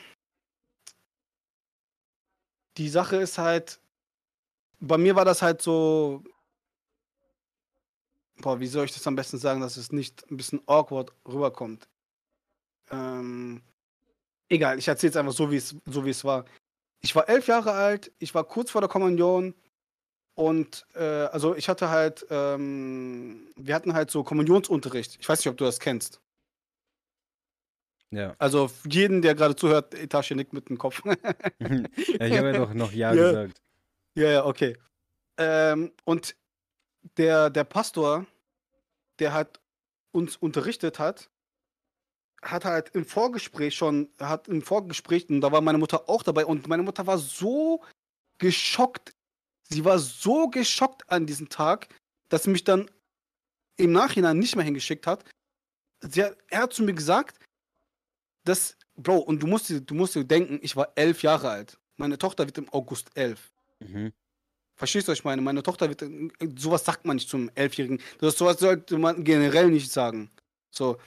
die 2.77 2.89
Sache 2.89 3.17
ist 3.17 3.39
halt, 3.39 3.81
bei 4.81 4.99
mir 4.99 5.17
war 5.17 5.25
das 5.25 5.43
halt 5.43 5.63
so, 5.63 6.23
boah, 8.37 8.61
wie 8.61 8.67
soll 8.67 8.85
ich 8.85 8.93
das 8.93 9.07
am 9.07 9.17
besten 9.17 9.39
sagen, 9.39 9.61
dass 9.61 9.77
es 9.77 9.93
nicht 9.93 10.31
ein 10.31 10.37
bisschen 10.37 10.63
awkward 10.67 11.13
rüberkommt. 11.27 11.89
Ähm, 12.91 13.63
egal, 14.49 14.79
ich 14.79 14.89
erzähle 14.89 15.11
es 15.11 15.17
einfach 15.17 15.33
so, 15.33 15.51
wie 15.51 15.59
so 15.59 16.05
wie 16.05 16.11
es 16.11 16.25
war. 16.25 16.45
Ich 17.01 17.17
war 17.17 17.29
elf 17.29 17.49
Jahre 17.49 17.73
alt, 17.73 18.13
ich 18.21 18.35
war 18.35 18.45
kurz 18.45 18.71
vor 18.71 18.81
der 18.81 18.91
Kommunion 18.91 19.55
und 20.35 20.87
äh, 20.95 21.03
also 21.03 21.55
ich 21.55 21.69
hatte 21.69 21.91
halt, 21.91 22.27
ähm, 22.31 23.53
wir 23.57 23.75
hatten 23.75 23.95
halt 23.95 24.11
so 24.11 24.25
Kommunionsunterricht. 24.25 25.19
Ich 25.21 25.29
weiß 25.29 25.39
nicht, 25.41 25.49
ob 25.49 25.57
du 25.57 25.65
das 25.65 25.79
kennst. 25.79 26.21
Ja. 28.11 28.35
Also 28.39 28.71
jeden, 28.89 29.23
der 29.23 29.35
gerade 29.35 29.57
zuhört, 29.57 29.95
Etage 29.95 30.33
nickt 30.33 30.53
mit 30.53 30.69
dem 30.69 30.79
Kopf. 30.79 31.03
ja. 31.07 31.17
Ich 31.59 32.37
habe 32.39 32.53
ja 32.53 32.53
doch 32.53 32.75
noch 32.75 32.93
Ja, 32.93 33.15
Ja. 33.15 33.31
gesagt. 33.31 33.63
Ja, 34.15 34.31
ja, 34.31 34.45
okay. 34.45 34.77
Ähm, 35.39 35.93
und 36.05 36.37
der, 37.17 37.51
der 37.51 37.65
Pastor, 37.65 38.27
der 39.19 39.33
hat 39.33 39.61
uns 40.13 40.37
unterrichtet 40.37 40.99
hat, 40.99 41.31
hat 42.43 42.65
halt 42.65 42.91
im 42.91 43.07
Vorgespräch 43.07 43.75
schon, 43.75 44.11
hat 44.21 44.49
im 44.49 44.63
Vorgespräch, 44.63 45.31
und 45.31 45.41
da 45.41 45.53
war 45.53 45.61
meine 45.63 45.79
Mutter 45.79 46.09
auch 46.09 46.23
dabei, 46.23 46.45
und 46.45 46.69
meine 46.69 46.83
Mutter 46.83 47.07
war 47.07 47.19
so 47.19 47.83
geschockt, 48.39 49.15
sie 49.73 49.85
war 49.85 49.99
so 49.99 50.49
geschockt 50.49 51.09
an 51.11 51.27
diesem 51.27 51.49
Tag, 51.49 51.89
dass 52.29 52.45
sie 52.45 52.51
mich 52.51 52.65
dann 52.65 52.91
im 53.77 53.93
Nachhinein 53.93 54.39
nicht 54.39 54.55
mehr 54.57 54.65
hingeschickt 54.65 55.07
hat. 55.07 55.25
Sie 56.01 56.23
hat, 56.23 56.37
er 56.49 56.63
hat 56.63 56.73
zu 56.73 56.83
mir 56.83 56.95
gesagt, 56.95 57.39
dass, 58.45 58.77
Bro, 58.97 59.19
und 59.19 59.43
du 59.43 59.47
musst, 59.47 59.69
dir- 59.69 59.81
du 59.81 59.95
musst 59.95 60.15
dir 60.15 60.25
denken, 60.25 60.59
ich 60.63 60.77
war 60.77 60.93
elf 60.97 61.23
Jahre 61.23 61.49
alt. 61.51 61.79
Meine 61.97 62.19
Tochter 62.19 62.47
wird 62.47 62.59
im 62.59 62.69
August 62.73 63.11
elf. 63.15 63.51
Mhm. 63.81 64.13
Verstehst 64.75 65.07
du, 65.07 65.13
was 65.13 65.19
ich 65.19 65.25
meine? 65.25 65.43
Meine 65.43 65.63
Tochter 65.63 65.89
wird. 65.89 66.03
Sowas 66.59 66.85
sagt 66.85 67.05
man 67.05 67.17
nicht 67.17 67.29
zum 67.29 67.51
Elfjährigen. 67.55 68.01
Das, 68.19 68.37
sowas 68.37 68.59
sollte 68.59 68.99
man 68.99 69.23
generell 69.23 69.71
nicht 69.71 69.93
sagen. 69.93 70.31
So. 70.71 70.99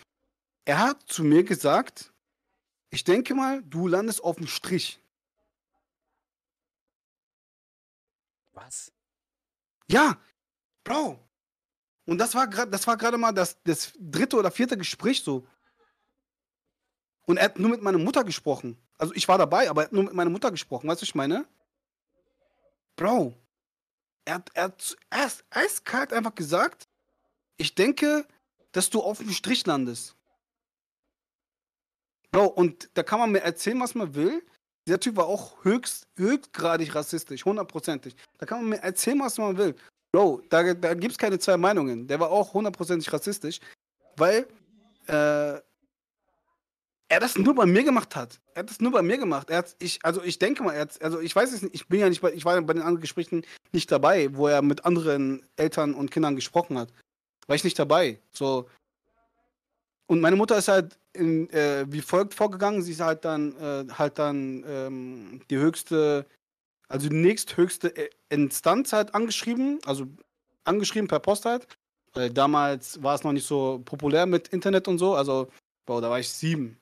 Er 0.66 0.80
hat 0.80 1.04
zu 1.08 1.24
mir 1.24 1.44
gesagt, 1.44 2.12
ich 2.92 3.04
denke 3.04 3.36
mal, 3.36 3.62
du 3.64 3.88
landest 3.88 4.24
auf 4.24 4.38
dem 4.38 4.48
Strich. 4.48 5.00
Was? 8.56 8.92
Ja, 9.88 10.18
Bro. 10.86 11.20
Und 12.06 12.20
das 12.20 12.34
war 12.36 12.48
gerade, 12.48 12.72
das 12.72 12.88
war 12.88 12.96
gerade 12.96 13.18
mal 13.18 13.34
das, 13.34 13.62
das 13.64 13.92
dritte 14.00 14.38
oder 14.38 14.52
vierte 14.52 14.78
Gespräch 14.78 15.22
so. 15.22 15.46
Und 17.26 17.38
er 17.38 17.46
hat 17.46 17.60
nur 17.60 17.72
mit 17.72 17.82
meiner 17.82 17.98
Mutter 17.98 18.24
gesprochen. 18.24 18.78
Also 18.98 19.14
ich 19.16 19.28
war 19.28 19.38
dabei, 19.38 19.70
aber 19.70 19.82
er 19.82 19.86
hat 19.86 19.94
nur 19.94 20.04
mit 20.04 20.14
meiner 20.14 20.30
Mutter 20.30 20.52
gesprochen. 20.52 20.88
Weißt 20.88 21.02
du, 21.02 21.04
was 21.04 21.10
ich 21.10 21.16
meine? 21.16 21.46
Bro. 22.96 23.34
Er 24.26 24.36
hat, 24.36 24.52
er 24.54 24.64
hat 24.66 25.44
eiskalt 25.50 26.14
einfach 26.14 26.36
gesagt, 26.36 26.88
ich 27.58 27.76
denke, 27.76 28.28
dass 28.72 28.90
du 28.90 29.02
auf 29.02 29.18
dem 29.18 29.32
Strich 29.32 29.66
landest. 29.66 30.16
Bro, 32.32 32.46
und 32.46 32.90
da 32.94 33.04
kann 33.04 33.20
man 33.20 33.32
mir 33.32 33.42
erzählen, 33.42 33.80
was 33.80 33.96
man 33.96 34.14
will. 34.14 34.46
Dieser 34.88 35.00
Typ 35.00 35.16
war 35.16 35.26
auch 35.26 35.64
höchst, 35.64 36.08
höchstgradig 36.16 36.94
rassistisch, 36.94 37.44
hundertprozentig. 37.44 38.16
Da 38.38 38.46
kann 38.46 38.62
man 38.62 38.70
mir 38.70 38.84
erzählen, 38.84 39.20
was 39.20 39.38
man 39.38 39.58
will. 39.58 39.76
Bro, 40.12 40.44
da, 40.50 40.74
da 40.74 40.94
gibt 40.94 41.14
es 41.14 41.18
keine 41.18 41.40
zwei 41.40 41.58
Meinungen. 41.58 42.08
Der 42.08 42.20
war 42.20 42.30
auch 42.30 42.54
hundertprozentig 42.54 43.12
rassistisch, 43.12 43.60
weil 44.16 44.48
äh, 45.08 45.60
er 47.08 47.20
das 47.20 47.38
nur 47.38 47.56
bei 47.56 47.66
mir 47.66 47.84
gemacht 47.84 48.16
hat. 48.16 48.40
Er 48.54 48.62
hat 48.62 48.70
das 48.70 48.80
nur 48.80 48.92
bei 48.92 49.02
mir 49.02 49.18
gemacht. 49.18 49.50
Er 49.50 49.58
hat, 49.60 49.76
ich, 49.80 50.00
also 50.04 50.24
ich 50.24 50.40
denke 50.40 50.64
mal, 50.64 50.74
er 50.74 50.82
hat, 50.82 51.02
also 51.02 51.20
ich 51.20 51.36
weiß 51.36 51.52
es 51.52 51.64
nicht, 51.64 51.76
ich 51.76 51.88
bin 51.88 52.00
ja 52.00 52.10
nicht 52.10 52.22
bei, 52.22 52.32
ich 52.34 52.46
war 52.46 52.60
bei 52.62 52.74
den 52.74 52.82
anderen 52.82 53.02
Gesprächen 53.02 53.46
nicht 53.72 53.92
dabei, 53.92 54.30
wo 54.36 54.48
er 54.48 54.62
mit 54.62 54.86
anderen 54.86 55.46
Eltern 55.56 55.94
und 55.94 56.12
Kindern 56.12 56.36
gesprochen 56.36 56.78
hat. 56.78 56.90
War 57.48 57.56
ich 57.56 57.64
nicht 57.64 57.78
dabei. 57.78 58.20
So. 58.32 58.70
Und 60.08 60.22
meine 60.22 60.36
Mutter 60.36 60.58
ist 60.58 60.68
halt 60.68 60.98
in, 61.14 61.50
äh, 61.50 61.86
wie 61.90 62.02
folgt 62.02 62.34
vorgegangen. 62.34 62.82
Sie 62.82 62.92
ist 62.92 63.02
halt 63.02 63.26
dann, 63.26 63.56
äh, 63.58 63.86
halt 63.92 64.20
dann 64.20 64.64
ähm, 64.68 65.42
die 65.50 65.58
höchste, 65.58 66.26
also 66.88 67.10
die 67.10 67.16
nächsthöchste 67.16 67.96
äh, 67.96 68.10
Instanz 68.30 68.94
halt 68.94 69.16
angeschrieben, 69.16 69.80
also 69.86 70.06
angeschrieben 70.64 71.08
per 71.08 71.20
Post 71.20 71.46
halt. 71.46 71.68
Weil 72.14 72.30
damals 72.30 73.02
war 73.04 73.16
es 73.16 73.24
noch 73.24 73.34
nicht 73.34 73.48
so 73.48 73.82
populär 73.84 74.26
mit 74.26 74.48
Internet 74.50 74.88
und 74.88 75.00
so. 75.00 75.16
Also, 75.16 75.50
boah, 75.86 76.02
da 76.02 76.10
war 76.10 76.20
ich 76.20 76.30
sieben. 76.30 76.78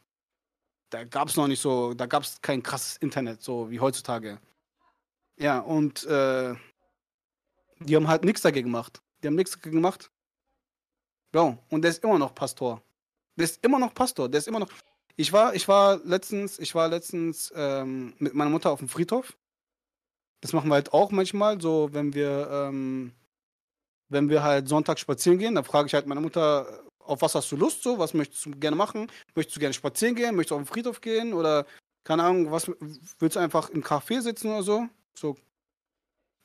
Da 0.89 1.05
gab 1.05 1.29
es 1.29 1.37
noch 1.37 1.47
nicht 1.47 1.61
so, 1.61 1.93
da 1.93 2.05
gab 2.05 2.23
es 2.23 2.39
kein 2.41 2.61
krasses 2.61 2.97
Internet, 2.97 3.41
so 3.41 3.71
wie 3.71 3.79
heutzutage. 3.79 4.39
Ja, 5.37 5.59
und 5.59 6.03
äh, 6.05 6.53
die 7.79 7.95
haben 7.95 8.07
halt 8.07 8.23
nichts 8.25 8.41
dagegen 8.41 8.67
gemacht. 8.67 9.01
Die 9.23 9.27
haben 9.27 9.35
nichts 9.35 9.53
dagegen 9.53 9.77
gemacht. 9.77 10.11
Ja, 11.33 11.57
und 11.69 11.81
der 11.81 11.91
ist 11.91 12.03
immer 12.03 12.19
noch 12.19 12.35
Pastor. 12.35 12.83
Der 13.35 13.45
ist 13.45 13.63
immer 13.63 13.79
noch 13.79 13.93
Pastor. 13.93 14.29
Der 14.29 14.39
ist 14.39 14.47
immer 14.47 14.59
noch. 14.59 14.69
Ich 15.15 15.31
war, 15.31 15.53
ich 15.53 15.67
war 15.67 15.97
letztens, 16.03 16.59
ich 16.59 16.73
war 16.73 16.87
letztens 16.87 17.53
ähm, 17.55 18.13
mit 18.17 18.33
meiner 18.33 18.49
Mutter 18.49 18.71
auf 18.71 18.79
dem 18.79 18.89
Friedhof. 18.89 19.37
Das 20.41 20.53
machen 20.53 20.69
wir 20.69 20.75
halt 20.75 20.93
auch 20.93 21.11
manchmal, 21.11 21.61
so 21.61 21.89
wenn 21.93 22.13
wir, 22.13 22.49
ähm, 22.51 23.13
wenn 24.09 24.29
wir 24.29 24.43
halt 24.43 24.67
Sonntag 24.67 24.99
spazieren 24.99 25.37
gehen, 25.37 25.55
dann 25.55 25.63
frage 25.63 25.87
ich 25.87 25.93
halt 25.93 26.07
meine 26.07 26.21
Mutter, 26.21 26.83
auf 26.99 27.21
was 27.21 27.35
hast 27.35 27.51
du 27.51 27.55
Lust 27.55 27.83
so? 27.83 27.99
Was 27.99 28.13
möchtest 28.13 28.45
du 28.45 28.51
gerne 28.51 28.75
machen? 28.75 29.09
Möchtest 29.35 29.55
du 29.55 29.59
gerne 29.59 29.73
spazieren 29.73 30.15
gehen? 30.15 30.35
Möchtest 30.35 30.51
du 30.51 30.55
auf 30.55 30.61
den 30.61 30.67
Friedhof 30.67 31.01
gehen? 31.01 31.33
Oder 31.33 31.65
keine 32.03 32.23
Ahnung, 32.23 32.51
was 32.51 32.69
willst 33.19 33.35
du 33.35 33.39
einfach 33.39 33.69
im 33.69 33.83
Café 33.83 34.21
sitzen 34.21 34.49
oder 34.49 34.63
so? 34.63 34.87
So. 35.13 35.35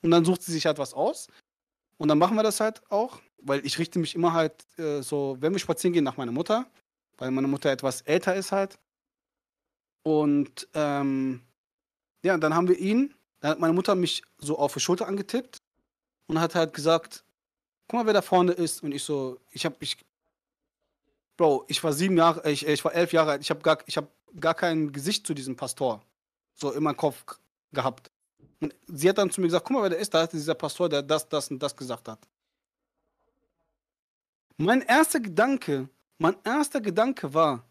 Und 0.01 0.11
dann 0.11 0.25
sucht 0.25 0.43
sie 0.43 0.51
sich 0.51 0.65
halt 0.65 0.77
was 0.77 0.93
aus. 0.93 1.27
Und 1.97 2.07
dann 2.07 2.17
machen 2.17 2.35
wir 2.37 2.43
das 2.43 2.59
halt 2.59 2.81
auch, 2.89 3.19
weil 3.41 3.65
ich 3.65 3.77
richte 3.79 3.99
mich 3.99 4.15
immer 4.15 4.33
halt 4.33 4.53
äh, 4.77 5.01
so, 5.01 5.37
wenn 5.39 5.51
wir 5.51 5.59
spazieren 5.59 5.93
gehen, 5.93 6.03
nach 6.05 6.17
meiner 6.17 6.31
Mutter, 6.31 6.69
weil 7.19 7.31
meine 7.31 7.47
Mutter 7.47 7.69
etwas 7.69 8.01
älter 8.01 8.35
ist 8.35 8.51
halt. 8.51 8.79
Und 10.03 10.67
ähm, 10.73 11.41
ja, 12.23 12.37
dann 12.37 12.55
haben 12.55 12.67
wir 12.67 12.79
ihn, 12.79 13.13
dann 13.41 13.51
hat 13.51 13.59
meine 13.59 13.73
Mutter 13.73 13.93
mich 13.95 14.23
so 14.37 14.57
auf 14.57 14.73
die 14.73 14.79
Schulter 14.79 15.07
angetippt 15.07 15.61
und 16.27 16.39
hat 16.39 16.55
halt 16.55 16.73
gesagt, 16.73 17.23
guck 17.87 17.99
mal, 17.99 18.05
wer 18.05 18.13
da 18.13 18.21
vorne 18.21 18.53
ist. 18.53 18.81
Und 18.81 18.93
ich 18.93 19.03
so, 19.03 19.39
ich 19.51 19.65
hab, 19.65 19.81
ich, 19.81 19.97
Bro, 21.37 21.65
ich 21.67 21.83
war 21.83 21.93
sieben 21.93 22.17
Jahre, 22.17 22.49
ich, 22.49 22.65
ich 22.65 22.83
war 22.83 22.93
elf 22.93 23.13
Jahre 23.13 23.31
alt, 23.31 23.41
ich 23.41 23.49
habe 23.49 23.61
gar, 23.61 23.77
hab 23.77 24.07
gar 24.39 24.55
kein 24.55 24.91
Gesicht 24.91 25.27
zu 25.27 25.33
diesem 25.33 25.55
Pastor 25.55 26.01
so 26.53 26.71
in 26.71 26.83
meinem 26.83 26.97
Kopf 26.97 27.23
gehabt. 27.71 28.09
Und 28.59 28.75
sie 28.87 29.09
hat 29.09 29.17
dann 29.17 29.29
zu 29.29 29.39
mir 29.41 29.47
gesagt, 29.47 29.65
guck 29.65 29.75
mal, 29.77 29.83
wer 29.83 29.89
der 29.89 29.99
ist, 29.99 30.13
da 30.13 30.23
ist 30.23 30.33
dieser 30.33 30.55
Pastor, 30.55 30.89
der 30.89 31.01
das, 31.01 31.27
das 31.27 31.49
und 31.49 31.59
das 31.59 31.75
gesagt 31.75 32.07
hat. 32.07 32.19
Mein 34.57 34.81
erster 34.81 35.21
Gedanke, 35.21 35.87
mein 36.19 36.35
erster 36.43 36.81
Gedanke 36.81 37.33
war, 37.33 37.65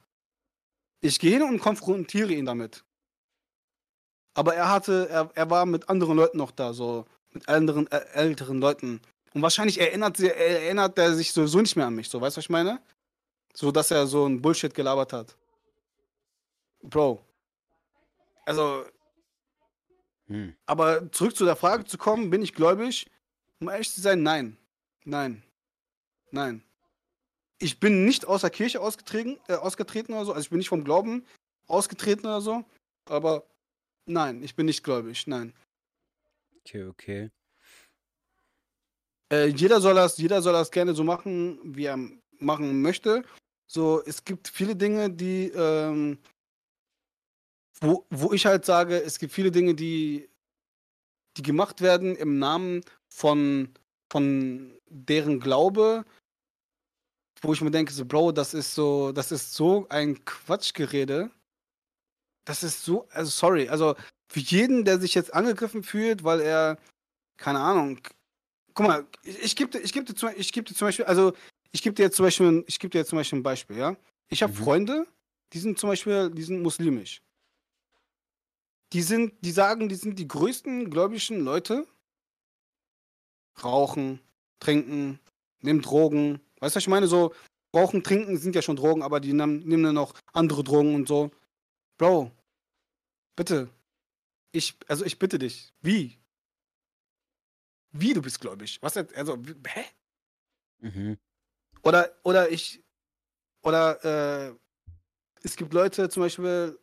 ich 1.00 1.18
gehe 1.20 1.32
hin 1.38 1.42
und 1.42 1.60
konfrontiere 1.60 2.32
ihn 2.32 2.46
damit. 2.46 2.84
Aber 4.34 4.54
er 4.54 4.70
hatte, 4.70 5.08
er, 5.08 5.30
er 5.34 5.50
war 5.50 5.64
mit 5.66 5.88
anderen 5.88 6.16
Leuten 6.16 6.38
noch 6.38 6.50
da, 6.50 6.72
so 6.72 7.04
mit 7.32 7.48
anderen, 7.48 7.86
äh, 7.92 8.04
älteren 8.14 8.58
Leuten. 8.60 9.00
Und 9.34 9.42
wahrscheinlich 9.42 9.78
erinnert, 9.80 10.16
sie- 10.16 10.28
er- 10.28 10.62
erinnert 10.62 10.98
er 10.98 11.14
sich 11.14 11.32
sowieso 11.32 11.60
nicht 11.60 11.76
mehr 11.76 11.86
an 11.86 11.94
mich, 11.94 12.08
so, 12.08 12.20
weißt 12.20 12.36
du, 12.36 12.38
was 12.38 12.44
ich 12.44 12.50
meine? 12.50 12.80
So, 13.54 13.70
dass 13.70 13.90
er 13.90 14.06
so 14.06 14.26
ein 14.26 14.40
Bullshit 14.40 14.74
gelabert 14.74 15.12
hat. 15.12 15.36
Bro. 16.82 17.24
Also, 18.46 18.84
Hm. 20.28 20.54
aber 20.66 21.10
zurück 21.12 21.36
zu 21.36 21.44
der 21.44 21.56
Frage 21.56 21.84
zu 21.84 21.98
kommen, 21.98 22.30
bin 22.30 22.42
ich 22.42 22.54
gläubig? 22.54 23.10
Um 23.60 23.68
ehrlich 23.68 23.92
zu 23.92 24.00
sein, 24.00 24.22
nein. 24.22 24.56
Nein. 25.04 25.42
Nein. 26.30 26.62
Ich 27.58 27.80
bin 27.80 28.04
nicht 28.04 28.26
aus 28.26 28.42
der 28.42 28.50
Kirche 28.50 28.80
ausgetreten, 28.80 29.38
äh, 29.48 29.54
ausgetreten 29.54 30.12
oder 30.12 30.24
so. 30.24 30.32
Also 30.32 30.42
ich 30.42 30.50
bin 30.50 30.58
nicht 30.58 30.68
vom 30.68 30.84
Glauben 30.84 31.26
ausgetreten 31.66 32.26
oder 32.26 32.40
so. 32.40 32.64
Aber 33.06 33.44
nein, 34.06 34.42
ich 34.42 34.54
bin 34.54 34.66
nicht 34.66 34.84
gläubig. 34.84 35.26
Nein. 35.26 35.52
Okay, 36.60 36.84
okay. 36.84 37.30
Äh, 39.32 39.46
jeder 39.46 39.80
soll 39.80 39.94
das, 39.94 40.18
jeder 40.18 40.40
soll 40.42 40.52
das 40.52 40.70
gerne 40.70 40.94
so 40.94 41.04
machen, 41.04 41.58
wie 41.62 41.84
er 41.84 41.98
machen 42.38 42.80
möchte. 42.82 43.24
So, 43.66 44.02
es 44.04 44.24
gibt 44.24 44.48
viele 44.48 44.74
Dinge, 44.76 45.10
die, 45.10 45.48
ähm, 45.48 46.18
wo, 47.80 48.06
wo 48.10 48.32
ich 48.32 48.46
halt 48.46 48.64
sage, 48.64 49.02
es 49.02 49.18
gibt 49.18 49.32
viele 49.32 49.50
Dinge, 49.50 49.74
die, 49.74 50.28
die 51.36 51.42
gemacht 51.42 51.80
werden 51.82 52.16
im 52.16 52.38
Namen 52.38 52.82
von, 53.08 53.74
von 54.10 54.72
deren 54.88 55.40
Glaube, 55.40 56.04
wo 57.42 57.52
ich 57.52 57.60
mir 57.60 57.70
denke, 57.70 57.92
so, 57.92 58.04
Bro, 58.04 58.32
das 58.32 58.54
ist 58.54 58.74
so, 58.74 59.12
das 59.12 59.32
ist 59.32 59.54
so 59.54 59.86
ein 59.90 60.24
Quatschgerede. 60.24 61.30
Das 62.44 62.62
ist 62.62 62.84
so, 62.84 63.06
also 63.10 63.30
sorry, 63.30 63.68
also 63.68 63.94
für 64.30 64.40
jeden, 64.40 64.84
der 64.84 64.98
sich 64.98 65.14
jetzt 65.14 65.34
angegriffen 65.34 65.82
fühlt, 65.82 66.24
weil 66.24 66.40
er, 66.40 66.78
keine 67.38 67.60
Ahnung, 67.60 68.00
guck 68.74 68.86
mal, 68.86 69.06
ich, 69.24 69.42
ich 69.44 69.56
gebe 69.56 69.70
dir, 69.70 69.80
ich 69.80 69.92
geb 69.92 70.06
dir, 70.06 70.14
zum, 70.14 70.30
ich 70.36 70.52
geb 70.52 70.66
dir 70.66 70.74
zum 70.74 70.88
Beispiel, 70.88 71.06
also 71.06 71.34
ich 71.72 71.82
gebe 71.82 71.94
dir 71.94 72.04
jetzt 72.04 72.16
zum 72.16 72.26
Beispiel, 72.26 72.64
ich 72.66 72.78
gebe 72.78 72.90
dir 72.90 72.98
jetzt 72.98 73.10
zum 73.10 73.18
Beispiel 73.18 73.40
ein 73.40 73.42
Beispiel, 73.42 73.78
ja. 73.78 73.96
Ich 74.30 74.42
habe 74.42 74.52
Mhm. 74.52 74.56
Freunde, 74.58 75.06
die 75.52 75.58
sind 75.58 75.78
zum 75.78 75.90
Beispiel, 75.90 76.30
die 76.30 76.42
sind 76.42 76.62
muslimisch. 76.62 77.22
Die 78.92 79.02
sind, 79.02 79.34
die 79.44 79.52
sagen, 79.52 79.88
die 79.88 79.94
sind 79.96 80.18
die 80.18 80.28
größten 80.28 80.90
gläubigen 80.90 81.40
Leute. 81.40 81.86
Rauchen, 83.62 84.20
trinken, 84.60 85.18
nehmen 85.60 85.82
Drogen. 85.82 86.40
Weißt 86.60 86.74
du, 86.74 86.76
was 86.78 86.82
ich 86.84 86.88
meine? 86.88 87.06
So, 87.06 87.34
rauchen, 87.74 88.02
trinken 88.02 88.36
sind 88.36 88.54
ja 88.54 88.62
schon 88.62 88.76
Drogen, 88.76 89.02
aber 89.02 89.20
die 89.20 89.32
nehmen, 89.32 89.82
dann 89.82 89.94
noch 89.94 90.14
andere 90.32 90.64
Drogen 90.64 90.94
und 90.94 91.08
so. 91.08 91.30
Bro, 91.98 92.32
bitte. 93.36 93.68
Ich, 94.52 94.76
also 94.88 95.04
ich 95.04 95.18
bitte 95.18 95.38
dich. 95.38 95.72
Wie? 95.80 96.18
Wie 97.92 98.12
du 98.14 98.22
bist 98.22 98.40
gläubig? 98.40 98.78
Was, 98.82 98.94
jetzt- 98.94 99.14
also, 99.14 99.36
hä? 99.66 99.84
Mhm. 100.80 101.18
Oder, 101.82 102.16
oder 102.22 102.50
ich, 102.50 102.82
oder 103.62 104.48
äh, 104.48 104.54
es 105.42 105.56
gibt 105.56 105.72
Leute 105.72 106.08
zum 106.08 106.22
Beispiel 106.22 106.78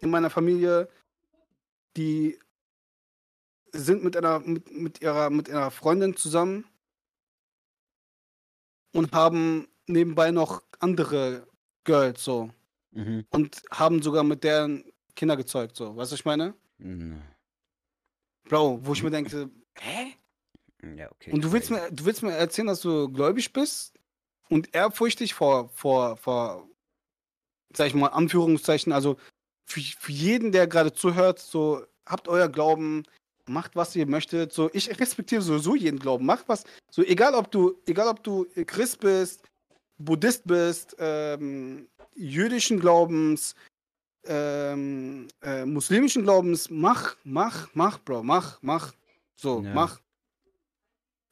in 0.00 0.10
meiner 0.10 0.30
Familie, 0.30 0.88
die 1.96 2.38
sind 3.72 4.04
mit 4.04 4.16
einer, 4.16 4.40
mit, 4.40 4.70
mit 4.70 5.00
ihrer, 5.00 5.30
mit 5.30 5.48
ihrer 5.48 5.70
Freundin 5.70 6.16
zusammen 6.16 6.64
und 8.94 9.12
haben 9.12 9.68
nebenbei 9.86 10.30
noch 10.30 10.62
andere 10.78 11.46
Girls 11.84 12.24
so 12.24 12.50
Mhm. 12.92 13.26
und 13.30 13.60
haben 13.72 14.02
sogar 14.02 14.22
mit 14.22 14.44
deren 14.44 14.84
Kinder 15.16 15.36
gezeugt 15.36 15.76
so. 15.76 15.96
Weißt 15.96 16.12
du, 16.12 16.14
was 16.14 16.20
ich 16.20 16.24
meine? 16.24 16.54
Na, 16.78 17.16
Bro, 18.44 18.80
wo 18.86 18.92
ich 18.92 19.02
mir 19.02 19.10
denke, 19.10 19.50
hä? 19.78 20.14
Ja, 20.96 21.10
okay. 21.10 21.32
Und 21.32 21.42
du 21.42 21.50
willst 21.52 21.70
mir, 21.70 21.90
du 21.90 22.04
willst 22.04 22.22
mir 22.22 22.32
erzählen, 22.32 22.68
dass 22.68 22.82
du 22.82 23.08
gläubig 23.08 23.52
bist 23.52 23.98
und 24.48 24.74
ehrfurchtig 24.74 25.34
vor, 25.34 25.70
vor, 25.70 26.16
vor, 26.18 26.68
sag 27.74 27.88
ich 27.88 27.94
mal, 27.94 28.08
Anführungszeichen, 28.08 28.92
also 28.92 29.16
für, 29.66 29.80
für 29.80 30.12
jeden, 30.12 30.52
der 30.52 30.66
gerade 30.66 30.92
zuhört, 30.92 31.38
so, 31.38 31.84
habt 32.06 32.28
euer 32.28 32.48
Glauben, 32.48 33.04
macht, 33.48 33.76
was 33.76 33.94
ihr 33.96 34.06
möchtet. 34.06 34.52
So, 34.52 34.70
ich 34.72 34.88
respektiere 35.00 35.42
sowieso 35.42 35.74
jeden 35.74 35.98
Glauben. 35.98 36.26
Macht 36.26 36.48
was. 36.48 36.64
So, 36.90 37.02
egal 37.02 37.34
ob 37.34 37.50
du, 37.50 37.74
egal 37.86 38.08
ob 38.08 38.22
du 38.22 38.46
Christ 38.66 39.00
bist, 39.00 39.42
Buddhist 39.98 40.44
bist, 40.46 40.96
ähm, 40.98 41.88
jüdischen 42.14 42.80
Glaubens, 42.80 43.54
ähm, 44.26 45.28
äh, 45.42 45.64
muslimischen 45.64 46.22
Glaubens, 46.22 46.70
mach, 46.70 47.16
mach, 47.24 47.68
mach, 47.74 47.98
Bro, 48.00 48.22
mach, 48.22 48.58
mach. 48.62 48.92
So, 49.36 49.62
Ja. 49.62 49.74
mach. 49.74 50.00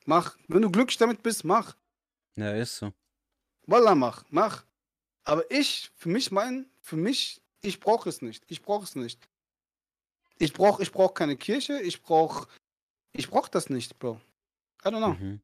Mach. 0.05 0.37
Wenn 0.49 0.63
du 0.63 0.71
glücklich 0.71 0.99
damit 0.99 1.23
bist, 1.23 1.45
mach. 1.45 1.77
Ja, 2.37 2.53
ist 2.55 2.77
so. 2.77 2.93
Wallah, 3.67 3.95
mach, 3.95 4.25
mach. 4.31 4.65
Aber 5.25 5.49
ich, 5.51 5.91
für 5.95 6.09
mich 6.09 6.33
mein, 6.33 6.67
für 6.81 6.97
mich, 6.97 7.41
ich 7.63 7.79
brauche 7.79 8.09
es 8.09 8.21
nicht. 8.21 8.45
Ich 8.49 8.63
brauche 8.63 8.85
es 8.85 8.97
nicht. 8.97 9.21
Ich 10.43 10.53
brauche 10.53 10.83
ich 10.83 10.91
brauch 10.91 11.15
keine 11.15 11.37
Kirche, 11.37 11.81
ich 11.81 12.03
brauche 12.03 12.49
ich 13.13 13.31
brauch 13.31 13.47
das 13.49 13.71
nicht, 13.71 13.99
Bro. 14.01 14.21
I 14.85 14.89
don't 14.89 14.99
know. 14.99 15.15
Mhm. 15.15 15.41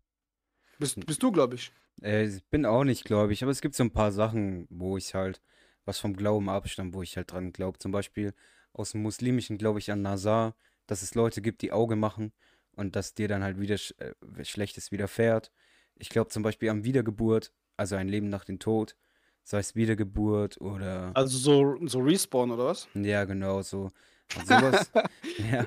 Bist, 0.81 1.07
bist 1.07 1.23
du, 1.23 1.31
glaube 1.31 1.55
ich. 1.55 1.71
Äh, 2.03 2.25
ich 2.27 2.45
bin 2.47 2.67
auch 2.67 2.85
nicht 2.85 3.05
gläubig, 3.05 3.43
aber 3.43 3.53
es 3.53 3.61
gibt 3.61 3.75
so 3.77 3.85
ein 3.85 3.93
paar 3.93 4.13
Sachen, 4.13 4.67
wo 4.71 4.97
ich 4.97 5.15
halt 5.15 5.41
was 5.85 5.99
vom 5.99 6.17
Glauben 6.17 6.49
abstammt, 6.49 6.95
wo 6.95 7.03
ich 7.03 7.17
halt 7.17 7.31
dran 7.33 7.53
glaube. 7.53 7.79
Zum 7.79 7.93
Beispiel 7.93 8.35
aus 8.73 8.93
dem 8.93 9.03
Muslimischen 9.03 9.57
glaube 9.57 9.79
ich 9.79 9.91
an 9.93 10.03
Nazar, 10.03 10.57
dass 10.87 11.03
es 11.03 11.15
Leute 11.15 11.43
gibt, 11.43 11.63
die 11.63 11.73
Auge 11.73 11.97
machen 11.97 12.33
und 12.77 12.97
dass 12.97 13.15
dir 13.15 13.29
dann 13.29 13.43
halt 13.45 13.61
wieder 13.61 13.79
sch 13.79 13.95
äh, 13.99 14.45
Schlechtes 14.45 14.91
widerfährt. 14.93 15.53
Ich 15.95 16.09
glaube 16.09 16.31
zum 16.31 16.43
Beispiel 16.43 16.71
an 16.71 16.85
Wiedergeburt, 16.85 17.53
also 17.77 17.97
ein 17.97 18.09
Leben 18.09 18.29
nach 18.29 18.45
dem 18.45 18.59
Tod, 18.59 18.97
sei 19.45 19.59
es 19.61 19.75
Wiedergeburt 19.77 20.61
oder 20.61 21.17
Also 21.17 21.37
so, 21.39 21.87
so 21.87 21.99
Respawn 22.01 22.51
oder 22.51 22.67
was? 22.67 22.89
ja, 22.95 23.25
genau 23.25 23.63
so. 23.63 23.91
An 24.37 24.47
sowas, 24.47 24.91
ja, 25.51 25.67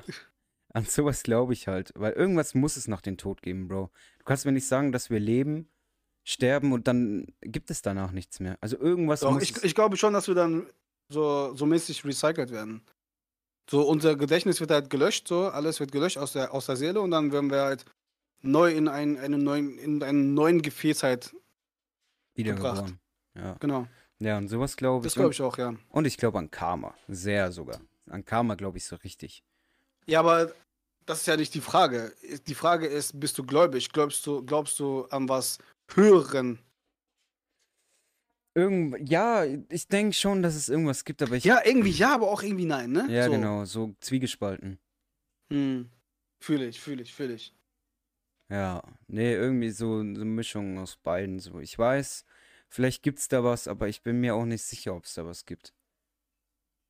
an 0.72 0.84
sowas 0.84 1.22
glaube 1.22 1.52
ich 1.52 1.68
halt, 1.68 1.92
weil 1.96 2.12
irgendwas 2.12 2.54
muss 2.54 2.76
es 2.76 2.88
nach 2.88 3.00
dem 3.00 3.16
Tod 3.16 3.42
geben, 3.42 3.68
Bro. 3.68 3.90
Du 4.18 4.24
kannst 4.24 4.46
mir 4.46 4.52
nicht 4.52 4.66
sagen, 4.66 4.92
dass 4.92 5.10
wir 5.10 5.20
leben, 5.20 5.68
sterben 6.24 6.72
und 6.72 6.86
dann 6.86 7.26
gibt 7.40 7.70
es 7.70 7.82
danach 7.82 8.12
nichts 8.12 8.40
mehr. 8.40 8.56
Also 8.60 8.78
irgendwas 8.78 9.20
Doch, 9.20 9.32
muss 9.32 9.42
ich, 9.42 9.62
ich 9.64 9.74
glaube 9.74 9.96
schon, 9.96 10.12
dass 10.12 10.28
wir 10.28 10.34
dann 10.34 10.66
so, 11.08 11.54
so 11.54 11.66
mäßig 11.66 12.04
recycelt 12.04 12.50
werden. 12.50 12.82
So, 13.68 13.82
unser 13.82 14.16
Gedächtnis 14.16 14.60
wird 14.60 14.70
halt 14.70 14.90
gelöscht, 14.90 15.28
so, 15.28 15.48
alles 15.48 15.80
wird 15.80 15.92
gelöscht 15.92 16.18
aus 16.18 16.32
der, 16.32 16.52
aus 16.52 16.66
der 16.66 16.76
Seele 16.76 17.00
und 17.00 17.10
dann 17.10 17.32
werden 17.32 17.50
wir 17.50 17.62
halt 17.62 17.84
neu 18.40 18.72
in, 18.72 18.88
ein, 18.88 19.18
einen, 19.18 19.42
neuen, 19.42 19.78
in 19.78 20.02
einen 20.02 20.34
neuen 20.34 20.62
Gefäß 20.62 21.02
halt, 21.02 21.34
wiedergeboren. 22.34 22.98
Ja. 23.34 23.56
genau. 23.60 23.86
ja, 24.18 24.36
und 24.36 24.48
sowas 24.48 24.76
glaube 24.76 25.04
Das 25.04 25.12
ich. 25.12 25.14
glaube 25.14 25.28
Und, 25.28 25.34
ich 25.34 25.42
auch, 25.42 25.58
ja. 25.58 25.74
und 25.90 26.06
ich 26.06 26.16
glaube 26.16 26.38
an 26.38 26.50
Karma. 26.50 26.94
Sehr 27.08 27.52
sogar. 27.52 27.80
An 28.12 28.24
Karma 28.24 28.54
glaube 28.54 28.78
ich 28.78 28.84
so 28.84 28.96
richtig. 28.96 29.42
Ja, 30.06 30.20
aber 30.20 30.52
das 31.06 31.20
ist 31.20 31.26
ja 31.26 31.36
nicht 31.36 31.54
die 31.54 31.60
Frage. 31.60 32.14
Die 32.46 32.54
Frage 32.54 32.86
ist, 32.86 33.18
bist 33.18 33.38
du 33.38 33.44
gläubig? 33.44 33.92
Glaubst 33.92 34.26
du, 34.26 34.44
glaubst 34.44 34.78
du 34.78 35.04
an 35.06 35.28
was 35.28 35.58
Höheren? 35.94 36.58
Irgend, 38.54 39.08
ja, 39.08 39.44
ich 39.44 39.88
denke 39.88 40.14
schon, 40.14 40.42
dass 40.42 40.54
es 40.54 40.68
irgendwas 40.68 41.04
gibt, 41.04 41.22
aber 41.22 41.36
ich. 41.36 41.44
Ja, 41.44 41.60
irgendwie 41.64 41.90
ja, 41.90 42.14
aber 42.14 42.30
auch 42.30 42.42
irgendwie 42.42 42.66
nein, 42.66 42.92
ne? 42.92 43.06
Ja, 43.08 43.24
so. 43.24 43.30
genau, 43.30 43.64
so 43.64 43.94
zwiegespalten. 44.00 44.78
Hm. 45.50 45.90
Fühle 46.42 46.66
ich, 46.66 46.80
fühle 46.80 47.02
ich, 47.02 47.14
fühle 47.14 47.34
ich. 47.34 47.54
Ja, 48.50 48.82
nee, 49.06 49.32
irgendwie 49.32 49.70
so 49.70 50.00
eine 50.00 50.26
Mischung 50.26 50.78
aus 50.78 50.96
beiden. 50.96 51.38
So, 51.38 51.60
ich 51.60 51.78
weiß, 51.78 52.26
vielleicht 52.68 53.02
gibt's 53.02 53.28
da 53.28 53.42
was, 53.42 53.68
aber 53.68 53.88
ich 53.88 54.02
bin 54.02 54.20
mir 54.20 54.34
auch 54.34 54.44
nicht 54.44 54.62
sicher, 54.62 54.94
ob 54.94 55.04
es 55.04 55.14
da 55.14 55.24
was 55.24 55.46
gibt. 55.46 55.72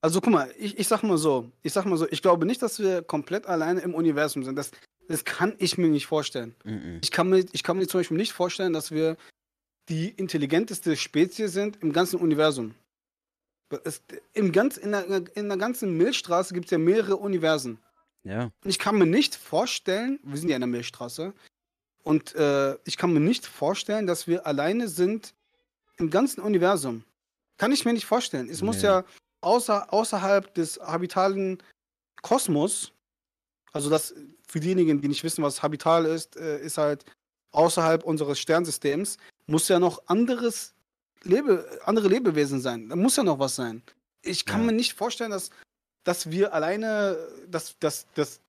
Also 0.02 0.20
guck 0.20 0.32
mal, 0.32 0.52
ich, 0.58 0.78
ich 0.78 0.88
sag 0.88 1.02
mal 1.02 1.16
so, 1.16 1.50
ich 1.62 1.72
sag 1.72 1.84
mal 1.86 1.96
so, 1.96 2.08
ich 2.10 2.22
glaube 2.22 2.44
nicht, 2.44 2.60
dass 2.60 2.78
wir 2.80 3.02
komplett 3.02 3.46
alleine 3.46 3.80
im 3.80 3.94
Universum 3.94 4.42
sind. 4.44 4.56
Das, 4.56 4.72
das 5.08 5.24
kann 5.24 5.54
ich 5.58 5.78
mir 5.78 5.88
nicht 5.88 6.06
vorstellen. 6.06 6.54
Mhm. 6.64 6.98
Ich 7.02 7.10
kann, 7.12 7.28
mir, 7.28 7.44
ich 7.52 7.62
kann 7.62 7.78
mir 7.78 7.86
zum 7.86 8.00
Beispiel 8.00 8.16
nicht 8.16 8.32
vorstellen, 8.32 8.72
dass 8.72 8.90
wir 8.90 9.16
die 9.88 10.08
intelligenteste 10.08 10.96
Spezies 10.96 11.52
sind 11.52 11.80
im 11.82 11.92
ganzen 11.92 12.18
Universum. 12.20 12.74
Es, 13.84 14.02
im 14.34 14.52
ganz, 14.52 14.76
in, 14.76 14.90
der, 14.90 15.06
in 15.34 15.48
der 15.48 15.56
ganzen 15.56 15.96
Milchstraße 15.96 16.52
gibt 16.52 16.66
es 16.66 16.70
ja 16.72 16.78
mehrere 16.78 17.16
Universen. 17.16 17.78
Ja, 18.24 18.44
Und 18.44 18.70
ich 18.70 18.78
kann 18.78 18.98
mir 18.98 19.06
nicht 19.06 19.34
vorstellen, 19.34 20.20
wir 20.22 20.36
sind 20.36 20.48
ja 20.48 20.56
in 20.56 20.60
der 20.60 20.68
Milchstraße, 20.68 21.32
und 22.04 22.34
äh, 22.34 22.76
ich 22.84 22.96
kann 22.96 23.12
mir 23.12 23.20
nicht 23.20 23.46
vorstellen, 23.46 24.06
dass 24.08 24.26
wir 24.26 24.46
alleine 24.46 24.88
sind 24.88 25.34
im 25.98 26.10
ganzen 26.10 26.40
Universum. 26.40 27.04
Kann 27.58 27.70
ich 27.70 27.84
mir 27.84 27.92
nicht 27.92 28.06
vorstellen. 28.06 28.48
Es 28.48 28.60
muss 28.60 28.78
Nee. 28.78 28.88
ja 28.88 29.04
außer, 29.42 29.92
außerhalb 29.92 30.54
des 30.54 30.78
habitalen 30.80 31.62
Kosmos, 32.22 32.92
also 33.72 33.90
das 33.90 34.14
für 34.46 34.60
diejenigen, 34.60 35.00
die 35.00 35.08
nicht 35.08 35.24
wissen, 35.24 35.42
was 35.42 35.62
habital 35.62 36.04
ist, 36.06 36.36
äh, 36.36 36.60
ist 36.60 36.78
halt 36.78 37.04
außerhalb 37.52 38.04
unseres 38.04 38.38
Sternsystems, 38.38 39.18
muss 39.46 39.68
ja 39.68 39.78
noch 39.78 40.06
anderes 40.06 40.74
Lebe, 41.24 41.80
andere 41.84 42.08
Lebewesen 42.08 42.60
sein. 42.60 42.88
Da 42.88 42.96
muss 42.96 43.16
ja 43.16 43.22
noch 43.22 43.38
was 43.38 43.56
sein. 43.56 43.82
Ich 44.22 44.44
kann 44.44 44.60
Ja. 44.60 44.66
mir 44.66 44.72
nicht 44.72 44.94
vorstellen, 44.94 45.30
dass, 45.30 45.50
dass 46.04 46.30
wir 46.30 46.52
alleine, 46.54 47.16
dass, 47.48 47.78
dass, 47.78 48.06
dass 48.14 48.40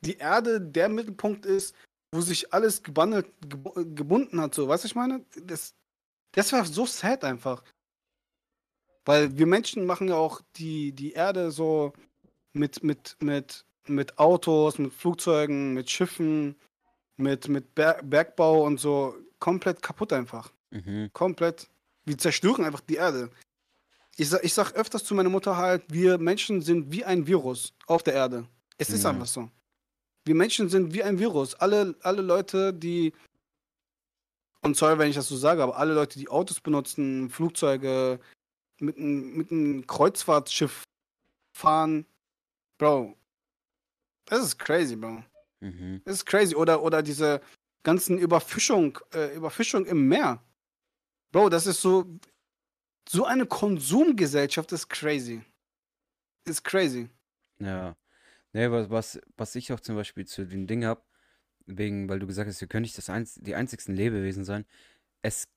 die 0.00 0.16
Erde 0.18 0.60
der 0.60 0.88
Mittelpunkt 0.88 1.46
ist, 1.46 1.74
wo 2.14 2.20
sich 2.20 2.52
alles 2.52 2.82
gebandelt, 2.82 3.26
geb- 3.46 3.94
gebunden 3.96 4.40
hat. 4.40 4.54
So, 4.54 4.68
weißt 4.68 4.84
du, 4.84 4.86
was 4.86 4.90
ich 4.90 4.94
meine? 4.94 5.24
Das, 5.42 5.74
das 6.32 6.52
war 6.52 6.64
so 6.64 6.86
sad 6.86 7.24
einfach. 7.24 7.62
Weil 9.08 9.38
wir 9.38 9.46
Menschen 9.46 9.86
machen 9.86 10.08
ja 10.08 10.16
auch 10.16 10.42
die, 10.56 10.92
die 10.92 11.12
Erde 11.12 11.50
so 11.50 11.94
mit, 12.52 12.82
mit, 12.82 13.16
mit, 13.20 13.64
mit 13.86 14.18
Autos, 14.18 14.76
mit 14.78 14.92
Flugzeugen, 14.92 15.72
mit 15.72 15.88
Schiffen, 15.88 16.56
mit, 17.16 17.48
mit 17.48 17.74
Ber 17.74 18.02
Bergbau 18.02 18.66
und 18.66 18.78
so 18.78 19.14
komplett 19.38 19.80
kaputt 19.80 20.12
einfach. 20.12 20.52
Mhm. 20.72 21.08
Komplett. 21.14 21.70
Wir 22.04 22.18
zerstören 22.18 22.66
einfach 22.66 22.82
die 22.82 22.96
Erde. 22.96 23.30
Ich 24.18 24.28
sag, 24.28 24.44
ich 24.44 24.52
sag 24.52 24.72
öfters 24.72 25.04
zu 25.04 25.14
meiner 25.14 25.30
Mutter 25.30 25.56
halt, 25.56 25.84
wir 25.88 26.18
Menschen 26.18 26.60
sind 26.60 26.92
wie 26.92 27.06
ein 27.06 27.26
Virus 27.26 27.72
auf 27.86 28.02
der 28.02 28.12
Erde. 28.12 28.46
Es 28.76 28.90
ist 28.90 29.04
Ja. 29.04 29.10
einfach 29.10 29.26
so. 29.26 29.48
Wir 30.26 30.34
Menschen 30.34 30.68
sind 30.68 30.92
wie 30.92 31.02
ein 31.02 31.18
Virus. 31.18 31.54
Alle, 31.54 31.94
alle 32.02 32.20
Leute, 32.20 32.74
die, 32.74 33.14
und 34.60 34.76
sorry, 34.76 34.98
wenn 34.98 35.08
ich 35.08 35.16
das 35.16 35.28
so 35.28 35.36
sage, 35.38 35.62
aber 35.62 35.78
alle 35.78 35.94
Leute, 35.94 36.18
die 36.18 36.28
Autos 36.28 36.60
benutzen, 36.60 37.30
Flugzeuge, 37.30 38.20
mit 38.78 38.96
einem 38.96 39.36
mit 39.36 39.50
einem 39.50 39.86
Kreuzfahrtschiff 39.86 40.84
fahren, 41.52 42.06
Bro, 42.78 43.16
das 44.26 44.44
ist 44.44 44.58
crazy, 44.58 44.96
Bro. 44.96 45.24
Mhm. 45.60 46.02
Das 46.04 46.16
ist 46.16 46.26
crazy. 46.26 46.54
Oder, 46.54 46.82
oder 46.82 47.02
diese 47.02 47.40
ganzen 47.82 48.18
Überfischung, 48.18 48.98
äh, 49.12 49.34
Überfischung 49.34 49.84
im 49.86 50.08
Meer. 50.08 50.42
Bro, 51.32 51.48
das 51.48 51.66
ist 51.66 51.80
so. 51.80 52.06
So 53.10 53.24
eine 53.24 53.46
Konsumgesellschaft 53.46 54.70
ist 54.72 54.88
crazy. 54.90 55.40
Ist 56.44 56.62
crazy. 56.62 57.08
Ja. 57.58 57.96
Nee, 58.52 58.70
was, 58.70 58.90
was, 58.90 59.20
was 59.38 59.54
ich 59.54 59.72
auch 59.72 59.80
zum 59.80 59.96
Beispiel 59.96 60.26
zu 60.26 60.44
dem 60.44 60.66
Ding 60.66 60.84
habe, 60.84 61.02
wegen, 61.64 62.08
weil 62.10 62.18
du 62.18 62.26
gesagt 62.26 62.48
hast, 62.48 62.60
wir 62.60 62.68
können 62.68 62.82
nicht 62.82 62.98
das 62.98 63.08
einz 63.08 63.36
die 63.36 63.54
einzigsten 63.54 63.96
Lebewesen 63.96 64.44
sein. 64.44 64.66
Es, 65.22 65.48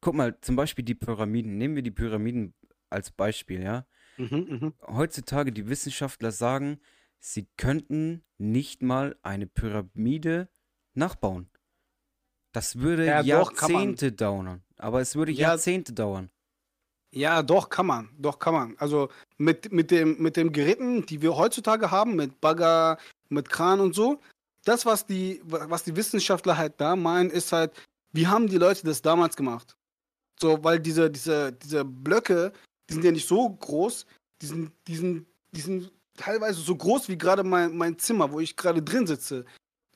guck 0.00 0.14
mal, 0.14 0.38
zum 0.40 0.56
Beispiel 0.56 0.84
die 0.84 0.94
Pyramiden. 0.94 1.58
Nehmen 1.58 1.76
wir 1.76 1.82
die 1.82 1.90
Pyramiden 1.90 2.54
als 2.90 3.10
Beispiel, 3.10 3.62
ja. 3.62 3.86
Mhm, 4.16 4.46
mhm. 4.48 4.74
Heutzutage 4.86 5.52
die 5.52 5.68
Wissenschaftler 5.68 6.30
sagen, 6.30 6.78
sie 7.18 7.48
könnten 7.56 8.22
nicht 8.38 8.82
mal 8.82 9.16
eine 9.22 9.46
Pyramide 9.46 10.48
nachbauen. 10.94 11.48
Das 12.52 12.78
würde 12.78 13.06
Ja, 13.06 13.22
doch. 13.22 13.26
Jahrzehnte 13.26 14.12
dauern. 14.12 14.62
Aber 14.76 15.00
es 15.00 15.16
würde 15.16 15.32
Ja. 15.32 15.48
Jahrzehnte 15.48 15.92
dauern. 15.92 16.30
Ja, 17.10 17.42
doch, 17.42 17.68
kann 17.68 17.86
man. 17.86 18.10
Doch, 18.18 18.38
kann 18.38 18.54
man. 18.54 18.76
Also 18.78 19.08
mit, 19.38 19.72
mit, 19.72 19.90
dem, 19.90 20.20
mit 20.20 20.36
den 20.36 20.52
Geräten, 20.52 21.06
die 21.06 21.22
wir 21.22 21.36
heutzutage 21.36 21.90
haben, 21.90 22.16
mit 22.16 22.40
Bagger, 22.40 22.98
mit 23.28 23.48
Kran 23.48 23.80
und 23.80 23.94
so, 23.94 24.20
das, 24.64 24.84
was 24.86 25.06
die, 25.06 25.40
was 25.44 25.84
die 25.84 25.94
Wissenschaftler 25.96 26.56
halt 26.56 26.80
da 26.80 26.96
meinen, 26.96 27.30
ist 27.30 27.52
halt, 27.52 27.72
wie 28.14 28.28
haben 28.28 28.48
die 28.48 28.58
Leute 28.58 28.84
das 28.84 29.02
damals 29.02 29.36
gemacht? 29.36 29.76
So, 30.40 30.62
weil 30.62 30.80
diese, 30.80 31.10
diese, 31.10 31.52
diese 31.52 31.84
Blöcke, 31.84 32.52
die 32.88 32.94
sind 32.94 33.04
ja 33.04 33.12
nicht 33.12 33.28
so 33.28 33.50
groß, 33.50 34.06
die 34.40 34.46
sind, 34.46 34.72
die 34.86 34.96
sind, 34.96 35.26
die 35.52 35.60
sind 35.60 35.92
teilweise 36.16 36.60
so 36.60 36.74
groß 36.76 37.08
wie 37.08 37.18
gerade 37.18 37.42
mein, 37.42 37.76
mein 37.76 37.98
Zimmer, 37.98 38.32
wo 38.32 38.40
ich 38.40 38.56
gerade 38.56 38.82
drin 38.82 39.06
sitze. 39.06 39.44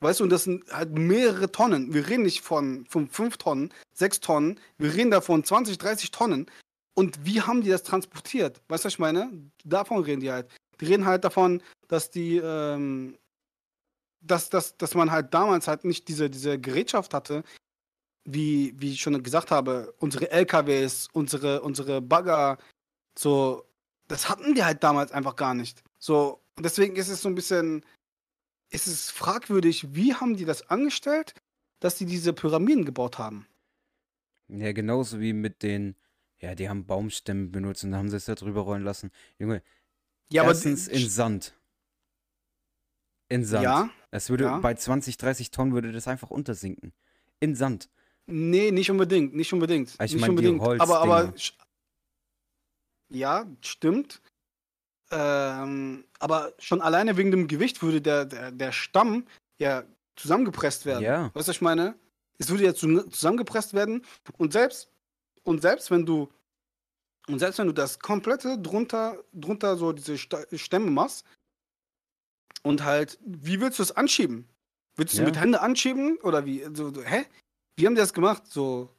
Weißt 0.01 0.19
du, 0.19 0.25
und 0.25 0.29
das 0.29 0.43
sind 0.43 0.71
halt 0.71 0.97
mehrere 0.97 1.51
Tonnen. 1.51 1.93
Wir 1.93 2.07
reden 2.07 2.23
nicht 2.23 2.41
von, 2.41 2.85
von 2.85 3.07
5 3.07 3.37
Tonnen, 3.37 3.73
6 3.93 4.19
Tonnen, 4.21 4.59
wir 4.77 4.93
reden 4.93 5.11
davon 5.11 5.43
20, 5.43 5.77
30 5.77 6.11
Tonnen. 6.11 6.49
Und 6.95 7.25
wie 7.25 7.41
haben 7.41 7.61
die 7.61 7.69
das 7.69 7.83
transportiert? 7.83 8.61
Weißt 8.67 8.83
du, 8.83 8.87
was 8.87 8.93
ich 8.93 8.99
meine? 8.99 9.29
Davon 9.63 10.03
reden 10.03 10.21
die 10.21 10.31
halt. 10.31 10.49
Die 10.81 10.85
reden 10.85 11.05
halt 11.05 11.23
davon, 11.23 11.61
dass 11.87 12.11
die, 12.11 12.37
ähm, 12.37 13.17
dass, 14.21 14.49
dass, 14.49 14.77
dass 14.77 14.95
man 14.95 15.11
halt 15.11 15.33
damals 15.33 15.67
halt 15.67 15.85
nicht 15.85 16.07
diese, 16.07 16.29
diese 16.29 16.59
Gerätschaft 16.59 17.13
hatte, 17.13 17.43
wie, 18.25 18.73
wie 18.79 18.91
ich 18.93 19.01
schon 19.01 19.21
gesagt 19.23 19.51
habe, 19.51 19.93
unsere 19.99 20.29
LKWs, 20.31 21.07
unsere, 21.13 21.61
unsere 21.61 22.01
Bagger, 22.01 22.57
so, 23.17 23.65
das 24.07 24.29
hatten 24.29 24.53
die 24.55 24.63
halt 24.63 24.83
damals 24.83 25.11
einfach 25.11 25.35
gar 25.35 25.53
nicht. 25.53 25.83
So, 25.99 26.41
und 26.55 26.63
deswegen 26.63 26.95
ist 26.95 27.09
es 27.09 27.21
so 27.21 27.29
ein 27.29 27.35
bisschen, 27.35 27.83
ist 28.69 28.87
es 28.87 29.09
fragwürdig, 29.11 29.93
wie 29.95 30.13
haben 30.13 30.35
die 30.37 30.45
das 30.45 30.69
angestellt, 30.69 31.33
dass 31.79 31.95
die 31.97 32.05
diese 32.05 32.33
Pyramiden 32.33 32.85
gebaut 32.85 33.17
haben? 33.17 33.47
Ja, 34.47 34.71
genauso 34.73 35.19
wie 35.19 35.33
mit 35.33 35.63
den, 35.63 35.95
ja, 36.39 36.55
die 36.55 36.69
haben 36.69 36.85
Baumstämme 36.85 37.47
benutzt 37.47 37.83
und 37.83 37.95
haben 37.95 38.09
sie 38.09 38.17
es 38.17 38.25
da 38.25 38.35
drüber 38.35 38.61
rollen 38.61 38.83
lassen. 38.83 39.11
Junge, 39.37 39.61
Ja, 40.31 40.43
erstens 40.43 40.87
die- 40.89 41.03
in 41.03 41.09
Sand. 41.09 41.55
In 43.29 43.45
Sand. 43.45 43.63
Ja, 43.63 43.89
Es 44.11 44.29
würde 44.29 44.45
ja. 44.45 44.57
bei 44.59 44.73
20, 44.73 45.17
30 45.17 45.51
Tonnen 45.51 45.73
würde 45.73 45.91
das 45.91 46.07
einfach 46.07 46.31
untersinken. 46.31 46.93
In 47.39 47.55
Sand. 47.55 47.89
Nee, 48.31 48.71
nicht 48.71 48.91
unbedingt, 48.91 49.33
nicht 49.35 49.51
unbedingt. 49.53 49.95
Ah, 49.97 50.05
ich 50.05 50.13
nicht 50.13 50.27
unbedingt. 50.29 50.61
Aber, 50.61 50.99
aber 50.99 51.33
ja, 53.09 53.45
stimmt. 53.61 54.21
Ähm, 55.11 56.05
aber 56.19 56.53
schon 56.59 56.81
alleine 56.81 57.17
wegen 57.17 57.31
dem 57.31 57.47
Gewicht 57.47 57.81
würde 57.81 58.01
der, 58.01 58.25
der, 58.25 58.51
der 58.51 58.71
Stamm 58.71 59.25
ja 59.57 59.83
zusammengepresst 60.15 60.85
werden. 60.85 61.03
Ja. 61.03 61.23
Weißt 61.33 61.35
du, 61.35 61.39
was 61.39 61.47
ich 61.49 61.61
meine? 61.61 61.95
Es 62.37 62.49
würde 62.49 62.65
ja 62.65 62.75
zu, 62.75 63.09
zusammengepresst 63.09 63.73
werden 63.73 64.05
und 64.37 64.53
selbst 64.53 64.91
und 65.43 65.61
selbst 65.61 65.89
wenn 65.89 66.05
du 66.05 66.29
und 67.27 67.39
selbst 67.39 67.57
wenn 67.57 67.67
du 67.67 67.73
das 67.73 67.99
komplette 67.99 68.59
drunter 68.59 69.17
drunter 69.33 69.75
so 69.77 69.91
diese 69.91 70.17
Stämme 70.17 70.91
machst 70.91 71.25
und 72.61 72.83
halt 72.83 73.17
wie 73.25 73.59
willst 73.59 73.79
du 73.79 73.83
es 73.83 73.91
anschieben? 73.91 74.47
Willst 74.95 75.15
du 75.15 75.21
Ja. 75.21 75.25
mit 75.25 75.39
Hände 75.39 75.61
anschieben 75.61 76.17
oder 76.17 76.45
wie 76.45 76.63
so, 76.73 76.93
so 76.93 77.01
hä? 77.01 77.25
Wie 77.79 77.85
haben 77.85 77.95
die 77.95 78.01
das 78.01 78.13
gemacht? 78.13 78.43
So 78.47 78.89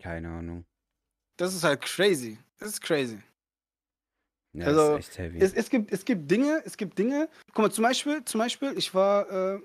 Keine 0.00 0.28
Ahnung. 0.28 0.64
das 1.36 1.54
ist 1.54 1.64
halt 1.64 1.80
crazy. 1.80 2.38
Das 2.58 2.68
ist 2.68 2.80
crazy. 2.80 3.18
Ja, 4.52 4.66
Also, 4.66 4.94
ist 4.94 5.08
echt 5.08 5.18
heavy. 5.18 5.38
Es, 5.40 5.52
es, 5.52 5.68
gibt, 5.68 5.92
es 5.92 6.04
gibt 6.04 6.30
Dinge, 6.30 6.62
es 6.64 6.76
gibt 6.76 6.96
Dinge. 6.96 7.28
Guck 7.52 7.58
mal, 7.58 7.72
zum 7.72 7.82
Beispiel, 7.82 8.24
zum 8.24 8.38
Beispiel, 8.38 8.78
ich 8.78 8.94
war, 8.94 9.28
äh, 9.28 9.60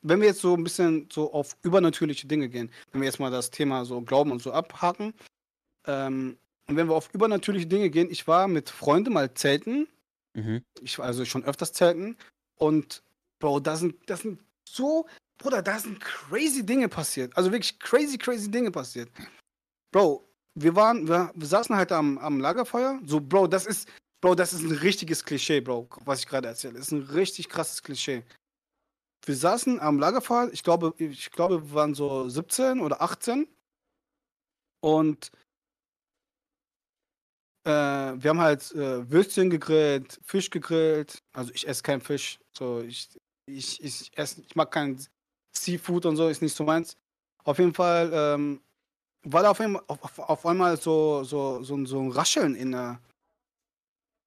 wenn 0.00 0.20
wir 0.20 0.28
jetzt 0.28 0.40
so 0.40 0.54
ein 0.54 0.64
bisschen 0.64 1.08
so 1.12 1.34
auf 1.34 1.56
übernatürliche 1.62 2.26
Dinge 2.26 2.48
gehen, 2.48 2.72
wenn 2.92 3.02
wir 3.02 3.06
jetzt 3.06 3.20
mal 3.20 3.30
das 3.30 3.50
Thema 3.50 3.84
so 3.84 4.00
Glauben 4.00 4.32
und 4.32 4.40
so 4.40 4.52
abhaken, 4.52 5.12
ähm, 5.86 6.38
und 6.66 6.76
wenn 6.76 6.88
wir 6.88 6.94
auf 6.94 7.12
übernatürliche 7.12 7.66
Dinge 7.66 7.90
gehen, 7.90 8.10
ich 8.10 8.26
war 8.26 8.48
mit 8.48 8.70
Freunden 8.70 9.12
mal 9.12 9.34
zelten, 9.34 9.86
mhm. 10.32 10.62
ich 10.80 10.98
war 10.98 11.04
also 11.04 11.26
schon 11.26 11.44
öfters 11.44 11.74
zelten, 11.74 12.16
und 12.54 13.02
Bro, 13.38 13.60
da 13.60 13.76
sind, 13.76 13.96
das 14.06 14.20
sind 14.20 14.40
so, 14.64 15.06
Bruder, 15.40 15.62
da 15.62 15.78
sind 15.78 15.98
crazy 16.00 16.64
Dinge 16.64 16.88
passiert. 16.88 17.34
Also 17.34 17.50
wirklich 17.50 17.78
crazy, 17.78 18.18
crazy 18.18 18.50
Dinge 18.50 18.70
passiert. 18.70 19.10
Bro, 19.90 20.28
wir 20.54 20.76
waren, 20.76 21.08
wir, 21.08 21.32
wir 21.34 21.46
saßen 21.46 21.74
halt 21.74 21.92
am, 21.92 22.18
am 22.18 22.40
Lagerfeuer. 22.40 23.00
So, 23.06 23.20
Bro, 23.20 23.46
das 23.46 23.64
ist, 23.64 23.88
Bro, 24.20 24.34
das 24.34 24.52
ist 24.52 24.62
ein 24.62 24.72
richtiges 24.72 25.24
Klischee, 25.24 25.62
Bro, 25.62 25.88
was 26.04 26.20
ich 26.20 26.26
gerade 26.26 26.48
erzähle. 26.48 26.74
Das 26.74 26.88
ist 26.88 26.92
ein 26.92 27.02
richtig 27.02 27.48
krasses 27.48 27.82
Klischee. 27.82 28.22
Wir 29.24 29.34
saßen 29.34 29.80
am 29.80 29.98
Lagerfeuer, 29.98 30.50
ich 30.52 30.62
glaube, 30.62 30.94
ich 30.98 31.30
glaube, 31.30 31.62
wir 31.70 31.74
waren 31.74 31.94
so 31.94 32.28
17 32.28 32.80
oder 32.80 33.00
18. 33.00 33.48
Und 34.82 35.30
äh, 37.64 37.70
wir 37.70 38.28
haben 38.30 38.40
halt 38.40 38.72
äh, 38.72 39.10
Würstchen 39.10 39.48
gegrillt, 39.48 40.20
Fisch 40.22 40.50
gegrillt. 40.50 41.22
Also 41.32 41.50
ich 41.54 41.66
esse 41.66 41.82
keinen 41.82 42.02
Fisch. 42.02 42.40
So, 42.56 42.80
ich, 42.80 43.08
ich, 43.46 43.82
ich, 43.82 44.18
esse, 44.18 44.42
ich 44.42 44.54
mag 44.54 44.70
kein 44.70 44.98
Seafood 45.52 46.06
und 46.06 46.16
so, 46.16 46.28
ist 46.28 46.42
nicht 46.42 46.56
so 46.56 46.64
meins. 46.64 46.96
Auf 47.44 47.58
jeden 47.58 47.74
Fall 47.74 48.10
ähm, 48.12 48.60
war 49.24 49.42
da 49.42 49.50
auf 49.50 49.60
einmal, 49.60 49.82
auf, 49.88 50.18
auf, 50.18 50.46
einmal 50.46 50.76
so, 50.80 51.24
so, 51.24 51.62
so, 51.62 51.76
ein- 51.76 51.86
so 51.86 52.00
ein 52.00 52.10
Rascheln 52.12 52.54
in 52.54 52.72
der, 52.72 53.00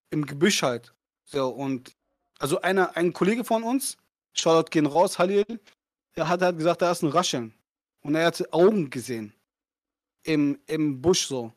im 0.09 0.25
Gebüsch 0.25 0.61
halt. 0.63 0.93
So, 1.25 1.49
und 1.49 1.95
also 2.39 2.61
einer, 2.61 2.95
ein 2.97 3.13
Kollege 3.13 3.43
von 3.43 3.63
uns, 3.63 3.97
Shoutout 4.33 4.69
gehen 4.71 4.85
raus, 4.85 5.19
Halil, 5.19 5.45
der 6.15 6.27
hat 6.27 6.41
halt 6.41 6.57
gesagt, 6.57 6.81
da 6.81 6.91
ist 6.91 7.03
ein 7.03 7.09
Rascheln. 7.09 7.53
Und 8.01 8.15
er 8.15 8.25
hatte 8.25 8.51
Augen 8.51 8.89
gesehen. 8.89 9.33
Im, 10.23 10.59
im 10.67 11.01
Busch 11.01 11.27
so. 11.27 11.53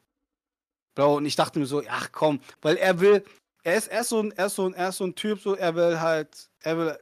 Und 0.96 1.26
ich 1.26 1.36
dachte 1.36 1.58
mir 1.58 1.66
so, 1.66 1.82
ach 1.88 2.10
komm, 2.12 2.40
weil 2.62 2.76
er 2.76 2.98
will, 3.00 3.22
er 3.62 3.76
ist, 3.76 3.88
er 3.88 4.02
so, 4.02 4.20
ein, 4.20 4.32
er 4.32 4.46
ist, 4.46 4.54
so, 4.56 4.66
ein, 4.66 4.74
er 4.74 4.88
ist 4.88 4.96
so 4.96 5.04
ein 5.04 5.14
Typ, 5.14 5.40
so, 5.40 5.54
er 5.54 5.74
will 5.74 6.00
halt, 6.00 6.48
er 6.60 6.78
will, 6.78 6.98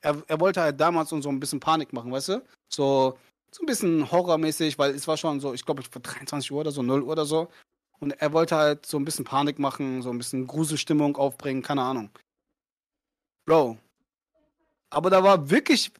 er, 0.00 0.22
er 0.26 0.40
wollte 0.40 0.60
halt 0.60 0.80
damals 0.80 1.10
so 1.10 1.16
ein 1.16 1.40
bisschen 1.40 1.60
Panik 1.60 1.92
machen, 1.92 2.12
weißt 2.12 2.28
du? 2.28 2.44
So, 2.68 3.18
so 3.50 3.62
ein 3.62 3.66
bisschen 3.66 4.10
horrormäßig, 4.10 4.78
weil 4.78 4.94
es 4.94 5.08
war 5.08 5.16
schon 5.16 5.40
so, 5.40 5.54
ich 5.54 5.64
glaube, 5.64 5.82
vor 5.82 6.02
23 6.02 6.50
Uhr 6.52 6.60
oder 6.60 6.70
so, 6.70 6.82
0 6.82 7.02
Uhr 7.02 7.12
oder 7.12 7.24
so. 7.24 7.48
Und 8.00 8.12
er 8.12 8.32
wollte 8.32 8.56
halt 8.56 8.86
so 8.86 8.98
ein 8.98 9.04
bisschen 9.04 9.24
Panik 9.24 9.58
machen, 9.58 10.02
so 10.02 10.10
ein 10.10 10.18
bisschen 10.18 10.46
Gruselstimmung 10.46 11.16
aufbringen, 11.16 11.62
keine 11.62 11.82
Ahnung. 11.82 12.10
Bro. 13.46 13.78
Aber 14.90 15.10
da 15.10 15.22
war 15.22 15.50
wirklich, 15.50 15.90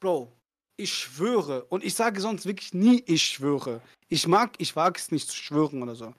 Bro, 0.00 0.32
ich 0.76 0.94
schwöre, 0.94 1.64
und 1.64 1.84
ich 1.84 1.94
sage 1.94 2.20
sonst 2.20 2.46
wirklich 2.46 2.72
nie, 2.72 3.02
ich 3.06 3.22
schwöre. 3.22 3.82
Ich 4.08 4.26
mag, 4.26 4.54
ich 4.58 4.74
wage 4.76 4.98
es 4.98 5.10
nicht 5.10 5.28
zu 5.28 5.36
schwören 5.36 5.82
oder 5.82 5.94
so. 5.94 6.14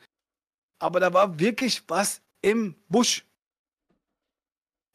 Aber 0.80 1.00
da 1.00 1.14
war 1.14 1.40
wirklich 1.40 1.82
was 1.88 2.22
im 2.42 2.76
Busch. 2.90 3.26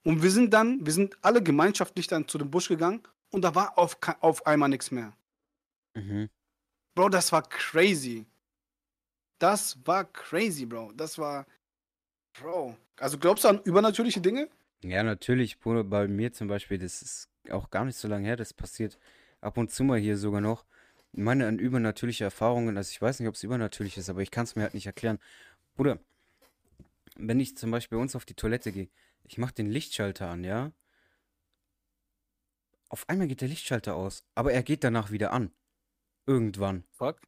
Und 0.04 0.22
wir 0.22 0.30
sind 0.30 0.52
dann, 0.52 0.84
wir 0.84 0.92
sind 0.92 1.16
alle 1.22 1.42
gemeinschaftlich 1.42 2.06
dann 2.06 2.28
zu 2.28 2.38
dem 2.38 2.50
Busch 2.50 2.68
gegangen 2.68 3.02
und 3.30 3.42
da 3.42 3.54
war 3.54 3.78
auf, 3.78 3.98
auf 4.20 4.46
einmal 4.46 4.68
nichts 4.68 4.90
mehr. 4.90 5.12
Mhm. 5.94 6.28
Bro, 6.94 7.08
das 7.08 7.32
war 7.32 7.42
crazy. 7.42 8.26
Das 9.38 9.78
war 9.84 10.04
crazy, 10.04 10.66
Bro. 10.66 10.92
Das 10.92 11.18
war, 11.18 11.46
Bro. 12.34 12.76
Also 12.98 13.18
glaubst 13.18 13.44
du 13.44 13.48
an 13.48 13.62
übernatürliche 13.64 14.20
Dinge? 14.20 14.48
Ja, 14.82 15.02
natürlich, 15.02 15.58
Bruder, 15.58 15.82
bei 15.82 16.06
mir 16.06 16.32
zum 16.32 16.48
Beispiel, 16.48 16.78
das 16.78 17.00
ist 17.00 17.28
auch 17.50 17.70
gar 17.70 17.84
nicht 17.86 17.96
so 17.96 18.06
lange 18.06 18.26
her, 18.26 18.36
das 18.36 18.52
passiert 18.52 18.98
ab 19.40 19.56
und 19.56 19.70
zu 19.70 19.82
mal 19.84 19.98
hier 19.98 20.18
sogar 20.18 20.40
noch. 20.40 20.64
Meine 21.12 21.46
an 21.46 21.58
übernatürliche 21.58 22.24
Erfahrungen, 22.24 22.76
also 22.76 22.90
ich 22.90 23.00
weiß 23.00 23.20
nicht, 23.20 23.28
ob 23.28 23.34
es 23.34 23.42
übernatürlich 23.42 23.96
ist, 23.96 24.10
aber 24.10 24.20
ich 24.20 24.30
kann 24.30 24.44
es 24.44 24.56
mir 24.56 24.62
halt 24.62 24.74
nicht 24.74 24.86
erklären. 24.86 25.18
Bruder, 25.74 25.98
wenn 27.16 27.40
ich 27.40 27.56
zum 27.56 27.70
Beispiel 27.70 27.98
bei 27.98 28.02
uns 28.02 28.16
auf 28.16 28.24
die 28.24 28.34
Toilette 28.34 28.72
gehe, 28.72 28.88
ich 29.24 29.38
mache 29.38 29.54
den 29.54 29.70
Lichtschalter 29.70 30.28
an, 30.28 30.44
ja? 30.44 30.72
Auf 32.88 33.08
einmal 33.08 33.26
geht 33.26 33.40
der 33.40 33.48
Lichtschalter 33.48 33.96
aus, 33.96 34.24
aber 34.34 34.52
er 34.52 34.62
geht 34.62 34.84
danach 34.84 35.10
wieder 35.10 35.32
an. 35.32 35.50
Irgendwann. 36.26 36.84
Fuck. 36.90 37.20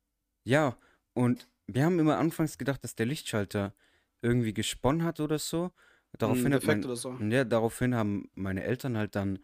Ja, 0.44 0.78
und 1.12 1.48
wir 1.66 1.85
haben 1.85 1.98
immer 1.98 2.18
anfangs 2.18 2.59
gedacht, 2.59 2.85
dass 2.85 2.94
der 2.94 3.06
Lichtschalter 3.06 3.74
irgendwie 4.23 4.55
gesponnen 4.55 5.05
hat 5.05 5.20
oder 5.20 5.39
so. 5.39 5.73
Daraufhin, 6.18 6.47
Ein 6.47 6.55
hat 6.55 6.64
mein, 6.64 6.85
oder 6.85 6.97
so. 6.97 7.12
ja, 7.14 7.44
daraufhin 7.44 7.94
haben 7.94 8.31
meine 8.35 8.62
Eltern 8.62 8.97
halt 8.97 9.16
dann 9.16 9.40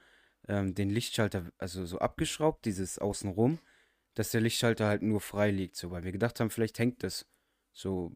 ähm, 0.48 0.74
den 0.74 0.90
Lichtschalter, 0.90 1.50
also 1.58 1.84
so 1.84 1.98
abgeschraubt, 1.98 2.64
dieses 2.64 2.98
Außenrum, 2.98 3.58
dass 4.14 4.30
der 4.30 4.40
Lichtschalter 4.40 4.86
halt 4.86 5.02
nur 5.02 5.20
frei 5.20 5.50
liegt, 5.50 5.76
so, 5.76 5.90
weil 5.90 6.04
wir 6.04 6.12
gedacht 6.12 6.40
haben, 6.40 6.50
vielleicht 6.50 6.78
hängt 6.78 7.02
das. 7.02 7.26
So, 7.72 8.12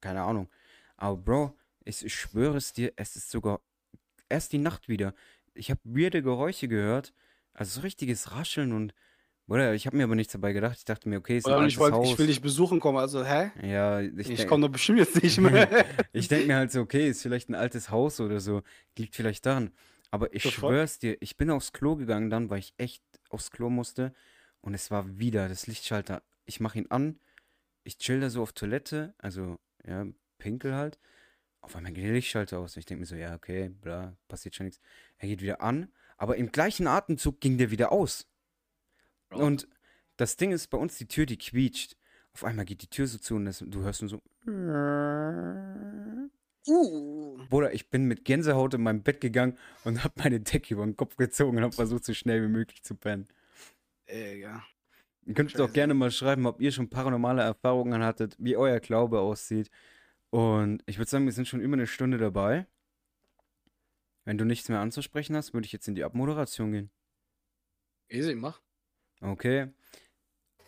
keine 0.00 0.22
Ahnung. 0.22 0.48
Aber 0.96 1.16
Bro, 1.16 1.58
ich, 1.84 2.04
ich 2.04 2.14
schwöre 2.14 2.56
es 2.56 2.72
dir, 2.72 2.92
es 2.96 3.16
ist 3.16 3.30
sogar 3.30 3.60
erst 4.30 4.52
die 4.52 4.58
Nacht 4.58 4.88
wieder. 4.88 5.14
Ich 5.54 5.70
habe 5.70 5.80
weirde 5.84 6.22
Geräusche 6.22 6.68
gehört, 6.68 7.12
also 7.52 7.76
so 7.76 7.80
richtiges 7.82 8.32
Rascheln 8.32 8.72
und, 8.72 8.94
oder 9.48 9.74
ich 9.74 9.86
habe 9.86 9.96
mir 9.96 10.04
aber 10.04 10.14
nichts 10.14 10.32
dabei 10.32 10.52
gedacht. 10.52 10.78
Ich 10.78 10.84
dachte 10.84 11.08
mir, 11.08 11.18
okay, 11.18 11.38
ist 11.38 11.48
ein 11.48 11.68
ich, 11.68 11.78
wollte, 11.78 11.96
Haus. 11.96 12.10
ich 12.10 12.18
will 12.18 12.28
dich 12.28 12.40
besuchen 12.40 12.80
kommen, 12.80 12.98
also 12.98 13.24
hä? 13.24 13.50
ja, 13.62 14.00
ich, 14.00 14.30
Ich 14.30 14.46
komme 14.46 14.66
doch 14.66 14.72
bestimmt 14.72 15.00
jetzt 15.00 15.22
nicht 15.22 15.38
mehr. 15.38 15.68
ich 16.12 16.28
denke 16.28 16.46
mir 16.46 16.56
halt 16.56 16.72
so, 16.72 16.80
okay, 16.80 17.08
ist 17.08 17.22
vielleicht 17.22 17.48
ein 17.48 17.54
altes 17.54 17.90
Haus 17.90 18.20
oder 18.20 18.40
so, 18.40 18.62
liegt 18.96 19.16
vielleicht 19.16 19.44
daran. 19.46 19.72
Aber 20.10 20.34
ich 20.34 20.42
fuck? 20.42 20.52
schwör's 20.52 20.98
dir, 20.98 21.16
ich 21.20 21.36
bin 21.36 21.50
aufs 21.50 21.72
Klo 21.72 21.96
gegangen 21.96 22.30
dann, 22.30 22.50
weil 22.50 22.60
ich 22.60 22.74
echt 22.78 23.02
aufs 23.28 23.50
Klo 23.50 23.70
musste 23.70 24.12
und 24.60 24.74
es 24.74 24.90
war 24.90 25.18
wieder 25.18 25.48
das 25.48 25.66
Lichtschalter. 25.66 26.22
Ich 26.46 26.60
mache 26.60 26.78
ihn 26.78 26.86
an, 26.90 27.18
ich 27.84 27.98
chill 27.98 28.20
da 28.20 28.30
so 28.30 28.42
auf 28.42 28.52
Toilette, 28.52 29.14
also 29.18 29.58
ja, 29.86 30.06
pinkel 30.38 30.74
halt. 30.74 30.98
Auf 31.60 31.76
einmal 31.76 31.92
geht 31.92 32.04
der 32.04 32.12
Lichtschalter 32.12 32.58
aus. 32.58 32.76
Ich 32.76 32.86
denke 32.86 33.00
mir 33.00 33.06
so, 33.06 33.16
ja, 33.16 33.34
okay, 33.34 33.68
bla, 33.68 34.16
passiert 34.28 34.54
schon 34.54 34.66
nichts. 34.66 34.80
Er 35.18 35.28
geht 35.28 35.42
wieder 35.42 35.60
an, 35.60 35.92
aber 36.16 36.36
im 36.36 36.50
gleichen 36.50 36.86
Atemzug 36.86 37.40
ging 37.40 37.58
der 37.58 37.70
wieder 37.70 37.92
aus. 37.92 38.26
Und 39.30 39.68
das 40.16 40.36
Ding 40.36 40.52
ist 40.52 40.68
bei 40.68 40.78
uns 40.78 40.96
die 40.98 41.06
Tür, 41.06 41.26
die 41.26 41.38
quietscht. 41.38 41.96
Auf 42.32 42.44
einmal 42.44 42.64
geht 42.64 42.82
die 42.82 42.88
Tür 42.88 43.06
so 43.06 43.18
zu 43.18 43.36
und 43.36 43.44
das, 43.44 43.64
du 43.66 43.82
hörst 43.82 44.02
nur 44.02 44.10
so. 44.10 44.22
Uh. 46.66 47.38
Bruder, 47.48 47.72
ich 47.72 47.90
bin 47.90 48.04
mit 48.04 48.24
Gänsehaut 48.24 48.74
in 48.74 48.82
meinem 48.82 49.02
Bett 49.02 49.20
gegangen 49.20 49.56
und 49.84 50.04
habe 50.04 50.14
meine 50.18 50.40
Decke 50.40 50.74
über 50.74 50.84
den 50.84 50.96
Kopf 50.96 51.16
gezogen 51.16 51.56
und 51.56 51.62
habe 51.62 51.74
versucht, 51.74 52.04
so 52.04 52.14
schnell 52.14 52.42
wie 52.42 52.52
möglich 52.52 52.82
zu 52.82 52.94
pennen. 52.94 53.26
Ey, 54.06 54.40
ja. 54.40 54.62
Ihr 55.24 55.34
könnt 55.34 55.54
auch 55.54 55.58
Scheiße. 55.58 55.72
gerne 55.72 55.94
mal 55.94 56.10
schreiben, 56.10 56.46
ob 56.46 56.60
ihr 56.60 56.72
schon 56.72 56.90
paranormale 56.90 57.42
Erfahrungen 57.42 58.02
hattet, 58.02 58.36
wie 58.38 58.56
euer 58.56 58.80
Glaube 58.80 59.20
aussieht. 59.20 59.70
Und 60.30 60.82
ich 60.86 60.98
würde 60.98 61.10
sagen, 61.10 61.24
wir 61.24 61.32
sind 61.32 61.48
schon 61.48 61.60
über 61.60 61.74
eine 61.74 61.86
Stunde 61.86 62.18
dabei. 62.18 62.66
Wenn 64.24 64.38
du 64.38 64.44
nichts 64.44 64.68
mehr 64.68 64.80
anzusprechen 64.80 65.34
hast, 65.34 65.54
würde 65.54 65.66
ich 65.66 65.72
jetzt 65.72 65.88
in 65.88 65.94
die 65.94 66.04
Abmoderation 66.04 66.72
gehen. 66.72 66.90
Easy, 68.08 68.34
mach. 68.34 68.60
Okay. 69.20 69.72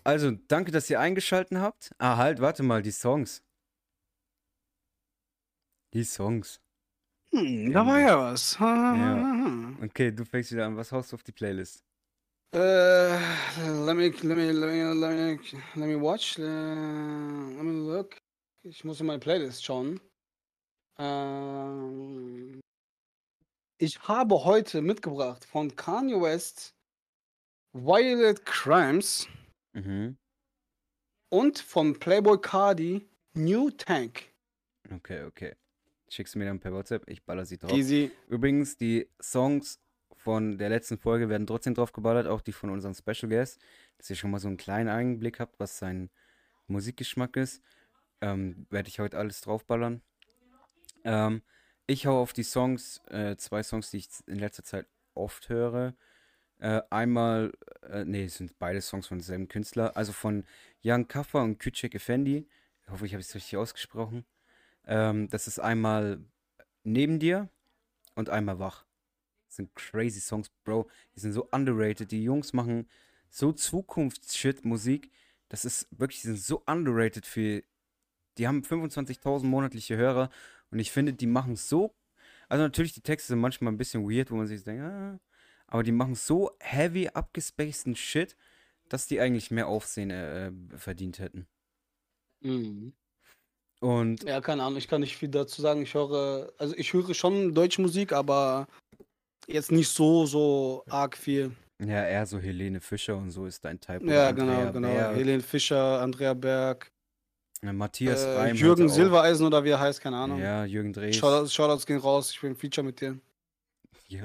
Also, 0.04 0.32
danke, 0.32 0.72
dass 0.72 0.90
ihr 0.90 0.98
eingeschaltet 0.98 1.58
habt. 1.58 1.92
Ah, 1.98 2.16
halt, 2.16 2.40
warte 2.40 2.62
mal, 2.62 2.82
die 2.82 2.90
Songs. 2.90 3.44
Die 5.92 6.04
Songs. 6.04 6.60
Hm, 7.32 7.72
da 7.72 7.86
war 7.86 8.00
ja 8.00 8.18
was. 8.18 8.58
Ja. 8.58 9.74
Okay, 9.82 10.10
du 10.10 10.24
fängst 10.24 10.52
wieder 10.52 10.66
an. 10.66 10.76
Was 10.76 10.90
haust 10.90 11.12
du 11.12 11.16
auf 11.16 11.22
die 11.22 11.32
Playlist? 11.32 11.84
Äh, 12.54 12.58
let 12.58 13.96
me, 13.96 14.08
let 14.08 14.36
me, 14.36 14.52
let 14.52 14.70
me, 14.70 14.92
let 14.92 15.10
me, 15.10 15.38
let 15.74 15.88
me 15.88 16.00
watch. 16.00 16.38
Äh, 16.38 16.42
let 16.42 17.62
me 17.62 17.72
look. 17.72 18.20
Ich 18.64 18.84
muss 18.84 19.00
in 19.00 19.06
meine 19.06 19.18
Playlist 19.18 19.64
schauen. 19.64 20.00
Ähm, 20.98 22.60
ich 23.78 23.98
habe 24.02 24.44
heute 24.44 24.82
mitgebracht 24.82 25.44
von 25.44 25.74
Kanye 25.74 26.20
West 26.20 26.74
Violet 27.72 28.44
Crimes 28.44 29.26
Mhm. 29.72 30.16
und 31.30 31.58
von 31.58 31.98
Playboy 31.98 32.38
Cardi 32.40 33.08
New 33.34 33.70
Tank. 33.70 34.30
Okay, 34.94 35.24
okay. 35.24 35.56
Schickst 36.08 36.34
du 36.34 36.38
mir 36.38 36.44
dann 36.44 36.60
per 36.60 36.72
WhatsApp? 36.72 37.08
Ich 37.08 37.24
baller 37.24 37.46
sie 37.46 37.56
drauf. 37.58 37.72
Easy. 37.72 38.10
Übrigens, 38.28 38.76
die 38.76 39.08
Songs 39.20 39.80
von 40.14 40.58
der 40.58 40.68
letzten 40.68 40.98
Folge 40.98 41.30
werden 41.30 41.46
trotzdem 41.46 41.74
drauf 41.74 41.92
geballert, 41.92 42.26
auch 42.26 42.42
die 42.42 42.52
von 42.52 42.68
unserem 42.68 42.94
Special 42.94 43.30
Guest, 43.30 43.60
dass 43.96 44.10
ihr 44.10 44.16
schon 44.16 44.30
mal 44.30 44.38
so 44.38 44.48
einen 44.48 44.58
kleinen 44.58 44.90
Einblick 44.90 45.40
habt, 45.40 45.58
was 45.58 45.78
sein 45.78 46.10
Musikgeschmack 46.66 47.36
ist. 47.36 47.62
Ähm, 48.22 48.66
Werde 48.70 48.88
ich 48.88 49.00
heute 49.00 49.18
alles 49.18 49.42
draufballern. 49.42 50.00
Ähm, 51.04 51.42
ich 51.86 52.06
hau 52.06 52.22
auf 52.22 52.32
die 52.32 52.44
Songs, 52.44 53.02
äh, 53.08 53.36
zwei 53.36 53.62
Songs, 53.62 53.90
die 53.90 53.98
ich 53.98 54.08
in 54.26 54.38
letzter 54.38 54.62
Zeit 54.62 54.86
oft 55.14 55.48
höre. 55.48 55.94
Äh, 56.58 56.80
einmal, 56.90 57.52
äh, 57.82 58.04
nee, 58.04 58.24
es 58.24 58.36
sind 58.36 58.56
beide 58.60 58.80
Songs 58.80 59.08
von 59.08 59.18
demselben 59.18 59.48
Künstler, 59.48 59.96
also 59.96 60.12
von 60.12 60.44
Young 60.84 61.08
Kaffa 61.08 61.42
und 61.42 61.60
Küçük 61.60 61.94
Effendi. 61.94 62.46
Ich 62.84 62.88
hoffe, 62.88 63.04
ich 63.04 63.12
habe 63.12 63.20
es 63.20 63.34
richtig 63.34 63.56
ausgesprochen. 63.56 64.24
Ähm, 64.86 65.28
das 65.28 65.48
ist 65.48 65.58
einmal 65.58 66.24
Neben 66.84 67.18
dir 67.18 67.48
und 68.14 68.30
einmal 68.30 68.58
Wach. 68.58 68.84
Das 69.46 69.56
sind 69.56 69.74
crazy 69.74 70.20
Songs, 70.20 70.50
Bro. 70.64 70.88
Die 71.14 71.20
sind 71.20 71.32
so 71.32 71.48
underrated. 71.50 72.10
Die 72.10 72.24
Jungs 72.24 72.52
machen 72.52 72.88
so 73.28 73.52
Zukunftsshit-Musik. 73.52 75.10
Das 75.48 75.64
ist 75.64 75.86
wirklich, 75.90 76.22
die 76.22 76.28
sind 76.28 76.40
so 76.40 76.62
underrated 76.66 77.26
für. 77.26 77.62
Die 78.38 78.46
haben 78.46 78.62
25.000 78.62 79.44
monatliche 79.44 79.96
Hörer 79.96 80.30
und 80.70 80.78
ich 80.78 80.90
finde, 80.90 81.12
die 81.12 81.26
machen 81.26 81.56
so. 81.56 81.94
Also, 82.48 82.62
natürlich, 82.62 82.92
die 82.92 83.00
Texte 83.02 83.28
sind 83.28 83.40
manchmal 83.40 83.72
ein 83.72 83.78
bisschen 83.78 84.08
weird, 84.08 84.30
wo 84.30 84.36
man 84.36 84.46
sich 84.46 84.62
denkt, 84.62 84.82
ah, 84.82 85.18
aber 85.66 85.82
die 85.82 85.92
machen 85.92 86.14
so 86.14 86.50
heavy, 86.60 87.08
abgespaceden 87.08 87.96
Shit, 87.96 88.36
dass 88.88 89.06
die 89.06 89.20
eigentlich 89.20 89.50
mehr 89.50 89.68
Aufsehen 89.68 90.10
äh, 90.10 90.52
verdient 90.76 91.18
hätten. 91.18 91.46
Mhm. 92.40 92.92
Und 93.80 94.22
Ja, 94.24 94.40
keine 94.40 94.62
Ahnung, 94.62 94.78
ich 94.78 94.86
kann 94.86 95.00
nicht 95.00 95.16
viel 95.16 95.28
dazu 95.28 95.60
sagen. 95.60 95.82
Ich 95.82 95.94
höre, 95.94 96.52
also 96.58 96.74
ich 96.76 96.92
höre 96.92 97.14
schon 97.14 97.54
deutsche 97.54 97.82
Musik, 97.82 98.12
aber 98.12 98.68
jetzt 99.48 99.72
nicht 99.72 99.88
so, 99.88 100.26
so 100.26 100.84
arg 100.88 101.16
viel. 101.16 101.50
ja, 101.80 102.06
eher 102.06 102.26
so 102.26 102.38
Helene 102.38 102.80
Fischer 102.80 103.16
und 103.16 103.30
so 103.30 103.46
ist 103.46 103.64
dein 103.64 103.80
Type. 103.80 104.06
Ja, 104.06 104.30
genau, 104.30 104.52
Andrea 104.52 104.70
genau. 104.70 104.88
Berg, 104.88 105.16
Helene 105.16 105.42
Fischer, 105.42 106.00
Andrea 106.00 106.34
Berg, 106.34 106.92
äh, 107.62 107.72
Matthias 107.72 108.24
äh, 108.24 108.36
Reim. 108.36 108.56
Jürgen. 108.56 108.88
Silbereisen 108.88 109.46
oder 109.46 109.64
wie 109.64 109.70
er 109.70 109.80
heißt, 109.80 110.00
keine 110.00 110.16
Ahnung. 110.16 110.40
Ja, 110.40 110.64
Jürgen 110.64 110.92
Drees. 110.92 111.16
Shoutouts, 111.16 111.54
Shoutouts 111.54 111.86
gehen 111.86 111.98
raus, 111.98 112.30
ich 112.30 112.42
will 112.42 112.50
ein 112.50 112.56
Feature 112.56 112.84
mit 112.84 113.00
dir. 113.00 113.18
Ja. 114.08 114.24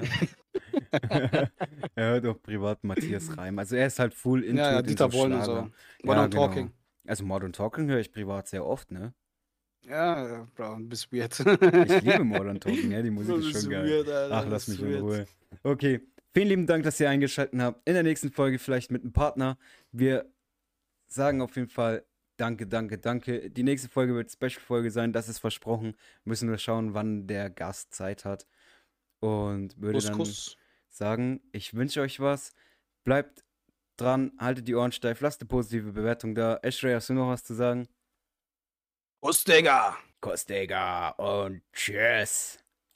er 1.94 2.10
hört 2.10 2.26
auch 2.26 2.42
privat 2.42 2.82
Matthias 2.84 3.36
Reim. 3.36 3.58
Also 3.58 3.76
er 3.76 3.86
ist 3.86 3.98
halt 3.98 4.14
full 4.14 4.42
into 4.42 4.62
ja, 4.62 4.72
ja, 4.72 4.78
in 4.80 4.86
Dieter 4.86 5.10
so 5.10 5.18
Bohlen 5.18 5.42
so. 5.42 5.52
Modern 5.52 5.72
Ja, 6.04 6.26
genau. 6.26 6.46
Talking. 6.46 6.72
Also 7.06 7.24
Modern 7.24 7.52
Talking 7.52 7.88
höre 7.88 8.00
ich 8.00 8.12
privat 8.12 8.48
sehr 8.48 8.66
oft, 8.66 8.90
ne? 8.90 9.14
Ja, 9.82 10.46
Bro, 10.54 10.76
du 10.76 10.88
bist 10.88 11.10
weird. 11.12 11.38
Ich 11.40 12.02
liebe 12.02 12.24
Modern 12.24 12.60
Talking, 12.60 12.90
ja, 12.90 13.00
die 13.00 13.10
Musik 13.10 13.38
ist 13.38 13.62
schon 13.62 13.70
geil. 13.70 13.88
weird, 13.88 14.08
Alter, 14.08 14.34
Ach, 14.36 14.46
lass 14.46 14.68
mich 14.68 14.80
in 14.80 14.90
weird. 14.90 15.02
Ruhe. 15.02 15.26
Okay, 15.62 16.00
vielen 16.34 16.48
lieben 16.48 16.66
Dank, 16.66 16.84
dass 16.84 17.00
ihr 17.00 17.08
eingeschaltet 17.08 17.58
habt. 17.58 17.88
In 17.88 17.94
der 17.94 18.02
nächsten 18.02 18.30
Folge 18.30 18.58
vielleicht 18.58 18.90
mit 18.90 19.02
einem 19.02 19.12
Partner. 19.12 19.56
Wir 19.92 20.30
sagen 21.06 21.40
auf 21.40 21.56
jeden 21.56 21.68
Fall 21.68 22.04
danke, 22.38 22.66
danke, 22.66 22.98
danke. 22.98 23.50
Die 23.50 23.62
nächste 23.62 23.88
Folge 23.88 24.14
wird 24.14 24.30
Special-Folge 24.30 24.90
sein, 24.90 25.12
das 25.12 25.28
ist 25.28 25.38
versprochen. 25.38 25.94
Müssen 26.24 26.50
wir 26.50 26.58
schauen, 26.58 26.94
wann 26.94 27.26
der 27.26 27.50
Gast 27.50 27.94
Zeit 27.94 28.24
hat. 28.24 28.46
Und 29.20 29.80
würde 29.80 29.98
Kuss, 29.98 30.06
dann 30.06 30.16
Kuss. 30.16 30.56
sagen, 30.88 31.40
ich 31.52 31.74
wünsche 31.74 32.00
euch 32.00 32.20
was. 32.20 32.52
Bleibt 33.04 33.44
dran, 33.96 34.32
haltet 34.38 34.68
die 34.68 34.74
Ohren 34.74 34.92
steif, 34.92 35.20
lasst 35.20 35.40
eine 35.42 35.48
positive 35.48 35.92
Bewertung 35.92 36.34
da. 36.34 36.58
Ashrey, 36.62 36.94
hast 36.94 37.10
du 37.10 37.14
noch 37.14 37.28
was 37.28 37.44
zu 37.44 37.54
sagen? 37.54 37.88
Kuss, 39.20 39.44
Digga. 39.44 39.98
Kostega 40.20 41.10
und 41.10 41.62
tschüss. 41.72 42.58